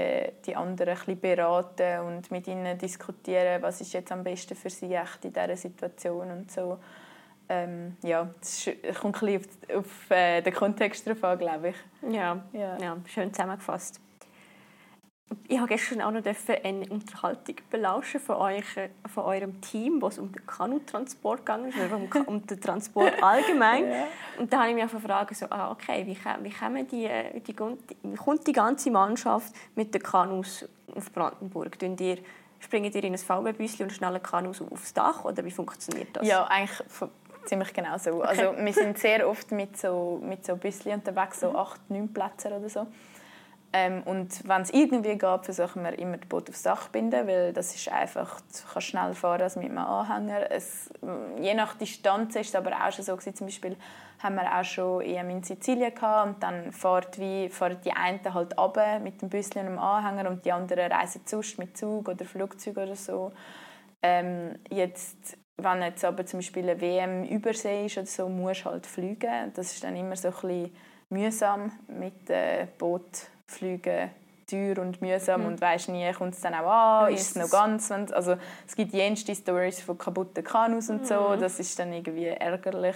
die 0.44 0.56
anderen 0.56 0.98
ein 1.08 1.20
beraten 1.20 2.00
und 2.00 2.32
mit 2.32 2.48
ihnen 2.48 2.76
diskutieren, 2.80 3.62
was 3.62 3.80
ist 3.80 3.94
jetzt 3.94 4.12
am 4.12 4.24
besten 4.24 4.56
für 4.56 4.72
sie 4.72 4.92
echt 4.96 5.24
in 5.24 5.34
dieser 5.34 5.56
Situation 5.56 6.32
und 6.32 6.52
so. 6.52 6.80
Ähm, 7.48 7.98
ja, 8.02 8.28
es 8.42 8.72
kommt 9.00 9.22
ein 9.22 9.38
bisschen 9.38 9.70
auf, 9.70 9.86
auf 9.86 10.12
äh, 10.12 10.42
den 10.42 10.54
Kontext 10.54 11.08
drauf 11.08 11.24
an, 11.24 11.38
glaube 11.38 11.70
ich. 11.70 11.76
Ja, 12.12 12.44
ja. 12.54 12.78
ja 12.80 12.98
schön 13.06 13.32
zusammengefasst. 13.32 14.03
Ich 15.48 15.58
habe 15.58 15.68
gestern 15.68 16.02
auch 16.02 16.12
noch 16.12 16.22
eine 16.24 16.90
Unterhaltung 16.90 17.56
belauschen 17.70 18.20
von, 18.20 18.36
euch, 18.38 18.66
von 19.14 19.24
eurem 19.24 19.62
Team, 19.62 20.02
wo 20.02 20.08
es 20.08 20.20
um 20.20 20.32
den 20.32 20.46
Kanutransport 20.46 21.46
ging, 21.46 21.74
oder 21.86 21.96
um, 21.96 22.10
um 22.26 22.46
den 22.46 22.60
Transport 22.60 23.14
allgemein. 23.22 23.90
ja. 23.90 24.08
Und 24.38 24.52
da 24.52 24.62
habe 24.62 24.70
ich 24.70 24.76
mich 24.76 24.92
gefragt, 24.92 25.36
so, 25.36 25.46
ah, 25.50 25.72
okay, 25.72 26.06
wie, 26.06 26.18
wie, 26.44 26.50
kommen 26.50 26.88
die, 26.88 27.10
die, 27.46 27.56
wie 28.04 28.16
kommt 28.16 28.48
die 28.48 28.54
ganze 28.54 28.92
Mannschaft 28.92 29.54
mit 29.76 29.94
den 29.94 30.02
Kanus 30.02 30.68
auf 30.96 31.12
Brandenburg? 31.12 31.78
Ihr, 31.82 32.18
springt 32.60 32.96
ihr 32.96 33.04
in 33.04 33.14
ein 33.14 33.18
VW-Büsschen 33.18 33.84
und 33.84 33.92
schnellen 33.92 34.24
Kanus 34.24 34.62
aufs 34.62 34.94
Dach, 34.94 35.26
oder 35.26 35.44
wie 35.44 35.52
funktioniert 35.52 36.10
das? 36.14 36.28
Ja, 36.28 36.46
eigentlich 36.46 36.80
ziemlich 37.46 37.74
genau 37.74 37.98
so. 37.98 38.12
Okay. 38.12 38.28
Also, 38.28 38.56
wir 38.58 38.74
sind 38.74 38.98
sehr 39.00 39.28
oft 39.28 39.52
mit 39.52 39.78
so, 39.78 40.22
mit 40.24 40.46
so 40.46 40.56
Büsschen 40.56 40.94
unterwegs, 40.94 41.40
so 41.40 41.56
acht, 41.56 41.90
neun 41.90 42.12
Plätze 42.14 42.50
oder 42.50 42.70
so. 42.70 42.88
Ähm, 43.76 44.04
und 44.04 44.48
wenn 44.48 44.62
es 44.62 44.70
irgendwie 44.70 45.18
geht, 45.18 45.46
versuchen 45.46 45.84
wir 45.84 45.98
immer 45.98 46.18
das 46.18 46.30
Boot 46.30 46.48
aufs 46.48 46.62
Dach 46.62 46.86
zu 46.86 46.92
binden, 46.92 47.28
weil 47.28 47.54
das 47.54 47.74
ist 47.74 47.92
einfach, 47.92 48.40
du 48.40 48.72
kannst 48.72 48.88
schnell 48.88 49.16
fahren 49.16 49.42
als 49.42 49.56
mit 49.56 49.66
einem 49.66 49.80
Anhänger. 49.80 50.52
Es, 50.52 50.92
je 51.42 51.56
nach 51.56 51.76
Distanz 51.76 52.36
ist 52.36 52.50
es 52.50 52.56
aber 52.56 52.72
auch 52.72 52.92
schon 52.92 53.04
so 53.04 53.18
gewesen, 53.18 53.36
zum 53.36 53.48
Beispiel 53.48 53.76
haben 54.20 54.36
wir 54.36 54.60
auch 54.60 54.64
schon 54.64 55.02
EM 55.02 55.30
in 55.32 55.44
Sizilien 55.44 55.94
gehabt 55.94 56.28
und 56.28 56.44
dann 56.44 56.72
fahren 56.72 57.08
die 57.12 57.92
einen 57.92 58.34
halt 58.34 58.58
runter 58.58 59.00
mit 59.00 59.24
dem 59.24 59.30
Büsschen 59.30 59.62
und 59.62 59.66
dem 59.66 59.80
Anhänger 59.80 60.30
und 60.30 60.46
die 60.46 60.52
anderen 60.52 60.92
reisen 60.92 61.22
sonst 61.26 61.58
mit 61.58 61.76
Zug 61.76 62.08
oder 62.08 62.26
Flugzeug 62.26 62.78
oder 62.78 62.96
so. 62.96 63.32
Ähm, 64.04 64.60
jetzt 64.70 65.38
wenn 65.58 65.82
jetzt 65.82 66.04
aber 66.04 66.26
zum 66.26 66.40
Beispiel 66.40 66.70
eine 66.70 66.82
WM 66.82 67.24
übersee 67.26 67.86
ist 67.86 67.98
oder 67.98 68.08
so, 68.08 68.30
musst 68.30 68.66
du 68.66 68.72
halt 68.72 68.88
fliegen. 68.88 69.52
Das 69.54 69.74
ist 69.74 69.84
dann 69.84 69.96
immer 69.96 70.16
so 70.16 70.30
ein 70.30 70.34
bisschen 70.34 70.76
mühsam 71.10 71.72
mit 71.88 72.28
dem 72.28 72.68
Boot 72.78 73.28
Flüge 73.48 74.10
teuer 74.50 74.78
und 74.80 75.02
mühsam 75.02 75.42
mhm. 75.42 75.48
und 75.48 75.62
weißt 75.62 75.90
nie, 75.90 76.12
kommt 76.14 76.34
es 76.34 76.42
dann 76.42 76.54
auch 76.54 76.70
an, 76.70 77.14
ist 77.14 77.32
es 77.32 77.36
noch 77.36 77.50
ganz, 77.50 77.92
also 77.92 78.36
es 78.68 78.76
gibt 78.76 78.94
jenste 78.94 79.36
Stories 79.36 79.82
von 79.82 79.98
kaputten 79.98 80.44
Kanus 80.44 80.90
und 80.90 81.08
so, 81.08 81.30
mhm. 81.30 81.40
das 81.40 81.60
ist 81.60 81.78
dann 81.80 81.94
irgendwie 81.94 82.28
ärgerlich. 82.28 82.96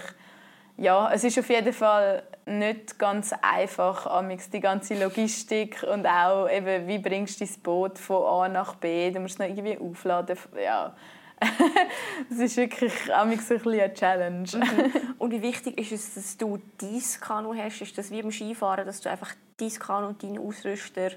Ja, 0.76 1.10
es 1.12 1.24
ist 1.24 1.36
auf 1.36 1.48
jeden 1.48 1.72
Fall 1.72 2.22
nicht 2.46 3.00
ganz 3.00 3.34
einfach, 3.42 4.22
die 4.52 4.60
ganze 4.60 4.94
Logistik 4.94 5.84
und 5.92 6.06
auch 6.06 6.48
eben, 6.48 6.86
wie 6.86 6.98
bringst 6.98 7.40
du 7.40 7.44
das 7.44 7.58
Boot 7.58 7.98
von 7.98 8.24
A 8.24 8.48
nach 8.48 8.76
B, 8.76 9.10
du 9.10 9.18
musst 9.18 9.34
es 9.34 9.38
noch 9.40 9.46
irgendwie 9.46 9.76
aufladen, 9.78 10.38
ja. 10.62 10.94
das 12.30 12.38
ist 12.38 12.56
wirklich 12.56 12.92
ein 13.12 13.30
bisschen 13.30 13.66
eine 13.68 13.94
Challenge. 13.94 14.48
Mhm. 14.54 15.14
Und 15.18 15.30
wie 15.30 15.42
wichtig 15.42 15.78
ist 15.78 15.92
es, 15.92 16.14
dass 16.14 16.36
du 16.36 16.58
dein 16.78 17.02
Kanu 17.20 17.54
hast? 17.54 17.80
Ist 17.80 17.96
das 17.96 18.10
wie 18.10 18.22
beim 18.22 18.32
Skifahren, 18.32 18.86
dass 18.86 19.00
du 19.00 19.10
einfach 19.10 19.34
dein 19.56 19.70
Kanu 19.70 20.08
und 20.08 20.22
deinen 20.22 20.38
Ausrüster, 20.38 21.10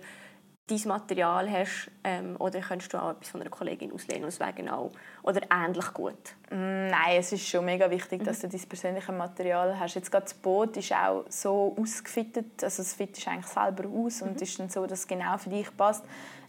dein 0.68 0.82
Material 0.86 1.50
hast? 1.50 1.90
Ähm, 2.04 2.36
oder 2.40 2.60
kannst 2.62 2.94
du 2.94 3.02
auch 3.02 3.12
etwas 3.12 3.30
von 3.30 3.42
einer 3.42 3.50
Kollegin 3.50 3.92
auslehnen 3.92 4.24
und 4.24 4.30
es 4.30 4.40
wäre 4.40 4.54
genau 4.54 4.92
oder 5.24 5.42
ähnlich 5.52 5.94
gut? 5.94 6.36
Mm, 6.52 6.88
nein, 6.88 7.18
es 7.18 7.32
ist 7.32 7.48
schon 7.48 7.66
mega 7.66 7.90
wichtig, 7.90 8.24
dass 8.24 8.40
du 8.42 8.48
dein 8.48 8.62
persönliches 8.62 9.16
Material 9.16 9.80
hast. 9.80 9.96
Jetzt 9.96 10.12
gerade 10.12 10.26
das 10.26 10.34
Boot 10.36 10.78
ist 10.78 10.94
auch 10.94 11.26
so 11.30 11.76
ausgefittet, 11.80 12.64
also 12.64 12.82
es 12.82 12.94
fittest 12.94 13.28
eigentlich 13.28 13.48
selber 13.48 13.90
aus 13.90 14.22
und 14.22 14.36
mhm. 14.36 14.42
ist 14.42 14.60
dann 14.60 14.70
so, 14.70 14.86
dass 14.86 15.00
es 15.00 15.08
genau 15.08 15.38
für 15.38 15.50
dich 15.50 15.76
passt. 15.76 16.06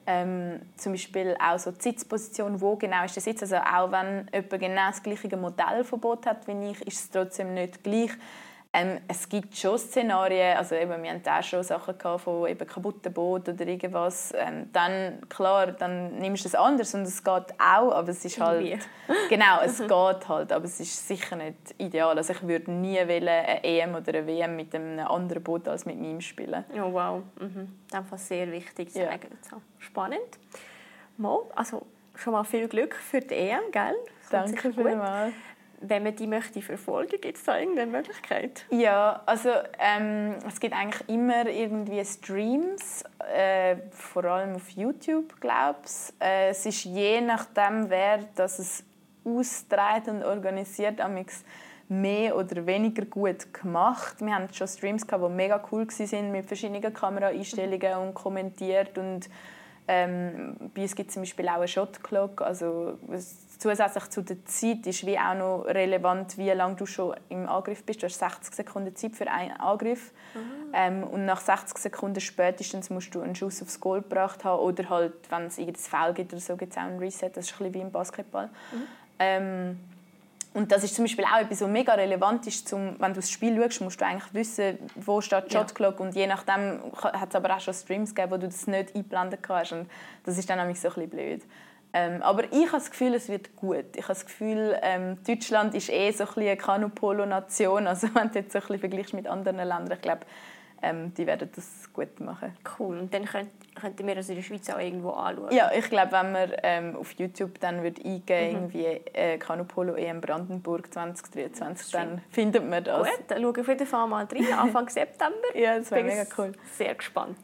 Ähm, 0.07 0.61
zum 0.77 0.93
Beispiel 0.93 1.37
auch 1.39 1.59
so 1.59 1.71
die 1.71 1.81
Sitzposition, 1.81 2.61
wo 2.61 2.77
genau 2.77 3.05
ist 3.05 3.15
der 3.15 3.23
Sitz. 3.23 3.43
Also 3.43 3.57
auch 3.57 3.93
wenn 3.93 4.29
jemand 4.33 4.51
genau 4.51 4.87
das 4.89 5.03
gleiche 5.03 5.37
Modell 5.37 5.85
von 5.85 6.01
Boot 6.01 6.27
hat 6.27 6.47
wie 6.49 6.71
ich, 6.71 6.81
ist 6.87 7.01
es 7.01 7.11
trotzdem 7.11 7.55
nicht 7.55 7.83
gleich. 7.85 8.11
Ähm, 8.75 9.01
es 9.07 9.29
gibt 9.29 9.55
schon 9.55 9.77
Szenarien, 9.77 10.57
also 10.57 10.75
eben, 10.75 11.03
wir 11.03 11.11
hatten 11.11 11.29
auch 11.29 11.43
schon 11.43 11.63
Sachen 11.63 11.99
gehabt 11.99 12.23
von 12.23 12.49
eben 12.49 12.67
kaputten 12.67 13.13
Boot 13.13 13.47
oder 13.47 13.67
irgendwas. 13.67 14.33
Ähm, 14.35 14.71
dann, 14.73 15.21
klar, 15.29 15.73
dann 15.73 16.17
nimmst 16.19 16.45
du 16.45 16.49
es 16.49 16.55
anders 16.55 16.95
und 16.95 17.03
es 17.03 17.23
geht 17.23 17.53
auch, 17.59 17.93
aber 17.93 18.09
es 18.09 18.25
ist 18.25 18.41
halt... 18.41 18.81
genau, 19.29 19.61
es 19.63 19.79
geht 19.79 20.29
halt, 20.29 20.53
aber 20.53 20.65
es 20.65 20.81
ist 20.81 21.07
sicher 21.07 21.37
nicht 21.37 21.75
ideal. 21.77 22.17
Also 22.17 22.33
ich 22.33 22.43
würde 22.49 22.71
nie 22.71 22.97
wollen, 22.97 23.29
eine 23.29 23.63
EM 23.63 23.95
oder 23.95 24.15
eine 24.15 24.27
WM 24.27 24.57
mit 24.57 24.75
einem 24.75 25.07
anderen 25.07 25.43
Boot 25.43 25.69
als 25.69 25.85
mit 25.85 26.01
meinem 26.01 26.23
spielen. 26.23 26.65
Oh 26.75 26.95
wow, 26.95 27.23
mhm. 27.41 27.79
das 27.91 28.11
ist 28.11 28.29
sehr 28.29 28.51
wichtig 28.51 28.91
zu 28.91 29.01
ja. 29.01 29.11
Spannend. 29.81 30.39
Mal, 31.19 31.41
also 31.55 31.85
schon 32.15 32.33
mal 32.33 32.45
viel 32.45 32.69
Glück 32.69 32.95
für 32.95 33.21
die 33.21 33.35
EM, 33.35 33.71
gell? 33.71 33.97
Danke 34.31 34.73
vielmals 34.73 35.35
wenn 35.83 36.03
man 36.03 36.17
die 36.17 36.27
möchte 36.27 36.63
verfolgen, 36.63 37.21
gibt 37.21 37.37
es 37.37 37.45
da 37.45 37.59
irgendeine 37.59 37.91
Möglichkeit? 37.91 38.65
Ja, 38.71 39.23
also 39.27 39.51
ähm, 39.79 40.37
es 40.47 40.61
gibt 40.61 40.75
eigentlich 40.75 41.09
immer 41.09 41.47
irgendwie 41.47 42.05
Streams, 42.05 43.05
äh, 43.35 43.77
vor 43.91 44.25
allem 44.25 44.57
auf 44.57 44.69
YouTube, 44.71 45.41
glaube 45.41 45.81
ich. 45.85 46.15
Äh, 46.25 46.51
es 46.51 46.65
ist 46.67 46.85
je 46.85 47.21
nachdem, 47.21 47.91
wer 47.91 48.21
das 48.35 48.59
es 48.59 48.85
austragen 49.25 50.17
und 50.17 50.25
organisiert, 50.25 51.01
amix 51.01 51.45
mehr 51.89 52.37
oder 52.37 52.65
weniger 52.67 53.05
gut 53.05 53.53
gemacht. 53.53 54.17
Wir 54.21 54.35
hatten 54.35 54.53
schon 54.55 54.67
Streams, 54.67 55.07
die 55.07 55.29
mega 55.29 55.63
cool 55.71 55.87
waren, 55.87 56.33
mit 56.33 56.47
verschiedenen 56.47 56.93
Kameraeinstellungen 56.93 57.97
und 57.99 58.15
kommentiert. 58.15 58.97
Und, 58.97 59.29
ähm, 59.89 60.57
bei 60.75 60.83
uns 60.83 60.95
gibt 60.95 61.09
es 61.09 61.15
zum 61.15 61.23
Beispiel 61.23 61.49
auch 61.49 61.57
eine 61.57 61.69
Shot 61.69 62.03
Clock. 62.03 62.41
Also, 62.41 62.99
zusätzlich 63.63 64.11
zu 64.11 64.23
der 64.23 64.45
Zeit 64.45 64.87
ist 64.87 65.07
wie 65.07 65.19
auch 65.19 65.35
noch 65.35 65.65
relevant, 65.67 66.37
wie 66.37 66.51
lange 66.51 66.75
du 66.75 66.85
schon 66.85 67.15
im 67.29 67.49
Angriff 67.49 67.85
bist. 67.85 68.03
Du 68.03 68.07
hast 68.07 68.19
60 68.19 68.55
Sekunden 68.55 68.95
Zeit 68.97 69.15
für 69.15 69.31
einen 69.31 69.53
Angriff. 69.53 70.13
Ähm, 70.73 71.05
und 71.05 71.27
nach 71.27 71.41
60 71.41 71.79
Sekunden 71.79 72.21
spätestens 72.21 72.91
musst 72.91 73.15
du 73.15 73.21
einen 73.21 73.37
Schuss 73.37 73.63
aufs 73.63 73.79
Goal 73.79 74.03
gebracht 74.03 74.45
haben. 74.45 74.61
Oder 74.61 74.89
halt, 74.89 75.13
wenn 75.31 75.47
es 75.47 75.59
irgendein 75.59 75.83
Foul 75.83 76.13
gibt 76.13 76.33
oder 76.33 76.41
so, 76.41 76.57
gibt 76.57 76.73
es 76.73 76.79
auch 76.79 76.83
einen 76.83 76.99
Reset. 76.99 77.31
Das 77.33 77.47
ist 77.47 77.53
ein 77.53 77.59
bisschen 77.59 77.75
wie 77.75 77.81
im 77.81 77.93
Basketball. 77.93 78.47
Mhm. 78.47 78.83
Ähm, 79.19 79.79
und 80.55 80.71
das 80.71 80.85
ist 80.85 80.95
zum 80.95 81.05
Beispiel 81.05 81.25
auch 81.25 81.41
etwas, 81.41 81.63
was 81.63 81.69
mega 81.69 81.95
relevant 81.95 82.47
ist, 82.47 82.69
zum, 82.69 83.01
wenn 83.01 83.15
du 83.15 83.21
das 83.21 83.31
Spiel 83.31 83.57
schaust, 83.57 83.81
musst 83.81 84.01
du 84.01 84.05
eigentlich 84.05 84.35
wissen, 84.35 84.79
wo 84.97 85.21
steht 85.21 85.51
die 85.51 85.57
Shot 85.57 85.75
Clock. 85.75 85.99
Ja. 85.99 86.07
Und 86.07 86.15
je 86.15 86.27
nachdem 86.27 86.81
hat 87.01 87.31
es 87.31 87.35
aber 87.35 87.57
auch 87.57 87.61
schon 87.61 87.73
Streams 87.73 88.15
gegeben, 88.15 88.33
wo 88.33 88.37
du 88.37 88.49
das 88.49 88.67
nicht 88.67 88.95
einblenden 88.95 89.41
kannst. 89.41 89.73
Und 89.73 89.89
das 90.25 90.37
ist 90.37 90.51
dann 90.51 90.59
nämlich 90.59 90.79
so 90.79 90.89
ein 90.89 90.95
bisschen 90.95 91.11
blöd. 91.11 91.43
Ähm, 91.95 92.23
aber 92.23 92.45
ich 92.45 92.67
habe 92.67 92.79
das 92.79 92.91
Gefühl, 92.91 93.15
es 93.15 93.29
wird 93.29 93.55
gut. 93.55 93.85
Ich 93.97 94.03
habe 94.03 94.15
das 94.15 94.25
Gefühl, 94.25 94.79
ähm, 94.83 95.19
Deutschland 95.27 95.75
ist 95.75 95.91
eh 95.91 96.11
so 96.11 96.25
ein 96.25 96.31
eine 96.37 96.57
Kanupolo-Nation. 96.57 97.87
Also 97.87 98.09
wenn 98.15 98.31
du 98.31 98.39
jetzt 98.39 98.53
so 98.53 98.59
ein 98.59 98.63
bisschen 98.63 98.81
vergleichst 98.81 99.15
mit 99.15 99.27
anderen 99.27 99.57
Ländern, 99.57 99.93
ich 99.93 100.01
glaube, 100.01 100.21
ähm, 100.83 101.15
die 101.15 101.27
werden 101.27 101.49
das 101.55 101.93
gut 101.93 102.19
machen. 102.21 102.57
Cool. 102.79 102.99
Und 102.99 103.15
dann 103.15 103.25
könnt, 103.25 103.51
könnten 103.75 104.07
wir 104.07 104.15
das 104.15 104.29
in 104.29 104.37
der 104.37 104.43
Schweiz 104.43 104.69
auch 104.69 104.79
irgendwo 104.79 105.11
anschauen? 105.11 105.53
Ja, 105.53 105.71
ich 105.73 105.89
glaube, 105.89 106.13
wenn 106.13 106.33
man 106.33 106.53
ähm, 106.63 106.97
auf 106.97 107.13
YouTube 107.13 107.61
dann 107.61 107.83
wird 107.83 108.05
eingeben 108.05 108.23
mhm. 108.49 108.57
irgendwie 108.57 108.85
äh, 109.13 109.39
Kanupolo 109.39 109.95
EM 109.95 110.21
Brandenburg 110.21 110.93
2023, 110.93 111.93
dann 111.93 112.21
findet 112.31 112.69
man 112.69 112.83
das. 112.83 113.07
Gut, 113.07 113.25
dann 113.29 113.43
schaue 113.43 113.53
ich 113.53 113.59
auf 113.61 113.69
jeden 113.69 113.87
Fall 113.87 114.09
mal 114.09 114.25
rein, 114.25 114.53
Anfang 114.59 114.89
September. 114.89 115.37
ja, 115.55 115.79
das 115.79 115.91
wäre 115.91 116.05
mega 116.05 116.25
cool. 116.37 116.53
Sehr 116.73 116.95
gespannt. 116.95 117.39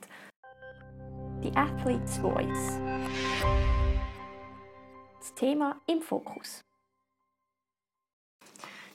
Die 1.42 1.52
Athlete's 1.54 2.18
Voice. 2.18 2.80
Das 5.28 5.34
Thema 5.34 5.78
im 5.86 6.00
Fokus. 6.00 6.64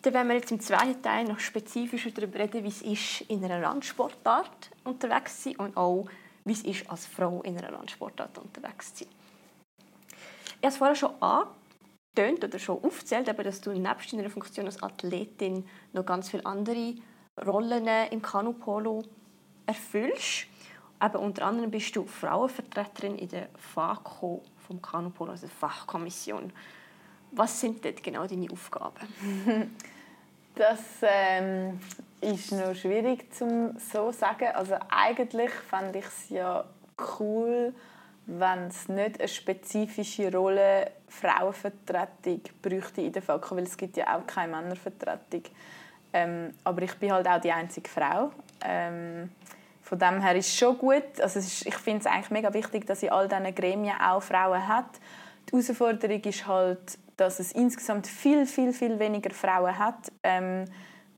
Dann 0.02 0.14
werden 0.16 0.30
wir 0.30 0.36
jetzt 0.36 0.52
im 0.52 0.60
zweiten 0.60 1.00
Teil 1.04 1.26
noch 1.26 1.40
spezifischer 1.40 2.10
darüber 2.10 2.40
reden, 2.40 2.64
wie 2.64 2.70
es 2.70 2.82
ist, 2.82 3.30
in 3.30 3.46
einer 3.46 3.62
Randsportart 3.62 4.72
unterwegs 4.84 5.44
zu 5.44 5.50
sein 5.50 5.58
und 5.58 5.78
auch, 5.78 6.08
wie 6.44 6.54
es 6.54 6.64
ist, 6.64 6.90
als 6.90 7.06
Frau 7.06 7.44
in 7.44 7.56
einer 7.56 7.72
Randsportart 7.72 8.40
unterwegs 8.40 8.96
zu 8.96 9.04
sein. 9.04 9.14
Ich 10.48 10.56
habe 10.56 10.68
es 10.70 10.78
vorher 10.78 10.96
schon 10.96 11.22
angetönt 11.22 12.44
oder 12.44 12.58
schon 12.58 12.84
aufgezählt, 12.84 13.28
dass 13.28 13.62
du 13.62 13.72
nebst 13.72 14.12
deiner 14.12 14.32
Funktion 14.32 14.66
als 14.66 14.82
Athletin 14.82 15.70
noch 15.92 16.06
ganz 16.06 16.32
viele 16.32 16.48
andere 16.48 16.96
Rollen 17.46 17.88
im 18.10 18.24
Kanupolo 18.24 19.04
erfüllst. 19.68 20.48
Aber 21.04 21.20
unter 21.20 21.47
anderem 21.47 21.70
bist 21.70 21.93
du 21.97 22.06
Frauenvertreterin 22.06 23.18
in 23.18 23.28
der 23.28 23.49
FACO 23.58 24.41
vom 24.66 24.82
Kanupolo, 24.82 25.32
also 25.32 25.47
Fachkommission. 25.49 26.54
Was 27.32 27.60
sind 27.60 27.84
dort 27.84 28.01
genau 28.01 28.26
deine 28.26 28.49
Aufgaben? 28.49 29.76
Das 30.56 30.82
ähm, 31.01 31.80
ist 32.22 32.51
noch 32.51 32.76
schwierig 32.76 33.34
zu 33.34 33.74
so 33.91 34.12
sagen. 34.12 34.49
Also 34.54 34.76
eigentlich 34.88 35.49
fände 35.49 35.97
ich 35.97 36.06
es 36.06 36.30
ja 36.30 36.64
cool, 37.20 37.74
wenn 38.28 38.68
es 38.68 38.88
nicht 38.88 39.20
eine 39.20 39.28
spezifische 39.28 40.32
Rolle 40.32 40.91
Frauenvertretung 41.08 42.41
bräuchte 42.62 43.01
in 43.01 43.12
der 43.12 43.24
FAKO, 43.24 43.56
weil 43.56 43.64
es 43.64 43.76
gibt 43.76 43.97
ja 43.97 44.16
auch 44.16 44.28
keine 44.28 44.56
Männervertretung. 44.56 45.41
Ähm, 46.14 46.54
aber 46.64 46.84
ich 46.84 46.93
bin 46.99 47.12
halt 47.12 47.28
auch 47.28 47.41
die 47.41 47.51
einzige 47.51 47.89
Frau. 47.89 48.30
Ähm, 48.64 49.32
von 49.94 50.00
dem 50.00 50.22
her 50.22 50.36
ist 50.36 50.48
es 50.48 50.58
schon 50.58 50.76
gut. 50.80 51.22
Also 51.22 51.38
ist, 51.38 51.68
ich 51.68 51.76
finde 51.76 52.00
es 52.00 52.06
eigentlich 52.08 52.32
mega 52.32 52.52
wichtig, 52.52 52.88
dass 52.88 53.04
in 53.04 53.12
all 53.12 53.28
diesen 53.28 53.54
Gremien 53.54 53.96
auch 54.02 54.24
Frauen 54.24 54.68
hat. 54.68 54.88
Die 55.48 55.52
Herausforderung 55.52 56.22
ist 56.22 56.48
halt, 56.48 56.98
dass 57.16 57.39
es 57.39 57.52
insgesamt 57.52 58.08
viel, 58.08 58.48
viel, 58.48 58.74
viel 58.74 58.98
weniger 58.98 59.30
Frauen 59.30 59.78
hat 59.78 60.12
ähm, 60.24 60.66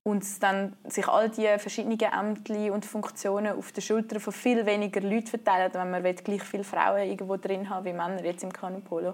und 0.04 0.26
dann 0.44 0.76
sich 0.84 1.08
all 1.08 1.30
die 1.30 1.48
verschiedenen 1.58 1.98
Ämter 2.02 2.74
und 2.74 2.86
Funktionen 2.86 3.58
auf 3.58 3.72
den 3.72 3.82
Schultern 3.82 4.20
von 4.20 4.34
viel 4.34 4.66
weniger 4.66 5.00
Leuten 5.00 5.28
verteilen, 5.28 5.72
wenn 5.74 5.92
man 5.92 6.04
gleich 6.04 6.44
viele 6.44 6.66
Frauen 6.66 7.08
irgendwo 7.08 7.38
drin 7.38 7.70
haben 7.70 7.86
wie 7.86 7.94
Männer 7.94 8.26
jetzt 8.26 8.44
im 8.44 8.52
Kanupolo. 8.52 9.14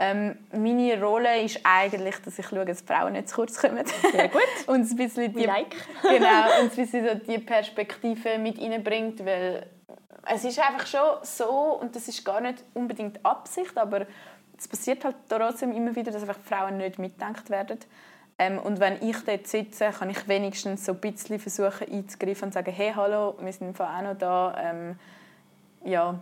Ähm, 0.00 0.38
meine 0.52 1.02
Rolle 1.02 1.42
ist 1.42 1.60
eigentlich, 1.64 2.16
dass 2.22 2.38
ich 2.38 2.46
schaue, 2.46 2.64
dass 2.64 2.82
Frauen 2.82 3.14
nicht 3.14 3.28
zu 3.28 3.34
kurz 3.34 3.58
kommen. 3.60 3.84
Sehr 4.12 4.28
gut. 4.28 4.42
und 4.66 4.88
ein 4.88 4.96
bisschen 4.96 5.32
die, 5.32 5.44
like. 5.44 5.74
genau, 6.02 6.60
und 6.60 6.70
ein 6.70 6.76
bisschen 6.76 7.04
so 7.04 7.14
die 7.14 7.38
Perspektive 7.38 8.38
mit 8.38 8.60
reinbringt, 8.60 9.24
weil 9.24 9.66
es 10.24 10.44
ist 10.44 10.60
einfach 10.60 10.86
schon 10.86 11.18
so, 11.22 11.80
und 11.80 11.96
das 11.96 12.06
ist 12.06 12.24
gar 12.24 12.40
nicht 12.40 12.62
unbedingt 12.74 13.24
Absicht, 13.24 13.76
aber 13.76 14.06
es 14.56 14.68
passiert 14.68 15.04
halt 15.04 15.16
trotzdem 15.28 15.72
immer 15.72 15.94
wieder, 15.96 16.12
dass 16.12 16.22
einfach 16.22 16.38
Frauen 16.44 16.78
nicht 16.78 16.98
mitdenkt 16.98 17.50
werden. 17.50 17.78
Ähm, 18.38 18.58
und 18.58 18.78
wenn 18.78 19.02
ich 19.02 19.16
dort 19.24 19.48
sitze, 19.48 19.90
kann 19.90 20.10
ich 20.10 20.28
wenigstens 20.28 20.84
so 20.84 20.92
ein 20.92 21.00
bisschen 21.00 21.40
versuchen 21.40 21.92
einzugreifen 21.92 22.46
und 22.46 22.52
sagen, 22.52 22.72
hey, 22.72 22.92
hallo, 22.94 23.36
wir 23.40 23.52
sind 23.52 23.80
auch 23.80 24.02
noch 24.02 24.16
da. 24.16 24.56
Ähm, 24.62 24.98
ja, 25.84 26.20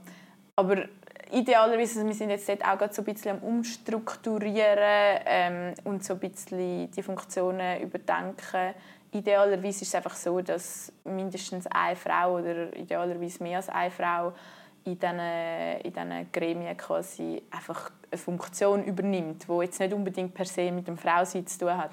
aber 0.55 0.85
idealerweise, 1.31 2.07
wir 2.07 2.15
sind 2.15 2.31
jetzt 2.31 2.49
dort 2.49 2.65
auch 2.65 2.93
so 2.93 3.03
ein 3.03 3.05
bisschen 3.05 3.33
am 3.33 3.43
Umstrukturieren 3.43 5.21
ähm, 5.27 5.75
und 5.85 6.05
so 6.05 6.15
ein 6.15 6.21
bisschen 6.21 6.91
die 6.91 7.03
Funktionen 7.03 7.81
überdenken. 7.81 8.75
Idealerweise 9.13 9.83
ist 9.83 9.89
es 9.89 9.95
einfach 9.95 10.15
so, 10.15 10.41
dass 10.41 10.93
mindestens 11.05 11.67
eine 11.69 11.97
Frau 11.97 12.39
oder 12.39 12.75
idealerweise 12.77 13.43
mehr 13.43 13.59
als 13.59 13.69
eine 13.69 13.91
Frau 13.91 14.33
in 14.85 14.99
diesen, 14.99 15.19
in 15.19 15.93
diesen 15.93 16.33
Gremien 16.33 16.77
quasi 16.77 17.43
einfach 17.51 17.91
eine 18.11 18.19
Funktion 18.19 18.85
übernimmt, 18.85 19.47
die 19.49 19.63
jetzt 19.63 19.81
nicht 19.81 19.93
unbedingt 19.93 20.35
per 20.35 20.45
se 20.45 20.71
mit 20.71 20.87
dem 20.87 20.97
Frausein 20.97 21.47
zu 21.47 21.59
tun 21.59 21.77
hat. 21.77 21.91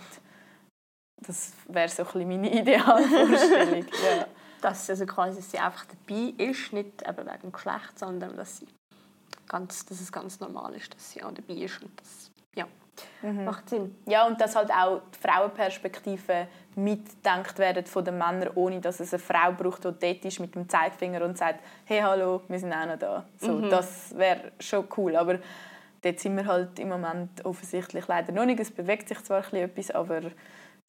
Das 1.18 1.54
wäre 1.68 1.90
so 1.90 2.04
ein 2.04 2.28
meine 2.28 2.52
Idealvorstellung. 2.60 3.86
ja. 3.86 4.28
Dass, 4.62 4.90
also 4.90 5.06
quasi, 5.06 5.42
sie 5.42 5.60
einfach 5.60 5.86
dabei 5.86 6.34
ist, 6.38 6.72
nicht 6.72 7.02
eben 7.02 7.18
wegen 7.18 7.42
dem 7.42 7.52
Geschlecht, 7.52 8.00
sondern 8.00 8.38
dass, 8.38 8.60
sie 8.60 8.68
ganz, 9.48 9.86
dass 9.86 10.02
es 10.02 10.12
ganz 10.12 10.40
normal 10.40 10.74
ist, 10.76 10.94
dass 10.94 11.12
sie 11.12 11.24
auch 11.24 11.32
dabei 11.32 11.54
ist. 11.54 11.82
Und 11.82 11.92
das 12.00 12.32
ja, 12.56 12.66
mhm. 13.22 13.46
macht 13.46 13.70
Sinn. 13.70 13.96
Ja, 14.06 14.26
und 14.28 14.40
dass 14.40 14.56
halt 14.56 14.72
auch 14.72 15.02
die 15.14 15.28
Frauenperspektive 15.28 16.48
mitgedacht 16.76 17.60
werden 17.60 17.86
von 17.86 18.04
den 18.04 18.18
Männern, 18.18 18.50
ohne 18.56 18.82
dass 18.82 19.00
es 19.00 19.14
eine 19.14 19.20
Frau 19.20 19.52
braucht, 19.52 19.84
die 19.84 19.92
dort 20.00 20.26
ist 20.26 20.40
mit 20.40 20.56
dem 20.56 20.68
Zeigefinger 20.68 21.24
und 21.24 21.38
sagt, 21.38 21.60
hey, 21.86 22.02
hallo, 22.02 22.42
wir 22.48 22.60
sind 22.60 22.74
auch 22.74 22.86
noch 22.86 22.98
da. 22.98 23.26
So, 23.38 23.54
mhm. 23.54 23.70
Das 23.70 24.16
wäre 24.18 24.52
schon 24.60 24.88
cool, 24.98 25.16
aber 25.16 25.40
dort 26.02 26.20
sind 26.20 26.36
wir 26.36 26.46
halt 26.46 26.80
im 26.80 26.90
Moment 26.90 27.44
offensichtlich 27.46 28.08
leider 28.08 28.32
noch 28.32 28.46
nicht. 28.46 28.60
Es 28.60 28.72
bewegt 28.72 29.08
sich 29.08 29.24
zwar 29.24 29.44
ein 29.52 29.56
etwas, 29.56 29.92
aber 29.92 30.22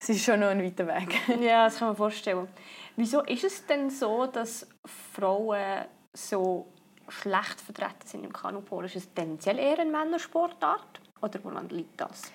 es 0.00 0.09
ist 0.09 0.24
schon 0.24 0.40
noch 0.40 0.48
ein 0.48 0.62
weiter 0.62 0.86
Weg. 0.86 1.14
ja, 1.40 1.64
das 1.64 1.78
kann 1.78 1.88
man 1.88 1.96
vorstellen. 1.96 2.48
Wieso 2.96 3.22
ist 3.22 3.44
es 3.44 3.66
denn 3.66 3.90
so, 3.90 4.26
dass 4.26 4.66
Frauen 4.84 5.84
so 6.12 6.66
schlecht 7.09 7.61
vertreten 7.61 8.07
sind 8.07 8.24
im 8.24 8.32
Kanupol? 8.32 8.84
Ist 8.86 8.96
es 8.96 9.12
tendenziell 9.12 9.59
eher 9.59 9.78
eine 9.78 9.90
Männersportart? 9.90 11.00
Oder 11.20 11.40
woran 11.42 11.68
liegt 11.68 12.00
das? 12.00 12.32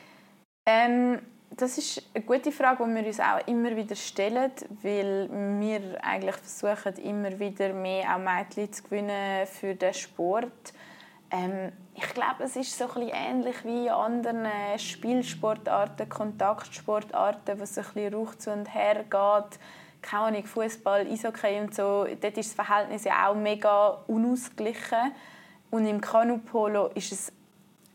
Ähm, 0.65 1.19
das 1.55 1.77
ist 1.77 2.03
eine 2.13 2.23
gute 2.23 2.51
Frage, 2.51 2.83
die 2.85 2.95
wir 2.95 3.05
uns 3.05 3.19
auch 3.19 3.47
immer 3.47 3.75
wieder 3.75 3.95
stellen, 3.95 4.51
weil 4.81 5.29
wir 5.59 6.03
eigentlich 6.03 6.35
versuchen, 6.35 6.95
immer 7.03 7.39
wieder 7.39 7.73
mehr 7.73 8.15
auch 8.15 8.19
Mädchen 8.19 8.71
zu 8.71 8.83
gewinnen 8.83 9.47
für 9.47 9.75
den 9.75 9.93
Sport. 9.93 10.73
Ähm, 11.31 11.71
ich 11.95 12.07
glaube, 12.13 12.43
es 12.43 12.55
ist 12.55 12.77
so 12.77 12.85
ein 12.85 12.93
bisschen 12.93 13.09
ähnlich 13.13 13.65
wie 13.65 13.87
in 13.87 13.91
anderen 13.91 14.47
Spielsportarten, 14.77 16.07
Kontaktsportarten, 16.07 17.59
wo 17.59 17.63
es 17.63 17.77
ein 17.77 17.83
bisschen 17.83 18.13
Ruch 18.13 18.35
zu 18.35 18.51
und 18.51 18.73
her 18.73 19.03
geht. 19.03 19.59
Keine 20.01 20.23
Ahnung, 20.23 20.45
Fußball, 20.45 21.07
Eishockey 21.07 21.59
und 21.59 21.75
so. 21.75 22.05
Dort 22.21 22.37
ist 22.37 22.57
das 22.57 22.67
Verhältnis 22.67 23.03
ja 23.03 23.27
auch 23.27 23.35
mega 23.35 23.99
unausgeglichen. 24.07 25.11
Und 25.71 25.85
im 25.85 26.01
Kanupolo 26.01 26.87
ist 26.95 27.11
es 27.11 27.31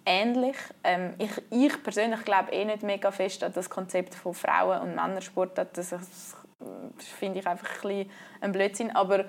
ähnlich. 0.07 0.57
Ähm, 0.83 1.15
ich, 1.19 1.31
ich 1.51 1.83
persönlich 1.83 2.25
glaube 2.25 2.53
eh 2.53 2.65
nicht 2.65 2.83
mega 2.83 3.11
fest 3.11 3.43
an 3.43 3.53
das 3.53 3.69
Konzept 3.69 4.15
von 4.15 4.35
Frauen- 4.35 4.81
und 4.83 4.95
Männersport. 4.95 5.59
Das, 5.59 5.73
das 5.73 6.37
finde 6.99 7.41
ich 7.41 7.47
einfach 7.47 7.69
ein, 7.69 7.89
bisschen 7.89 8.11
ein 8.41 8.53
Blödsinn. 8.53 8.95
Aber 8.95 9.25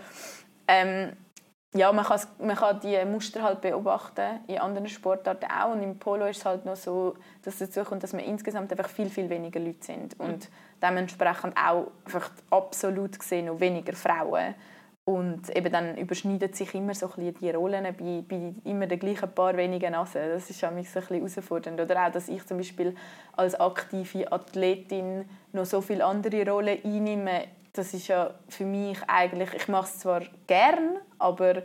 ähm, 0.67 1.13
ja, 1.73 1.91
man, 1.91 2.05
man 2.39 2.55
kann 2.55 2.79
die 2.79 3.03
Muster 3.05 3.43
halt 3.43 3.61
beobachten 3.61 4.39
in 4.47 4.59
anderen 4.59 4.87
Sportarten 4.87 5.45
auch. 5.51 5.73
Und 5.73 5.83
im 5.83 5.99
Polo 5.99 6.25
ist 6.25 6.37
es 6.37 6.45
halt 6.45 6.65
noch 6.65 6.77
so, 6.77 7.15
dass 7.43 7.57
dazu 7.57 7.83
kommt, 7.83 8.03
dass 8.03 8.13
wir 8.13 8.23
insgesamt 8.23 8.71
einfach 8.71 8.89
viel, 8.89 9.09
viel 9.09 9.29
weniger 9.29 9.59
Leute 9.59 9.83
sind. 9.83 10.19
Und 10.19 10.49
dementsprechend 10.81 11.55
auch 11.57 11.91
absolut 12.49 13.17
gesehen 13.19 13.45
noch 13.45 13.59
weniger 13.59 13.93
Frauen. 13.93 14.55
Und 15.05 15.55
eben 15.55 15.71
dann 15.71 15.97
überschneiden 15.97 16.51
sich 16.51 16.73
immer 16.73 16.95
so 16.95 17.11
ein 17.15 17.33
die 17.35 17.51
Rollen 17.51 17.83
bei, 17.83 18.23
bei 18.27 18.53
immer 18.63 18.87
den 18.87 18.97
gleichen 18.97 19.31
paar 19.31 19.55
wenigen 19.55 19.91
Nasen. 19.91 20.29
Das 20.29 20.49
ist 20.49 20.63
mich 20.71 20.89
so 20.89 20.99
ein 20.99 21.05
bisschen 21.05 21.17
herausfordernd. 21.17 21.79
Oder 21.79 22.07
auch, 22.07 22.11
dass 22.11 22.27
ich 22.27 22.43
zum 22.47 22.57
Beispiel 22.57 22.95
als 23.33 23.53
aktive 23.53 24.31
Athletin 24.31 25.29
noch 25.53 25.65
so 25.65 25.81
viele 25.81 26.03
andere 26.03 26.49
Rollen 26.49 26.79
einnehme. 26.83 27.43
Das 27.71 27.93
ist 27.93 28.07
ja 28.07 28.33
für 28.49 28.65
mich 28.65 28.97
eigentlich, 29.07 29.53
ich 29.53 29.67
mache 29.67 29.85
es 29.85 29.99
zwar 29.99 30.21
gern, 30.47 30.97
aber 31.19 31.61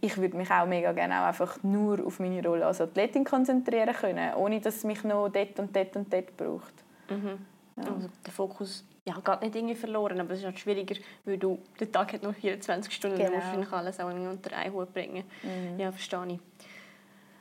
ich 0.00 0.16
würde 0.18 0.36
mich 0.36 0.50
auch 0.50 0.66
mega 0.66 0.92
gerne 0.92 1.22
auch 1.22 1.26
einfach 1.26 1.58
nur 1.64 2.06
auf 2.06 2.20
meine 2.20 2.46
Rolle 2.46 2.66
als 2.66 2.80
Athletin 2.80 3.24
konzentrieren 3.24 3.94
können, 3.94 4.34
ohne 4.34 4.60
dass 4.60 4.76
es 4.76 4.84
mich 4.84 5.02
noch 5.02 5.28
dort 5.28 5.58
und 5.58 5.74
dort 5.74 5.96
und 5.96 6.12
dort 6.12 6.36
braucht. 6.36 6.74
Mhm. 7.08 7.38
Ja. 7.76 7.92
Also 7.92 8.08
der 8.24 8.32
Fokus 8.32 8.84
ja, 9.04 9.14
geht 9.14 9.42
nicht 9.42 9.54
irgendwie 9.54 9.74
verloren, 9.74 10.18
aber 10.20 10.32
es 10.32 10.40
ist 10.40 10.46
halt 10.46 10.58
schwieriger, 10.58 10.96
weil 11.24 11.38
du 11.38 11.58
den 11.78 11.92
Tag 11.92 12.12
hat 12.12 12.22
nur 12.22 12.34
24 12.34 12.92
Stunden 12.92 13.18
genau. 13.18 13.36
musst 13.36 13.70
du 13.70 13.76
alles 13.76 14.00
auch 14.00 14.10
unter 14.10 14.56
einen 14.56 14.74
Hut 14.74 14.92
bringen. 14.92 15.24
Mhm. 15.42 15.78
Ja, 15.78 15.92
verstehe 15.92 16.26
ich. 16.28 16.40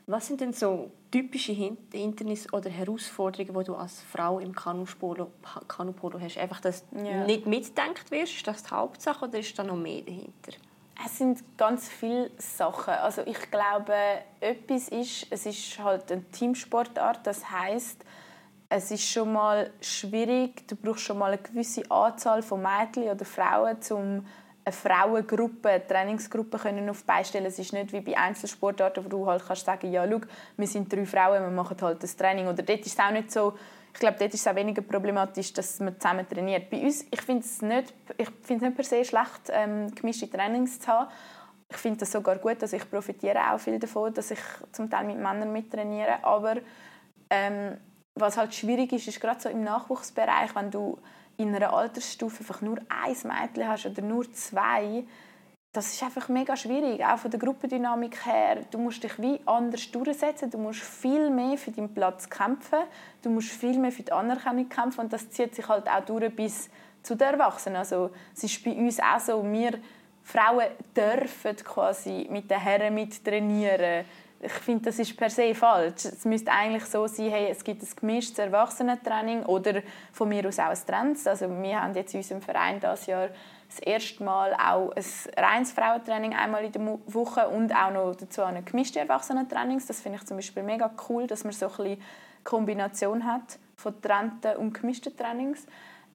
Was 0.07 0.27
sind 0.27 0.39
denn 0.39 0.53
so 0.53 0.91
typische 1.09 1.51
Hindernis 1.51 2.51
oder 2.53 2.69
Herausforderungen, 2.69 3.57
die 3.57 3.65
du 3.65 3.75
als 3.75 4.01
Frau 4.01 4.37
im 4.37 4.53
Kanupolo, 4.53 5.31
Kanupolo 5.67 6.19
hast? 6.19 6.37
Einfach, 6.37 6.61
dass 6.61 6.87
du 6.89 7.03
ja. 7.03 7.25
nicht 7.25 7.47
mitdenkt 7.47 8.11
wirst, 8.11 8.35
ist 8.35 8.47
das 8.47 8.61
die 8.61 8.69
Hauptsache 8.69 9.25
oder 9.25 9.39
ist 9.39 9.57
da 9.57 9.63
noch 9.63 9.75
mehr 9.75 10.01
dahinter? 10.01 10.51
Es 11.03 11.17
sind 11.17 11.43
ganz 11.57 11.89
viele 11.89 12.29
Sachen. 12.37 12.93
Also 12.93 13.23
ich 13.25 13.49
glaube, 13.49 13.95
etwas 14.39 14.89
ist, 14.89 15.25
es 15.31 15.45
ist 15.47 15.79
halt 15.79 16.11
eine 16.11 16.23
Teamsportart. 16.31 17.25
Das 17.25 17.49
heißt, 17.49 18.05
es 18.69 18.91
ist 18.91 19.09
schon 19.09 19.33
mal 19.33 19.71
schwierig. 19.81 20.67
Du 20.67 20.75
brauchst 20.75 21.03
schon 21.03 21.17
mal 21.17 21.31
eine 21.31 21.41
gewisse 21.41 21.89
Anzahl 21.89 22.41
von 22.41 22.61
Mädchen 22.61 23.09
oder 23.09 23.25
Frauen, 23.25 23.77
um 23.91 24.25
eine 24.65 24.73
Frauengruppe, 24.73 25.69
eine 25.69 25.87
Trainingsgruppe 25.87 26.57
können 26.57 26.89
auf 26.89 27.03
beistellen. 27.03 27.45
Es 27.45 27.59
ist 27.59 27.73
nicht 27.73 27.93
wie 27.93 28.01
bei 28.01 28.17
Einzelsportarten, 28.17 29.05
wo 29.05 29.09
du 29.09 29.27
halt 29.27 29.45
kannst 29.45 29.65
sagen, 29.65 29.91
ja, 29.91 30.07
schau, 30.09 30.21
wir 30.57 30.67
sind 30.67 30.91
drei 30.91 31.05
Frauen, 31.05 31.43
wir 31.43 31.51
machen 31.51 31.77
halt 31.81 32.01
das 32.01 32.15
Training. 32.15 32.47
Oder 32.47 32.63
dort 32.63 32.79
ist 32.79 32.93
es 32.93 32.99
auch 32.99 33.11
nicht 33.11 33.31
so. 33.31 33.53
Ich 33.93 33.99
glaube, 33.99 34.17
dort 34.19 34.33
ist 34.33 34.41
es 34.41 34.47
auch 34.47 34.55
weniger 34.55 34.81
problematisch, 34.81 35.53
dass 35.53 35.79
man 35.79 35.99
zusammen 35.99 36.27
trainiert. 36.27 36.69
Bei 36.69 36.81
uns, 36.81 37.05
ich 37.09 37.21
finde 37.21 37.45
es 37.45 37.61
nicht, 37.61 37.93
ich 38.17 38.29
finde 38.41 38.65
nicht 38.65 38.75
per 38.75 38.83
se 38.83 39.05
schlecht, 39.05 39.49
ähm, 39.51 39.93
gemischte 39.93 40.29
Trainings 40.29 40.79
zu 40.79 40.87
haben. 40.87 41.09
Ich 41.69 41.77
finde 41.77 41.99
das 41.99 42.11
sogar 42.11 42.37
gut, 42.37 42.61
dass 42.61 42.73
ich 42.73 42.89
profitiere 42.89 43.53
auch 43.53 43.59
viel 43.59 43.79
davon, 43.79 44.13
dass 44.13 44.31
ich 44.31 44.39
zum 44.71 44.89
Teil 44.89 45.05
mit 45.05 45.17
Männern 45.17 45.51
mittrainiere. 45.51 46.23
Aber 46.23 46.57
ähm, 47.29 47.77
was 48.15 48.37
halt 48.37 48.53
schwierig 48.53 48.93
ist, 48.93 49.07
ist 49.07 49.19
gerade 49.19 49.41
so 49.41 49.49
im 49.49 49.63
Nachwuchsbereich, 49.63 50.55
wenn 50.55 50.71
du 50.71 50.97
in 51.37 51.53
einer 51.53 51.73
Altersstufe 51.73 52.39
einfach 52.39 52.61
nur 52.61 52.77
ein 52.87 53.15
Mädchen 53.23 53.67
hast 53.67 53.85
oder 53.85 54.01
nur 54.01 54.31
zwei, 54.31 55.03
das 55.73 55.93
ist 55.93 56.01
einfach 56.03 56.29
mega 56.29 56.55
schwierig, 56.55 57.03
auch 57.03 57.17
von 57.17 57.29
der 57.29 57.39
Gruppendynamik 57.39 58.25
her. 58.25 58.59
Du 58.71 58.77
musst 58.77 59.03
dich 59.03 59.21
wie 59.21 59.41
anders 59.45 59.91
durchsetzen, 59.91 60.49
du 60.49 60.57
musst 60.57 60.79
viel 60.79 61.29
mehr 61.29 61.57
für 61.57 61.71
deinen 61.71 61.93
Platz 61.93 62.29
kämpfen, 62.29 62.79
du 63.21 63.29
musst 63.29 63.49
viel 63.49 63.77
mehr 63.77 63.91
für 63.91 64.03
die 64.03 64.13
Anerkennung 64.13 64.69
kämpfen 64.69 65.01
und 65.01 65.13
das 65.13 65.29
zieht 65.29 65.53
sich 65.53 65.67
halt 65.67 65.89
auch 65.89 66.05
durch 66.05 66.33
bis 66.33 66.69
zu 67.03 67.15
den 67.15 67.27
Erwachsenen. 67.27 67.75
Also 67.75 68.11
es 68.33 68.45
ist 68.45 68.63
bei 68.63 68.71
uns 68.71 69.01
auch 69.01 69.19
so, 69.19 69.43
wir 69.43 69.79
Frauen 70.23 70.67
dürfen 70.95 71.57
quasi 71.57 72.27
mit 72.31 72.49
den 72.49 72.59
Herren 72.59 72.95
mittrainieren 72.95 74.05
ich 74.45 74.51
finde, 74.51 74.85
das 74.85 74.99
ist 74.99 75.17
per 75.17 75.29
se 75.29 75.53
falsch. 75.55 76.05
Es 76.05 76.25
müsste 76.25 76.51
eigentlich 76.51 76.85
so 76.85 77.07
sein, 77.07 77.29
hey, 77.29 77.47
es 77.49 77.63
gibt 77.63 77.81
ein 77.81 77.89
gemischtes 77.95 78.39
Erwachsenentraining 78.39 79.43
oder 79.43 79.81
von 80.11 80.29
mir 80.29 80.47
aus 80.47 80.59
auch 80.59 80.69
ein 80.69 80.77
Trends. 80.85 81.25
Also 81.27 81.49
wir 81.49 81.81
haben 81.81 81.93
jetzt 81.93 82.13
in 82.13 82.19
unserem 82.19 82.41
Verein 82.41 82.79
das 82.79 83.05
Jahr 83.07 83.29
das 83.67 83.79
erste 83.79 84.23
Mal 84.23 84.53
auch 84.53 84.91
ein 84.95 85.03
reines 85.37 85.71
Frauentraining 85.71 86.35
einmal 86.35 86.63
in 86.63 86.71
der 86.71 86.99
Woche 87.07 87.47
und 87.49 87.75
auch 87.75 87.91
noch 87.91 88.15
dazu 88.15 88.43
eine 88.43 88.61
gemischte 88.61 88.99
Erwachsenentrainings. 88.99 89.87
Das 89.87 90.01
finde 90.01 90.19
ich 90.19 90.25
zum 90.25 90.37
Beispiel 90.37 90.63
mega 90.63 90.91
cool, 91.09 91.27
dass 91.27 91.43
man 91.43 91.53
so 91.53 91.67
ein 91.67 91.75
bisschen 91.75 92.01
Kombination 92.43 93.25
hat 93.25 93.57
von 93.75 93.93
getrennten 93.93 94.55
und 94.57 94.73
gemischten 94.73 95.15
Trainings. 95.17 95.65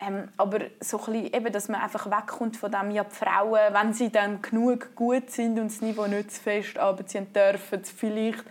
Ähm, 0.03 0.29
aber 0.39 0.61
so 0.81 0.97
bisschen, 0.97 1.27
eben, 1.27 1.53
dass 1.53 1.69
man 1.69 1.83
einfach 1.83 2.07
wegkommt 2.07 2.57
von 2.57 2.71
dem, 2.73 2.91
ja, 2.91 3.05
die 3.05 3.15
Frauen, 3.15 3.73
wenn 3.73 3.93
sie 3.93 4.11
dann 4.11 4.41
genug 4.41 4.95
gut 4.95 5.31
sind 5.31 5.59
und 5.59 5.67
das 5.67 5.83
Niveau 5.83 6.07
nicht 6.07 6.33
zu 6.33 6.41
fest 6.41 6.79
abziehen 6.79 7.31
dürfen, 7.33 7.85
vielleicht 7.85 8.45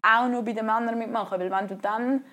auch 0.00 0.28
noch 0.28 0.42
bei 0.42 0.52
den 0.52 0.64
Männern 0.64 0.98
mitmachen. 0.98 1.38
Weil 1.38 1.50
wenn 1.50 1.68
du 1.68 1.76
dann 1.76 2.24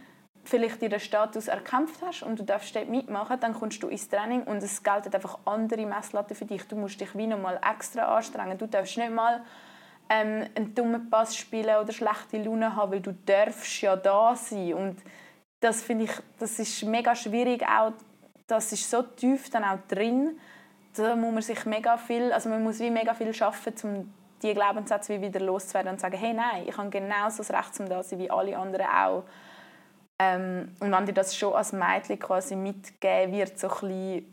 vielleicht 0.43 0.81
ihren 0.81 0.99
Status 0.99 1.49
erkämpft 1.49 2.01
hast 2.01 2.23
und 2.23 2.39
du 2.39 2.43
darfst 2.43 2.73
dort 2.75 2.89
mitmachen, 2.89 3.39
dann 3.41 3.53
kommst 3.53 3.83
du 3.83 3.89
ins 3.89 4.07
Training 4.07 4.43
und 4.43 4.63
es 4.63 4.81
gelten 4.81 5.13
einfach 5.13 5.39
andere 5.45 5.85
Messlatten 5.85 6.35
für 6.35 6.45
dich. 6.45 6.65
Du 6.67 6.77
musst 6.77 6.99
dich 6.99 7.15
wie 7.15 7.27
noch 7.27 7.39
mal 7.39 7.59
extra 7.69 8.15
anstrengen. 8.15 8.57
Du 8.57 8.67
darfst 8.67 8.97
nicht 8.97 9.11
mal 9.11 9.41
ähm, 10.09 10.47
einen 10.55 10.73
dummen 10.73 11.09
Pass 11.09 11.35
spielen 11.35 11.75
oder 11.75 11.91
schlechte 11.91 12.41
Laune 12.41 12.75
haben, 12.75 12.93
weil 12.93 13.01
du 13.01 13.13
darfst 13.25 13.81
ja 13.81 13.95
da 13.95 14.35
sein 14.35 14.73
und 14.73 15.01
das 15.59 15.83
finde 15.83 16.05
ich, 16.05 16.11
das 16.39 16.57
ist 16.57 16.83
mega 16.83 17.15
schwierig 17.15 17.63
auch 17.63 17.93
das 18.51 18.71
ist 18.73 18.89
so 18.89 19.01
tief 19.01 19.49
dann 19.49 19.63
auch 19.63 19.79
drin, 19.87 20.37
da 20.95 21.15
muss 21.15 21.33
man 21.33 21.41
sich 21.41 21.65
mega 21.65 21.97
viel, 21.97 22.33
also 22.33 22.49
man 22.49 22.63
muss 22.63 22.79
wie 22.79 22.89
mega 22.89 23.13
viel 23.13 23.33
schaffen, 23.33 23.73
um 23.83 24.13
die 24.43 24.53
Glaubenssätze 24.53 25.13
wie 25.13 25.27
wieder 25.27 25.39
loszuwerden 25.39 25.91
und 25.91 25.97
zu 25.97 26.01
sagen, 26.01 26.17
hey, 26.17 26.33
nein, 26.33 26.65
ich 26.67 26.77
habe 26.77 26.89
genauso 26.89 27.37
das 27.37 27.51
Recht 27.51 27.73
zum 27.75 27.87
da 27.87 28.03
sein 28.03 28.19
wie 28.19 28.29
alle 28.29 28.57
anderen 28.57 28.87
auch. 28.87 29.23
Ähm, 30.19 30.75
und 30.79 30.91
wenn 30.91 31.05
dir 31.05 31.13
das 31.13 31.35
schon 31.35 31.53
als 31.53 31.71
Mädchen 31.71 32.19
quasi 32.19 32.55
mitgegeben 32.55 33.33
wird, 33.33 33.57
so 33.57 33.69
ein 33.83 34.25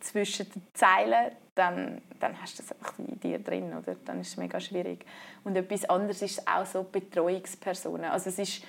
zwischen 0.00 0.50
den 0.50 0.62
Zeilen, 0.72 1.32
dann, 1.54 2.00
dann 2.20 2.40
hast 2.40 2.58
du 2.58 2.62
das 2.62 2.72
einfach 2.72 2.98
in 2.98 3.18
dir 3.18 3.38
drin, 3.38 3.72
oder? 3.76 3.96
Dann 4.04 4.20
ist 4.20 4.28
es 4.28 4.36
mega 4.36 4.60
schwierig. 4.60 5.04
Und 5.42 5.56
etwas 5.56 5.86
anderes 5.86 6.22
ist 6.22 6.46
auch 6.46 6.66
so 6.66 6.84
Betreuungspersonen. 6.84 8.10
Also 8.10 8.28
es 8.28 8.38
ist 8.38 8.62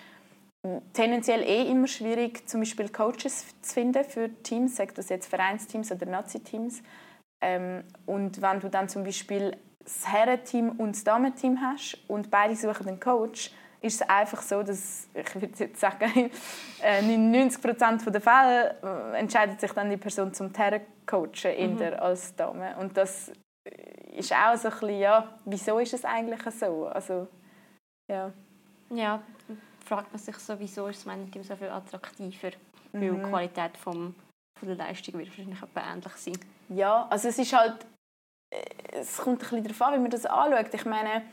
tendenziell 0.93 1.41
eh 1.43 1.69
immer 1.69 1.87
schwierig, 1.87 2.47
zum 2.47 2.61
Beispiel 2.61 2.89
Coaches 2.89 3.45
zu 3.61 3.73
finden 3.73 4.03
für 4.03 4.29
Teams, 4.43 4.75
sei 4.75 4.87
das 4.87 5.09
jetzt 5.09 5.27
Vereinsteams 5.27 5.91
oder 5.91 6.05
Nazi-Teams. 6.05 6.81
Ähm, 7.41 7.83
und 8.05 8.41
wenn 8.41 8.59
du 8.59 8.69
dann 8.69 8.89
zum 8.89 9.03
Beispiel 9.03 9.55
das 9.83 10.07
Herrenteam 10.07 10.71
und 10.71 10.95
das 10.95 11.03
Damenteam 11.03 11.61
hast 11.61 11.97
und 12.07 12.29
beide 12.31 12.55
suchen 12.55 12.87
einen 12.87 12.99
Coach, 12.99 13.51
ist 13.79 14.01
es 14.01 14.09
einfach 14.09 14.41
so, 14.41 14.63
dass, 14.63 15.07
ich 15.13 15.35
würde 15.35 15.53
jetzt 15.57 15.79
sagen, 15.79 16.31
99% 16.81 18.07
äh, 18.07 18.11
der 18.11 18.21
Fälle 18.21 18.75
äh, 18.83 19.19
entscheidet 19.19 19.61
sich 19.61 19.71
dann 19.71 19.89
die 19.89 19.97
Person 19.97 20.33
zum 20.33 20.51
Herrencoachen 20.53 21.75
mhm. 21.75 21.93
als 21.99 22.35
Dame. 22.35 22.75
Und 22.77 22.97
das 22.97 23.31
ist 24.15 24.33
auch 24.33 24.55
so 24.55 24.69
ein 24.69 24.73
bisschen, 24.73 24.99
ja, 24.99 25.39
wieso 25.45 25.79
ist 25.79 25.93
es 25.93 26.03
eigentlich 26.03 26.41
so? 26.55 26.87
Also, 26.87 27.27
ja. 28.09 28.31
Ja, 28.89 29.21
fragt 29.87 30.11
man 30.11 30.19
sich 30.19 30.37
sowieso, 30.37 30.87
ist 30.87 30.99
das 30.99 31.05
Männerteam 31.05 31.43
so 31.43 31.55
viel 31.55 31.69
attraktiver, 31.69 32.51
mhm. 32.91 33.01
weil 33.01 33.11
die 33.11 33.29
Qualität 33.29 33.77
vom, 33.77 34.15
von 34.59 34.67
der 34.67 34.77
Leistung 34.77 35.15
wird 35.15 35.29
wahrscheinlich 35.29 35.59
ähnlich 35.75 36.13
sein. 36.13 36.37
Ja, 36.69 37.07
also 37.09 37.29
es 37.29 37.39
ist 37.39 37.53
halt, 37.53 37.85
äh, 38.53 38.63
es 38.91 39.17
kommt 39.17 39.37
ein 39.37 39.39
bisschen 39.39 39.63
darauf 39.63 39.81
an, 39.81 39.93
wie 39.93 39.99
man 39.99 40.11
das 40.11 40.25
anschaut. 40.25 40.73
Ich 40.73 40.85
meine, 40.85 41.23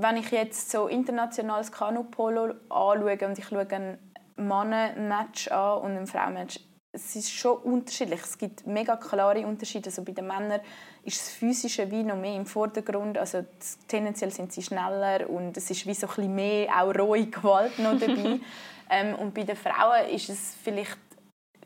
wenn 0.00 0.16
ich 0.16 0.30
jetzt 0.30 0.70
so 0.70 0.86
internationales 0.86 1.70
Kanupolo 1.70 2.54
anschaue 2.68 3.26
und 3.26 3.38
ich 3.38 3.46
schaue 3.46 3.68
ein 3.70 3.98
Männer-Match 4.36 5.48
an 5.48 5.82
und 5.82 5.96
ein 5.96 6.06
Frauenmatch, 6.06 6.60
es 6.92 7.16
ist 7.16 7.30
schon 7.30 7.56
unterschiedlich. 7.58 8.20
Es 8.20 8.36
gibt 8.36 8.66
mega 8.66 8.96
klare 8.96 9.46
Unterschiede. 9.46 9.86
Also 9.86 10.02
bei 10.02 10.12
den 10.12 10.26
Männern 10.26 10.60
ist 11.04 11.20
das 11.20 11.30
Physische 11.30 11.90
wie 11.90 12.02
noch 12.02 12.16
mehr 12.16 12.36
im 12.36 12.44
Vordergrund. 12.44 13.16
Also 13.16 13.44
tendenziell 13.88 14.30
sind 14.30 14.52
sie 14.52 14.62
schneller 14.62 15.28
und 15.28 15.56
es 15.56 15.70
ist 15.70 15.86
wie 15.86 15.94
so 15.94 16.06
ein 16.06 16.14
bisschen 16.14 16.34
mehr 16.34 16.68
auch 16.78 16.94
rohe 16.94 17.26
Gewalt 17.26 17.78
noch 17.78 17.98
dabei. 17.98 18.40
ähm, 18.90 19.14
und 19.14 19.32
bei 19.32 19.44
den 19.44 19.56
Frauen 19.56 20.06
ist 20.10 20.28
es 20.28 20.54
vielleicht 20.62 20.98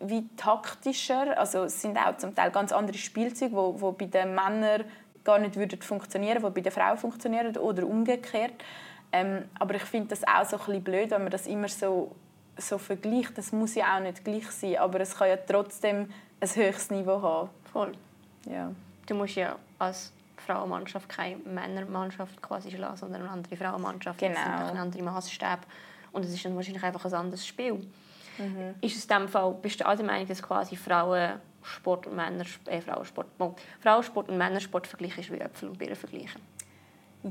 wie 0.01 0.29
taktischer. 0.37 1.37
Also 1.37 1.65
es 1.65 1.83
sind 1.83 1.99
auch 1.99 2.17
zum 2.19 2.35
Teil 2.35 2.53
ganz 2.53 2.71
andere 2.71 2.97
Spielzeuge, 2.97 3.57
wo, 3.57 3.81
wo 3.81 3.93
bei 3.93 4.07
den 4.07 4.33
Männern 4.33 4.85
gar 5.25 5.41
nicht 5.41 5.57
würden 5.57 5.83
funktionieren, 5.83 6.41
wo 6.45 6.51
bei 6.51 6.61
den 6.61 6.71
Frauen 6.71 6.99
funktionieren 6.99 7.57
oder 7.57 7.85
umgekehrt. 7.85 8.55
Ähm, 9.11 9.47
aber 9.59 9.75
ich 9.75 9.83
finde 9.83 10.09
das 10.09 10.23
auch 10.23 10.45
so 10.45 10.57
ein 10.57 10.65
bisschen 10.67 10.85
blöd, 10.85 11.11
wenn 11.11 11.23
man 11.23 11.33
das 11.33 11.49
immer 11.49 11.69
so 11.69 12.15
so 12.59 12.79
vergleicht, 12.79 13.37
das 13.37 13.53
muss 13.53 13.75
ja 13.75 13.97
auch 13.97 14.01
nicht 14.01 14.25
gleich 14.25 14.51
sein, 14.51 14.77
aber 14.77 15.01
es 15.01 15.17
kann 15.17 15.29
ja 15.29 15.37
trotzdem 15.37 16.09
ein 16.41 16.49
höchstes 16.49 16.91
Niveau 16.91 17.21
haben. 17.21 17.51
Voll. 17.73 17.93
Ja. 18.49 18.73
Du 19.07 19.15
musst 19.15 19.37
ja 19.37 19.57
als 19.79 20.13
Frauenmannschaft 20.47 21.09
keine 21.09 21.37
Männermannschaft 21.37 22.41
quasi 22.41 22.71
schlagen, 22.71 22.97
sondern 22.97 23.23
eine 23.23 23.31
andere 23.31 23.57
Frauenmannschaft. 23.57 24.19
Genau. 24.19 24.35
Das 24.35 24.45
sind 24.45 24.71
ein 24.71 24.77
andere 24.79 25.03
Maßstab 25.03 25.67
und 26.13 26.25
es 26.25 26.33
ist 26.33 26.45
dann 26.45 26.57
wahrscheinlich 26.57 26.83
einfach 26.83 27.05
ein 27.05 27.15
anderes 27.15 27.47
Spiel. 27.47 27.75
Mhm. 28.39 28.75
Ist 28.81 28.97
es 28.97 29.07
dem 29.07 29.29
Fall, 29.29 29.55
bist 29.61 29.81
du 29.81 29.89
auch 29.89 29.97
der 29.97 30.05
Meinung, 30.05 30.29
dass 30.29 30.43
quasi 30.43 30.77
Frauensport 30.77 32.07
und 32.07 32.17
Männersport, 32.17 32.75
äh, 32.75 32.81
Frauensport, 32.81 33.27
Frauensport 33.81 34.29
und 34.29 34.39
Männersport 34.39 34.87
vergleichen 34.87 35.21
ist 35.21 35.33
wie 35.33 35.39
Äpfel 35.39 35.69
und 35.69 35.79
Birnen 35.79 35.97
vergleichen? 35.97 36.41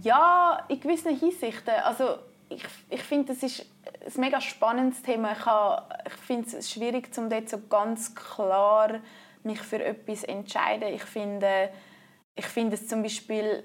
Ja, 0.02 0.64
in 0.68 0.80
gewissen 0.80 1.18
Hinsichten. 1.18 1.74
Also 1.84 2.18
ich, 2.50 2.64
ich 2.90 3.02
finde, 3.02 3.34
das 3.34 3.44
ist 3.44 3.66
ein 4.06 4.22
mega 4.22 4.40
spannendes 4.42 5.02
Thema. 5.02 5.32
Ich, 5.34 5.46
habe, 5.46 5.84
ich 6.06 6.14
finde 6.14 6.58
es 6.58 6.70
schwierig, 6.70 7.10
um 7.18 7.30
dort 7.30 7.50
so 7.50 7.60
ganz 7.68 8.14
klar 8.14 9.00
mich 9.44 9.62
für 9.62 9.84
etwas 9.84 10.22
zu 10.22 10.28
entscheiden. 10.28 10.94
Ich 10.94 11.04
finde, 11.04 11.70
ich 12.36 12.46
finde 12.46 12.76
es 12.76 12.88
zum 12.88 13.04
Beispiel, 13.04 13.64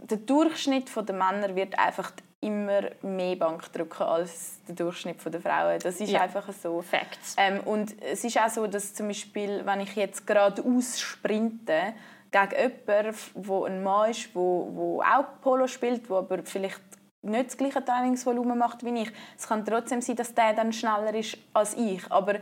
der 0.00 0.18
Durchschnitt 0.18 0.90
der 0.94 1.14
Männer 1.14 1.54
wird 1.54 1.78
einfach 1.78 2.12
immer 2.40 2.82
mehr 3.02 3.36
Bank 3.36 3.72
drücken 3.72 4.02
als 4.02 4.58
der 4.66 4.74
Durchschnitt 4.74 5.18
der 5.24 5.40
Frauen. 5.40 5.78
Das 5.78 6.00
ist 6.00 6.10
ja. 6.10 6.22
einfach 6.22 6.52
so. 6.52 6.82
Facts. 6.82 7.36
Ähm, 7.38 7.60
und 7.60 7.94
es 8.02 8.24
ist 8.24 8.36
auch 8.38 8.48
so, 8.48 8.66
dass 8.66 8.94
zum 8.94 9.08
Beispiel, 9.08 9.64
wenn 9.64 9.80
ich 9.80 9.94
jetzt 9.94 10.26
gerade 10.26 10.62
aussprinte 10.62 11.94
gegen 12.32 12.50
jemanden, 12.50 13.16
der 13.36 13.64
ein 13.64 13.82
Mann 13.82 14.10
ist, 14.10 14.34
der, 14.34 14.42
der 14.42 15.18
auch 15.18 15.40
Polo 15.40 15.68
spielt, 15.68 16.08
der 16.08 16.16
aber 16.16 16.42
vielleicht 16.42 16.80
nicht 17.22 17.46
das 17.46 17.56
gleiche 17.56 17.84
Trainingsvolumen 17.84 18.58
macht 18.58 18.84
wie 18.84 19.02
ich, 19.02 19.12
es 19.36 19.46
kann 19.46 19.64
trotzdem 19.64 20.00
sein, 20.00 20.16
dass 20.16 20.34
der 20.34 20.54
dann 20.54 20.72
schneller 20.72 21.14
ist 21.14 21.38
als 21.52 21.74
ich. 21.74 22.10
Aber 22.10 22.36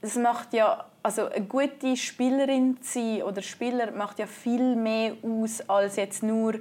es 0.00 0.16
macht 0.16 0.52
ja, 0.52 0.86
also 1.02 1.26
eine 1.28 1.44
gute 1.44 1.96
Spielerin 1.96 2.80
zu 2.80 3.00
sein 3.00 3.22
oder 3.22 3.42
Spieler 3.42 3.90
macht 3.90 4.18
ja 4.18 4.26
viel 4.26 4.76
mehr 4.76 5.14
aus 5.22 5.60
als 5.68 5.96
jetzt 5.96 6.22
nur 6.22 6.54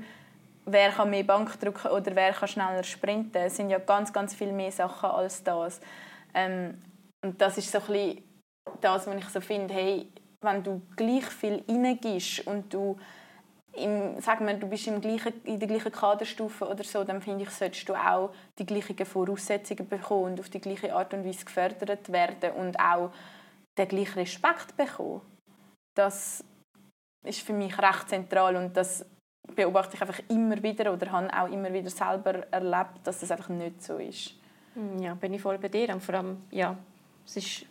wer 0.68 0.92
kann 0.92 1.10
mehr 1.10 1.24
Bank 1.24 1.60
drücken 1.60 1.88
oder 1.88 2.16
wer 2.16 2.34
kann 2.34 2.48
schneller 2.48 2.84
sprinten. 2.84 3.38
Es 3.38 3.56
sind 3.56 3.70
ja 3.70 3.80
ganz, 3.80 4.12
ganz 4.12 4.36
viel 4.36 4.52
mehr 4.52 4.72
Sachen 4.72 5.10
als 5.10 5.44
das. 5.44 5.80
Ähm, 6.34 6.82
und 7.24 7.42
das 7.42 7.58
ist 7.58 7.72
so 7.72 7.80
ein 7.90 8.22
das, 8.82 9.08
was 9.08 9.16
ich 9.16 9.30
so 9.30 9.40
finde, 9.40 9.74
hey, 9.74 10.08
wenn 10.42 10.64
du 10.64 10.82
gleich 10.96 11.26
viel 11.26 11.64
reingibst 11.68 12.46
und 12.46 12.74
du 12.74 12.98
im, 13.78 14.20
sag 14.20 14.42
mal, 14.42 14.58
du 14.58 14.68
bist 14.68 14.88
im 14.88 15.02
gleichen, 15.02 15.34
in 15.44 15.60
der 15.60 15.68
gleichen 15.68 15.92
Kaderstufe 15.92 16.68
oder 16.68 16.84
so, 16.84 17.04
dann 17.04 17.22
finde 17.22 17.44
ich, 17.44 17.50
solltest 17.50 17.88
du 17.88 17.96
auch 17.96 18.32
die 18.58 18.66
gleichen 18.66 19.06
Voraussetzungen 19.06 19.88
bekommen 19.88 20.32
und 20.32 20.40
auf 20.40 20.50
die 20.50 20.60
gleiche 20.60 20.94
Art 20.94 21.14
und 21.14 21.26
Weise 21.26 21.46
gefördert 21.46 22.12
werden 22.12 22.52
und 22.52 22.80
auch 22.80 23.12
den 23.78 23.88
gleichen 23.88 24.20
Respekt 24.20 24.76
bekommen. 24.76 25.22
Das 25.96 26.44
ist 27.26 27.42
für 27.42 27.54
mich 27.54 27.78
recht 27.78 28.10
zentral 28.10 28.56
und 28.56 28.76
das 28.76 29.06
beobachte 29.56 29.96
ich 29.96 30.02
einfach 30.02 30.22
immer 30.30 30.62
wieder 30.62 30.94
oder 30.94 31.12
habe 31.12 31.34
auch 31.34 31.52
immer 31.52 31.72
wieder 31.72 31.90
selber 31.90 32.46
erlebt, 32.52 33.06
dass 33.06 33.20
das 33.20 33.32
einfach 33.32 33.50
nicht 33.50 33.82
so 33.82 33.98
ist. 33.98 34.34
Hm, 34.74 35.00
ja, 35.00 35.14
bin 35.14 35.34
ich 35.34 35.42
voll 35.42 35.58
bei 35.58 35.70
dir. 35.70 35.94
Und 35.94 36.04
vor 36.04 36.16
allem, 36.16 36.44
ja, 36.52 36.76
es 37.26 37.38
ist 37.38 37.66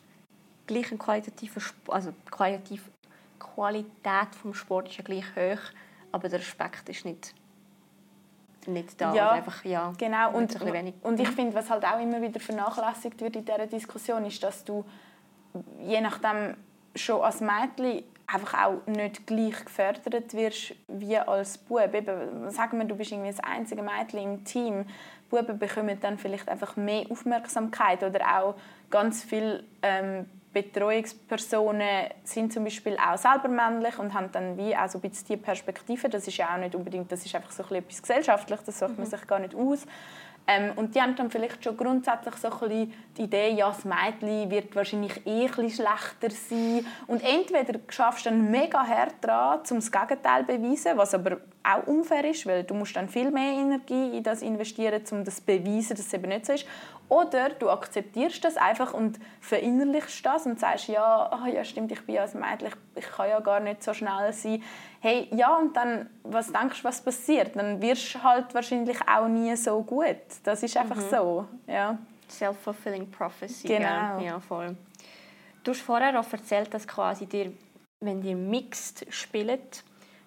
gleich 0.66 0.90
ein 0.90 0.98
qualitativer 0.98 1.60
also 1.88 2.12
qualitativ 2.30 2.90
Qualität 3.38 4.34
vom 4.40 4.54
Sport 4.54 4.88
ist 4.88 4.98
ja 4.98 5.04
gleich 5.04 5.24
hoch, 5.34 5.60
aber 6.12 6.28
der 6.28 6.40
Respekt 6.40 6.88
ist 6.88 7.04
nicht 7.04 7.34
nicht 8.68 9.00
da. 9.00 9.14
Ja, 9.14 9.30
einfach, 9.30 9.64
ja 9.64 9.92
genau. 9.96 10.32
Und, 10.32 10.60
und 11.02 11.20
ich 11.20 11.30
mhm. 11.30 11.34
finde, 11.34 11.54
was 11.54 11.70
halt 11.70 11.84
auch 11.84 12.00
immer 12.00 12.20
wieder 12.20 12.40
vernachlässigt 12.40 13.20
wird 13.20 13.36
in 13.36 13.44
dieser 13.44 13.66
Diskussion, 13.66 14.24
ist, 14.24 14.42
dass 14.42 14.64
du 14.64 14.84
je 15.80 16.00
nachdem 16.00 16.56
schon 16.94 17.22
als 17.22 17.40
Mädchen 17.40 18.02
einfach 18.26 18.66
auch 18.66 18.86
nicht 18.86 19.26
gleich 19.26 19.64
gefördert 19.64 20.34
wirst 20.34 20.74
wie 20.88 21.16
als 21.16 21.58
Bub. 21.58 21.94
Eben, 21.94 22.50
sagen 22.50 22.78
wir, 22.78 22.84
du 22.86 22.96
bist 22.96 23.12
irgendwie 23.12 23.30
das 23.30 23.40
einzige 23.40 23.82
Mädchen 23.82 24.20
im 24.20 24.44
Team. 24.44 24.86
Buben 25.30 25.58
bekommen 25.58 25.98
dann 26.00 26.18
vielleicht 26.18 26.48
einfach 26.48 26.76
mehr 26.76 27.04
Aufmerksamkeit 27.10 28.02
oder 28.02 28.38
auch 28.38 28.54
ganz 28.90 29.22
viele 29.22 29.64
ähm, 29.82 30.26
Betreuungspersonen 30.56 32.08
sind 32.24 32.50
zum 32.50 32.64
Beispiel 32.64 32.96
auch 32.96 33.18
selber 33.18 33.48
männlich 33.48 33.98
und 33.98 34.14
haben 34.14 34.32
dann 34.32 34.56
wie 34.56 34.74
auch 34.74 34.88
so 34.88 34.96
ein 34.96 35.02
bisschen 35.02 35.26
die 35.26 35.36
Perspektive. 35.36 36.08
Das 36.08 36.26
ist 36.26 36.38
ja 36.38 36.54
auch 36.54 36.58
nicht 36.58 36.74
unbedingt, 36.74 37.12
das 37.12 37.26
ist 37.26 37.34
einfach 37.34 37.52
so 37.52 37.62
etwas 37.74 38.00
gesellschaftlich, 38.00 38.60
das 38.64 38.78
sucht 38.78 38.96
man 38.96 39.06
mhm. 39.06 39.10
sich 39.10 39.26
gar 39.26 39.38
nicht 39.38 39.54
aus. 39.54 39.86
Ähm, 40.46 40.72
und 40.76 40.94
die 40.94 41.02
haben 41.02 41.14
dann 41.14 41.30
vielleicht 41.30 41.62
schon 41.62 41.76
grundsätzlich 41.76 42.36
so 42.36 42.48
ein 42.48 42.90
die 43.18 43.22
Idee, 43.22 43.50
ja, 43.50 43.68
das 43.68 43.84
Mädchen 43.84 44.50
wird 44.50 44.74
wahrscheinlich 44.74 45.26
eh 45.26 45.46
ein 45.46 45.68
schlechter 45.68 46.30
sein. 46.30 46.86
Und 47.06 47.22
entweder 47.22 47.78
schaffst 47.88 48.24
du 48.24 48.30
dann 48.30 48.50
mega 48.50 48.86
hart 48.86 49.16
dran, 49.20 49.60
um 49.70 49.76
das 49.76 49.92
Gegenteil 49.92 50.46
zu 50.46 50.56
beweisen, 50.56 50.92
was 50.96 51.12
aber 51.12 51.38
auch 51.66 51.86
unfair 51.86 52.24
ist, 52.24 52.46
weil 52.46 52.62
du 52.64 52.74
musst 52.74 52.94
dann 52.94 53.08
viel 53.08 53.30
mehr 53.30 53.52
Energie 53.52 54.16
in 54.16 54.22
das 54.22 54.42
investieren, 54.42 55.02
um 55.10 55.24
das 55.24 55.36
zu 55.36 55.42
beweisen, 55.42 55.96
dass 55.96 56.06
es 56.06 56.12
eben 56.12 56.28
nicht 56.28 56.46
so 56.46 56.52
ist. 56.52 56.66
Oder 57.08 57.50
du 57.50 57.70
akzeptierst 57.70 58.44
das 58.44 58.56
einfach 58.56 58.92
und 58.94 59.18
verinnerlichst 59.40 60.24
das 60.24 60.46
und 60.46 60.58
sagst, 60.58 60.88
ja, 60.88 61.30
oh, 61.32 61.46
ja 61.46 61.64
stimmt, 61.64 61.92
ich 61.92 62.04
bin 62.04 62.18
als 62.18 62.34
Mädchen, 62.34 62.70
ich 62.94 63.06
kann 63.06 63.28
ja 63.28 63.40
gar 63.40 63.60
nicht 63.60 63.82
so 63.82 63.94
schnell 63.94 64.32
sein. 64.32 64.62
Hey, 65.00 65.28
ja, 65.32 65.56
und 65.56 65.76
dann, 65.76 66.08
was 66.24 66.52
denkst 66.52 66.82
du, 66.82 66.84
was 66.88 67.00
passiert? 67.00 67.54
Dann 67.54 67.80
wirst 67.80 68.14
du 68.14 68.22
halt 68.22 68.52
wahrscheinlich 68.54 68.98
auch 69.08 69.28
nie 69.28 69.54
so 69.56 69.82
gut. 69.82 70.16
Das 70.42 70.62
ist 70.62 70.76
einfach 70.76 70.96
mhm. 70.96 71.10
so, 71.10 71.46
ja. 71.66 71.98
Self-fulfilling 72.28 73.08
prophecy. 73.10 73.68
Genau. 73.68 74.18
Ja, 74.18 74.40
voll. 74.40 74.76
Du 75.62 75.70
hast 75.70 75.80
vorher 75.80 76.18
auch 76.18 76.32
erzählt, 76.32 76.74
dass 76.74 76.86
quasi 76.88 77.26
dir, 77.26 77.52
wenn 78.00 78.22
ihr 78.22 78.34
mixed 78.34 79.06
spielt, 79.10 79.84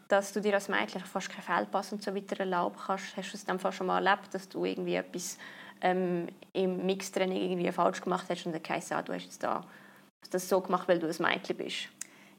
dass 0.10 0.34
du 0.34 0.41
dir 0.41 0.55
als 0.55 0.68
Mädchen 0.68 1.01
fast 1.01 1.30
keinen 1.30 1.43
Fehlpass 1.43 1.93
und 1.93 2.03
so 2.03 2.14
weiter 2.14 2.39
erlauben 2.39 2.76
kannst. 2.86 3.16
Hast 3.16 3.32
du 3.32 3.38
es 3.38 3.45
dann 3.45 3.60
schon 3.72 3.88
mal 3.88 4.05
erlebt, 4.05 4.34
dass 4.34 4.49
du 4.49 4.66
irgendwie 4.66 4.95
etwas 4.95 5.38
ähm, 5.82 6.28
im 6.51 6.86
Mixtraining 6.86 7.38
irgendwie 7.38 7.72
falsch 7.72 8.01
gemacht 8.01 8.26
hast 8.28 8.45
und 8.45 8.53
dann 8.53 8.62
heisst, 8.68 8.91
ah, 8.91 9.01
du 9.01 9.14
hast 9.14 9.24
jetzt 9.24 9.43
da 9.43 9.64
das 10.32 10.49
so 10.49 10.60
gemacht, 10.62 10.88
weil 10.88 10.99
du 10.99 11.07
ein 11.07 11.16
Mädchen 11.20 11.55
bist? 11.55 11.89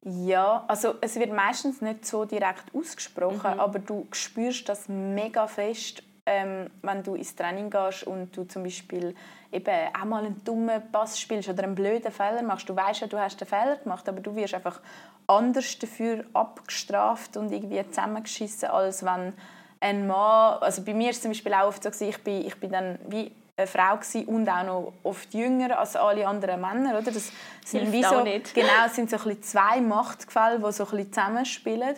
Ja, 0.03 0.65
also 0.67 0.95
es 1.01 1.17
wird 1.17 1.33
meistens 1.33 1.81
nicht 1.81 2.07
so 2.07 2.25
direkt 2.25 2.75
ausgesprochen, 2.75 3.55
mhm. 3.55 3.61
aber 3.61 3.79
du 3.79 4.07
spürst 4.13 4.69
das 4.69 4.89
mega 4.89 5.47
fest, 5.47 6.03
ähm, 6.27 6.71
wenn 6.83 7.03
du 7.03 7.15
ins 7.15 7.35
Training 7.37 7.71
gehst 7.71 8.05
und 8.05 8.37
du 8.37 8.45
zum 8.45 8.65
Beispiel 8.65 9.15
eben 9.53 9.95
auch 9.99 10.05
mal 10.05 10.25
einen 10.25 10.43
dummen 10.45 10.83
Pass 10.93 11.19
spielst 11.19 11.49
oder 11.49 11.65
einen 11.65 11.75
blöden 11.75 12.13
Fehler 12.13 12.43
machst. 12.43 12.69
Du 12.69 12.77
weißt 12.77 13.01
ja, 13.03 13.07
du 13.07 13.19
hast 13.19 13.41
einen 13.41 13.49
Fehler 13.49 13.77
gemacht, 13.77 14.09
aber 14.09 14.21
du 14.21 14.35
wirst 14.37 14.55
einfach 14.55 14.81
anders 15.27 15.79
dafür 15.79 16.25
abgestraft 16.33 17.37
und 17.37 17.53
irgendwie 17.53 17.83
zusammengeschissen, 17.89 18.69
als 18.69 19.05
wenn 19.05 19.33
ein 19.81 20.07
Mann, 20.07 20.59
also 20.61 20.83
bei 20.83 20.95
mir 20.95 21.05
war 21.05 21.11
es 21.11 21.23
zum 21.23 21.31
Beispiel 21.31 21.55
auch 21.55 21.69
oft 21.69 21.95
so, 21.95 22.05
ich 22.05 22.19
bin, 22.23 22.47
ich 22.47 22.55
bin 22.57 22.71
dann 22.71 22.99
wie 23.09 23.33
eine 23.57 23.67
Frau 23.67 23.99
und 24.27 24.49
auch 24.49 24.65
noch 24.65 24.93
oft 25.03 25.33
jünger 25.35 25.79
als 25.79 25.97
alle 25.97 26.27
anderen 26.27 26.61
Männer, 26.61 26.99
oder? 26.99 27.11
Das 27.11 27.33
sind 27.65 27.93
wie 27.93 28.03
so, 28.03 28.23
nicht. 28.23 28.55
genau, 28.55 28.87
es 28.87 28.97
sind 28.97 29.11
so 29.11 29.17
ein 29.17 29.43
zwei 29.43 29.81
Machtgefälle, 29.81 30.59
die 30.59 30.73
so 30.73 30.85
ein 30.85 30.91
bisschen 30.91 31.13
zusammenspielen. 31.13 31.97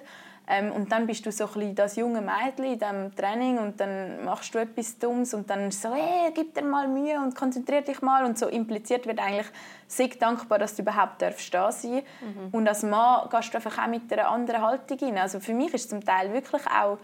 Ähm, 0.52 0.70
und 0.70 0.92
dann 0.92 1.06
bist 1.06 1.24
du 1.24 1.32
so 1.32 1.48
ein 1.56 1.74
das 1.74 1.96
junge 1.96 2.20
Mädchen 2.20 2.64
in 2.66 2.78
diesem 2.78 3.16
Training 3.16 3.56
und 3.56 3.80
dann 3.80 4.22
machst 4.22 4.54
du 4.54 4.58
etwas 4.58 4.98
Dummes 4.98 5.32
und 5.32 5.48
dann 5.48 5.70
so, 5.70 5.94
hey, 5.94 6.30
gib 6.34 6.52
dir 6.54 6.62
mal 6.62 6.86
Mühe 6.88 7.18
und 7.18 7.34
konzentrier 7.34 7.80
dich 7.80 8.02
mal. 8.02 8.26
Und 8.26 8.38
so 8.38 8.48
impliziert 8.48 9.06
wird 9.06 9.18
eigentlich, 9.18 9.46
sei 9.86 10.10
dankbar, 10.20 10.58
dass 10.58 10.76
du 10.76 10.82
überhaupt 10.82 11.22
darfst 11.22 11.54
da 11.54 11.72
sein 11.72 12.02
mhm. 12.20 12.48
Und 12.52 12.68
als 12.68 12.82
Mann 12.82 13.30
gehst 13.30 13.54
du 13.54 13.56
einfach 13.56 13.82
auch 13.82 13.88
mit 13.88 14.12
einer 14.12 14.28
anderen 14.28 14.60
Haltung 14.60 14.98
rein. 14.98 15.16
Also 15.16 15.40
für 15.40 15.54
mich 15.54 15.72
ist 15.72 15.84
es 15.84 15.88
zum 15.88 16.04
Teil 16.04 16.30
wirklich 16.34 16.62
auch 16.66 16.98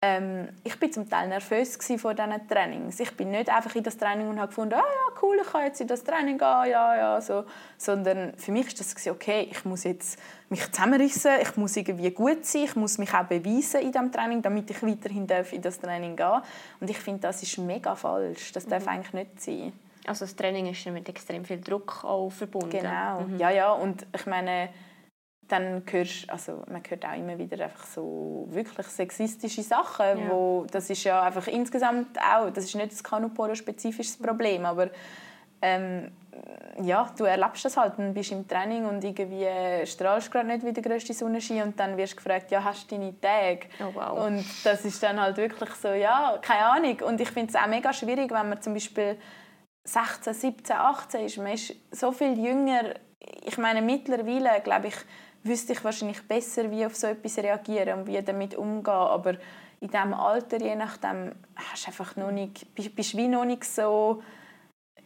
ähm, 0.00 0.48
ich 0.62 0.78
bin 0.78 0.92
zum 0.92 1.08
Teil 1.08 1.28
nervös 1.28 1.76
vor 1.96 2.14
diesen 2.14 2.48
Trainings. 2.48 3.00
Ich 3.00 3.16
bin 3.16 3.32
nicht 3.32 3.50
einfach 3.50 3.74
in 3.74 3.82
das 3.82 3.96
Training 3.96 4.28
und 4.28 4.38
habe 4.38 4.48
gefunden, 4.48 4.74
ah 4.74 4.78
ja, 4.78 5.20
cool, 5.22 5.38
ich 5.42 5.50
kann 5.50 5.64
jetzt 5.64 5.80
in 5.80 5.88
das 5.88 6.04
Training 6.04 6.38
gehen, 6.38 6.70
ja, 6.70 6.96
ja, 6.96 7.20
so. 7.20 7.44
Sondern 7.76 8.32
für 8.36 8.52
mich 8.52 8.68
ist 8.68 8.78
das 8.78 9.06
okay, 9.08 9.48
ich 9.50 9.64
muss 9.64 9.82
jetzt 9.82 10.20
mich 10.50 10.70
zusammenrissen, 10.70 11.32
ich 11.42 11.56
muss 11.56 11.76
irgendwie 11.76 12.12
gut 12.12 12.46
sein, 12.46 12.62
ich 12.64 12.76
muss 12.76 12.98
mich 12.98 13.12
auch 13.12 13.24
beweisen 13.24 13.80
in 13.80 13.90
diesem 13.90 14.12
Training, 14.12 14.40
damit 14.40 14.70
ich 14.70 14.80
weiterhin 14.84 15.26
in 15.50 15.62
das 15.62 15.80
Training 15.80 16.14
gehen 16.14 16.42
Und 16.78 16.88
ich 16.88 16.98
finde, 16.98 17.22
das 17.22 17.42
ist 17.42 17.58
mega 17.58 17.96
falsch. 17.96 18.52
Das 18.52 18.66
darf 18.66 18.84
mhm. 18.84 18.90
eigentlich 18.90 19.12
nicht 19.12 19.40
sein. 19.42 19.72
Also 20.06 20.24
das 20.24 20.36
Training 20.36 20.68
ist 20.68 20.86
mit 20.86 21.08
extrem 21.08 21.44
viel 21.44 21.60
Druck 21.60 22.04
auch 22.04 22.30
verbunden. 22.30 22.70
Genau, 22.70 23.22
mhm. 23.22 23.38
ja, 23.38 23.50
ja. 23.50 23.72
Und 23.72 24.06
ich 24.14 24.26
meine, 24.26 24.68
dann 25.48 25.82
hörst, 25.90 26.28
also 26.30 26.62
man 26.70 26.82
hört 26.88 27.04
auch 27.04 27.16
immer 27.16 27.38
wieder 27.38 27.64
einfach 27.64 27.84
so 27.86 28.46
wirklich 28.50 28.86
sexistische 28.86 29.62
Sachen, 29.62 30.06
ja. 30.06 30.30
wo 30.30 30.66
das 30.70 30.90
ist 30.90 31.04
ja 31.04 31.22
einfach 31.22 31.46
insgesamt 31.46 32.18
auch, 32.18 32.50
das 32.50 32.64
ist 32.64 32.74
nicht 32.74 32.92
das 32.92 33.02
Kanupolo-spezifisches 33.02 34.18
Problem, 34.18 34.64
aber 34.66 34.90
ähm, 35.62 36.12
ja, 36.82 37.10
du 37.16 37.24
erlebst 37.24 37.64
das 37.64 37.76
halt, 37.76 37.94
dann 37.98 38.14
bist 38.14 38.30
im 38.30 38.46
Training 38.46 38.86
und 38.86 39.02
irgendwie 39.02 39.46
strahlst 39.86 40.30
gerade 40.30 40.46
nicht 40.46 40.64
wie 40.64 40.72
der 40.72 40.82
grösste 40.82 41.12
Sonnenschein 41.12 41.62
und 41.62 41.80
dann 41.80 41.96
wirst 41.96 42.12
du 42.12 42.16
gefragt, 42.16 42.50
ja, 42.50 42.62
hast 42.62 42.90
du 42.90 42.96
deine 42.96 43.18
Tage? 43.20 43.66
Oh, 43.80 43.94
wow. 43.94 44.26
Und 44.26 44.44
das 44.64 44.84
ist 44.84 45.02
dann 45.02 45.20
halt 45.20 45.36
wirklich 45.36 45.70
so, 45.70 45.88
ja, 45.88 46.38
keine 46.40 46.66
Ahnung. 46.66 47.00
Und 47.00 47.20
ich 47.20 47.30
finde 47.30 47.50
es 47.50 47.56
auch 47.56 47.66
mega 47.66 47.92
schwierig, 47.92 48.30
wenn 48.30 48.48
man 48.48 48.62
zum 48.62 48.74
Beispiel 48.74 49.16
16, 49.84 50.34
17, 50.34 50.76
18 50.76 51.24
ist, 51.24 51.38
man 51.38 51.52
ist 51.52 51.74
so 51.90 52.12
viel 52.12 52.38
jünger. 52.38 52.94
Ich 53.44 53.58
meine, 53.58 53.82
mittlerweile, 53.82 54.60
glaube 54.62 54.88
ich, 54.88 54.94
wüsste 55.48 55.72
ich 55.72 55.82
wahrscheinlich 55.82 56.22
besser, 56.22 56.70
wie 56.70 56.84
auf 56.86 56.94
so 56.94 57.06
etwas 57.06 57.38
reagieren 57.38 58.00
und 58.00 58.06
wie 58.06 58.20
damit 58.22 58.54
umgehen. 58.54 58.94
Aber 58.94 59.34
in 59.80 59.88
diesem 59.88 60.14
Alter, 60.14 60.60
je 60.60 60.76
nachdem, 60.76 61.32
hast 61.56 61.84
du 61.84 61.88
einfach 61.88 62.16
noch 62.16 62.30
nicht, 62.30 62.74
bist, 62.74 62.94
bist 62.94 63.16
wie 63.16 63.28
noch 63.28 63.44
nicht 63.44 63.64
so, 63.64 64.22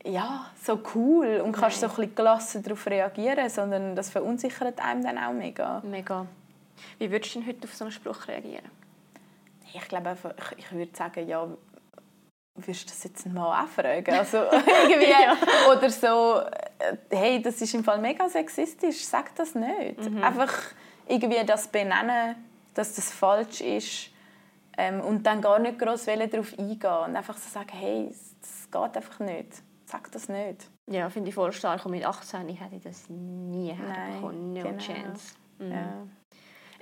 ja, 0.05 0.47
so 0.63 0.81
cool 0.95 1.41
und 1.45 1.53
kannst 1.53 1.83
Nein. 1.83 1.91
so 1.91 1.95
ein 1.95 1.97
bisschen 1.97 2.15
gelassen 2.15 2.63
darauf 2.63 2.87
reagieren, 2.87 3.49
sondern 3.49 3.95
das 3.95 4.11
verunsichert 4.11 4.81
einem 4.81 5.03
dann 5.03 5.19
auch 5.19 5.33
mega. 5.33 5.81
Mega. 5.85 6.27
Wie 6.99 7.11
würdest 7.11 7.35
du 7.35 7.41
denn 7.41 7.49
heute 7.49 7.65
auf 7.65 7.75
so 7.75 7.85
einen 7.85 7.93
Spruch 7.93 8.29
reagieren? 8.29 8.65
Ich 9.75 9.89
glaube 9.89 10.11
einfach, 10.11 10.35
ich 10.57 10.71
würde 10.73 10.95
sagen, 10.95 11.27
ja, 11.27 11.47
wirst 12.55 12.85
du 12.85 12.89
das 12.89 13.05
jetzt 13.05 13.27
mal 13.27 13.63
auch 13.63 13.69
fragen? 13.69 14.15
Also, 14.15 14.39
irgendwie, 14.89 15.11
ja. 15.11 15.37
Oder 15.71 15.91
so, 15.91 16.41
äh, 16.79 16.97
hey, 17.11 17.43
das 17.43 17.61
ist 17.61 17.75
im 17.75 17.85
Fall 17.85 17.99
mega 17.99 18.29
sexistisch, 18.29 19.05
sag 19.05 19.35
das 19.37 19.55
nicht. 19.55 19.99
Mhm. 19.99 20.23
Einfach 20.23 20.53
irgendwie 21.07 21.45
das 21.45 21.69
benennen, 21.69 22.37
dass 22.75 22.95
das 22.95 23.13
falsch 23.13 23.61
ist 23.61 24.11
ähm, 24.77 25.01
und 25.01 25.25
dann 25.25 25.41
gar 25.41 25.59
nicht 25.59 25.79
groß 25.79 26.07
darauf 26.07 26.59
eingehen 26.59 26.93
und 27.07 27.17
einfach 27.17 27.37
so 27.37 27.51
sagen, 27.51 27.71
hey, 27.73 28.09
das 28.41 28.71
geht 28.71 28.97
einfach 28.97 29.21
nicht, 29.21 29.63
sag 29.87 30.11
das 30.13 30.29
nicht. 30.29 30.69
Ja, 30.89 31.09
finde 31.11 31.29
ich 31.29 31.35
voll 31.35 31.53
stark 31.53 31.85
und 31.85 31.93
mit 31.93 32.05
18 32.05 32.49
hätte 32.49 32.77
ich 32.77 32.83
das 32.83 33.09
nie 33.09 33.73
herbekommen, 33.73 34.55
no 34.55 34.63
genau. 34.63 34.79
chance. 34.79 35.35
Mhm. 35.59 35.71
Ja. 35.71 36.07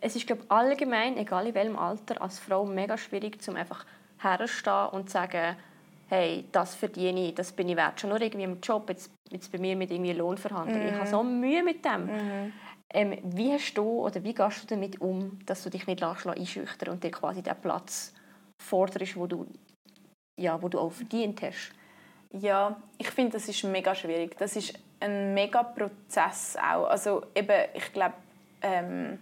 Es 0.03 0.17
ist 0.17 0.27
glaube 0.27 0.45
allgemein, 0.49 1.17
egal 1.19 1.47
in 1.47 1.55
welchem 1.55 1.77
Alter, 1.77 2.23
als 2.23 2.39
Frau 2.39 2.65
mega 2.65 2.97
schwierig, 2.97 3.37
um 3.49 3.57
einfach 3.57 3.85
herzustehen 4.23 4.89
und 4.89 5.11
sagen, 5.11 5.57
hey, 6.09 6.45
das 6.53 6.75
verdiene 6.75 7.29
ich, 7.29 7.35
das 7.35 7.53
bin 7.53 7.69
ich 7.69 7.77
wert. 7.77 8.01
Schon 8.01 8.11
nur 8.11 8.21
irgendwie 8.21 8.45
im 8.45 8.61
Job, 8.61 8.89
jetzt, 8.89 9.11
jetzt 9.31 9.51
bei 9.53 9.59
mir 9.59 9.77
mit 9.77 9.91
irgendwie 9.91 10.13
Lohnverhandlungen. 10.13 10.83
Mhm. 10.83 10.89
Ich 10.89 10.99
habe 10.99 11.09
so 11.09 11.23
Mühe 11.23 11.63
mit 11.63 11.85
dem. 11.85 12.07
Mhm. 12.07 12.53
Ähm, 12.93 13.19
wie 13.23 13.53
hast 13.53 13.75
du 13.75 14.05
oder 14.05 14.23
wie 14.25 14.35
gehst 14.35 14.65
du 14.65 14.67
damit 14.75 15.01
um, 15.01 15.39
dass 15.47 15.63
du 15.63 15.71
dich 15.71 15.87
nicht 15.87 16.03
einschüchtern 16.03 16.89
und 16.89 17.05
dir 17.05 17.13
quasi 17.13 17.41
den 17.41 17.55
Platz 17.61 18.13
forderst, 18.61 19.17
wo 19.17 19.29
du, 19.29 19.47
ja, 20.37 20.61
wo 20.61 20.69
du 20.69 20.81
auch 20.81 20.91
verdient 20.91 21.41
hast? 21.43 21.73
Ja, 22.33 22.77
ich 22.99 23.11
finde, 23.11 23.33
das 23.33 23.49
ist 23.49 23.63
mega 23.63 23.95
schwierig. 23.95 24.37
Das 24.39 24.57
ist 24.57 24.75
ein 24.99 25.35
mega 25.35 25.63
Prozess 25.63 26.57
auch. 26.57 26.87
Also 26.87 27.23
eben, 27.35 27.67
ich 27.75 27.93
glaube, 27.93 28.15
ähm, 28.63 29.19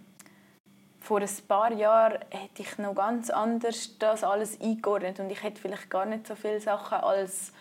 vor 1.09 1.21
ein 1.21 1.47
paar 1.47 1.73
Jahren 1.73 2.19
hätte 2.29 2.61
ich 2.61 2.77
noch 2.77 2.93
ganz 2.93 3.31
anders 3.31 3.97
das 3.97 4.23
alles 4.23 4.61
eingeordnet 4.61 5.19
und 5.19 5.31
ich 5.31 5.41
hätte 5.41 5.59
vielleicht 5.59 5.89
gar 5.89 6.05
nicht 6.05 6.27
so 6.27 6.35
viele 6.35 6.59
Sachen 6.59 6.99
als 6.99 7.51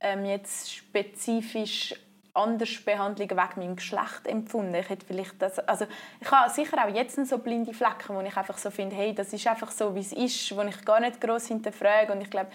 ähm, 0.00 0.24
jetzt 0.24 0.74
spezifisch 0.74 1.94
anders 2.34 2.84
Behandlungen 2.84 3.30
wegen 3.30 3.60
meinem 3.60 3.76
Geschlecht 3.76 4.26
empfunden. 4.26 4.74
Ich 4.74 4.88
hätte 4.88 5.06
vielleicht 5.06 5.40
das, 5.40 5.60
also 5.60 5.86
ich 6.20 6.28
habe 6.32 6.50
sicher 6.50 6.84
auch 6.84 6.92
jetzt 6.92 7.24
so 7.28 7.38
blinde 7.38 7.72
Flecken, 7.72 8.16
wo 8.16 8.20
ich 8.22 8.36
einfach 8.36 8.58
so 8.58 8.72
finde, 8.72 8.96
hey, 8.96 9.14
das 9.14 9.32
ist 9.32 9.46
einfach 9.46 9.70
so, 9.70 9.94
wie 9.94 10.00
es 10.00 10.12
ist, 10.12 10.56
wo 10.56 10.62
ich 10.62 10.84
gar 10.84 10.98
nicht 10.98 11.20
groß 11.20 11.46
hinterfrage 11.46 12.12
und 12.12 12.22
ich 12.22 12.30
glaube, 12.30 12.50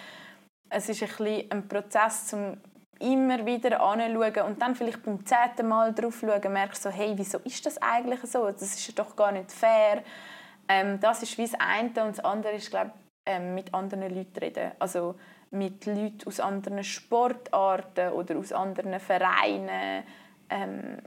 es 0.69 0.89
ist 0.89 1.01
ein, 1.01 1.45
ein 1.49 1.65
Prozess, 1.69 2.33
um 2.33 2.57
immer 2.99 3.45
wieder 3.45 3.81
anschauen 3.81 4.47
und 4.47 4.61
dann 4.61 4.75
vielleicht 4.75 5.01
beim 5.03 5.25
zehnten 5.25 5.69
Mal 5.69 5.93
drauf 5.93 6.17
schauen, 6.19 6.51
merkst 6.51 6.83
so, 6.83 6.89
hey, 6.89 7.13
wieso 7.15 7.37
ist 7.37 7.65
das 7.65 7.81
eigentlich 7.81 8.19
so? 8.29 8.51
Das 8.51 8.63
ist 8.63 8.99
doch 8.99 9.15
gar 9.15 9.31
nicht 9.31 9.49
fair. 9.49 10.03
Ähm, 10.71 10.99
das 11.01 11.21
ist 11.21 11.37
wie 11.37 11.43
das 11.43 11.59
eine 11.59 11.89
und 11.89 12.17
das 12.17 12.19
andere 12.21 12.53
ist, 12.53 12.69
glaube 12.69 12.91
ähm, 13.25 13.55
mit 13.55 13.73
anderen 13.73 14.13
Leuten 14.15 14.39
reden. 14.39 14.71
Also 14.79 15.15
mit 15.49 15.85
Leuten 15.85 16.25
aus 16.25 16.39
anderen 16.39 16.83
Sportarten 16.83 18.13
oder 18.13 18.37
aus 18.37 18.53
anderen 18.53 18.99
Vereinen, 19.01 20.03
ähm, 20.49 20.97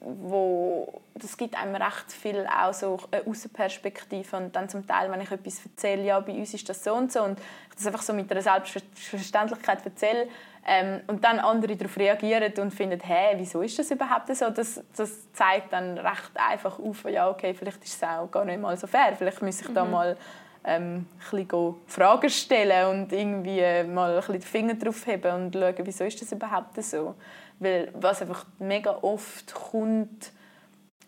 wo 0.00 1.00
das 1.14 1.36
gibt 1.36 1.56
einem 1.56 1.74
recht 1.74 2.12
viel 2.12 2.46
auch 2.46 2.72
so 2.72 2.98
eine 3.10 3.26
Außenperspektive 3.26 4.36
und 4.36 4.54
dann 4.54 4.68
zum 4.68 4.86
Teil, 4.86 5.10
wenn 5.10 5.20
ich 5.20 5.30
etwas 5.30 5.64
erzähle, 5.64 6.04
ja, 6.04 6.20
bei 6.20 6.32
uns 6.32 6.54
ist 6.54 6.68
das 6.68 6.82
so 6.82 6.94
und 6.94 7.12
so 7.12 7.22
und 7.22 7.38
ich 7.38 7.76
das 7.76 7.86
einfach 7.86 8.02
so 8.02 8.12
mit 8.12 8.30
einer 8.30 8.42
Selbstverständlichkeit 8.42 9.84
erzähle 9.84 10.28
ähm, 10.66 11.00
und 11.06 11.24
dann 11.24 11.38
andere 11.38 11.76
darauf 11.76 11.96
reagieren 11.96 12.52
und 12.58 12.72
finden, 12.72 13.00
hä, 13.00 13.34
wieso 13.36 13.62
ist 13.62 13.78
das 13.78 13.90
überhaupt 13.90 14.34
so? 14.34 14.50
Das, 14.50 14.80
das 14.96 15.32
zeigt 15.32 15.72
dann 15.72 15.98
recht 15.98 16.30
einfach 16.34 16.78
auf, 16.78 17.04
ja, 17.04 17.28
okay, 17.28 17.54
vielleicht 17.54 17.84
ist 17.84 17.94
es 17.94 18.02
auch 18.02 18.30
gar 18.30 18.44
nicht 18.44 18.60
mal 18.60 18.76
so 18.76 18.86
fair, 18.86 19.14
vielleicht 19.16 19.42
muss 19.42 19.60
ich 19.60 19.72
da 19.72 19.84
mhm. 19.84 19.90
mal 19.90 20.16
ähm, 20.64 21.06
ein 21.32 21.46
bisschen 21.46 21.74
Fragen 21.86 22.30
stellen 22.30 22.86
und 22.88 23.12
irgendwie 23.12 23.62
mal 23.88 24.10
ein 24.10 24.16
bisschen 24.16 24.34
den 24.34 24.42
Finger 24.42 24.74
drauf 24.74 25.06
heben 25.06 25.32
und 25.32 25.54
schauen, 25.54 25.74
wieso 25.84 26.04
ist 26.04 26.20
das 26.20 26.32
überhaupt 26.32 26.82
so? 26.82 27.14
Weil 27.60 27.90
was 27.94 28.22
einfach 28.22 28.46
mega 28.58 28.98
oft 29.02 29.54
kommt, 29.54 30.32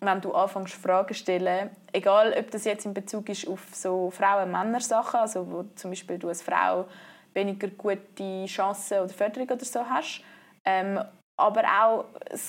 wenn 0.00 0.20
du 0.20 0.32
anfängst 0.32 0.74
Fragen 0.74 1.08
zu 1.08 1.14
stellen, 1.14 1.70
egal 1.92 2.34
ob 2.38 2.50
das 2.50 2.64
jetzt 2.64 2.86
in 2.86 2.94
Bezug 2.94 3.28
ist 3.28 3.48
auf 3.48 3.60
so 3.72 4.10
Frauen-Männer-Sachen, 4.10 5.20
also 5.20 5.50
wo 5.50 5.64
zum 5.74 5.90
Beispiel 5.90 6.18
du 6.18 6.28
als 6.28 6.42
Frau 6.42 6.86
weniger 7.34 7.68
gute 7.68 8.44
Chancen 8.46 8.98
oder 8.98 9.08
Förderung 9.08 9.48
oder 9.48 9.64
so 9.64 9.80
hast, 9.88 10.22
ähm, 10.64 11.00
aber 11.36 11.62
auch, 11.62 12.04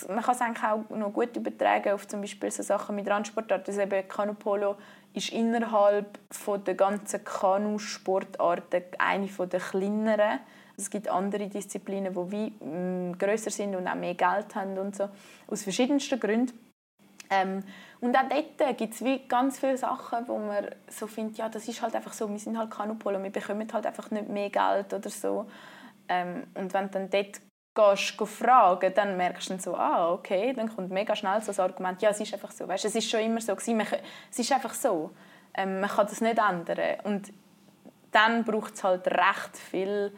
man 0.09 0.21
kann 0.21 0.35
es 0.35 0.41
eigentlich 0.41 0.63
auch 0.63 0.89
noch 0.89 1.13
gut 1.13 1.35
übertragen 1.35 1.93
auf 1.93 2.07
zum 2.07 2.21
Beispiel 2.21 2.51
so 2.51 2.61
Sachen 2.63 2.95
mit 2.95 3.09
Randsportarten, 3.09 3.73
also 3.73 3.81
eben 3.81 4.07
Kanupolo 4.07 4.75
ist 5.13 5.31
innerhalb 5.31 6.19
von 6.31 6.63
der 6.63 6.75
ganzen 6.75 7.23
Kanu-Sportarten 7.23 8.83
eine 8.99 9.27
der 9.27 9.59
kleineren. 9.59 10.39
Es 10.77 10.89
gibt 10.89 11.07
andere 11.07 11.47
Disziplinen, 11.47 12.13
die 12.13 12.31
wie, 12.31 12.65
mm, 12.65 13.17
grösser 13.17 13.51
sind 13.51 13.75
und 13.75 13.87
auch 13.87 13.95
mehr 13.95 14.15
Geld 14.15 14.55
haben 14.55 14.77
und 14.77 14.95
so, 14.95 15.09
aus 15.47 15.63
verschiedensten 15.63 16.19
Gründen. 16.19 16.57
Ähm, 17.29 17.63
und 18.01 18.15
auch 18.17 18.23
dort 18.57 18.77
gibt 18.77 18.93
es 18.93 19.03
ganz 19.27 19.59
viele 19.59 19.77
Sachen, 19.77 20.27
wo 20.27 20.37
man 20.37 20.67
so 20.89 21.07
findet, 21.07 21.37
ja, 21.37 21.49
das 21.49 21.67
ist 21.67 21.81
halt 21.81 21.95
einfach 21.95 22.13
so, 22.13 22.29
wir 22.29 22.39
sind 22.39 22.57
halt 22.57 22.69
Kanupolo, 22.69 23.21
wir 23.21 23.29
bekommen 23.29 23.67
halt 23.71 23.85
einfach 23.85 24.11
nicht 24.11 24.29
mehr 24.29 24.49
Geld 24.49 24.93
oder 24.93 25.09
so. 25.09 25.45
Ähm, 26.09 26.43
und 26.53 26.73
wenn 26.73 26.87
du 26.87 26.91
dann 26.91 27.09
dort 27.09 27.39
gehst, 27.73 28.17
gehst 28.17 28.33
fragen, 28.33 28.93
dann 28.93 29.17
merkst 29.17 29.49
du 29.49 29.53
dann 29.53 29.59
so, 29.59 29.75
ah, 29.75 30.11
okay, 30.11 30.53
dann 30.53 30.73
kommt 30.73 30.91
mega 30.91 31.15
schnell 31.15 31.39
so 31.41 31.47
das 31.47 31.59
Argument, 31.59 32.01
ja, 32.01 32.09
es 32.09 32.19
ist 32.19 32.33
einfach 32.33 32.51
so, 32.51 32.67
weißt, 32.67 32.85
es 32.85 32.95
ist 32.95 33.09
schon 33.09 33.21
immer 33.21 33.41
so 33.41 33.55
gewesen, 33.55 33.77
man, 33.77 33.87
es 34.29 34.39
ist 34.39 34.51
einfach 34.51 34.73
so, 34.73 35.11
ähm, 35.53 35.79
man 35.79 35.89
kann 35.89 36.07
das 36.07 36.21
nicht 36.21 36.37
ändern 36.37 36.99
und 37.03 37.31
dann 38.11 38.43
braucht 38.43 38.75
es 38.75 38.83
halt 38.83 39.07
recht 39.07 39.57
viel 39.57 40.11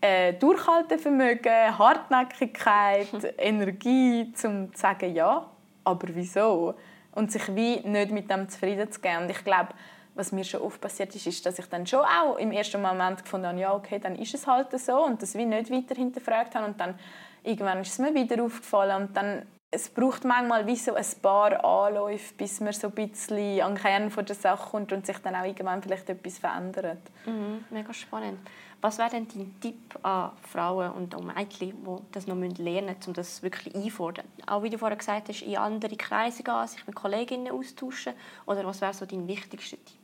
äh, 0.00 0.32
Durchhaltevermögen, 0.34 1.78
Hartnäckigkeit, 1.78 3.08
Energie, 3.38 4.32
um 4.44 4.74
zu 4.74 4.78
sagen, 4.78 5.14
ja, 5.14 5.46
aber 5.84 6.08
wieso? 6.12 6.74
Und 7.12 7.32
sich 7.32 7.54
wie 7.54 7.80
nicht 7.80 8.10
mit 8.10 8.30
dem 8.30 8.48
zufrieden 8.48 8.90
zu 8.90 9.00
geben. 9.00 9.24
Und 9.24 9.30
ich 9.30 9.44
glaube, 9.44 9.70
was 10.14 10.32
mir 10.32 10.44
schon 10.44 10.60
oft 10.60 10.80
passiert 10.80 11.14
ist, 11.14 11.26
ist, 11.26 11.44
dass 11.44 11.58
ich 11.58 11.66
dann 11.66 11.86
schon 11.86 12.00
auch 12.00 12.36
im 12.36 12.52
ersten 12.52 12.80
Moment 12.80 13.22
gefunden 13.22 13.46
habe, 13.46 13.60
ja, 13.60 13.74
okay, 13.74 13.98
dann 13.98 14.16
ist 14.16 14.34
es 14.34 14.46
halt 14.46 14.78
so 14.78 15.04
und 15.04 15.22
das 15.22 15.34
wie 15.34 15.46
nicht 15.46 15.70
weiter 15.70 15.94
hinterfragt 15.94 16.54
habe. 16.54 16.66
Und 16.66 16.80
dann 16.80 16.98
irgendwann 17.42 17.80
ist 17.80 17.92
es 17.92 17.98
mir 17.98 18.14
wieder 18.14 18.42
aufgefallen 18.42 19.02
und 19.02 19.16
dann 19.16 19.46
es 19.72 19.88
braucht 19.88 20.24
manchmal 20.24 20.66
wie 20.66 20.76
so 20.76 20.94
ein 20.94 21.06
paar 21.22 21.64
Anläufe, 21.64 22.34
bis 22.34 22.60
man 22.60 22.72
so 22.72 22.88
ein 22.88 22.92
bisschen 22.92 23.60
an 23.60 23.74
den 23.74 23.82
Kern 23.82 24.12
der 24.12 24.34
Sache 24.34 24.70
kommt 24.70 24.92
und 24.92 25.06
sich 25.06 25.18
dann 25.18 25.36
auch 25.36 25.44
irgendwann 25.44 25.80
vielleicht 25.80 26.08
etwas 26.08 26.38
verändert. 26.38 26.98
Mhm, 27.24 27.64
mega 27.70 27.94
spannend. 27.94 28.40
Was 28.80 28.98
wäre 28.98 29.10
denn 29.10 29.28
dein 29.28 29.60
Tipp 29.60 29.98
an 30.02 30.32
Frauen 30.42 30.90
und 30.92 31.14
an 31.14 31.26
Mädchen, 31.26 31.84
die 31.84 32.12
das 32.12 32.26
noch 32.26 32.34
lernen 32.34 32.86
müssen, 32.86 33.08
um 33.08 33.12
das 33.12 33.42
wirklich 33.42 33.74
einfordern? 33.74 34.26
Auch 34.46 34.62
wie 34.62 34.70
du 34.70 34.78
vorher 34.78 34.96
gesagt 34.96 35.28
hast, 35.28 35.42
in 35.42 35.56
andere 35.56 35.96
Kreise 35.96 36.42
gehen, 36.42 36.66
sich 36.66 36.84
mit 36.86 36.96
Kolleginnen 36.96 37.52
austauschen? 37.52 38.14
Oder 38.46 38.64
was 38.64 38.80
wäre 38.80 38.94
so 38.94 39.06
dein 39.06 39.28
wichtigster 39.28 39.76
Tipp? 39.76 39.98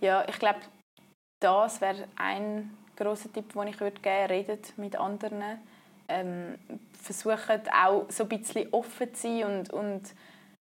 Ja, 0.00 0.26
ich 0.26 0.38
glaube, 0.38 0.60
das 1.40 1.80
wäre 1.80 2.08
ein 2.16 2.76
großer 2.96 3.32
Tipp, 3.32 3.52
den 3.52 3.68
ich 3.68 3.78
würde 3.78 4.00
geben 4.00 4.16
würde. 4.16 4.34
Redet 4.34 4.78
mit 4.78 4.96
anderen. 4.96 5.58
Ähm, 6.08 6.58
versucht 7.04 7.70
auch 7.72 8.06
so 8.08 8.24
ein 8.24 8.28
bisschen 8.28 8.72
offen 8.72 9.14
zu 9.14 9.22
sein 9.22 9.44
und, 9.44 9.72
und 9.72 10.14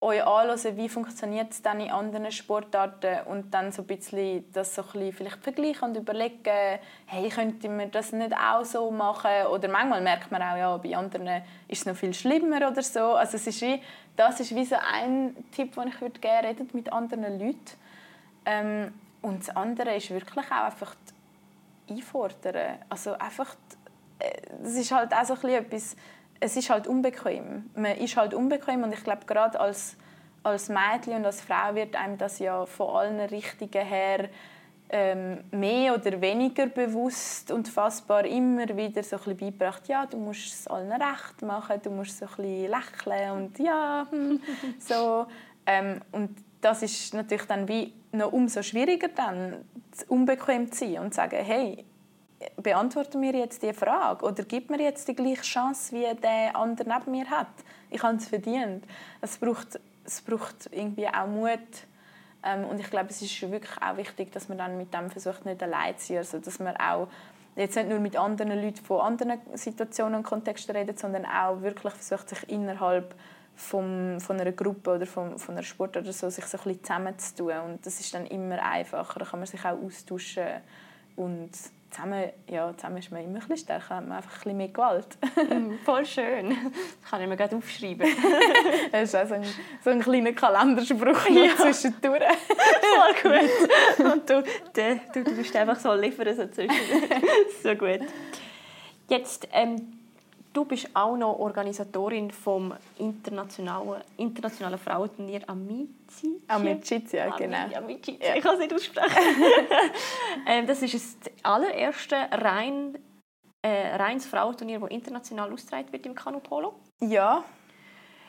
euch 0.01 0.23
anhören, 0.23 0.77
wie 0.77 0.89
funktioniert 0.89 1.51
es 1.51 1.61
dann 1.61 1.79
in 1.79 1.89
anderen 1.89 2.31
Sportarten 2.31 3.25
und 3.25 3.53
dann 3.53 3.71
so 3.71 3.81
ein 3.81 3.87
bisschen 3.87 4.51
das 4.51 4.75
so 4.75 4.81
ein 4.81 4.87
bisschen 4.91 5.13
vielleicht 5.13 5.43
vergleichen 5.43 5.89
und 5.89 5.97
überlegen, 5.97 6.79
hey, 7.05 7.29
könnte 7.29 7.69
man 7.69 7.89
das 7.91 8.11
nicht 8.11 8.33
auch 8.35 8.63
so 8.63 8.91
machen? 8.91 9.47
Oder 9.51 9.67
manchmal 9.67 10.01
merkt 10.01 10.31
man 10.31 10.41
auch, 10.41 10.57
ja, 10.57 10.77
bei 10.77 10.95
anderen 10.95 11.43
ist 11.67 11.79
es 11.79 11.85
noch 11.85 11.95
viel 11.95 12.13
schlimmer 12.13 12.69
oder 12.69 12.83
so. 12.83 13.13
Also 13.13 13.37
es 13.37 13.47
ist 13.47 13.61
wie, 13.61 13.81
das 14.15 14.39
ist 14.39 14.53
wie 14.53 14.65
so 14.65 14.75
ein 14.75 15.35
Tipp, 15.51 15.73
den 15.75 15.87
ich 15.87 16.01
würde 16.01 16.19
gerne 16.19 16.49
reden 16.49 16.69
mit 16.73 16.91
anderen 16.91 17.39
Leuten. 17.39 17.71
Ähm, 18.45 18.93
und 19.21 19.47
das 19.47 19.55
andere 19.55 19.95
ist 19.95 20.11
wirklich 20.11 20.45
auch 20.51 20.65
einfach 20.65 20.95
einfordern. 21.89 22.79
Also 22.89 23.13
einfach, 23.13 23.55
es 24.63 24.75
ist 24.75 24.91
halt 24.91 25.13
auch 25.13 25.25
so 25.25 25.33
ein 25.33 25.49
etwas, 25.49 25.95
es 26.39 26.55
ist 26.55 26.69
halt 26.69 26.87
unbequem. 26.87 27.69
Man 27.75 27.97
ist 27.97 28.17
halt 28.17 28.33
unbequem 28.33 28.83
und 28.83 28.93
ich 28.93 29.03
glaube 29.03 29.25
gerade 29.25 29.59
als, 29.59 29.95
als 30.43 30.69
Mädchen 30.69 31.15
und 31.15 31.25
als 31.25 31.41
Frau 31.41 31.73
wird 31.73 31.95
einem 31.95 32.17
das 32.17 32.39
ja 32.39 32.65
von 32.65 32.95
allen 32.95 33.19
Richtungen 33.19 33.85
her 33.85 34.29
ähm, 34.89 35.39
mehr 35.51 35.95
oder 35.95 36.21
weniger 36.21 36.67
bewusst 36.67 37.51
und 37.51 37.67
fassbar 37.67 38.25
immer 38.25 38.67
wieder 38.77 39.01
so 39.01 39.15
ein 39.15 39.23
bisschen 39.23 39.37
beigebracht, 39.37 39.87
ja, 39.87 40.05
du 40.05 40.17
musst 40.17 40.53
es 40.53 40.67
allen 40.67 40.91
recht 40.91 41.41
machen, 41.41 41.79
du 41.81 41.89
musst 41.89 42.17
so 42.17 42.25
ein 42.25 42.35
bisschen 42.35 42.69
lächeln 42.69 43.31
und 43.31 43.59
ja, 43.59 44.05
hm, 44.09 44.39
so. 44.79 45.25
Ähm, 45.65 46.01
und 46.11 46.29
das 46.61 46.83
ist 46.83 47.13
natürlich 47.13 47.45
dann 47.45 47.67
wie 47.67 47.93
noch 48.11 48.31
umso 48.31 48.61
schwieriger 48.61 49.07
dann, 49.07 49.65
unbequem 50.07 50.71
zu 50.71 50.85
sein 50.85 50.99
und 50.99 51.13
zu 51.13 51.17
sagen, 51.17 51.43
hey, 51.43 51.83
beantworte 52.61 53.17
mir 53.17 53.35
jetzt 53.35 53.61
die 53.63 53.73
Frage 53.73 54.25
oder 54.25 54.43
gib 54.43 54.69
mir 54.69 54.81
jetzt 54.81 55.07
die 55.07 55.15
gleiche 55.15 55.41
Chance, 55.41 55.95
wie 55.95 56.15
der 56.21 56.55
andere 56.55 56.87
neben 56.87 57.11
mir 57.11 57.29
hat. 57.29 57.47
Ich 57.89 58.01
habe 58.03 58.17
es 58.17 58.27
verdient. 58.27 58.83
Es 59.21 59.37
braucht, 59.37 59.79
es 60.03 60.21
braucht 60.21 60.69
irgendwie 60.71 61.07
auch 61.07 61.27
Mut. 61.27 61.59
Ähm, 62.43 62.65
und 62.65 62.79
ich 62.79 62.89
glaube, 62.89 63.09
es 63.09 63.21
ist 63.21 63.41
wirklich 63.41 63.81
auch 63.81 63.97
wichtig, 63.97 64.31
dass 64.31 64.49
man 64.49 64.57
dann 64.57 64.77
mit 64.77 64.93
dem 64.93 65.09
versucht, 65.09 65.45
nicht 65.45 65.61
allein 65.61 65.97
zu 65.97 66.07
sein. 66.07 66.17
Also, 66.17 66.39
dass 66.39 66.59
man 66.59 66.75
auch 66.77 67.07
jetzt 67.55 67.75
nicht 67.75 67.89
nur 67.89 67.99
mit 67.99 68.17
anderen 68.17 68.61
Leuten 68.61 68.83
von 68.83 69.01
anderen 69.01 69.39
Situationen 69.53 70.15
und 70.15 70.23
Kontexten 70.23 70.75
redet, 70.75 70.99
sondern 70.99 71.25
auch 71.25 71.61
wirklich 71.61 71.93
versucht, 71.93 72.29
sich 72.29 72.49
innerhalb 72.49 73.15
vom, 73.55 74.19
von 74.19 74.39
einer 74.39 74.51
Gruppe 74.51 74.95
oder 74.95 75.05
vom, 75.05 75.39
von 75.39 75.55
einer 75.55 75.63
Sport 75.63 75.97
oder 75.97 76.11
so, 76.11 76.29
sich 76.29 76.45
so 76.45 76.57
ein 76.57 76.63
bisschen 76.63 76.83
zusammenzutun. 76.83 77.59
Und 77.59 77.85
das 77.85 77.99
ist 77.99 78.13
dann 78.13 78.25
immer 78.25 78.61
einfacher. 78.61 79.19
Da 79.19 79.25
kann 79.25 79.39
man 79.39 79.47
sich 79.47 79.63
auch 79.63 79.81
austauschen 79.81 80.61
und 81.15 81.51
zusammen, 81.95 82.29
ja, 82.49 82.75
zusammen 82.75 82.97
ist 82.97 83.11
man 83.11 83.23
immer 83.23 83.35
ein 83.35 83.39
bisschen 83.39 83.57
stärker, 83.57 83.95
hat 83.95 84.07
man 84.07 84.17
einfach 84.17 84.31
ein 84.31 84.39
bisschen 84.39 84.57
mehr 84.57 84.67
Gewalt. 84.67 85.17
Mm, 85.49 85.75
voll 85.85 86.05
schön. 86.05 86.49
Das 86.49 87.09
kann 87.09 87.21
ich 87.21 87.27
mir 87.27 87.37
gerade 87.37 87.55
aufschreiben. 87.55 88.07
das 88.91 89.03
ist 89.03 89.15
auch 89.15 89.27
so 89.27 89.33
ein, 89.35 89.45
so 89.83 89.89
ein 89.91 90.01
kleiner 90.01 90.33
Kalenderspruch 90.33 91.29
ja. 91.29 91.55
zwischendurch. 91.55 92.23
voll 93.21 93.31
gut. 93.31 94.11
Und 94.13 94.29
du, 94.29 94.43
du, 94.73 95.23
du, 95.23 95.35
bist 95.35 95.55
einfach 95.55 95.79
so 95.79 95.93
liefern 95.93 96.35
so 96.35 96.47
zwischen. 96.47 96.69
so 97.63 97.75
gut. 97.75 98.01
Jetzt, 99.07 99.47
ähm, 99.53 99.94
Du 100.55 100.63
bist 100.63 100.87
auch 100.93 101.17
noch 101.17 101.37
Organisatorin 101.37 102.31
vom 102.31 102.73
internationalen, 102.97 104.01
internationalen 104.15 104.79
Frauenturnier 104.79 105.41
Amici. 105.49 106.41
Amici, 106.47 107.03
ja, 107.11 107.35
genau. 107.35 107.75
Amici, 107.75 108.17
ja. 108.21 108.35
Ich 108.37 108.41
kann 108.41 108.53
es 108.53 108.61
nicht 108.61 108.73
aussprechen. 108.73 109.11
ähm, 110.47 110.65
das 110.65 110.81
ist 110.81 110.93
das 110.93 111.33
allererste 111.43 112.15
rein, 112.31 112.97
äh, 113.63 113.97
reines 113.97 114.27
Frauenturnier, 114.27 114.79
das 114.79 114.91
international 114.91 115.51
ausgetragen 115.51 115.91
wird 115.91 116.05
im 116.05 116.15
Kanupolo. 116.15 116.73
Ja. 117.01 117.43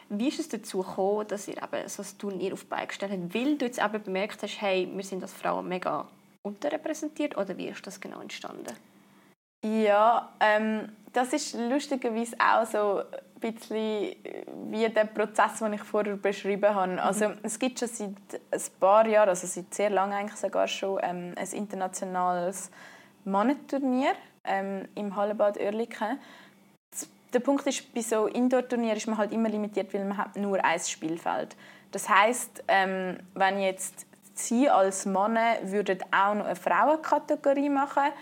Wie 0.08 0.26
ist 0.26 0.40
es 0.40 0.48
dazu 0.48 0.78
gekommen, 0.82 1.28
dass 1.28 1.46
ihr 1.46 1.58
eben 1.62 1.88
so 1.88 2.02
ein 2.02 2.18
Turnier 2.18 2.54
auf 2.54 2.66
gestellt 2.88 3.12
habt? 3.12 3.34
Weil 3.34 3.56
du 3.56 3.66
jetzt 3.66 3.78
eben 3.78 4.02
bemerkt 4.02 4.42
hast, 4.42 4.60
hey, 4.60 4.88
wir 4.92 5.04
sind 5.04 5.22
als 5.22 5.32
Frauen 5.32 5.68
mega 5.68 6.08
unterrepräsentiert 6.42 7.36
oder 7.36 7.56
wie 7.56 7.68
ist 7.68 7.86
das 7.86 8.00
genau 8.00 8.20
entstanden? 8.20 8.74
Ja, 9.64 10.32
ähm, 10.40 10.88
das 11.12 11.32
ist 11.32 11.54
lustigerweise 11.54 12.36
auch 12.38 12.66
so 12.66 12.98
ein 12.98 13.40
bisschen 13.40 14.14
wie 14.70 14.88
der 14.88 15.04
Prozess, 15.04 15.58
den 15.58 15.72
ich 15.72 15.82
vorher 15.82 16.16
beschrieben 16.16 16.74
habe. 16.74 16.92
Mhm. 16.92 16.98
Also, 16.98 17.32
es 17.42 17.58
gibt 17.58 17.78
schon 17.78 17.88
seit 17.88 18.10
ein 18.50 18.60
paar 18.78 19.06
Jahren, 19.06 19.30
also 19.30 19.46
seit 19.46 19.72
sehr 19.72 19.90
lange 19.90 20.14
eigentlich 20.14 20.38
sogar 20.38 20.68
schon, 20.68 21.00
ähm, 21.02 21.34
ein 21.36 21.48
internationales 21.52 22.70
Mannenturnier 23.24 24.12
ähm, 24.44 24.86
im 24.94 25.16
Hallenbad 25.16 25.58
Oerlikon. 25.58 26.18
Der 27.32 27.40
Punkt 27.40 27.66
ist, 27.66 27.92
bei 27.92 28.02
so 28.02 28.26
Indoor-Turnieren 28.26 28.96
ist 28.96 29.08
man 29.08 29.18
halt 29.18 29.32
immer 29.32 29.48
limitiert, 29.48 29.92
weil 29.92 30.04
man 30.04 30.16
hat 30.16 30.36
nur 30.36 30.64
ein 30.64 30.80
Spielfeld. 30.80 31.56
Das 31.90 32.08
heißt, 32.08 32.64
ähm, 32.68 33.18
wenn 33.34 33.60
jetzt 33.60 34.06
Sie 34.34 34.68
als 34.68 35.06
Mann 35.06 35.38
würden 35.62 35.98
auch 36.12 36.34
noch 36.34 36.44
eine 36.44 36.56
Frauenkategorie 36.56 37.70
machen 37.70 38.02
würden, 38.04 38.14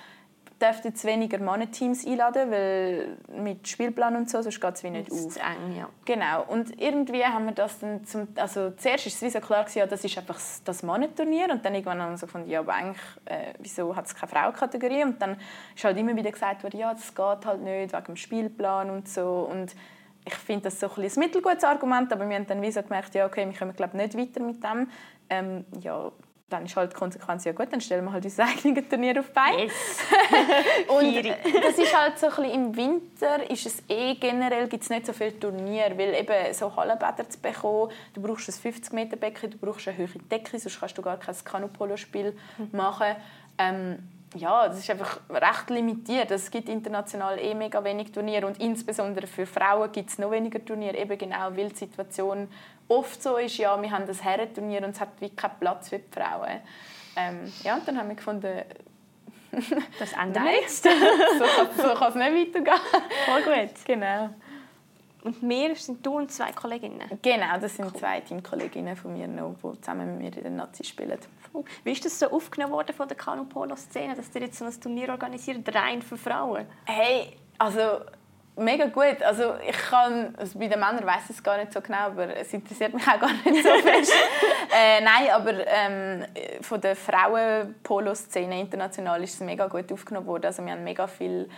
dürfte 0.65 0.89
jetzt 0.89 1.05
weniger 1.05 1.39
Mannenteams 1.39 2.07
einladen, 2.07 2.51
weil 2.51 3.17
mit 3.37 3.69
Spielplan 3.69 4.17
und 4.17 4.31
so, 4.31 4.41
sonst 4.43 4.61
geht 4.61 4.75
es 4.75 4.83
wie 4.83 4.91
nicht 4.91 5.11
auf. 5.11 5.37
eng, 5.37 5.77
ja. 5.77 5.89
Genau. 6.05 6.45
Und 6.45 6.81
irgendwie 6.81 7.25
haben 7.25 7.47
wir 7.47 7.53
das 7.53 7.79
dann 7.79 8.05
zum, 8.05 8.29
also 8.37 8.71
zuerst 8.71 9.07
ist 9.07 9.17
es 9.17 9.23
wie 9.23 9.31
so 9.31 9.41
klar 9.41 9.65
gewesen, 9.65 9.79
ja, 9.79 9.87
das 9.87 10.05
ist 10.05 10.17
einfach 10.17 10.39
das 10.65 10.83
Mannenturnier 10.83 11.51
und 11.51 11.65
dann 11.65 11.75
irgendwann 11.75 12.01
haben 12.01 12.13
wir 12.13 12.19
so 12.19 12.27
gefunden, 12.27 12.49
ja, 12.49 12.61
aber 12.61 12.75
eigentlich, 12.75 13.03
äh, 13.27 13.55
wieso 13.59 13.95
hat 13.95 14.07
es 14.07 14.15
keine 14.15 14.31
Frauenkategorie? 14.31 15.05
Und 15.05 15.21
dann 15.21 15.37
ist 15.75 15.85
halt 15.85 15.97
immer 15.99 16.17
wieder 16.17 16.31
gesagt 16.31 16.63
worden, 16.63 16.79
ja, 16.79 16.93
das 16.93 17.15
geht 17.15 17.47
halt 17.47 17.61
nicht 17.61 17.93
wegen 17.93 18.05
dem 18.05 18.17
Spielplan 18.17 18.91
und 18.91 19.09
so 19.09 19.49
und 19.51 19.75
ich 20.27 20.35
finde 20.35 20.65
das 20.65 20.81
so 20.81 20.87
ein, 20.87 21.03
ein 21.03 21.13
mittelgutes 21.17 21.65
Argument, 21.65 22.13
aber 22.13 22.29
wir 22.29 22.37
haben 22.37 22.47
dann 22.47 22.63
wie 22.63 22.73
so 22.73 22.83
gemerkt, 22.83 23.15
ja, 23.15 23.27
okay, 23.27 23.47
wir 23.47 23.59
kommen 23.59 23.77
glaube 23.77 23.97
nicht 23.97 24.17
weiter 24.17 24.41
mit 24.41 24.63
dem. 24.65 24.89
Ähm, 25.29 25.65
ja, 25.81 26.11
dann 26.55 26.67
ist 26.67 26.77
halt 26.77 26.93
die 26.93 26.97
Konsequenz, 26.97 27.45
ja 27.45 27.53
gut, 27.53 27.69
dann 27.71 27.81
stellen 27.81 28.05
wir 28.05 28.13
halt 28.13 28.25
unser 28.25 28.45
eigenes 28.65 28.89
Turnier 28.89 29.19
auf 29.21 29.31
Bein. 29.33 29.59
Yes. 29.59 29.99
und 30.89 31.63
das 31.63 31.79
ist 31.79 31.99
halt 31.99 32.19
so 32.19 32.27
ein 32.27 32.35
bisschen 32.37 32.51
im 32.51 32.77
Winter 32.77 33.51
ist 33.51 33.67
es 33.67 33.83
eh 33.89 34.15
generell 34.15 34.69
gibt's 34.69 34.91
nicht 34.91 35.07
so 35.07 35.13
viele 35.13 35.39
Turniere, 35.39 35.97
weil 35.99 36.15
eben 36.15 36.55
so 36.55 36.75
Hallenbäder 36.75 37.29
zu 37.29 37.39
bekommen, 37.41 37.91
du 38.15 38.23
brauchst 38.23 38.49
ein 38.49 38.53
50 38.53 38.93
Meter 38.93 39.17
Becken, 39.17 39.51
du 39.51 39.59
brauchst 39.59 39.89
eine 39.89 39.99
hohe 39.99 40.09
Decke, 40.31 40.59
sonst 40.59 40.79
kannst 40.79 40.97
du 40.97 41.03
gar 41.03 41.17
kein 41.17 41.35
Kanupolo-Spiel 41.45 42.37
machen. 42.73 43.17
Ähm, 43.59 43.99
ja, 44.35 44.69
das 44.69 44.79
ist 44.79 44.91
einfach 44.91 45.21
recht 45.31 45.71
limitiert. 45.71 46.31
Es 46.31 46.51
gibt 46.51 46.69
international 46.69 47.39
eh 47.39 47.55
mega 47.55 47.83
wenig 47.85 48.13
Turniere 48.13 48.47
und 48.47 48.61
insbesondere 48.61 49.27
für 49.27 49.47
Frauen 49.47 49.91
gibt 49.93 50.11
es 50.11 50.19
noch 50.19 50.31
weniger 50.31 50.65
Turniere, 50.65 50.97
eben 50.97 51.17
genau 51.17 51.57
weil 51.57 51.69
die 51.69 51.77
Situation 51.77 52.49
oft 52.99 53.23
so 53.23 53.37
ist, 53.37 53.57
ja, 53.59 53.81
wir 53.81 53.91
haben 53.91 54.07
das 54.07 54.23
Herrenturnier 54.23 54.83
und 54.85 54.91
es 54.91 55.01
hat 55.01 55.11
wie 55.21 55.31
keinen 55.31 55.59
Platz 55.59 55.89
für 55.89 55.99
die 55.99 56.11
Frauen. 56.11 56.61
Ähm, 57.17 57.53
ja, 57.63 57.77
und 57.77 57.87
dann 57.87 57.99
haben 57.99 58.09
wir 58.09 58.17
gefunden, 58.17 58.63
das 59.99 60.13
ändern 60.13 60.45
wir 60.45 60.61
jetzt. 60.61 60.85
so, 60.85 61.83
so 61.83 61.95
kann 61.95 62.09
es 62.09 62.15
nicht 62.15 62.55
weitergehen. 62.55 62.81
Voll 63.27 63.43
gut. 63.43 63.85
Genau. 63.85 64.31
Und 65.25 65.41
wir 65.41 65.75
sind 65.75 66.05
du 66.05 66.19
und 66.19 66.31
zwei 66.31 66.53
Kolleginnen? 66.53 67.19
Genau, 67.23 67.59
das 67.59 67.77
sind 67.77 67.87
cool. 67.87 67.99
zwei 67.99 68.21
Teamkolleginnen 68.21 68.95
von 68.95 69.15
mir 69.15 69.27
noch, 69.27 69.55
die 69.55 69.81
zusammen 69.81 70.19
mit 70.19 70.35
mir 70.35 70.37
in 70.37 70.43
der 70.43 70.53
Nazi 70.53 70.85
spielen. 70.85 71.19
Wie 71.83 71.93
ist 71.93 72.05
das 72.05 72.19
so 72.19 72.31
aufgenommen 72.31 72.75
worden 72.75 72.95
von 72.95 73.09
der 73.09 73.17
Kanu-Polo-Szene, 73.17 74.15
dass 74.15 74.35
ihr 74.35 74.43
jetzt 74.43 74.59
so 74.59 74.67
ein 74.67 74.81
Turnier 74.81 75.09
organisiert, 75.09 75.75
rein 75.75 76.03
für 76.03 76.19
Frauen? 76.19 76.67
Hey, 76.85 77.39
also 77.57 78.01
mega 78.57 78.87
gut. 78.87 79.23
Also 79.23 79.55
ich 79.67 79.77
kann, 79.77 80.35
also 80.37 80.59
bei 80.59 80.69
den 80.69 80.81
Männern 80.81 81.05
weiß 81.05 81.25
ich 81.31 81.37
es 81.37 81.43
gar 81.43 81.57
nicht 81.59 81.73
so 81.73 81.81
genau, 81.81 82.07
aber 82.07 82.37
es 82.37 82.53
interessiert 82.53 82.95
mich 82.95 83.07
auch 83.07 83.19
gar 83.19 83.33
nicht 83.33 83.63
so 83.63 83.75
fest. 83.83 84.13
äh, 84.75 85.01
nein, 85.01 85.31
aber 85.33 85.67
ähm, 85.67 86.25
von 86.61 86.81
der 86.81 86.97
Frauen-Polo-Szene 86.97 88.61
international 88.61 89.23
ist 89.23 89.35
es 89.35 89.41
mega 89.41 89.67
gut 89.67 89.93
aufgenommen 89.93 90.27
worden. 90.27 90.47
Also 90.47 90.65
wir 90.65 90.73
haben 90.73 90.85
mega 90.85 91.07
viele 91.07 91.49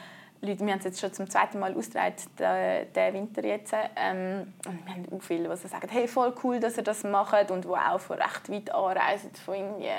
Leute, 0.43 0.61
wir 0.65 0.73
haben 0.73 0.79
es 0.79 0.85
jetzt 0.85 1.01
schon 1.01 1.13
zum 1.13 1.31
zweiten 1.31 1.59
Mal 1.59 1.75
ausgetragen, 1.75 2.15
diesen 2.17 3.15
Winter 3.15 3.45
jetzt. 3.45 3.75
Ähm, 3.97 4.53
und 4.67 4.87
wir 4.87 4.95
haben 4.95 5.07
auch 5.13 5.23
viele, 5.23 5.49
die 5.49 5.69
sagen, 5.69 5.89
hey, 5.91 6.07
voll 6.07 6.35
cool, 6.45 6.61
dass 6.61 6.77
ihr 6.77 6.83
das 6.83 7.05
macht 7.05 7.51
und 7.51 7.65
die 7.65 7.69
auch 7.69 8.01
von 8.01 8.17
recht 8.17 8.51
weit 8.51 8.75
anreisen, 8.75 9.31
von 9.35 9.55
irgendwie 9.55 9.91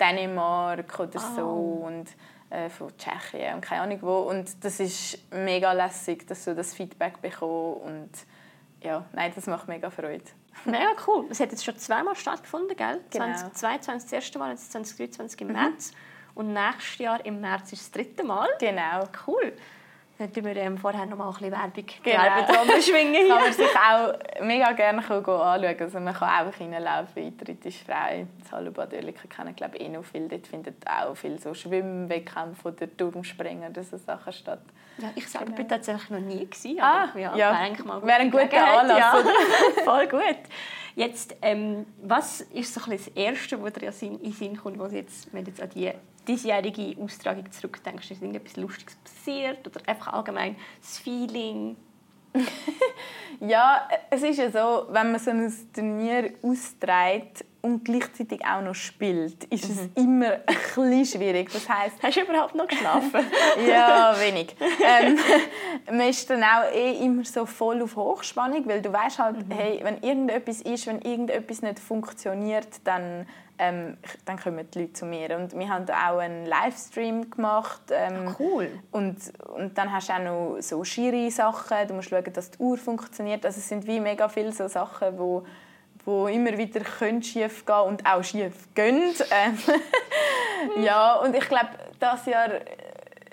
Dänemark 0.00 0.98
oder 0.98 1.18
so. 1.18 1.42
Oh. 1.42 1.86
Und, 1.86 2.06
äh, 2.50 2.68
von 2.68 2.92
Tschechien 2.96 3.54
und 3.54 3.60
keine 3.60 3.82
Ahnung 3.82 3.98
wo. 4.02 4.18
Und 4.18 4.64
das 4.64 4.80
ist 4.80 5.18
mega 5.32 5.72
lässig, 5.72 6.26
dass 6.26 6.44
du 6.44 6.54
das 6.54 6.74
Feedback 6.74 7.20
bekommst 7.20 7.82
und 7.84 8.10
ja, 8.82 9.04
nein, 9.12 9.32
das 9.34 9.46
macht 9.46 9.68
mega 9.68 9.90
Freude. 9.90 10.24
Mega 10.64 10.92
cool. 11.06 11.26
Es 11.28 11.40
hat 11.40 11.50
jetzt 11.50 11.64
schon 11.64 11.76
zweimal 11.76 12.16
stattgefunden, 12.16 12.76
gell? 12.76 13.00
Genau. 13.10 13.26
2022 13.26 14.04
das 14.04 14.12
erste 14.12 14.38
Mal, 14.38 14.52
jetzt 14.52 14.72
2023 14.72 15.40
im 15.42 15.48
mhm. 15.48 15.52
März. 15.52 15.92
Und 16.34 16.52
nächstes 16.52 16.98
Jahr 16.98 17.24
im 17.24 17.40
März 17.40 17.72
ist 17.72 17.82
das 17.82 17.90
dritte 17.90 18.24
Mal. 18.24 18.48
Genau. 18.58 19.04
Cool. 19.26 19.52
Dann 20.18 20.32
tun 20.32 20.44
wir 20.46 20.56
ähm, 20.56 20.78
vorher 20.78 21.04
noch 21.04 21.18
mal 21.18 21.28
ein 21.28 21.32
bisschen 21.32 21.52
Werbung 21.52 21.84
genau. 22.02 22.80
schwingen. 22.80 23.28
kann 23.28 23.42
man 23.42 23.52
sich 23.52 23.66
auch 23.66 24.42
mega 24.42 24.72
gerne 24.72 24.98
anschauen. 24.98 25.76
Also 25.78 26.00
man 26.00 26.14
kann 26.14 26.28
einfach 26.28 26.60
reinlaufen. 26.60 27.22
Eintritt 27.22 27.66
ist 27.66 27.82
frei. 27.82 28.26
Das 28.40 28.52
Hallenbad 28.52 28.94
Oerlikon 28.94 29.28
kennen 29.28 29.54
glaube 29.54 29.76
ich 29.76 29.84
eh 29.84 29.88
noch 29.88 30.04
viel. 30.04 30.26
Dort 30.26 30.46
findet 30.46 30.76
auch 30.88 31.14
viel 31.14 31.38
so 31.38 31.52
Schwimmwettkämpfe 31.52 32.68
oder 32.68 32.96
Turmspringen 32.96 33.70
oder 33.70 33.84
so 33.84 33.98
Sachen 33.98 34.32
statt. 34.32 34.62
Ja, 34.98 35.10
ich 35.14 35.28
selber 35.28 35.46
genau. 35.46 35.56
bin 35.58 35.68
tatsächlich 35.68 36.08
noch 36.08 36.20
nie 36.20 36.46
gewesen, 36.46 36.80
ah, 36.80 37.08
ja, 37.14 37.36
ja. 37.36 37.52
Wäre 37.52 38.20
ein 38.20 38.30
guter 38.30 38.78
Anlass. 38.80 38.98
Ja. 38.98 39.24
Voll 39.84 40.08
gut. 40.08 40.38
Jetzt, 40.94 41.36
ähm, 41.42 41.84
was 42.00 42.40
ist 42.40 42.72
so 42.72 42.80
ein 42.90 42.96
das 42.96 43.08
Erste, 43.08 43.62
was 43.62 43.74
dir 43.74 43.92
in 44.00 44.32
Sinn 44.32 44.56
kommt, 44.56 44.78
was 44.78 44.94
jetzt, 44.94 45.32
wenn 45.34 45.44
jetzt 45.44 45.60
an 45.60 45.68
die 45.68 45.92
diesjährige 46.26 47.00
Austragung 47.00 47.50
zurückdenkst, 47.50 48.10
ist 48.10 48.22
irgendetwas 48.22 48.56
Lustiges 48.56 48.96
passiert 48.96 49.66
oder 49.66 49.80
einfach 49.86 50.12
allgemein 50.12 50.56
das 50.80 50.98
Feeling? 50.98 51.76
ja, 53.40 53.88
es 54.10 54.22
ist 54.22 54.38
ja 54.38 54.50
so, 54.50 54.86
wenn 54.92 55.12
man 55.12 55.20
so 55.20 55.30
ein 55.30 55.52
Turnier 55.72 56.34
austrägt 56.42 57.44
und 57.66 57.84
gleichzeitig 57.84 58.44
auch 58.44 58.62
noch 58.62 58.74
spielt, 58.74 59.44
ist 59.44 59.68
mhm. 59.68 59.90
es 59.94 60.02
immer 60.02 60.26
ein 60.32 60.40
bisschen 60.46 61.20
schwierig. 61.20 61.52
Das 61.52 61.68
heisst, 61.68 62.02
Hast 62.02 62.16
du 62.16 62.20
überhaupt 62.20 62.54
noch 62.54 62.66
geschlafen? 62.66 63.26
ja, 63.68 64.14
wenig. 64.18 64.56
Ähm, 64.60 65.18
man 65.96 66.08
ist 66.08 66.28
dann 66.30 66.42
auch 66.42 66.72
eh 66.72 67.04
immer 67.04 67.24
so 67.24 67.44
voll 67.46 67.82
auf 67.82 67.96
Hochspannung, 67.96 68.66
weil 68.66 68.80
du 68.80 68.92
weißt 68.92 69.18
halt, 69.18 69.48
mhm. 69.48 69.52
hey, 69.52 69.80
wenn 69.82 70.02
irgendetwas 70.02 70.62
ist, 70.62 70.86
wenn 70.86 71.00
irgendetwas 71.00 71.62
nicht 71.62 71.78
funktioniert, 71.78 72.68
dann 72.84 73.26
ähm, 73.58 73.96
dann 74.24 74.38
kommen 74.38 74.68
die 74.70 74.80
Leute 74.80 74.92
zu 74.92 75.06
mir. 75.06 75.36
Und 75.36 75.58
wir 75.58 75.68
haben 75.68 75.86
auch 75.88 76.18
einen 76.18 76.46
Livestream 76.46 77.30
gemacht. 77.30 77.80
Ähm, 77.90 78.28
Ach, 78.28 78.40
cool. 78.40 78.68
Und, 78.90 79.16
und 79.54 79.78
dann 79.78 79.92
hast 79.92 80.08
du 80.08 80.12
auch 80.12 80.18
noch 80.18 80.56
so 80.60 80.84
Schiri-Sachen. 80.84 81.88
Du 81.88 81.94
musst 81.94 82.10
schauen, 82.10 82.32
dass 82.32 82.50
die 82.50 82.58
Uhr 82.58 82.76
funktioniert. 82.76 83.46
Also 83.46 83.58
es 83.58 83.68
sind 83.68 83.86
wie 83.86 84.00
mega 84.00 84.28
viele 84.28 84.52
so 84.52 84.68
Sachen, 84.68 85.18
wo 85.18 85.46
wo 86.06 86.28
immer 86.28 86.56
wieder 86.56 86.80
schief 87.20 87.66
gehen 87.66 87.80
und 87.80 88.06
auch 88.06 88.24
schief 88.24 88.68
gehen. 88.74 89.12
Ähm, 89.30 89.58
ja, 90.84 91.14
und 91.16 91.36
ich 91.36 91.46
glaube, 91.48 91.70
das 91.98 92.24
Jahr 92.26 92.48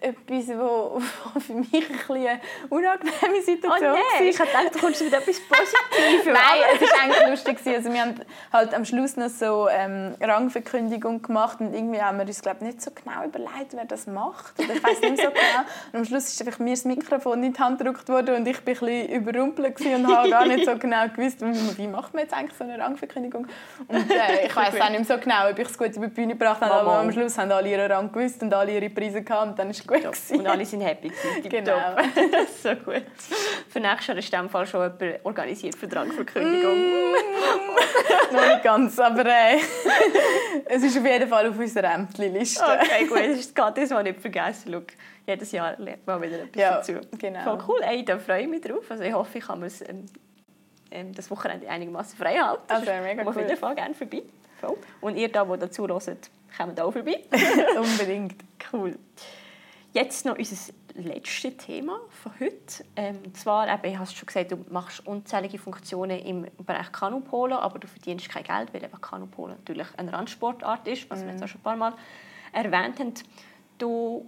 etwas, 0.04 0.50
wo, 0.50 1.02
wo 1.34 1.40
für 1.40 1.54
mich 1.54 1.74
ein 1.74 2.16
eine 2.16 2.42
unangenehme 2.70 3.42
Situation 3.42 3.94
oh, 3.94 4.20
nee. 4.20 4.30
Ich 4.30 4.38
dachte, 4.38 4.52
du 4.72 4.80
kommst 4.80 5.02
mit 5.02 5.14
etwas 5.14 5.40
Positives. 5.40 6.26
Nein, 6.26 6.38
es 6.74 6.82
war 6.82 7.02
eigentlich 7.02 7.30
lustig. 7.30 7.60
Also 7.66 7.92
wir 7.92 8.02
haben 8.02 8.16
halt 8.52 8.74
am 8.74 8.86
Schluss 8.86 9.16
noch 9.16 9.30
so 9.30 9.68
ähm, 9.70 10.16
Rangverkündigung 10.22 11.22
gemacht 11.22 11.60
und 11.62 11.74
irgendwie 11.74 12.02
haben 12.02 12.18
wir 12.18 12.26
uns 12.26 12.42
glaub, 12.42 12.62
nicht 12.62 12.82
so 12.82 12.92
genau 12.92 13.26
überlegt, 13.26 13.74
wer 13.74 13.86
das 13.86 14.08
macht. 14.08 14.60
Oder 14.60 14.74
ich 14.74 14.84
weiß 14.84 15.02
nicht 15.02 15.18
so 15.18 15.30
genau. 15.30 15.64
Und 15.92 16.00
am 16.00 16.06
Schluss 16.06 16.28
ist 16.28 16.46
einfach 16.46 16.60
mir 16.60 16.72
das 16.72 16.86
Mikrofon 16.86 17.44
in 17.44 17.54
die 17.54 17.60
Hand 17.60 17.80
gedrückt 17.80 18.10
worden 18.10 18.36
und 18.36 18.48
ich 18.48 18.56
war 18.56 18.74
ein 18.74 18.80
bisschen 18.80 19.10
überrumpelt 19.10 19.80
und 19.82 20.08
habe 20.08 20.30
gar 20.30 20.46
nicht 20.46 20.66
so 20.66 20.78
genau 20.78 21.08
gewusst, 21.08 21.40
wie 21.42 21.88
macht 21.88 22.14
man 22.14 22.24
jetzt 22.24 22.34
eigentlich 22.34 22.58
so 22.58 22.64
eine 22.64 22.78
Rangverkündigung. 22.78 23.48
Und 23.88 24.12
äh, 24.12 24.46
ich 24.46 24.56
weiß 24.56 24.80
auch 24.82 24.90
nicht 24.90 25.08
so 25.08 25.18
genau, 25.18 25.50
ob 25.50 25.58
ich 25.58 25.68
es 25.68 25.78
gut 25.78 25.96
über 25.96 26.08
die 26.08 26.14
Bühne 26.14 26.34
gebracht 26.34 26.62
habe, 26.62 26.74
aber 26.74 27.00
am 27.00 27.12
Schluss 27.12 27.38
haben 27.38 27.52
alle 27.52 27.70
ihren 27.70 27.92
Rang 27.92 28.12
gewusst 28.12 28.42
und 28.42 28.54
alle 28.54 28.74
ihre 28.74 28.90
Preise 28.90 29.22
gehabt 29.22 29.48
und 29.48 29.60
dann 29.60 29.70
ist 29.70 29.88
gut 30.02 30.12
gewesen. 30.12 30.40
Und 30.40 30.48
alle 30.48 30.66
sind 30.66 30.82
happy 30.82 31.12
Genau. 31.44 31.96
so 32.64 32.76
gut. 32.76 33.04
Für 33.70 33.80
nächstes 33.80 34.08
Jahr 34.08 34.18
ist 34.18 34.34
in 34.34 34.40
dem 34.40 34.50
Fall 34.50 34.66
schon 34.66 34.82
jemand 34.82 35.26
organisiert 35.26 35.76
für 35.76 35.88
die 35.88 35.96
Rangverkündigung. 35.96 36.78
Mm. 36.78 38.34
Noch 38.34 38.48
nicht 38.48 38.64
ganz, 38.64 39.00
aber 39.00 39.26
äh, 39.26 39.58
es 40.66 40.84
ist 40.84 40.98
auf 40.98 41.06
jeden 41.06 41.28
Fall 41.28 41.48
auf 41.50 41.58
unserer 41.58 41.94
Ämterliste. 41.94 42.64
Okay, 42.64 43.06
gut. 43.06 43.20
Es 43.20 43.40
ist 43.40 43.56
gerade 43.56 43.82
das, 43.82 43.92
was 43.92 44.04
nicht 44.04 44.20
vergessen. 44.20 44.72
Schau, 44.72 44.82
jedes 45.28 45.52
Jahr 45.52 45.78
lernt 45.78 46.06
man 46.06 46.22
wieder 46.22 46.42
etwas 46.42 46.62
ja, 46.62 46.72
dazu. 46.78 46.94
Genau. 47.18 47.44
Voll 47.44 47.64
cool. 47.68 47.82
Ey, 47.84 48.04
da 48.04 48.18
freue 48.18 48.42
ich 48.42 48.48
mich 48.48 48.62
drauf. 48.62 48.84
Also 48.90 49.04
ich 49.04 49.14
hoffe, 49.14 49.38
ich 49.38 49.46
kann 49.46 49.64
es 49.64 49.82
ähm, 49.82 50.06
ähm, 50.92 51.14
das 51.14 51.30
Wochenende 51.32 51.68
einigermaßen 51.68 52.18
frei 52.18 52.36
halten. 52.36 52.64
Also, 52.68 52.86
mega 52.86 53.22
cool. 53.24 53.30
Auf 53.30 53.38
jeden 53.38 53.58
Fall 53.58 53.76
gerne 53.76 53.94
vorbei. 53.94 54.24
Voll. 54.60 54.78
Und 55.02 55.16
ihr 55.18 55.30
da, 55.32 55.44
die 55.46 55.60
dazu 55.60 55.88
hört, 55.88 56.30
kommt 56.58 56.80
auch 56.80 56.92
vorbei. 56.92 57.22
Unbedingt. 57.78 58.36
Cool. 58.72 58.98
Jetzt 59.94 60.26
noch 60.26 60.38
unser 60.38 60.74
letztes 60.96 61.58
Thema 61.58 62.00
von 62.10 62.32
heute. 62.40 62.84
Ähm, 62.96 63.34
zwar, 63.36 63.72
eben, 63.72 63.94
ich 63.94 63.98
habe 63.98 64.10
schon 64.10 64.26
gesagt, 64.26 64.52
du 64.52 64.58
machst 64.70 65.06
unzählige 65.06 65.60
Funktionen 65.60 66.20
im 66.20 66.48
Bereich 66.66 66.92
Kanupolo, 66.92 67.56
aber 67.58 67.78
du 67.78 67.88
verdienst 67.88 68.28
kein 68.28 68.44
Geld, 68.44 68.74
weil 68.74 68.84
eben 68.84 69.02
Kanupolo 69.02 69.54
natürlich 69.54 69.88
eine 69.98 70.12
Randsportart 70.12 70.88
ist, 70.88 71.08
was 71.12 71.20
mm. 71.20 71.24
wir 71.24 71.30
jetzt 71.30 71.40
mhm. 71.40 71.44
auch 71.44 71.48
schon 71.48 71.60
ein 71.60 71.64
paar 71.64 71.76
Mal 71.76 71.94
erwähnt 72.54 73.00
haben. 73.00 73.14
Du 73.78 74.26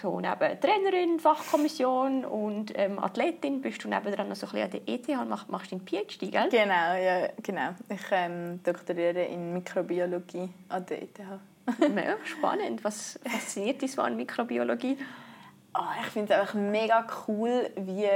so 0.00 0.20
neben 0.20 0.60
Trainerin, 0.60 1.20
Fachkommission 1.20 2.24
und 2.24 2.72
ähm, 2.74 2.98
Athletin 2.98 3.60
bist 3.60 3.84
du 3.84 3.88
nebenan 3.88 4.30
noch 4.30 4.36
so 4.36 4.46
ein 4.46 4.52
bisschen 4.52 4.64
an 4.64 4.70
der 4.70 4.94
ETH 4.94 5.08
und 5.08 5.28
machst, 5.28 5.50
machst 5.50 5.72
deinen 5.72 5.86
PhD, 5.86 6.30
gell? 6.30 6.48
Genau, 6.50 6.94
ja, 6.94 7.28
genau. 7.42 7.74
Ich 7.90 8.00
ähm, 8.10 8.60
doktoriere 8.62 9.24
in 9.24 9.52
Mikrobiologie 9.52 10.48
an 10.70 10.86
der 10.86 11.02
ETH. 11.02 11.20
Mega 11.94 12.16
spannend. 12.24 12.84
Was 12.84 13.18
fasziniert 13.24 13.82
dich 13.82 13.92
so 13.92 14.02
an 14.02 14.16
Mikrobiologie? 14.16 14.98
Oh, 15.74 15.82
ich 16.00 16.08
finde 16.08 16.32
es 16.32 16.40
einfach 16.40 16.54
mega 16.54 17.06
cool, 17.26 17.70
wie 17.76 18.08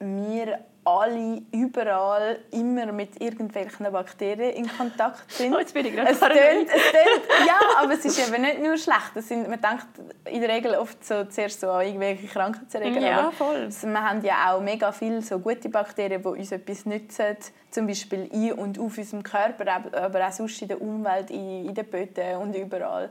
wir 0.00 0.58
alle 0.84 1.42
überall 1.52 2.38
immer 2.50 2.92
mit 2.92 3.20
irgendwelchen 3.20 3.90
Bakterien 3.90 4.52
in 4.54 4.68
Kontakt 4.68 5.30
sind. 5.32 5.54
Oh, 5.54 5.58
jetzt 5.58 5.72
bin 5.72 5.86
ich 5.86 5.94
gerade 5.94 6.10
es 6.10 6.20
tönt, 6.20 6.32
es 6.32 6.92
tönt, 6.92 7.46
Ja, 7.46 7.58
aber 7.78 7.94
es 7.94 8.04
ist 8.04 8.18
eben 8.18 8.42
nicht 8.42 8.62
nur 8.62 8.76
schlecht. 8.76 9.12
Das 9.14 9.28
sind, 9.28 9.48
man 9.48 9.60
denkt 9.60 9.86
in 10.30 10.40
der 10.40 10.50
Regel 10.50 10.74
oft 10.74 11.04
so, 11.04 11.24
zuerst 11.24 11.60
so 11.60 11.70
an 11.70 11.86
irgendwelche 11.86 12.26
Krankheitserreger. 12.26 13.00
Ja, 13.00 13.30
voll. 13.30 13.56
Also, 13.56 13.86
wir 13.86 14.02
haben 14.02 14.22
ja 14.22 14.52
auch 14.52 14.60
mega 14.60 14.92
viele 14.92 15.22
so 15.22 15.38
gute 15.38 15.68
Bakterien, 15.68 16.22
die 16.22 16.28
uns 16.28 16.52
etwas 16.52 16.86
nützen. 16.86 17.36
Zum 17.70 17.86
Beispiel 17.86 18.28
in 18.32 18.52
und 18.52 18.78
auf 18.78 18.96
unserem 18.96 19.22
Körper, 19.22 19.82
aber 19.92 20.26
auch 20.26 20.32
sonst 20.32 20.60
in 20.62 20.68
der 20.68 20.80
Umwelt, 20.80 21.30
in, 21.30 21.66
in 21.66 21.74
den 21.74 21.86
Böden 21.86 22.36
und 22.36 22.54
überall. 22.54 23.10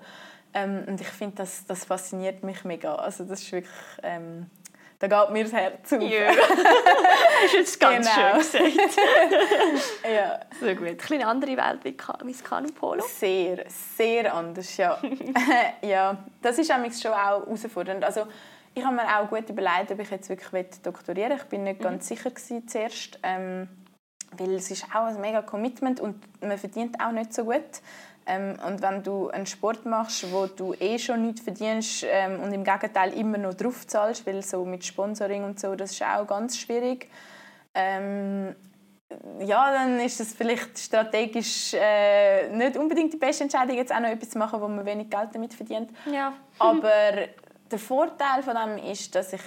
Ähm, 0.54 0.84
und 0.88 1.02
ich 1.02 1.08
finde, 1.08 1.38
das, 1.38 1.66
das 1.66 1.86
fasziniert 1.86 2.44
mich 2.44 2.64
mega. 2.64 2.96
Also 2.96 3.24
das 3.24 3.42
ist 3.42 3.52
wirklich... 3.52 3.74
Ähm, 4.04 4.46
da 5.08 5.26
geht 5.26 5.34
mir 5.34 5.44
das 5.44 5.54
Herz 5.54 5.94
auf. 5.94 6.02
Ja. 6.02 6.32
das 7.44 7.54
ist 7.54 7.80
ganz 7.80 8.10
genau. 8.10 8.42
schön 8.42 8.78
gesagt. 8.78 8.98
ja. 10.16 10.40
So 10.60 10.68
gut. 10.76 10.88
Ein 10.88 10.98
bisschen 10.98 11.24
andere 11.24 11.58
Welt 11.58 11.80
wie 11.84 11.96
das 12.32 12.44
Kanupolo. 12.44 13.04
Sehr, 13.08 13.66
sehr 13.68 14.34
anders, 14.34 14.78
ja. 14.78 14.98
ja. 15.82 16.18
Das 16.42 16.58
ist 16.58 16.72
schon 16.72 17.12
auch 17.12 17.46
herausfordernd. 17.46 18.04
Also, 18.04 18.28
ich 18.74 18.84
habe 18.84 18.96
mir 18.96 19.20
auch 19.20 19.30
gut 19.30 19.50
überlegt, 19.50 19.92
ob 19.92 20.00
ich 20.00 20.10
jetzt 20.10 20.30
wirklich 20.30 20.68
doktorieren 20.82 21.32
will. 21.32 21.38
Ich 21.38 21.44
bin 21.44 21.64
nicht 21.64 21.80
mhm. 21.80 21.84
ganz 21.84 22.08
sicher 22.08 22.30
gewesen 22.30 22.68
zuerst, 22.68 23.20
ähm, 23.24 23.68
weil 24.38 24.54
es 24.54 24.72
ist 24.72 24.86
auch 24.96 25.08
ein 25.08 25.20
mega 25.20 25.42
Commitment 25.42 26.00
und 26.00 26.16
man 26.42 26.58
verdient 26.58 26.96
auch 27.04 27.12
nicht 27.12 27.34
so 27.34 27.44
gut. 27.44 27.82
Ähm, 28.26 28.58
und 28.66 28.82
wenn 28.82 29.04
du 29.04 29.30
einen 29.30 29.46
Sport 29.46 29.86
machst, 29.86 30.32
wo 30.32 30.46
du 30.46 30.74
eh 30.76 30.98
schon 30.98 31.26
nichts 31.26 31.42
verdienst 31.42 32.06
ähm, 32.08 32.40
und 32.42 32.54
im 32.54 32.64
Gegenteil 32.64 33.14
immer 33.14 33.38
noch 33.38 33.54
drauf 33.54 33.86
zahlst, 33.86 34.26
weil 34.26 34.42
so 34.42 34.64
mit 34.66 34.86
Sponsoring 34.86 35.44
und 35.44 35.60
so, 35.60 35.76
das 35.76 35.92
ist 35.92 36.04
auch 36.04 36.26
ganz 36.26 36.58
schwierig. 36.58 37.10
Ähm, 37.74 38.56
ja, 39.40 39.72
dann 39.74 40.00
ist 40.00 40.20
es 40.20 40.34
vielleicht 40.34 40.78
strategisch 40.78 41.74
äh, 41.74 42.50
nicht 42.50 42.78
unbedingt 42.78 43.14
die 43.14 43.18
beste 43.18 43.44
Entscheidung, 43.44 43.76
jetzt 43.76 43.94
auch 43.94 44.00
noch 44.00 44.10
etwas 44.10 44.32
zu 44.32 44.38
machen, 44.38 44.60
wo 44.62 44.68
man 44.68 44.86
wenig 44.86 45.10
Geld 45.10 45.30
damit 45.34 45.54
verdient. 45.54 45.92
Ja. 46.12 46.34
Aber 46.60 46.90
der 47.72 47.80
Vorteil 47.80 48.42
von 48.42 48.56
dem 48.56 48.92
ist, 48.92 49.14
dass 49.16 49.34
ich 49.34 49.42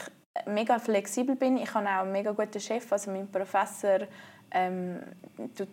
mega 0.46 0.78
flexibel 0.78 1.34
bin. 1.34 1.56
Ich 1.56 1.72
habe 1.72 1.86
auch 1.86 2.02
einen 2.02 2.12
mega 2.12 2.32
guten 2.32 2.60
Chef, 2.60 2.90
also 2.92 3.10
mein 3.10 3.30
Professor 3.30 4.00
ähm, 4.56 5.02
tut, 5.56 5.68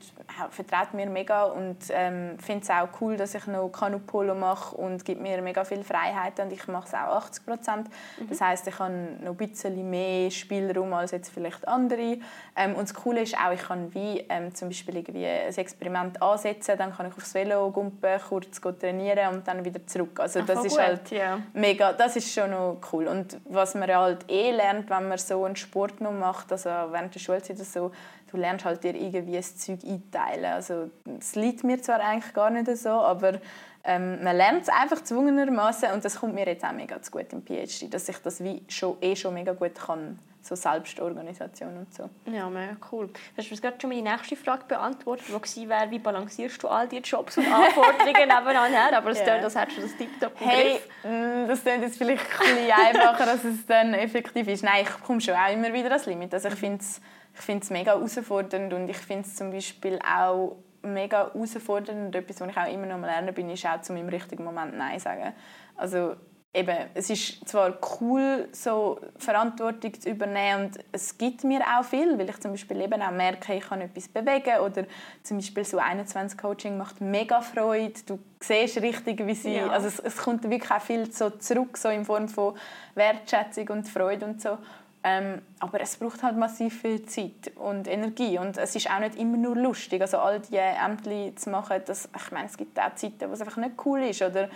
vertraut 0.51 0.93
mir 0.93 1.09
mega 1.09 1.43
und 1.45 1.77
ähm, 1.89 2.37
finde 2.37 2.63
es 2.63 2.69
auch 2.69 2.89
cool, 2.99 3.15
dass 3.15 3.33
ich 3.33 3.47
noch 3.47 3.69
Kanupolo 3.69 4.35
mache 4.35 4.75
und 4.75 5.05
gibt 5.05 5.21
mir 5.21 5.41
mega 5.41 5.63
viel 5.63 5.83
Freiheit 5.83 6.39
und 6.39 6.51
ich 6.51 6.67
mache 6.67 6.87
es 6.87 6.93
auch 6.93 7.15
80 7.15 7.45
Prozent. 7.45 7.87
Mhm. 8.19 8.27
Das 8.27 8.41
heißt, 8.41 8.67
ich 8.67 8.77
habe 8.77 8.93
noch 9.23 9.31
ein 9.31 9.37
bisschen 9.37 9.89
mehr 9.89 10.29
Spielraum 10.29 10.93
als 10.93 11.11
jetzt 11.11 11.29
vielleicht 11.29 11.65
andere. 11.65 12.17
Ähm, 12.57 12.75
und 12.75 12.81
das 12.81 12.93
Coole 12.93 13.21
ist 13.21 13.37
auch, 13.37 13.53
ich 13.53 13.61
kann 13.61 13.93
wie 13.93 14.25
ähm, 14.27 14.53
zum 14.53 14.67
Beispiel 14.67 14.97
irgendwie 14.97 15.25
ein 15.25 15.55
Experiment 15.55 16.21
ansetzen, 16.21 16.77
dann 16.77 16.93
kann 16.93 17.07
ich 17.07 17.15
aufs 17.15 17.33
Velo 17.33 17.71
gumpen, 17.71 18.19
kurz 18.27 18.59
trainieren 18.59 19.33
und 19.33 19.47
dann 19.47 19.63
wieder 19.63 19.85
zurück. 19.87 20.19
Also 20.19 20.41
das 20.41 20.59
Ach, 20.59 20.65
ist 20.65 20.71
gut, 20.71 20.81
halt 20.81 21.11
ja. 21.11 21.39
mega, 21.53 21.93
das 21.93 22.17
ist 22.17 22.33
schon 22.33 22.51
noch 22.51 22.79
cool. 22.91 23.07
Und 23.07 23.37
was 23.45 23.75
man 23.75 23.89
halt 23.95 24.29
eh 24.29 24.51
lernt, 24.51 24.89
wenn 24.89 25.07
man 25.07 25.17
so 25.17 25.45
einen 25.45 25.55
Sport 25.55 26.01
noch 26.01 26.11
macht, 26.11 26.51
also 26.51 26.69
während 26.69 27.15
der 27.15 27.19
Schulzeit 27.19 27.55
oder 27.55 27.65
so, 27.65 27.91
du 28.33 28.39
lernst 28.39 28.65
halt 28.65 28.83
dir 28.83 28.95
irgendwie 28.95 29.35
das 29.35 29.57
Zeug 29.57 29.79
einteilen. 29.85 30.45
Also 30.45 30.89
es 31.19 31.35
liegt 31.35 31.63
mir 31.63 31.81
zwar 31.81 31.99
eigentlich 31.99 32.33
gar 32.33 32.49
nicht 32.49 32.67
so, 32.77 32.89
aber 32.89 33.39
ähm, 33.83 34.23
man 34.23 34.35
lernt 34.35 34.63
es 34.63 34.69
einfach 34.69 35.03
zwungenermaßen 35.03 35.91
und 35.91 36.03
das 36.03 36.19
kommt 36.19 36.33
mir 36.33 36.47
jetzt 36.47 36.65
auch 36.65 36.71
mega 36.71 37.01
zu 37.01 37.11
gut 37.11 37.31
im 37.31 37.43
PhD, 37.43 37.93
dass 37.93 38.09
ich 38.09 38.17
das 38.17 38.43
wie 38.43 38.63
schon, 38.67 38.97
eh 39.01 39.15
schon 39.15 39.35
mega 39.35 39.53
gut 39.53 39.75
kann, 39.75 40.17
so 40.45 40.55
Selbstorganisation 40.55 41.77
und 41.77 41.93
so. 41.93 42.09
Ja, 42.25 42.49
mega 42.49 42.75
cool. 42.91 43.07
Du 43.07 43.13
hast 43.37 43.49
mir 43.49 43.57
gerade 43.57 43.77
schon 43.79 43.89
meine 43.89 44.11
nächste 44.11 44.35
Frage 44.35 44.65
beantwortet, 44.67 45.25
die 45.55 45.69
wäre, 45.69 45.89
wie 45.89 45.99
balancierst 45.99 46.61
du 46.61 46.67
all 46.67 46.87
diese 46.87 47.01
Jobs 47.01 47.37
und 47.37 47.51
Anforderungen 47.51 48.13
nebeneinander, 48.13 48.97
aber 48.97 49.11
es 49.11 49.19
yeah. 49.19 49.39
das 49.39 49.55
hast 49.55 49.77
du 49.77 49.81
das 49.81 49.95
tiptop 49.95 50.33
Hey, 50.39 50.79
mm, 51.03 51.47
das 51.47 51.61
klingt 51.61 51.83
jetzt 51.83 51.97
vielleicht 51.97 52.23
ein 52.23 52.55
bisschen 52.55 52.71
einfacher, 52.71 53.31
als 53.31 53.43
es 53.43 53.65
dann 53.65 53.93
effektiv 53.93 54.47
ist. 54.47 54.63
Nein, 54.63 54.83
ich 54.83 55.03
komme 55.03 55.21
schon 55.21 55.35
auch 55.35 55.51
immer 55.51 55.71
wieder 55.71 55.89
ans 55.89 56.05
Limit. 56.05 56.33
Also 56.33 56.49
ich 56.49 56.55
finde 56.55 56.79
es 56.79 57.01
ich 57.35 57.41
finde 57.41 57.63
es 57.63 57.69
mega 57.69 57.93
herausfordernd 57.93 58.73
und 58.73 58.89
ich 58.89 58.97
finde 58.97 59.27
es 59.27 59.35
zum 59.35 59.51
Beispiel 59.51 59.99
auch 59.99 60.57
mega 60.83 61.31
herausfordernd 61.33 62.07
und 62.07 62.15
etwas, 62.15 62.41
was 62.41 62.49
ich 62.49 62.57
auch 62.57 62.71
immer 62.71 62.85
noch 62.85 62.97
mal 62.97 63.07
lernen 63.07 63.33
bin, 63.33 63.49
ist 63.49 63.65
auch 63.65 63.81
zu 63.81 63.93
meinem 63.93 64.09
richtigen 64.09 64.43
Moment 64.43 64.77
Nein 64.77 64.99
sagen. 64.99 65.33
Also 65.75 66.15
eben, 66.53 66.77
es 66.93 67.09
ist 67.09 67.47
zwar 67.47 67.77
cool, 67.99 68.47
so 68.51 68.99
Verantwortung 69.17 69.99
zu 69.99 70.09
übernehmen 70.09 70.65
und 70.65 70.79
es 70.91 71.17
gibt 71.17 71.43
mir 71.43 71.61
auch 71.61 71.83
viel, 71.83 72.17
weil 72.17 72.29
ich 72.29 72.39
zum 72.39 72.51
Beispiel 72.51 72.81
eben 72.81 73.01
auch 73.01 73.11
merke, 73.11 73.55
ich 73.55 73.63
kann 73.63 73.81
etwas 73.81 74.07
bewegen 74.07 74.59
oder 74.59 74.85
zum 75.23 75.37
Beispiel 75.37 75.65
so 75.65 75.79
21 75.79 76.37
Coaching 76.37 76.77
macht 76.77 77.01
mega 77.01 77.41
Freude, 77.41 77.93
du 78.05 78.19
siehst 78.39 78.81
richtig, 78.81 79.25
wie 79.25 79.35
sie, 79.35 79.55
ja. 79.55 79.69
also 79.69 79.87
es, 79.87 79.99
es 79.99 80.17
kommt 80.17 80.43
wirklich 80.49 80.71
auch 80.71 80.81
viel 80.81 81.11
so 81.11 81.31
zurück, 81.31 81.77
so 81.77 81.89
in 81.89 82.05
Form 82.05 82.27
von 82.27 82.55
Wertschätzung 82.93 83.69
und 83.69 83.87
Freude 83.87 84.25
und 84.25 84.41
so 84.41 84.57
ähm, 85.05 85.41
aber 85.59 85.81
es 85.81 85.97
braucht 85.97 86.23
halt 86.23 86.37
massiv 86.37 86.81
viel 86.81 87.05
Zeit 87.05 87.51
und 87.55 87.89
Energie 87.89 88.37
und 88.39 88.57
es 88.57 88.73
ist 88.73 88.89
auch 88.89 88.99
nicht 88.99 89.15
immer 89.15 89.35
nur 89.35 89.55
lustig. 89.55 90.01
Also 90.01 90.17
all 90.17 90.39
die 90.39 90.55
Ämter 90.55 91.35
zu 91.35 91.49
machen, 91.49 91.81
das, 91.85 92.07
ich 92.15 92.31
meine, 92.31 92.45
es 92.45 92.55
gibt 92.55 92.79
auch 92.79 92.95
Zeiten, 92.95 93.29
wo 93.29 93.33
es 93.33 93.41
einfach 93.41 93.57
nicht 93.57 93.73
cool 93.85 94.01
ist 94.03 94.21
oder 94.21 94.47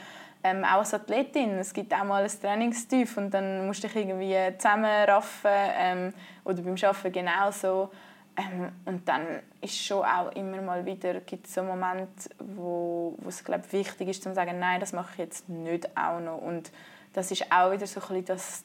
ähm, 0.43 0.63
auch 0.63 0.79
als 0.79 0.93
Athletin, 0.93 1.57
es 1.59 1.73
gibt 1.73 1.93
auch 1.93 2.03
mal 2.03 2.23
ein 2.23 2.31
Trainingstief 2.41 3.17
und 3.17 3.31
dann 3.31 3.65
musst 3.65 3.83
du 3.83 3.88
dich 3.88 3.97
irgendwie 3.97 4.35
zusammenraffen 4.57 5.51
ähm, 5.51 6.13
oder 6.43 6.61
beim 6.61 6.75
Arbeiten 6.75 7.11
genauso. 7.11 7.89
Ähm, 8.38 8.71
und 8.85 9.07
dann 9.07 9.39
ist 9.61 9.83
schon 9.83 10.05
auch 10.05 10.31
immer 10.33 10.61
mal 10.61 10.85
wieder 10.85 11.15
gibt 11.21 11.47
so 11.47 11.63
Momente, 11.63 12.29
wo, 12.39 13.15
wo 13.17 13.29
es 13.29 13.43
glaub, 13.43 13.71
wichtig 13.73 14.09
ist, 14.09 14.23
zu 14.23 14.33
sagen, 14.33 14.59
nein, 14.59 14.79
das 14.79 14.93
mache 14.93 15.09
ich 15.13 15.17
jetzt 15.17 15.49
nicht 15.49 15.97
auch 15.97 16.19
noch. 16.19 16.38
Und 16.38 16.71
das 17.13 17.31
ist 17.31 17.51
auch 17.51 17.71
wieder 17.71 17.88
so 17.88 17.99
ein 17.99 18.07
bisschen 18.07 18.25
das, 18.25 18.63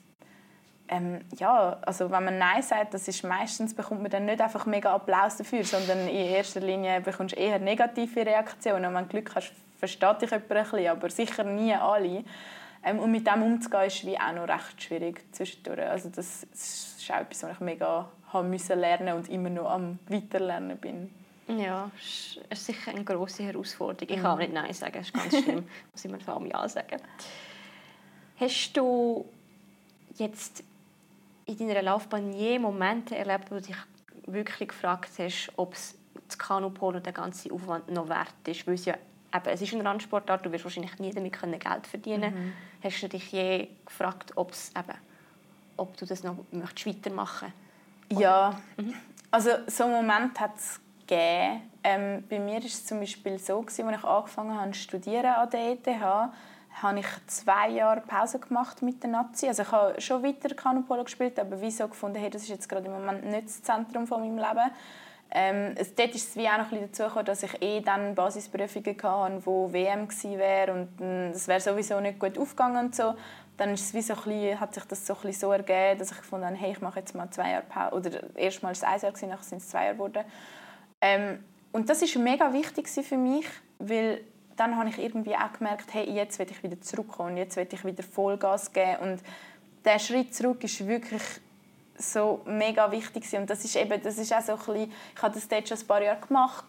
ähm, 0.88 1.22
ja, 1.38 1.78
also 1.80 2.10
wenn 2.10 2.24
man 2.24 2.36
Nein 2.36 2.62
sagt, 2.62 2.92
das 2.92 3.08
ist 3.08 3.24
meistens 3.24 3.74
bekommt 3.74 4.02
man 4.02 4.10
dann 4.10 4.26
nicht 4.26 4.42
einfach 4.42 4.66
mega 4.66 4.94
Applaus 4.94 5.38
dafür, 5.38 5.64
sondern 5.64 6.00
in 6.00 6.26
erster 6.26 6.60
Linie 6.60 7.00
bekommst 7.00 7.34
du 7.34 7.40
eher 7.40 7.58
negative 7.58 8.26
Reaktionen. 8.26 8.84
Und 8.84 8.94
wenn 8.94 9.04
du 9.04 9.08
Glück 9.08 9.34
hast, 9.34 9.54
versteht 9.82 10.22
dich 10.22 10.30
jemand 10.30 10.52
ein 10.52 10.62
bisschen, 10.62 10.86
aber 10.86 11.10
sicher 11.10 11.42
nie 11.42 11.74
alle. 11.74 12.22
Ähm, 12.84 13.00
und 13.00 13.10
mit 13.10 13.26
dem 13.26 13.42
umzugehen, 13.42 13.86
ist 13.86 14.06
wie 14.06 14.16
auch 14.16 14.32
noch 14.32 14.46
recht 14.46 14.80
schwierig 14.80 15.24
zwischendurch. 15.34 15.80
Also 15.80 16.08
das 16.08 16.44
ist 16.44 17.10
auch 17.10 17.16
etwas, 17.16 17.42
was 17.42 17.52
ich 17.54 17.60
mega 17.60 18.08
haben 18.32 18.50
müssen 18.50 18.78
lernen 18.78 19.16
und 19.16 19.28
immer 19.28 19.50
noch 19.50 19.68
am 19.68 19.98
Weiterlernen 20.06 20.78
bin. 20.78 21.10
Ja, 21.48 21.90
es 21.98 22.38
ist 22.48 22.66
sicher 22.66 22.92
eine 22.92 23.02
grosse 23.02 23.42
Herausforderung. 23.42 24.14
Ich 24.14 24.22
kann 24.22 24.38
nicht 24.38 24.52
Nein 24.52 24.72
sagen, 24.72 24.98
das 24.98 25.06
ist 25.08 25.14
ganz 25.14 25.42
schlimm. 25.42 25.66
muss 25.92 26.04
ich 26.04 26.10
mir 26.10 26.20
vor 26.20 26.34
allem 26.34 26.46
Ja 26.46 26.68
sagen. 26.68 27.00
Hast 28.36 28.72
du 28.74 29.24
jetzt 30.14 30.62
in 31.46 31.58
deiner 31.58 31.82
Laufbahn 31.82 32.32
je 32.32 32.60
Momente 32.60 33.16
erlebt, 33.16 33.50
wo 33.50 33.56
du 33.56 33.62
dich 33.62 33.76
wirklich 34.26 34.68
gefragt 34.68 35.10
hast, 35.18 35.52
ob 35.56 35.74
es 35.74 35.98
das 36.28 36.38
Kanupol 36.38 36.94
und 36.94 37.04
der 37.04 37.12
ganze 37.12 37.52
Aufwand 37.52 37.90
noch 37.90 38.08
wert 38.08 38.46
ist? 38.46 38.64
Weil 38.68 38.74
es 38.74 38.84
ja 38.84 38.94
eben, 39.34 39.48
es 39.48 39.62
ist 39.62 39.72
ein 39.72 39.86
Randsportart, 39.86 40.44
du 40.44 40.52
wirst 40.52 40.64
wahrscheinlich 40.64 40.98
nie 40.98 41.12
damit 41.12 41.40
Geld 41.40 41.86
verdienen 41.86 42.34
mhm. 42.34 42.52
Hast 42.82 43.02
du 43.02 43.08
dich 43.08 43.30
je 43.32 43.68
gefragt, 43.84 44.32
eben, 44.36 44.98
ob 45.76 45.96
du 45.96 46.06
das 46.06 46.22
noch 46.22 46.36
möchtest 46.50 46.86
weitermachen 46.86 47.52
möchtest? 48.08 48.20
Ja, 48.20 48.60
mhm. 48.76 48.94
also 49.30 49.50
so 49.66 49.84
einen 49.84 49.94
Moment 49.94 50.40
hat 50.40 50.56
es 50.56 50.80
gegeben. 51.06 51.62
Ähm, 51.84 52.24
bei 52.28 52.38
mir 52.38 52.54
war 52.54 52.64
es 52.64 52.86
zum 52.86 53.00
Beispiel 53.00 53.38
so, 53.38 53.60
als 53.60 53.78
ich 53.78 53.84
angefangen 53.84 54.58
habe 54.58 54.70
zu 54.72 54.80
studieren 54.80 55.26
an 55.26 55.50
der 55.50 55.72
ETH, 55.72 55.86
habe 56.80 56.98
ich 56.98 57.06
zwei 57.26 57.68
Jahre 57.70 58.00
Pause 58.00 58.38
gemacht 58.38 58.82
mit 58.82 59.02
der 59.02 59.10
Nazi. 59.10 59.46
Also 59.46 59.62
ich 59.62 59.72
habe 59.72 60.00
schon 60.00 60.22
weiter 60.22 60.54
Kanupolo 60.54 61.04
gespielt, 61.04 61.38
aber 61.38 61.60
wieso 61.60 61.88
gefunden, 61.88 62.18
hey, 62.18 62.30
das 62.30 62.42
ist 62.42 62.48
jetzt 62.48 62.68
gerade 62.68 62.86
im 62.86 62.92
Moment 62.92 63.24
nicht 63.24 63.46
das 63.46 63.62
Zentrum 63.62 64.06
von 64.06 64.20
meinem 64.20 64.38
Leben. 64.38 64.70
Ähm, 65.34 65.74
es, 65.76 65.94
dort 65.94 66.14
ist 66.14 66.28
es 66.28 66.36
wie 66.36 66.46
auch 66.46 66.58
noch 66.58 66.70
ein 66.70 66.82
dazu 66.82 67.04
gekommen, 67.04 67.24
dass 67.24 67.42
ich 67.42 67.62
eh 67.62 67.80
dann 67.80 68.14
Basisprüfungen 68.14 69.02
hatte, 69.02 69.46
wo 69.46 69.72
WM 69.72 70.06
wäre 70.08 70.72
und 70.72 71.00
es 71.34 71.48
wäre 71.48 71.60
sowieso 71.60 72.00
nicht 72.00 72.18
gut 72.18 72.36
aufgegangen 72.36 72.86
und 72.86 72.94
so. 72.94 73.14
Dann 73.56 73.72
ist 73.72 73.86
es 73.86 73.94
wie 73.94 74.02
so 74.02 74.14
bisschen, 74.14 74.60
hat 74.60 74.74
sich 74.74 74.84
das 74.84 75.06
so, 75.06 75.16
so 75.30 75.52
ergeben, 75.52 75.98
dass 75.98 76.10
ich 76.10 76.18
gefunden 76.18 76.46
habe, 76.46 76.56
hey, 76.56 76.72
ich 76.72 76.80
mache 76.82 77.00
jetzt 77.00 77.14
mal 77.14 77.30
zwei 77.30 77.52
Jahre 77.52 77.64
Pause. 77.64 77.94
Oder 77.94 78.36
erstmals 78.36 78.82
ein 78.82 79.00
Jahr, 79.00 79.12
nachher 79.12 79.42
sind 79.42 79.58
es 79.58 79.68
zwei 79.68 79.84
Jahre 79.84 79.94
geworden. 79.94 80.24
Ähm, 81.00 81.44
und 81.72 81.88
das 81.88 82.02
ist 82.02 82.14
mega 82.16 82.52
wichtig 82.52 82.88
für 82.88 83.16
mich, 83.16 83.46
weil 83.78 84.20
dann 84.56 84.76
habe 84.76 84.90
ich 84.90 84.98
irgendwie 84.98 85.34
auch 85.34 85.52
gemerkt, 85.52 85.94
hey, 85.94 86.10
jetzt 86.10 86.38
will 86.38 86.46
ich 86.50 86.62
wieder 86.62 86.80
zurückkommen, 86.80 87.38
jetzt 87.38 87.56
will 87.56 87.66
ich 87.70 87.84
wieder 87.84 88.02
Vollgas 88.02 88.72
geben 88.72 88.96
und 89.00 89.20
der 89.84 89.98
Schritt 89.98 90.34
zurück 90.34 90.62
ist 90.62 90.86
wirklich 90.86 91.22
so 92.02 92.40
mega 92.44 92.90
wichtig 92.90 93.24
und 93.34 93.48
das 93.48 93.64
ist 93.64 93.76
eben, 93.76 94.02
das 94.02 94.18
ist 94.18 94.32
auch 94.32 94.40
so 94.40 94.52
ein 94.52 94.58
bisschen, 94.58 94.92
ich 95.14 95.22
habe 95.22 95.34
das 95.34 95.48
dort 95.48 95.68
schon 95.68 95.78
ein 95.78 95.86
paar 95.86 96.02
Jahre 96.02 96.20
gemacht 96.20 96.64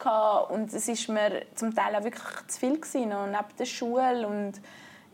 und 0.50 0.74
es 0.74 0.88
ist 0.88 1.10
mir 1.10 1.46
zum 1.56 1.74
Teil 1.74 1.96
auch 1.96 2.04
wirklich 2.04 2.48
zu 2.48 2.60
viel 2.60 2.80
gewesen, 2.80 3.12
und 3.14 3.32
neben 3.32 3.58
der 3.58 3.66
Schule 3.66 4.28
und 4.28 4.54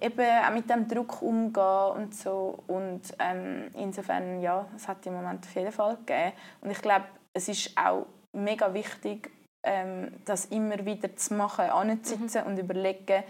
eben 0.01 0.45
auch 0.45 0.53
mit 0.53 0.69
dem 0.69 0.87
Druck 0.87 1.21
umgehen 1.21 1.91
und 1.95 2.15
so 2.15 2.59
und 2.67 3.01
ähm, 3.19 3.71
insofern 3.75 4.41
ja, 4.41 4.65
es 4.75 4.87
hat 4.87 5.05
im 5.05 5.13
Moment 5.13 5.45
auf 5.45 5.55
jeden 5.55 5.71
Fall 5.71 5.97
gegeben 5.97 6.33
und 6.61 6.71
ich 6.71 6.81
glaube, 6.81 7.05
es 7.33 7.47
ist 7.47 7.77
auch 7.77 8.05
mega 8.33 8.73
wichtig 8.73 9.31
ähm, 9.63 10.11
das 10.25 10.45
immer 10.45 10.85
wieder 10.85 11.15
zu 11.15 11.33
machen, 11.33 11.69
anzusitzen 11.69 12.43
mhm. 12.43 12.47
und 12.47 12.59
überlegen, 12.59 13.23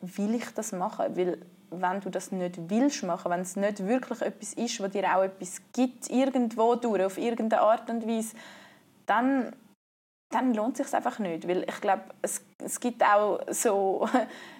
will 0.00 0.34
ich 0.34 0.50
das 0.54 0.72
machen? 0.72 1.16
Weil 1.16 1.38
wenn 1.70 2.00
du 2.00 2.10
das 2.10 2.32
nicht 2.32 2.70
willst 2.70 3.02
machen, 3.02 3.30
wenn 3.30 3.40
es 3.40 3.56
nicht 3.56 3.86
wirklich 3.86 4.20
etwas 4.22 4.54
ist, 4.54 4.80
was 4.80 4.90
dir 4.90 5.16
auch 5.16 5.22
etwas 5.22 5.60
gibt, 5.72 6.10
irgendwo 6.10 6.74
durch, 6.74 7.04
auf 7.04 7.18
irgendeine 7.18 7.62
Art 7.62 7.88
und 7.90 8.06
Weise, 8.06 8.36
dann, 9.06 9.54
dann 10.30 10.54
lohnt 10.54 10.78
es 10.78 10.86
sich 10.86 10.96
einfach 10.96 11.18
nicht. 11.18 11.46
Weil 11.48 11.64
ich 11.68 11.80
glaube, 11.80 12.04
es, 12.22 12.44
es 12.62 12.80
gibt 12.80 13.02
auch 13.04 13.40
so 13.48 14.08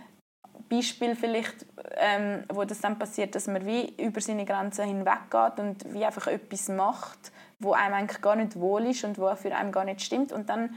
Beispiele 0.68 1.16
vielleicht, 1.16 1.66
ähm, 1.96 2.44
wo 2.48 2.64
das 2.64 2.80
dann 2.80 2.98
passiert, 2.98 3.34
dass 3.34 3.46
man 3.46 3.66
wie 3.66 3.92
über 4.02 4.20
seine 4.20 4.44
Grenzen 4.44 4.86
hinweggeht 4.86 5.58
und 5.58 5.92
wie 5.92 6.04
einfach 6.04 6.28
etwas 6.28 6.68
macht, 6.68 7.32
wo 7.58 7.72
einem 7.72 7.94
eigentlich 7.94 8.20
gar 8.20 8.36
nicht 8.36 8.58
wohl 8.58 8.86
ist 8.86 9.04
und 9.04 9.18
wo 9.18 9.34
für 9.34 9.54
einen 9.54 9.72
gar 9.72 9.84
nicht 9.84 10.02
stimmt 10.02 10.32
und 10.32 10.48
dann 10.48 10.74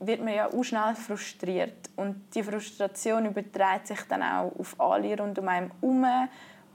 wird 0.00 0.24
man 0.24 0.34
ja 0.34 0.52
auch 0.52 0.62
schnell 0.62 0.94
frustriert. 0.94 1.90
Und 1.96 2.34
die 2.34 2.42
Frustration 2.42 3.26
überträgt 3.26 3.88
sich 3.88 4.00
dann 4.08 4.22
auch 4.22 4.52
auf 4.58 4.78
alle 4.78 5.18
rund 5.18 5.38
um 5.38 5.48
einen 5.48 5.70
herum. 5.80 6.06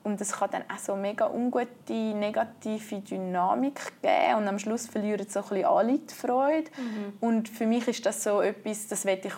Und 0.03 0.19
es 0.19 0.34
kann 0.34 0.49
dann 0.51 0.63
auch 0.63 0.80
so 0.80 0.95
mega 0.95 1.28
ungute, 1.28 1.93
negative 1.93 2.99
Dynamik 2.99 4.01
geben. 4.01 4.36
Und 4.38 4.47
am 4.47 4.59
Schluss 4.59 4.88
verlieren 4.88 5.26
so 5.30 5.39
ein 5.39 5.47
bisschen 5.47 5.65
alle 5.65 5.97
die 5.97 6.13
Freude. 6.13 6.71
Mhm. 6.78 7.13
Und 7.21 7.49
für 7.49 7.65
mich 7.65 7.88
ist 7.88 8.05
das 8.05 8.21
so 8.21 8.41
etwas, 8.41 8.88
das 8.88 9.05
will 9.05 9.21
ich 9.24 9.34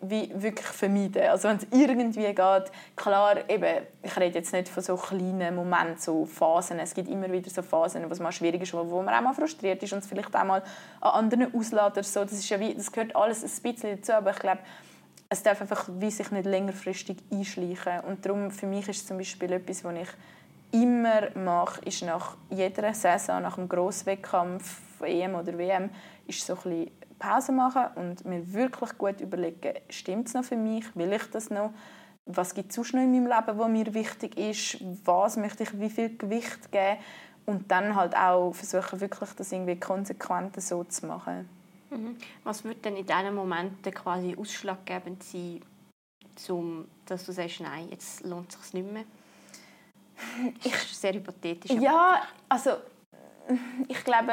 wie 0.00 0.30
wirklich 0.34 0.66
vermeiden. 0.66 1.22
Also 1.28 1.48
wenn 1.48 1.56
es 1.56 1.66
irgendwie 1.70 2.26
geht, 2.26 2.72
klar, 2.94 3.48
eben, 3.48 3.86
ich 4.02 4.16
rede 4.16 4.38
jetzt 4.38 4.52
nicht 4.52 4.68
von 4.68 4.82
so 4.82 4.96
kleinen 4.96 5.54
Momenten, 5.54 5.98
so 5.98 6.24
Phasen. 6.24 6.78
Es 6.78 6.94
gibt 6.94 7.08
immer 7.08 7.30
wieder 7.30 7.50
so 7.50 7.62
Phasen, 7.62 8.08
wo 8.08 8.12
es 8.12 8.20
mal 8.20 8.32
schwierig 8.32 8.62
ist, 8.62 8.74
wo 8.74 9.02
man 9.02 9.14
auch 9.14 9.20
mal 9.20 9.34
frustriert 9.34 9.82
ist 9.82 9.92
und 9.92 10.00
es 10.00 10.06
vielleicht 10.06 10.34
auch 10.34 10.44
mal 10.44 10.62
an 11.00 11.10
anderen 11.10 11.54
ausladen 11.54 12.02
so. 12.04 12.22
Das, 12.22 12.32
ist 12.32 12.48
ja 12.48 12.60
wie, 12.60 12.74
das 12.74 12.92
gehört 12.92 13.16
alles 13.16 13.42
ein 13.42 13.62
bisschen 13.62 13.96
dazu, 13.96 14.12
aber 14.12 14.30
ich 14.30 14.38
glaube, 14.38 14.60
es 15.30 15.42
darf 15.42 15.60
einfach 15.60 15.88
wie 15.98 16.10
sich 16.10 16.30
nicht 16.30 16.46
längerfristig 16.46 17.18
einschleichen. 17.30 18.00
Und 18.06 18.24
darum, 18.24 18.50
für 18.50 18.66
mich 18.66 18.88
ist 18.88 19.06
zum 19.06 19.18
Beispiel 19.18 19.52
etwas, 19.52 19.84
was 19.84 19.94
ich 19.94 20.08
immer 20.80 21.30
mache, 21.34 21.80
ist 21.84 22.02
nach 22.02 22.36
jeder 22.50 22.94
Saison, 22.94 23.42
nach 23.42 23.58
einem 23.58 23.68
Grosswettkampf, 23.68 24.80
EM 25.02 25.34
oder 25.34 25.56
WM, 25.56 25.90
ist 26.26 26.44
so 26.44 26.54
ein 26.54 26.62
bisschen 26.62 26.90
Pause 27.18 27.52
machen 27.52 27.86
und 27.96 28.24
mir 28.24 28.52
wirklich 28.52 28.96
gut 28.98 29.20
überlegen, 29.20 29.74
stimmt 29.88 30.28
es 30.28 30.34
noch 30.34 30.44
für 30.44 30.56
mich, 30.56 30.84
will 30.94 31.12
ich 31.12 31.24
das 31.30 31.50
noch, 31.50 31.72
was 32.26 32.54
gibt 32.54 32.70
es 32.70 32.76
sonst 32.76 32.94
noch 32.94 33.02
in 33.02 33.10
meinem 33.10 33.26
Leben, 33.26 33.58
was 33.58 33.68
mir 33.68 33.94
wichtig 33.94 34.36
ist, 34.36 34.78
was 35.04 35.36
möchte 35.36 35.62
ich 35.62 35.78
wie 35.80 35.90
viel 35.90 36.16
Gewicht 36.16 36.70
geben 36.70 36.98
und 37.46 37.70
dann 37.70 37.96
halt 37.96 38.14
auch 38.14 38.52
versuchen, 38.52 39.00
wirklich 39.00 39.30
das 39.30 39.52
irgendwie 39.52 39.80
konsequent 39.80 40.60
so 40.60 40.84
zu 40.84 41.06
machen. 41.06 41.48
Mhm. 41.90 42.16
Was 42.44 42.64
würde 42.64 42.80
denn 42.80 42.96
in 42.96 43.06
diesen 43.06 43.34
Momenten 43.34 43.92
quasi 43.94 44.36
ausschlaggebend 44.38 45.22
sein, 45.22 45.60
zum, 46.34 46.86
dass 47.06 47.24
du 47.24 47.32
sagst, 47.32 47.60
nein, 47.60 47.88
jetzt 47.90 48.24
lohnt 48.24 48.54
es 48.54 48.62
sich 48.62 48.74
nicht 48.74 48.92
mehr? 48.92 49.04
Ich, 50.62 50.72
das 50.72 50.84
ist 50.84 51.00
sehr 51.00 51.14
hypothetisch. 51.14 51.70
Ja, 51.70 52.22
also 52.48 52.72
ich 53.88 54.04
glaube, 54.04 54.32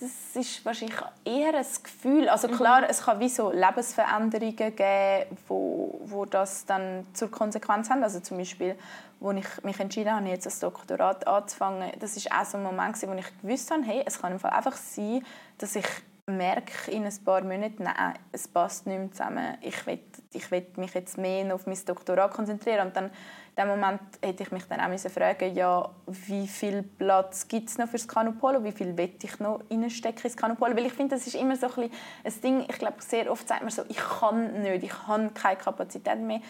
das 0.00 0.10
ist 0.34 0.64
wahrscheinlich 0.64 0.98
eher 1.24 1.54
ein 1.54 1.66
Gefühl. 1.82 2.28
Also 2.28 2.48
klar, 2.48 2.80
mhm. 2.80 2.86
es 2.88 3.02
kann 3.02 3.20
wie 3.20 3.28
so 3.28 3.52
Lebensveränderungen 3.52 4.56
geben, 4.56 5.36
wo, 5.46 6.00
wo 6.04 6.24
das 6.24 6.66
dann 6.66 7.06
zur 7.12 7.30
Konsequenz 7.30 7.90
haben. 7.90 8.02
Also 8.02 8.20
zum 8.20 8.38
Beispiel, 8.38 8.76
wo 9.20 9.30
ich 9.32 9.46
mich 9.62 9.78
entschieden 9.78 10.12
habe, 10.14 10.28
jetzt 10.28 10.46
das 10.46 10.60
Doktorat 10.60 11.26
anzufangen, 11.26 11.92
das 11.98 12.16
ist 12.16 12.30
auch 12.32 12.44
so 12.44 12.58
ein 12.58 12.64
Moment, 12.64 13.00
wo 13.06 13.12
ich 13.14 13.40
gewusst 13.42 13.70
habe, 13.70 13.82
hey, 13.82 14.02
es 14.04 14.20
kann 14.20 14.32
einfach 14.32 14.76
sein, 14.76 15.24
dass 15.58 15.76
ich 15.76 15.86
merke 16.28 16.90
in 16.90 17.04
ein 17.04 17.24
paar 17.24 17.42
Monaten, 17.42 17.82
nein, 17.82 18.14
es 18.32 18.46
passt 18.46 18.86
nicht 18.86 18.98
mehr 18.98 19.10
zusammen. 19.10 19.58
Ich 19.60 19.86
will, 19.86 20.00
ich 20.32 20.50
will 20.50 20.66
mich 20.76 20.94
jetzt 20.94 21.18
mehr 21.18 21.54
auf 21.54 21.66
mein 21.66 21.78
Doktorat 21.84 22.32
konzentrieren. 22.32 22.88
Und 22.88 22.96
dann 22.96 23.06
in 23.06 23.12
dem 23.56 23.68
Moment 23.68 24.00
hätte 24.22 24.44
ich 24.44 24.52
mich 24.52 24.64
dann 24.64 24.80
auch 24.80 25.10
fragen 25.10 25.54
ja, 25.54 25.88
wie 26.06 26.46
viel 26.46 26.82
Platz 26.82 27.48
gibt 27.48 27.70
es 27.70 27.78
noch 27.78 27.86
für 27.86 27.96
das 27.96 28.06
Kanupolo, 28.06 28.62
wie 28.62 28.72
viel 28.72 28.96
will 28.96 29.14
ich 29.20 29.40
noch 29.40 29.60
reinstecken 29.70 30.24
ins 30.24 30.36
Kanupolo, 30.36 30.76
weil 30.76 30.86
ich 30.86 30.92
finde, 30.92 31.16
das 31.16 31.26
ist 31.26 31.34
immer 31.34 31.56
so 31.56 31.66
ein, 31.66 31.90
ein 32.24 32.40
Ding, 32.40 32.60
ich 32.68 32.78
glaube, 32.78 32.96
sehr 33.00 33.30
oft 33.30 33.48
sagt 33.48 33.62
man 33.62 33.70
so, 33.70 33.82
ich 33.88 33.96
kann 33.96 34.62
nicht, 34.62 34.84
ich 34.84 35.06
habe 35.08 35.30
keine 35.30 35.56
Kapazität 35.56 36.20
mehr 36.20 36.40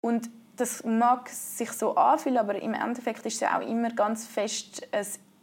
und 0.00 0.30
das 0.56 0.84
mag 0.84 1.28
sich 1.30 1.72
so 1.72 1.96
anfühlen, 1.96 2.38
aber 2.38 2.60
im 2.60 2.74
Endeffekt 2.74 3.26
ist 3.26 3.34
es 3.34 3.40
ja 3.40 3.58
auch 3.58 3.66
immer 3.66 3.90
ganz 3.90 4.26
fest, 4.26 4.86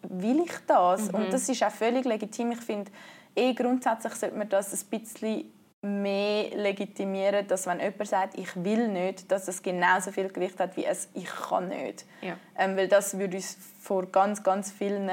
will 0.04 0.42
ich 0.46 0.54
das? 0.68 1.12
Mhm. 1.12 1.16
Und 1.16 1.34
das 1.34 1.50
ist 1.50 1.64
auch 1.64 1.72
völlig 1.72 2.06
legitim. 2.06 2.52
Ich 2.52 2.62
finde, 2.62 2.92
eh 3.36 3.53
grundsätzlich 3.53 4.13
sollte 4.13 4.38
man 4.38 4.49
das 4.49 4.73
ein 4.73 4.89
bisschen 4.89 5.51
mehr 5.82 6.49
legitimieren, 6.57 7.47
dass 7.47 7.65
wenn 7.65 7.80
jemand 7.80 8.07
sagt, 8.07 8.38
ich 8.38 8.53
will 8.63 8.89
nicht, 8.89 9.32
dass 9.32 9.47
es 9.47 9.61
genauso 9.61 10.11
viel 10.11 10.27
Gewicht 10.27 10.59
hat 10.59 10.75
wie 10.75 10.86
es 10.86 11.07
ich 11.13 11.30
kann 11.30 11.69
nicht. 11.69 12.05
Ja. 12.21 12.36
Ähm, 12.57 12.75
weil 12.75 12.88
das 12.88 13.17
würde 13.17 13.38
uns 13.38 13.57
vor 13.80 14.05
ganz, 14.07 14.43
ganz 14.43 14.72
vielen 14.72 15.10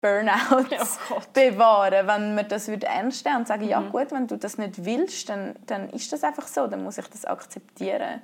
Burnouts 0.00 0.98
oh 1.10 1.20
bewahren, 1.32 2.06
wenn 2.06 2.36
wir 2.36 2.44
das 2.44 2.68
würde 2.68 2.86
ernst 2.86 3.24
nehmen 3.24 3.38
und 3.38 3.48
sagen, 3.48 3.64
mhm. 3.64 3.70
ja 3.70 3.80
gut, 3.80 4.12
wenn 4.12 4.26
du 4.26 4.36
das 4.36 4.56
nicht 4.56 4.84
willst, 4.84 5.28
dann, 5.28 5.56
dann 5.66 5.90
ist 5.90 6.12
das 6.12 6.24
einfach 6.24 6.46
so, 6.46 6.66
dann 6.66 6.82
muss 6.82 6.98
ich 6.98 7.06
das 7.08 7.24
akzeptieren. 7.24 8.22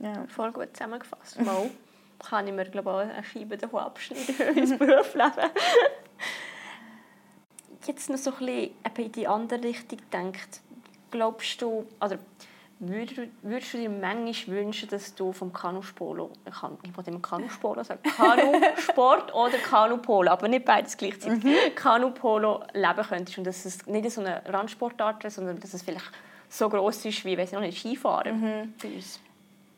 Ja. 0.00 0.26
Voll 0.28 0.52
gut 0.52 0.76
zusammengefasst. 0.76 1.40
Mal 1.40 1.70
kann 2.28 2.46
ich 2.46 2.52
mir 2.52 2.66
glaube 2.66 3.04
ich, 3.06 3.14
eine 3.14 3.24
Scheibe 3.24 3.56
davon 3.56 3.80
abschneiden 3.80 4.34
für 4.34 4.52
mein 4.52 4.78
Berufsleben 4.78 5.50
jetzt 7.86 8.10
noch 8.10 8.18
so 8.18 8.32
ein 8.32 8.38
bisschen 8.38 9.06
in 9.06 9.12
die 9.12 9.28
andere 9.28 9.62
Richtung 9.62 9.98
denkt, 10.12 10.60
glaubst 11.10 11.62
du, 11.62 11.86
also 12.00 12.16
würdest, 12.80 13.74
du 13.74 13.78
dir 13.78 13.90
manchmal 13.90 14.56
wünschen, 14.56 14.88
dass 14.88 15.14
du 15.14 15.32
vom 15.32 15.52
Kanuspolo, 15.52 16.30
ich 16.44 16.96
wollte 16.96 17.10
immer 17.10 17.20
Kanuspolo 17.20 17.82
sagen, 17.82 18.02
Kanusport 18.16 19.34
oder 19.34 19.58
Kanupolo, 19.58 20.30
aber 20.30 20.48
nicht 20.48 20.64
beides 20.64 20.96
gleichzeitig, 20.96 21.42
mhm. 21.42 21.74
Kanupolo 21.74 22.62
leben 22.72 23.02
könntest 23.08 23.38
und 23.38 23.44
dass 23.44 23.64
es 23.64 23.86
nicht 23.86 24.10
so 24.10 24.20
eine 24.20 24.42
Randsportart 24.46 25.24
ist, 25.24 25.36
sondern 25.36 25.58
dass 25.58 25.74
es 25.74 25.82
vielleicht 25.82 26.10
so 26.48 26.68
groß 26.68 27.04
ist 27.06 27.24
wie, 27.24 27.36
weiß 27.36 27.48
ich 27.48 27.54
noch 27.54 27.60
nicht, 27.60 27.78
Skifahren 27.78 28.40
mhm. 28.40 28.74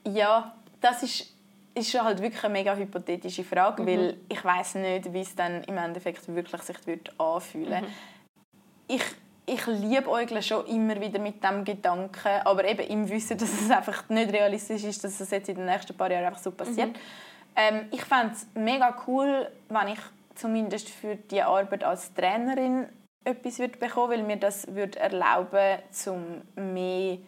Ja, 0.05 0.55
das 0.81 1.02
ist 1.02 1.35
ist 1.74 2.02
halt 2.02 2.20
wirklich 2.20 2.42
eine 2.44 2.52
mega 2.52 2.74
hypothetische 2.74 3.44
Frage, 3.44 3.82
mhm. 3.82 3.86
weil 3.86 4.16
ich 4.28 4.44
weiß 4.44 4.76
nicht, 4.76 5.12
wie 5.12 5.20
es 5.20 5.34
dann 5.34 5.62
im 5.64 5.78
Endeffekt 5.78 6.26
wirklich 6.34 6.62
sich 6.62 6.86
wird 6.86 7.18
anfühlen. 7.18 7.84
Mhm. 7.84 7.88
Ich 8.88 9.05
ich 9.47 9.66
liebe 9.66 10.42
schon 10.42 10.66
immer 10.66 11.01
wieder 11.01 11.18
mit 11.18 11.42
dem 11.42 11.64
Gedanken, 11.64 12.28
aber 12.44 12.64
eben 12.64 12.86
im 12.86 13.09
Wissen, 13.09 13.36
dass 13.36 13.52
es 13.60 13.70
einfach 13.70 14.09
nicht 14.09 14.32
realistisch 14.32 14.84
ist, 14.84 15.02
dass 15.02 15.20
es 15.20 15.30
jetzt 15.30 15.48
in 15.48 15.56
den 15.56 15.66
nächsten 15.66 15.97
paar 15.97 16.10
Jahren 16.10 16.26
einfach 16.26 16.40
so 16.40 16.52
passiert. 16.52 16.90
Mhm. 16.90 16.94
Ähm, 17.56 17.88
ich 17.90 18.02
fände 18.02 18.32
es 18.32 18.47
mega 18.55 18.97
cool, 19.06 19.51
wenn 19.68 19.88
ich 19.88 19.98
zumindest 20.36 20.88
für 20.88 21.16
die 21.16 21.42
Arbeit 21.42 21.82
als 21.82 22.14
Trainerin 22.14 22.86
etwas 23.24 23.59
würde 23.59 23.76
bekommen, 23.76 24.12
weil 24.12 24.22
mir 24.22 24.36
das 24.36 24.72
würde 24.72 24.98
erlauben, 25.01 25.78
zum 25.90 26.42
mehr 26.55 27.18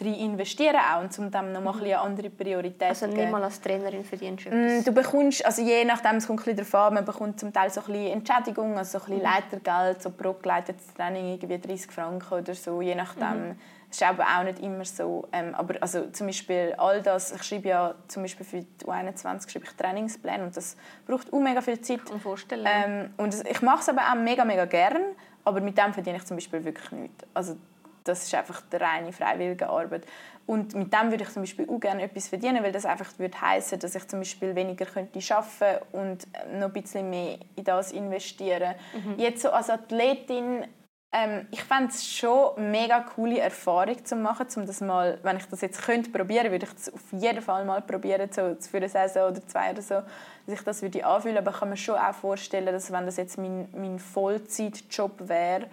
rein 0.00 0.14
investieren 0.14 0.76
auch 0.76 1.02
und 1.02 1.18
um 1.18 1.30
dann 1.30 1.52
noch 1.52 1.62
mal 1.62 1.74
eine 1.80 1.98
andere 1.98 2.30
Priorität 2.30 2.88
Also 2.88 3.06
nicht 3.06 3.30
mal 3.30 3.42
als 3.42 3.60
Trainerin 3.60 4.04
verdienst 4.04 4.46
du 4.46 4.50
mm, 4.50 4.84
Du 4.84 4.92
bekommst, 4.92 5.44
also 5.44 5.62
je 5.62 5.84
nachdem, 5.84 6.16
es 6.16 6.26
kommt 6.26 6.40
ein 6.40 6.44
bisschen 6.54 6.70
darauf 6.70 6.74
an, 6.86 6.94
man 6.94 7.04
bekommt 7.04 7.40
zum 7.40 7.52
Teil 7.52 7.70
so 7.70 7.80
ein 7.80 7.86
bisschen 7.86 8.12
Entschädigung, 8.12 8.78
also 8.78 8.98
so 8.98 9.04
ein 9.04 9.18
bisschen 9.18 9.18
mhm. 9.18 9.60
Leitergeld, 9.60 10.02
so 10.02 10.10
pro 10.10 10.34
geleitetes 10.34 10.94
Training 10.94 11.34
irgendwie 11.34 11.58
30 11.58 11.90
Franken 11.90 12.34
oder 12.34 12.54
so, 12.54 12.80
je 12.80 12.94
nachdem. 12.94 13.48
Mhm. 13.48 13.56
Das 13.88 14.00
ist 14.00 14.06
aber 14.06 14.24
auch 14.24 14.44
nicht 14.44 14.60
immer 14.60 14.84
so. 14.84 15.26
Ähm, 15.32 15.52
aber 15.56 15.74
also 15.80 16.06
zum 16.12 16.28
Beispiel 16.28 16.74
all 16.78 17.02
das, 17.02 17.32
ich 17.32 17.42
schreibe 17.42 17.68
ja 17.68 17.94
zum 18.06 18.22
Beispiel 18.22 18.46
für 18.46 18.60
die 18.60 18.84
U21 18.86 19.50
schreibe 19.50 19.64
ich 19.64 19.72
Trainingspläne 19.72 20.44
und 20.44 20.56
das 20.56 20.76
braucht 21.08 21.32
auch 21.32 21.40
mega 21.40 21.60
viel 21.60 21.80
Zeit. 21.80 22.06
Kann 22.06 22.20
vorstellen. 22.20 22.66
Ähm, 22.68 23.10
und 23.16 23.34
ich 23.48 23.62
mache 23.62 23.80
es 23.80 23.88
aber 23.88 24.02
auch 24.02 24.14
mega, 24.14 24.44
mega 24.44 24.64
gern, 24.66 25.02
aber 25.44 25.60
mit 25.60 25.76
dem 25.76 25.92
verdiene 25.92 26.18
ich 26.18 26.24
zum 26.24 26.36
Beispiel 26.36 26.64
wirklich 26.64 26.92
nichts. 26.92 27.24
Also 27.34 27.56
das 28.04 28.24
ist 28.24 28.34
einfach 28.34 28.62
eine 28.70 28.80
reine 28.80 29.12
freiwillige 29.12 29.68
Arbeit. 29.68 30.06
Und 30.46 30.74
mit 30.74 30.92
dem 30.92 31.10
würde 31.10 31.24
ich 31.24 31.30
zum 31.30 31.42
Beispiel 31.42 31.68
auch 31.68 31.78
gerne 31.78 32.02
etwas 32.02 32.28
verdienen, 32.28 32.62
weil 32.62 32.72
das 32.72 32.84
einfach 32.84 33.16
würde 33.18 33.40
heißen, 33.40 33.78
dass 33.78 33.94
ich 33.94 34.08
zum 34.08 34.20
Beispiel 34.20 34.54
weniger 34.54 34.84
könnte 34.84 35.20
arbeiten 35.34 35.84
und 35.92 36.26
noch 36.58 36.66
ein 36.66 36.72
bisschen 36.72 37.08
mehr 37.08 37.38
in 37.54 37.64
das 37.64 37.92
investieren. 37.92 38.74
Mhm. 38.92 39.18
Jetzt 39.18 39.42
so 39.42 39.50
als 39.50 39.70
Athletin 39.70 40.64
ähm, 41.12 41.48
ich 41.50 41.64
fände 41.64 41.88
es 41.88 42.06
schon 42.06 42.56
eine 42.56 42.68
mega 42.68 43.00
coole 43.00 43.40
Erfahrung 43.40 44.04
zu 44.04 44.14
machen, 44.14 44.46
um 44.54 44.66
das 44.66 44.80
mal, 44.80 45.18
wenn 45.22 45.38
ich 45.38 45.46
das 45.46 45.60
jetzt 45.60 45.82
könnte 45.82 46.10
probieren, 46.10 46.52
würde 46.52 46.66
ich 46.66 46.72
es 46.72 46.92
auf 46.92 47.02
jeden 47.10 47.42
Fall 47.42 47.64
mal 47.64 47.82
probieren, 47.82 48.30
so 48.30 48.56
für 48.60 48.76
eine 48.76 48.88
Saison 48.88 49.30
oder 49.30 49.44
zwei 49.44 49.72
oder 49.72 49.82
so, 49.82 49.94
dass 49.94 50.58
ich 50.58 50.60
das 50.60 50.82
würde 50.82 51.04
anfühlen. 51.04 51.38
Aber 51.38 51.50
ich 51.50 51.56
kann 51.56 51.68
mir 51.68 51.76
schon 51.76 51.96
auch 51.96 52.14
vorstellen, 52.14 52.66
dass 52.66 52.92
wenn 52.92 53.06
das 53.06 53.16
jetzt 53.16 53.38
mein, 53.38 53.68
mein 53.72 53.98
Vollzeitjob 53.98 55.28
wäre, 55.28 55.66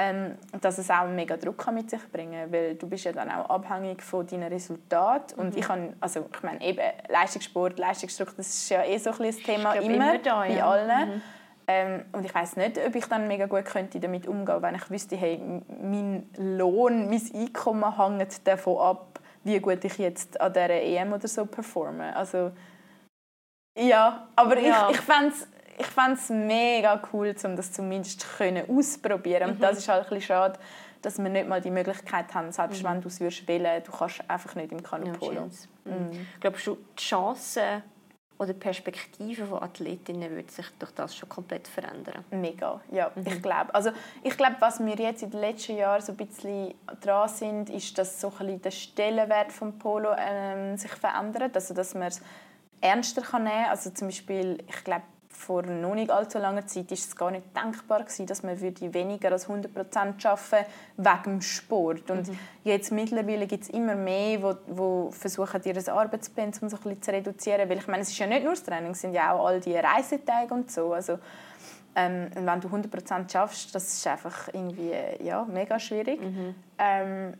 ähm, 0.00 0.36
dass 0.60 0.78
es 0.78 0.90
auch 0.90 1.08
mega 1.08 1.36
Druck 1.36 1.58
kann 1.58 1.74
mit 1.74 1.90
sich 1.90 2.00
bringen 2.12 2.52
weil 2.52 2.76
du 2.76 2.88
bist 2.88 3.04
ja 3.04 3.12
dann 3.12 3.30
auch 3.30 3.50
abhängig 3.50 4.00
von 4.00 4.26
deinen 4.26 4.50
Resultaten 4.50 5.38
und 5.38 5.52
mhm. 5.52 5.58
ich 5.58 5.66
kann, 5.66 5.96
also 6.00 6.26
ich 6.32 6.42
meine 6.42 6.60
eben 6.62 6.80
Leistungssport, 7.08 7.78
Leistungsdruck, 7.78 8.36
das 8.36 8.48
ist 8.48 8.68
ja 8.70 8.84
eh 8.84 8.96
so 8.98 9.10
ein 9.10 9.18
das 9.18 9.36
Thema 9.38 9.74
immer, 9.74 9.94
immer 9.94 10.18
da, 10.18 10.38
bei 10.40 10.52
ja. 10.52 10.70
allen. 10.70 11.08
Mhm. 11.08 11.22
Ähm, 11.70 12.04
und 12.12 12.24
ich 12.24 12.34
weiß 12.34 12.56
nicht, 12.56 12.78
ob 12.78 12.94
ich 12.94 13.04
dann 13.06 13.28
mega 13.28 13.44
gut 13.44 13.66
könnte 13.66 14.00
damit 14.00 14.26
umgehen, 14.26 14.62
wenn 14.62 14.74
ich 14.76 14.90
wüsste, 14.90 15.16
hey, 15.16 15.38
mein 15.82 16.26
Lohn, 16.38 17.10
mein 17.10 17.22
Einkommen 17.34 17.94
hängt 17.94 18.46
davon 18.46 18.78
ab, 18.78 19.20
wie 19.44 19.58
gut 19.58 19.84
ich 19.84 19.98
jetzt 19.98 20.40
an 20.40 20.52
dieser 20.52 20.70
EM 20.70 21.12
oder 21.12 21.28
so 21.28 21.44
performe. 21.44 22.16
Also 22.16 22.52
ja, 23.78 24.28
aber 24.34 24.58
ja. 24.58 24.88
ich, 24.88 24.96
ich 24.96 25.00
fände 25.02 25.28
es 25.28 25.46
ich 25.78 25.86
fände 25.86 26.14
es 26.14 26.28
mega 26.28 27.00
cool, 27.12 27.34
um 27.44 27.56
das 27.56 27.72
zumindest 27.72 28.26
können 28.36 28.68
ausprobieren. 28.68 29.48
Mhm. 29.48 29.54
Und 29.54 29.62
das 29.62 29.78
ist 29.78 29.88
halt 29.88 30.04
ein 30.04 30.08
bisschen 30.08 30.26
schade, 30.26 30.58
dass 31.02 31.18
wir 31.18 31.28
nicht 31.28 31.48
mal 31.48 31.60
die 31.60 31.70
Möglichkeit 31.70 32.34
haben, 32.34 32.50
selbst 32.52 32.82
mhm. 32.82 32.88
wenn 32.88 33.00
du 33.00 33.08
es 33.08 33.20
würdest 33.20 33.46
wählen, 33.46 33.82
du 33.84 33.92
kannst 33.92 34.22
einfach 34.28 34.54
nicht 34.54 34.72
im 34.72 34.82
Kanupolo. 34.82 35.48
Ja, 35.84 35.92
mhm. 35.92 36.26
Glaubst 36.40 36.66
du, 36.66 36.78
die 36.98 37.02
Chancen 37.02 37.82
oder 38.38 38.52
die 38.52 38.58
Perspektive 38.58 39.46
von 39.46 39.62
Athletinnen 39.62 40.30
würde 40.30 40.50
sich 40.50 40.66
durch 40.78 40.92
das 40.92 41.16
schon 41.16 41.28
komplett 41.28 41.68
verändern? 41.68 42.24
Mega, 42.30 42.80
ja, 42.90 43.10
mhm. 43.14 43.26
ich 43.26 43.42
glaube. 43.42 43.74
Also 43.74 43.90
ich 44.22 44.36
glaube, 44.36 44.56
was 44.60 44.84
wir 44.84 44.96
jetzt 44.96 45.22
in 45.22 45.30
den 45.30 45.40
letzten 45.40 45.76
Jahren 45.76 46.02
so 46.02 46.12
ein 46.12 46.16
bisschen 46.16 46.74
dran 47.00 47.28
sind, 47.28 47.70
ist, 47.70 47.96
dass 47.98 48.20
so 48.20 48.28
ein 48.28 48.38
bisschen 48.38 48.62
der 48.62 48.70
Stellenwert 48.70 49.52
vom 49.52 49.78
Polo 49.78 50.10
ähm, 50.16 50.76
sich 50.76 50.92
verändert, 50.92 51.54
also 51.54 51.74
dass 51.74 51.94
man 51.94 52.08
es 52.08 52.20
ernster 52.80 53.22
kann 53.22 53.44
nehmen 53.44 53.56
kann. 53.56 53.70
Also 53.70 53.90
zum 53.90 54.08
Beispiel, 54.08 54.64
ich 54.66 54.84
glaube, 54.84 55.02
vor 55.38 55.62
noch 55.62 55.94
nicht 55.94 56.10
allzu 56.10 56.38
langer 56.38 56.66
Zeit 56.66 56.90
ist 56.90 57.08
es 57.08 57.16
gar 57.16 57.30
nicht 57.30 57.44
denkbar 57.56 58.00
gewesen, 58.00 58.26
dass 58.26 58.42
man 58.42 58.60
würde 58.60 58.92
weniger 58.92 59.30
als 59.30 59.48
100 59.48 59.72
Prozent 59.72 60.26
arbeiten 60.26 60.66
wegen 60.96 61.22
dem 61.24 61.40
Sport. 61.40 62.10
Und 62.10 62.28
mhm. 62.28 62.38
jetzt 62.64 62.90
mittlerweile 62.90 63.46
gibt 63.46 63.64
es 63.64 63.70
immer 63.70 63.94
mehr, 63.94 64.42
wo, 64.42 64.54
wo 64.66 65.10
versuchen, 65.10 65.60
ihr 65.64 65.88
Arbeitspensum 65.88 66.68
so 66.68 66.76
ein 66.76 66.82
bisschen 66.82 67.02
zu 67.02 67.10
reduzieren, 67.12 67.68
weil 67.68 67.78
ich 67.78 67.86
meine, 67.86 68.02
es 68.02 68.08
ist 68.08 68.18
ja 68.18 68.26
nicht 68.26 68.42
nur 68.42 68.52
das 68.52 68.64
Training, 68.64 68.90
es 68.90 69.00
sind 69.00 69.14
ja 69.14 69.32
auch 69.32 69.46
all 69.46 69.60
die 69.60 69.76
Reisetage 69.76 70.52
und 70.52 70.70
so. 70.70 70.92
Also 70.92 71.18
ähm, 71.94 72.30
wenn 72.34 72.60
du 72.60 72.66
100 72.66 72.90
Prozent 72.90 73.30
schaffst, 73.30 73.74
das 73.74 73.92
ist 73.92 74.06
einfach 74.06 74.48
irgendwie 74.52 74.92
ja 75.22 75.44
mega 75.44 75.78
schwierig. 75.78 76.20
Mhm. 76.20 76.54
Ähm, 76.78 77.34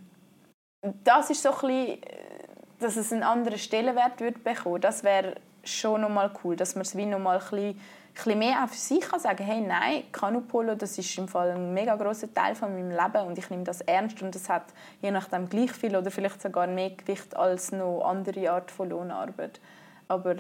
das 1.02 1.30
ist 1.30 1.42
so 1.42 1.50
ein 1.50 1.60
bisschen, 1.60 1.98
dass 2.78 2.96
es 2.96 3.12
einen 3.12 3.24
anderen 3.24 3.58
Stellenwert 3.58 4.20
wird 4.20 4.44
bekommen. 4.44 4.80
Das 4.80 5.02
wäre 5.02 5.34
schon 5.68 6.00
noch 6.00 6.08
mal 6.08 6.30
cool, 6.42 6.56
dass 6.56 6.74
man 6.74 6.82
es 6.82 6.96
wie 6.96 7.06
noch 7.06 7.18
mal 7.18 7.38
ein 7.38 7.74
bisschen, 8.14 8.38
mehr 8.38 8.66
für 8.66 8.76
sich 8.76 9.00
kann 9.00 9.20
sagen 9.20 9.44
hey, 9.44 9.60
nein, 9.60 10.04
Kanupolo, 10.10 10.74
das 10.74 10.98
ist 10.98 11.16
im 11.18 11.28
Fall 11.28 11.52
ein 11.52 11.72
mega 11.72 11.94
großer 11.94 12.32
Teil 12.34 12.54
von 12.54 12.72
meinem 12.72 12.90
Leben 12.90 13.26
und 13.26 13.38
ich 13.38 13.48
nehme 13.50 13.64
das 13.64 13.80
ernst 13.82 14.20
und 14.22 14.34
das 14.34 14.48
hat 14.48 14.64
je 15.00 15.10
nachdem 15.10 15.48
gleich 15.48 15.72
viel 15.72 15.94
oder 15.96 16.10
vielleicht 16.10 16.42
sogar 16.42 16.66
mehr 16.66 16.90
Gewicht 16.90 17.36
als 17.36 17.70
noch 17.70 18.02
andere 18.02 18.50
Art 18.50 18.70
von 18.70 18.90
Lohnarbeit. 18.90 19.60
Aber 20.08 20.34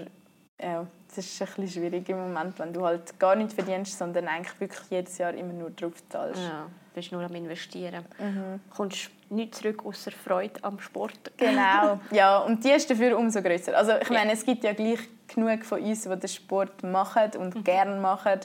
ja, 0.60 0.86
es 1.10 1.18
ist 1.18 1.40
ein 1.40 1.46
bisschen 1.46 1.68
schwierig 1.68 2.08
im 2.08 2.18
Moment, 2.18 2.58
wenn 2.58 2.72
du 2.72 2.84
halt 2.84 3.18
gar 3.18 3.36
nicht 3.36 3.52
verdienst, 3.52 3.96
sondern 3.96 4.26
eigentlich 4.26 4.58
wirklich 4.60 4.90
jedes 4.90 5.18
Jahr 5.18 5.34
immer 5.34 5.52
nur 5.52 5.70
drauf 5.70 5.94
zahlst. 6.08 6.42
Ja, 6.42 6.66
bist 6.98 7.12
nur 7.12 7.22
am 7.22 7.34
Investieren. 7.34 8.04
Mhm. 8.18 8.60
Kommst 8.70 9.10
nicht 9.30 9.54
zurück 9.54 9.84
außer 9.84 10.10
Freude 10.10 10.62
am 10.62 10.80
Sport. 10.80 11.32
Genau, 11.36 12.00
ja, 12.10 12.38
und 12.38 12.64
die 12.64 12.70
ist 12.70 12.90
dafür 12.90 13.16
umso 13.16 13.40
größer. 13.40 13.76
Also 13.76 13.92
ich 14.00 14.10
meine, 14.10 14.32
es 14.32 14.44
gibt 14.44 14.64
ja 14.64 14.72
gleich 14.72 15.00
genug 15.32 15.64
von 15.64 15.80
uns, 15.80 16.02
die 16.02 16.16
den 16.16 16.28
Sport 16.28 16.82
machen 16.82 17.30
und 17.38 17.54
mhm. 17.54 17.64
gerne 17.64 18.00
machen. 18.00 18.40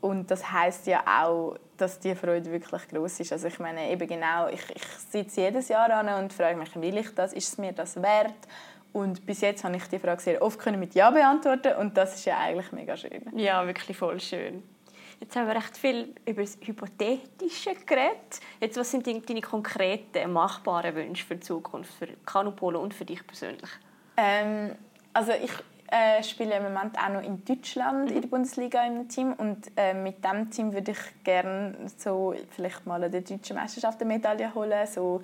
Und 0.00 0.30
das 0.30 0.50
heißt 0.50 0.86
ja 0.86 1.02
auch, 1.22 1.56
dass 1.76 1.98
die 1.98 2.14
Freude 2.14 2.50
wirklich 2.50 2.88
groß 2.88 3.20
ist. 3.20 3.32
Also 3.32 3.48
ich 3.48 3.58
meine 3.58 3.90
eben 3.90 4.06
genau, 4.06 4.48
ich, 4.48 4.62
ich 4.74 4.86
sitze 5.10 5.42
jedes 5.42 5.68
Jahr 5.68 5.90
an 5.90 6.22
und 6.22 6.32
frage 6.32 6.56
mich, 6.56 6.74
will 6.76 6.98
ich 6.98 7.14
das? 7.14 7.32
Ist 7.32 7.48
es 7.48 7.58
mir 7.58 7.72
das 7.72 7.96
wert? 8.02 8.34
Und 8.92 9.24
bis 9.26 9.40
jetzt 9.40 9.64
habe 9.64 9.76
ich 9.76 9.84
die 9.88 9.98
Frage 9.98 10.20
sehr 10.20 10.42
oft 10.42 10.64
mit 10.66 10.94
Ja 10.94 11.10
beantworten 11.10 11.74
und 11.80 11.96
das 11.96 12.14
ist 12.14 12.26
ja 12.26 12.38
eigentlich 12.38 12.70
mega 12.70 12.96
schön. 12.96 13.22
Ja, 13.34 13.66
wirklich 13.66 13.96
voll 13.96 14.20
schön. 14.20 14.62
Jetzt 15.20 15.36
haben 15.36 15.46
wir 15.46 15.56
recht 15.56 15.76
viel 15.76 16.14
über 16.26 16.42
das 16.42 16.58
Hypothetische 16.60 17.74
geredet. 17.86 18.40
Jetzt, 18.60 18.76
was 18.76 18.90
sind 18.90 19.06
deine 19.06 19.40
konkreten, 19.40 20.32
machbaren 20.32 20.94
Wünsche 20.94 21.24
für 21.24 21.36
die 21.36 21.40
Zukunft, 21.40 21.92
für 21.94 22.08
Kanupolo 22.24 22.80
und 22.80 22.94
für 22.94 23.04
dich 23.04 23.26
persönlich? 23.26 23.70
Ähm, 24.16 24.74
also 25.12 25.32
ich 25.32 25.52
äh, 25.88 26.22
spiele 26.22 26.56
im 26.56 26.64
Moment 26.64 26.98
auch 26.98 27.08
noch 27.08 27.22
in 27.22 27.44
Deutschland 27.44 28.10
mhm. 28.10 28.16
in 28.16 28.22
der 28.22 28.28
Bundesliga 28.28 28.86
im 28.86 29.08
Team 29.08 29.32
und 29.34 29.70
äh, 29.76 29.94
mit 29.94 30.24
diesem 30.24 30.50
Team 30.50 30.72
würde 30.72 30.92
ich 30.92 31.24
gerne 31.24 31.76
so 31.96 32.34
vielleicht 32.50 32.86
mal 32.86 33.02
an 33.02 33.12
der 33.12 33.20
deutschen 33.20 33.56
Meisterschaft 33.56 34.00
eine 34.00 34.12
Medaille 34.12 34.54
holen. 34.54 34.86
So, 34.86 35.22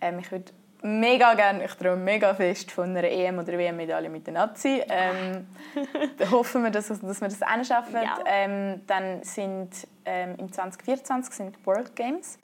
ähm, 0.00 0.18
ich 0.18 0.30
würde 0.30 0.52
mega 0.82 1.34
gerne, 1.34 1.64
ich 1.64 1.74
träume 1.74 2.02
mega 2.02 2.34
fest 2.34 2.70
von 2.70 2.90
einer 2.90 3.04
EM- 3.04 3.38
oder 3.38 3.58
WM-Medaille 3.58 4.08
mit 4.08 4.26
den 4.26 4.34
Nazi. 4.34 4.82
Ähm, 4.88 5.46
hoffen 6.30 6.62
wir, 6.62 6.70
dass, 6.70 6.88
dass 6.88 7.20
wir 7.20 7.28
das 7.28 7.42
auch 7.42 7.64
schaffen. 7.64 8.02
Ja. 8.02 8.18
Ähm, 8.26 8.82
dann 8.86 9.22
sind 9.22 9.70
ähm, 10.04 10.36
im 10.38 10.52
2024 10.52 11.34
sind 11.34 11.66
World 11.66 11.94
Games 11.94 12.38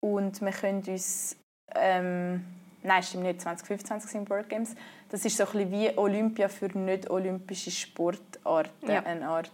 und 0.00 0.40
wir 0.40 0.52
können 0.52 0.82
uns 0.86 1.36
ähm, 1.74 2.44
nein, 2.86 3.02
stimmt 3.02 3.24
nicht, 3.24 3.40
2025 3.40 4.10
sind 4.10 4.30
World 4.30 4.48
Games. 4.48 4.74
Das 5.10 5.24
ist 5.24 5.36
so 5.36 5.44
ein 5.44 5.52
bisschen 5.52 5.72
wie 5.72 5.98
Olympia 5.98 6.48
für 6.48 6.66
nicht-olympische 6.66 7.70
Sportarten, 7.70 8.90
ja. 8.90 9.02
eine 9.02 9.28
Art. 9.28 9.50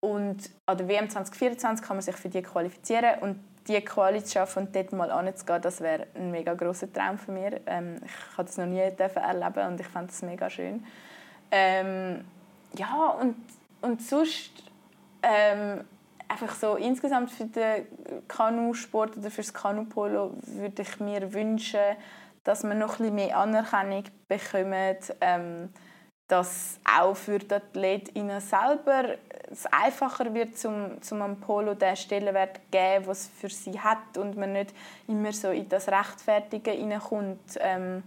Und 0.00 0.50
an 0.66 0.78
der 0.78 0.88
WM 0.88 1.08
2024 1.08 1.86
kann 1.86 1.96
man 1.96 2.02
sich 2.02 2.16
für 2.16 2.28
die 2.28 2.42
qualifizieren 2.42 3.20
und 3.20 3.38
die 3.68 3.80
Quali 3.80 4.22
zu 4.24 4.32
schaffen 4.32 4.66
und 4.66 4.76
dort 4.76 4.92
mal 4.92 5.10
anzugehen, 5.10 5.62
das 5.62 5.80
wäre 5.80 6.06
ein 6.14 6.30
mega 6.30 6.54
großer 6.54 6.92
Traum 6.92 7.18
für 7.18 7.32
mich. 7.32 7.54
Ähm, 7.66 7.96
ich 8.04 8.36
habe 8.36 8.44
das 8.46 8.56
noch 8.56 8.66
nie 8.66 8.80
erleben 8.80 9.66
und 9.66 9.80
ich 9.80 9.86
fand 9.86 10.10
es 10.10 10.22
mega 10.22 10.50
schön. 10.50 10.84
Ähm, 11.50 12.24
ja, 12.76 13.08
und, 13.20 13.36
und 13.82 14.02
sonst 14.02 14.50
ähm, 15.22 15.84
einfach 16.28 16.54
so 16.54 16.76
insgesamt 16.76 17.30
für 17.30 17.44
den 17.44 17.86
Kanusport 18.26 19.16
oder 19.16 19.30
für 19.30 19.42
das 19.42 19.52
Kanupolo 19.52 20.32
würde 20.42 20.82
ich 20.82 20.98
mir 21.00 21.32
wünschen, 21.32 21.96
dass 22.44 22.64
man 22.64 22.78
noch 22.78 22.98
ein 22.98 23.14
mehr 23.14 23.36
Anerkennung 23.36 24.04
bekommt, 24.28 25.14
ähm, 25.20 25.68
dass 26.28 26.80
auch 26.84 27.14
für 27.14 27.38
die 27.38 27.54
Athletinnen 27.54 28.40
selber 28.40 29.16
es 29.52 29.66
einfacher 29.66 30.32
wird, 30.34 30.58
zum, 30.58 31.00
zum 31.02 31.22
am 31.22 31.36
Polo 31.36 31.74
den 31.74 31.96
Stellenwert 31.96 32.56
zu 32.56 32.62
geben, 32.70 33.06
was 33.06 33.28
für 33.28 33.50
sie 33.50 33.78
hat 33.78 34.16
und 34.16 34.36
man 34.36 34.54
nicht 34.54 34.74
immer 35.06 35.32
so 35.32 35.50
in 35.50 35.68
das 35.68 35.88
Rechtfertigen 35.88 36.74
hineinkommt. 36.74 37.58
Ähm, 37.60 38.02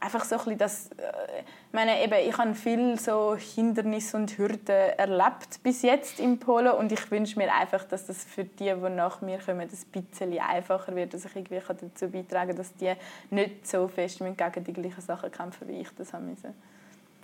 einfach 0.00 0.24
so 0.24 0.38
ein 0.38 0.58
das, 0.58 0.88
äh, 0.92 1.40
ich 1.68 1.72
meine, 1.72 2.02
eben, 2.02 2.28
ich 2.28 2.36
habe 2.36 2.54
viel 2.54 2.98
so 2.98 3.36
Hindernisse 3.36 4.16
und 4.16 4.36
Hürden 4.38 4.68
erlebt 4.96 5.62
bis 5.62 5.82
jetzt 5.82 6.20
im 6.20 6.38
Polo 6.38 6.78
und 6.78 6.92
ich 6.92 7.10
wünsche 7.10 7.38
mir 7.38 7.52
einfach, 7.52 7.84
dass 7.84 8.06
das 8.06 8.24
für 8.24 8.44
die, 8.44 8.72
die 8.72 8.90
nach 8.90 9.20
mir 9.20 9.38
kommen, 9.38 9.60
ein 9.60 9.68
bisschen 9.68 10.38
einfacher 10.38 10.94
wird, 10.94 11.14
dass 11.14 11.24
ich 11.24 11.36
irgendwie 11.36 11.60
dazu 11.66 12.08
beitragen 12.08 12.48
kann, 12.48 12.56
dass 12.56 12.74
die 12.74 12.92
nicht 13.30 13.66
so 13.66 13.88
fest 13.88 14.18
gegen 14.18 14.64
die 14.64 14.72
gleichen 14.72 15.00
Sachen 15.00 15.30
kämpfen, 15.30 15.68
wie 15.68 15.80
ich 15.80 15.88
das 15.96 16.12
haben 16.12 16.30
müssen. 16.30 16.54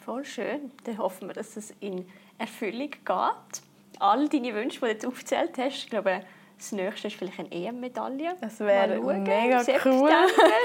Voll 0.05 0.25
schön. 0.25 0.73
Dann 0.85 0.99
hoffen 0.99 1.29
wir, 1.29 1.35
dass 1.35 1.57
es 1.57 1.73
in 1.79 2.05
Erfüllung 2.43 2.91
geht. 2.91 3.63
All 3.99 4.29
deine 4.29 4.55
Wünsche, 4.55 4.81
die 4.81 4.81
du 4.81 4.87
jetzt 4.87 5.07
aufgezählt 5.07 5.57
hast, 5.59 5.77
ich 5.77 5.91
glaube, 5.91 6.23
das 6.59 6.73
nächste 6.73 7.09
ist 7.09 7.17
vielleicht 7.17 7.39
eine 7.41 7.51
EM-Medaille. 7.51 8.37
Das 8.41 8.61
wäre 8.61 9.01
mega 9.01 9.63
cool. 9.85 10.11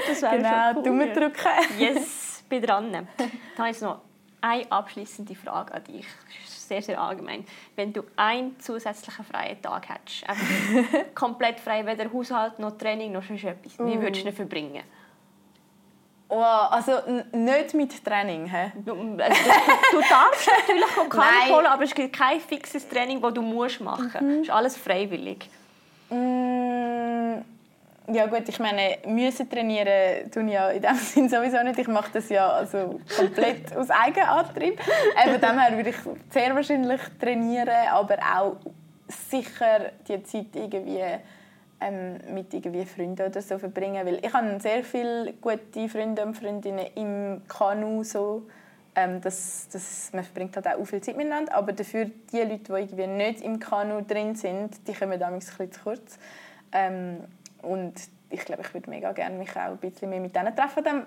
Das 0.06 0.22
wäre 0.22 0.36
genau, 0.36 0.72
cool. 0.76 0.82
Daumen 0.82 1.12
drücken. 1.12 1.48
Yes, 1.78 2.44
bin 2.48 2.62
dran. 2.62 2.92
Dann 3.16 3.30
habe 3.58 3.70
ich 3.70 3.80
noch 3.80 4.00
eine 4.40 4.70
abschließende 4.70 5.34
Frage 5.34 5.74
an 5.74 5.84
dich. 5.84 6.06
Sehr, 6.46 6.82
sehr 6.82 7.00
allgemein. 7.00 7.44
Wenn 7.74 7.92
du 7.92 8.02
einen 8.14 8.58
zusätzlichen 8.60 9.24
freien 9.24 9.60
Tag 9.62 9.88
hättest, 9.88 10.24
komplett 11.14 11.58
frei, 11.60 11.84
weder 11.86 12.12
Haushalt 12.12 12.58
noch 12.58 12.76
Training 12.76 13.12
noch 13.12 13.22
sonst 13.22 13.44
etwas, 13.44 13.78
wie 13.78 14.00
würdest 14.00 14.24
du 14.24 14.28
ihn 14.28 14.34
verbringen? 14.34 14.82
Oh, 16.30 16.42
also 16.42 16.92
nicht 17.32 17.72
mit 17.74 18.04
Training. 18.04 18.46
He? 18.46 18.70
Du, 18.84 18.92
also, 18.92 19.14
du, 19.16 19.96
du, 19.96 20.08
darfst 20.08 20.50
natürlich 20.58 20.86
vom 20.86 21.08
Carnival, 21.08 21.66
aber 21.66 21.84
es 21.84 21.94
gibt 21.94 22.14
kein 22.14 22.38
fixes 22.40 22.86
Training, 22.86 23.20
das 23.20 23.32
du 23.32 23.40
musst 23.40 23.80
machen 23.80 24.04
musst. 24.04 24.20
Mhm. 24.20 24.30
Es 24.30 24.40
ist 24.42 24.50
alles 24.50 24.76
freiwillig. 24.76 25.48
Mm, 26.10 27.38
ja 28.12 28.26
gut, 28.26 28.46
ich 28.46 28.58
meine, 28.58 28.98
müssen 29.06 29.48
trainieren 29.48 30.30
tun 30.30 30.48
ja 30.48 30.68
in 30.68 30.82
dem 30.82 30.94
Sinne 30.96 31.30
sowieso 31.30 31.62
nicht. 31.62 31.78
Ich 31.78 31.88
mache 31.88 32.10
das 32.12 32.28
ja 32.28 32.46
also 32.48 33.00
komplett 33.16 33.74
aus 33.76 33.88
Eigenantrieb. 33.88 34.80
Von 34.82 35.40
dem 35.40 35.58
her 35.58 35.76
würde 35.76 35.90
ich 35.90 35.96
sehr 36.30 36.54
wahrscheinlich 36.54 37.00
trainieren, 37.18 37.88
aber 37.90 38.18
auch 38.36 38.56
sicher 39.30 39.92
die 40.06 40.22
Zeit 40.24 40.54
irgendwie 40.54 41.02
ähm, 41.80 42.18
mit 42.34 42.52
irgendwie 42.52 42.84
Freunden 42.84 43.26
oder 43.26 43.42
so 43.42 43.58
verbringen, 43.58 44.06
weil 44.06 44.24
ich 44.24 44.32
habe 44.32 44.58
sehr 44.60 44.84
viele 44.84 45.32
gute 45.34 45.88
Freunde 45.88 46.24
und 46.24 46.34
Freundinnen 46.34 46.86
im 46.94 47.42
Kanu 47.48 48.02
so 48.02 48.42
ähm, 48.98 49.20
das, 49.20 49.68
das, 49.70 50.10
man 50.12 50.24
verbringt 50.24 50.56
halt 50.56 50.66
auch 50.66 50.84
viel 50.84 51.00
Zeit 51.00 51.16
miteinander, 51.16 51.54
aber 51.54 51.72
dafür 51.72 52.10
die 52.32 52.38
Leute, 52.38 52.58
die 52.58 52.72
irgendwie 52.72 53.06
nicht 53.06 53.42
im 53.42 53.60
Kanu 53.60 54.02
drin 54.02 54.34
sind, 54.34 54.88
die 54.88 54.92
kommen 54.92 55.20
damals 55.20 55.58
ein 55.60 55.70
zu 55.70 55.80
kurz. 55.80 56.18
Ähm, 56.72 57.20
und 57.62 57.94
ich 58.30 58.44
glaube, 58.44 58.62
ich 58.62 58.74
würde 58.74 58.90
mega 58.90 59.12
gerne 59.12 59.36
mich 59.36 59.50
auch 59.50 59.70
ein 59.70 59.76
bisschen 59.78 60.10
mehr 60.10 60.20
mit 60.20 60.34
denen 60.34 60.54
treffen 60.54 60.86
am 60.86 61.06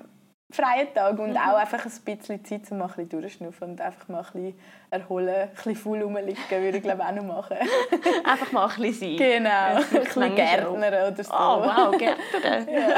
freien 0.52 0.94
Tag 0.94 1.18
und 1.20 1.32
mhm. 1.32 1.38
auch 1.38 1.56
einfach 1.56 1.86
ein 1.86 1.92
bisschen 2.04 2.44
Zeit, 2.46 2.72
um 2.72 2.80
mal 2.80 2.86
ein 2.86 2.90
bisschen 2.90 3.10
durchschnaufen 3.10 3.72
und 3.72 3.82
einfach 3.82 4.08
mal 4.08 4.20
ein 4.20 4.24
bisschen 4.24 4.60
erholen, 4.90 5.36
ein 5.36 5.50
bisschen 5.50 5.76
faul 5.76 6.02
rumliegen, 6.02 6.38
würde 6.50 6.78
ich 6.78 6.84
glaube 6.84 7.06
auch 7.06 7.12
noch 7.12 7.24
machen. 7.24 7.58
einfach 8.24 8.52
mal 8.52 8.70
ein 8.70 8.82
bisschen 8.82 9.18
sein. 9.18 9.44
Genau, 9.44 9.76
ein 9.76 10.04
bisschen 10.04 10.36
Gärtner 10.36 11.08
oder 11.08 11.24
so. 11.24 11.34
Oh 11.34 11.62
wow, 11.64 11.98
Gärtner. 11.98 12.72
ja. 12.72 12.96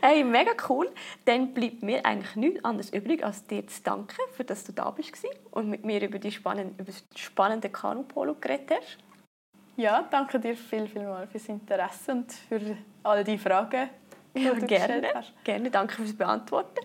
Hey, 0.00 0.22
mega 0.22 0.52
cool. 0.68 0.90
Dann 1.24 1.52
bleibt 1.52 1.82
mir 1.82 2.04
eigentlich 2.04 2.36
nichts 2.36 2.64
anderes 2.64 2.90
übrig, 2.90 3.24
als 3.24 3.46
dir 3.46 3.66
zu 3.66 3.82
danken, 3.82 4.20
für 4.32 4.44
dass 4.44 4.64
du 4.64 4.72
da 4.72 4.90
bist 4.90 5.12
und 5.50 5.68
mit 5.68 5.84
mir 5.84 6.02
über 6.02 6.18
die 6.18 6.30
spannende, 6.30 6.74
über 6.74 6.92
das 6.92 7.04
spannende 7.16 7.68
Kanupolo 7.70 8.34
geredet 8.34 8.70
hast. 8.70 8.98
Ja, 9.76 10.06
danke 10.10 10.40
dir 10.40 10.56
viel, 10.56 10.86
viel 10.86 11.02
mal 11.02 11.26
fürs 11.26 11.48
Interesse 11.48 12.12
und 12.12 12.32
für 12.32 12.60
all 13.02 13.24
die 13.24 13.36
Fragen, 13.36 13.90
ja, 14.36 14.52
gerne. 14.54 15.02
Gerne, 15.44 15.70
danke 15.70 15.94
fürs 15.94 16.16
Beantworten. 16.16 16.80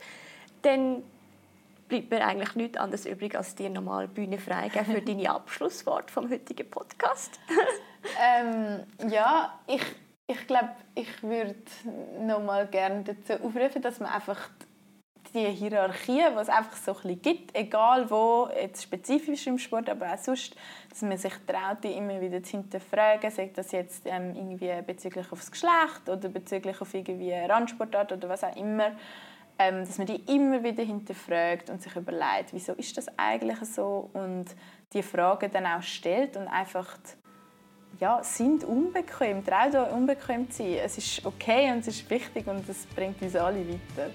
Dann 0.61 1.03
bleibt 1.87 2.09
mir 2.09 2.25
eigentlich 2.25 2.55
nichts 2.55 2.77
anderes 2.77 3.05
übrig, 3.05 3.35
als 3.35 3.55
dir 3.55 3.69
nochmal 3.69 4.07
Bühne 4.07 4.37
freigeben 4.37 4.85
für 4.85 5.01
deine 5.05 5.29
Abschlusswort 5.29 6.09
vom 6.09 6.29
heutigen 6.29 6.69
Podcast. 6.69 7.39
ähm, 8.21 8.83
ja, 9.09 9.59
ich 9.67 9.83
ich 10.31 10.47
glaube, 10.47 10.69
ich 10.95 11.23
würde 11.23 11.55
noch 12.21 12.41
mal 12.41 12.65
gerne 12.67 13.03
dazu 13.03 13.43
aufrufen, 13.43 13.81
dass 13.81 13.99
man 13.99 14.09
einfach 14.09 14.49
die 15.33 15.45
Hierarchie, 15.47 16.23
die 16.35 16.39
es 16.39 16.49
einfach 16.49 16.75
so 16.75 16.91
ein 16.91 17.01
bisschen 17.01 17.21
gibt, 17.21 17.55
egal 17.55 18.09
wo, 18.09 18.49
jetzt 18.59 18.83
spezifisch 18.83 19.47
im 19.47 19.57
Sport, 19.57 19.89
aber 19.89 20.13
auch 20.13 20.17
sonst, 20.17 20.55
dass 20.89 21.01
man 21.01 21.17
sich 21.17 21.33
traut, 21.47 21.83
die 21.83 21.91
immer 21.91 22.19
wieder 22.19 22.43
zu 22.43 22.51
hinterfragen, 22.51 23.31
sagt 23.31 23.57
das 23.57 23.71
jetzt 23.71 24.03
ähm, 24.05 24.35
irgendwie 24.35 24.71
bezüglich 24.85 25.31
aufs 25.31 25.51
Geschlecht 25.51 26.07
oder 26.07 26.29
bezüglich 26.29 26.79
auf 26.81 26.93
irgendwie 26.93 27.31
Randsportart 27.33 28.11
oder 28.11 28.29
was 28.29 28.43
auch 28.43 28.55
immer, 28.55 28.91
ähm, 29.57 29.85
dass 29.85 29.97
man 29.97 30.07
die 30.07 30.21
immer 30.33 30.63
wieder 30.63 30.83
hinterfragt 30.83 31.69
und 31.69 31.81
sich 31.81 31.95
überlegt, 31.95 32.51
wieso 32.51 32.73
ist 32.73 32.97
das 32.97 33.07
eigentlich 33.17 33.59
so 33.61 34.09
und 34.13 34.45
die 34.93 35.03
Fragen 35.03 35.51
dann 35.51 35.65
auch 35.65 35.81
stellt 35.81 36.35
und 36.35 36.47
einfach 36.47 36.97
ja, 37.99 38.23
sind 38.23 38.63
unbequem. 38.63 39.45
Traut 39.45 39.75
euch 39.75 39.91
unbequem 39.93 40.49
zu 40.49 40.63
sein. 40.63 40.79
Es 40.83 40.97
ist 40.97 41.25
okay 41.25 41.71
und 41.71 41.79
es 41.79 41.87
ist 41.87 42.09
wichtig 42.09 42.47
und 42.47 42.67
es 42.67 42.85
bringt 42.87 43.21
uns 43.21 43.35
alle 43.35 43.59
weiter. 43.59 44.09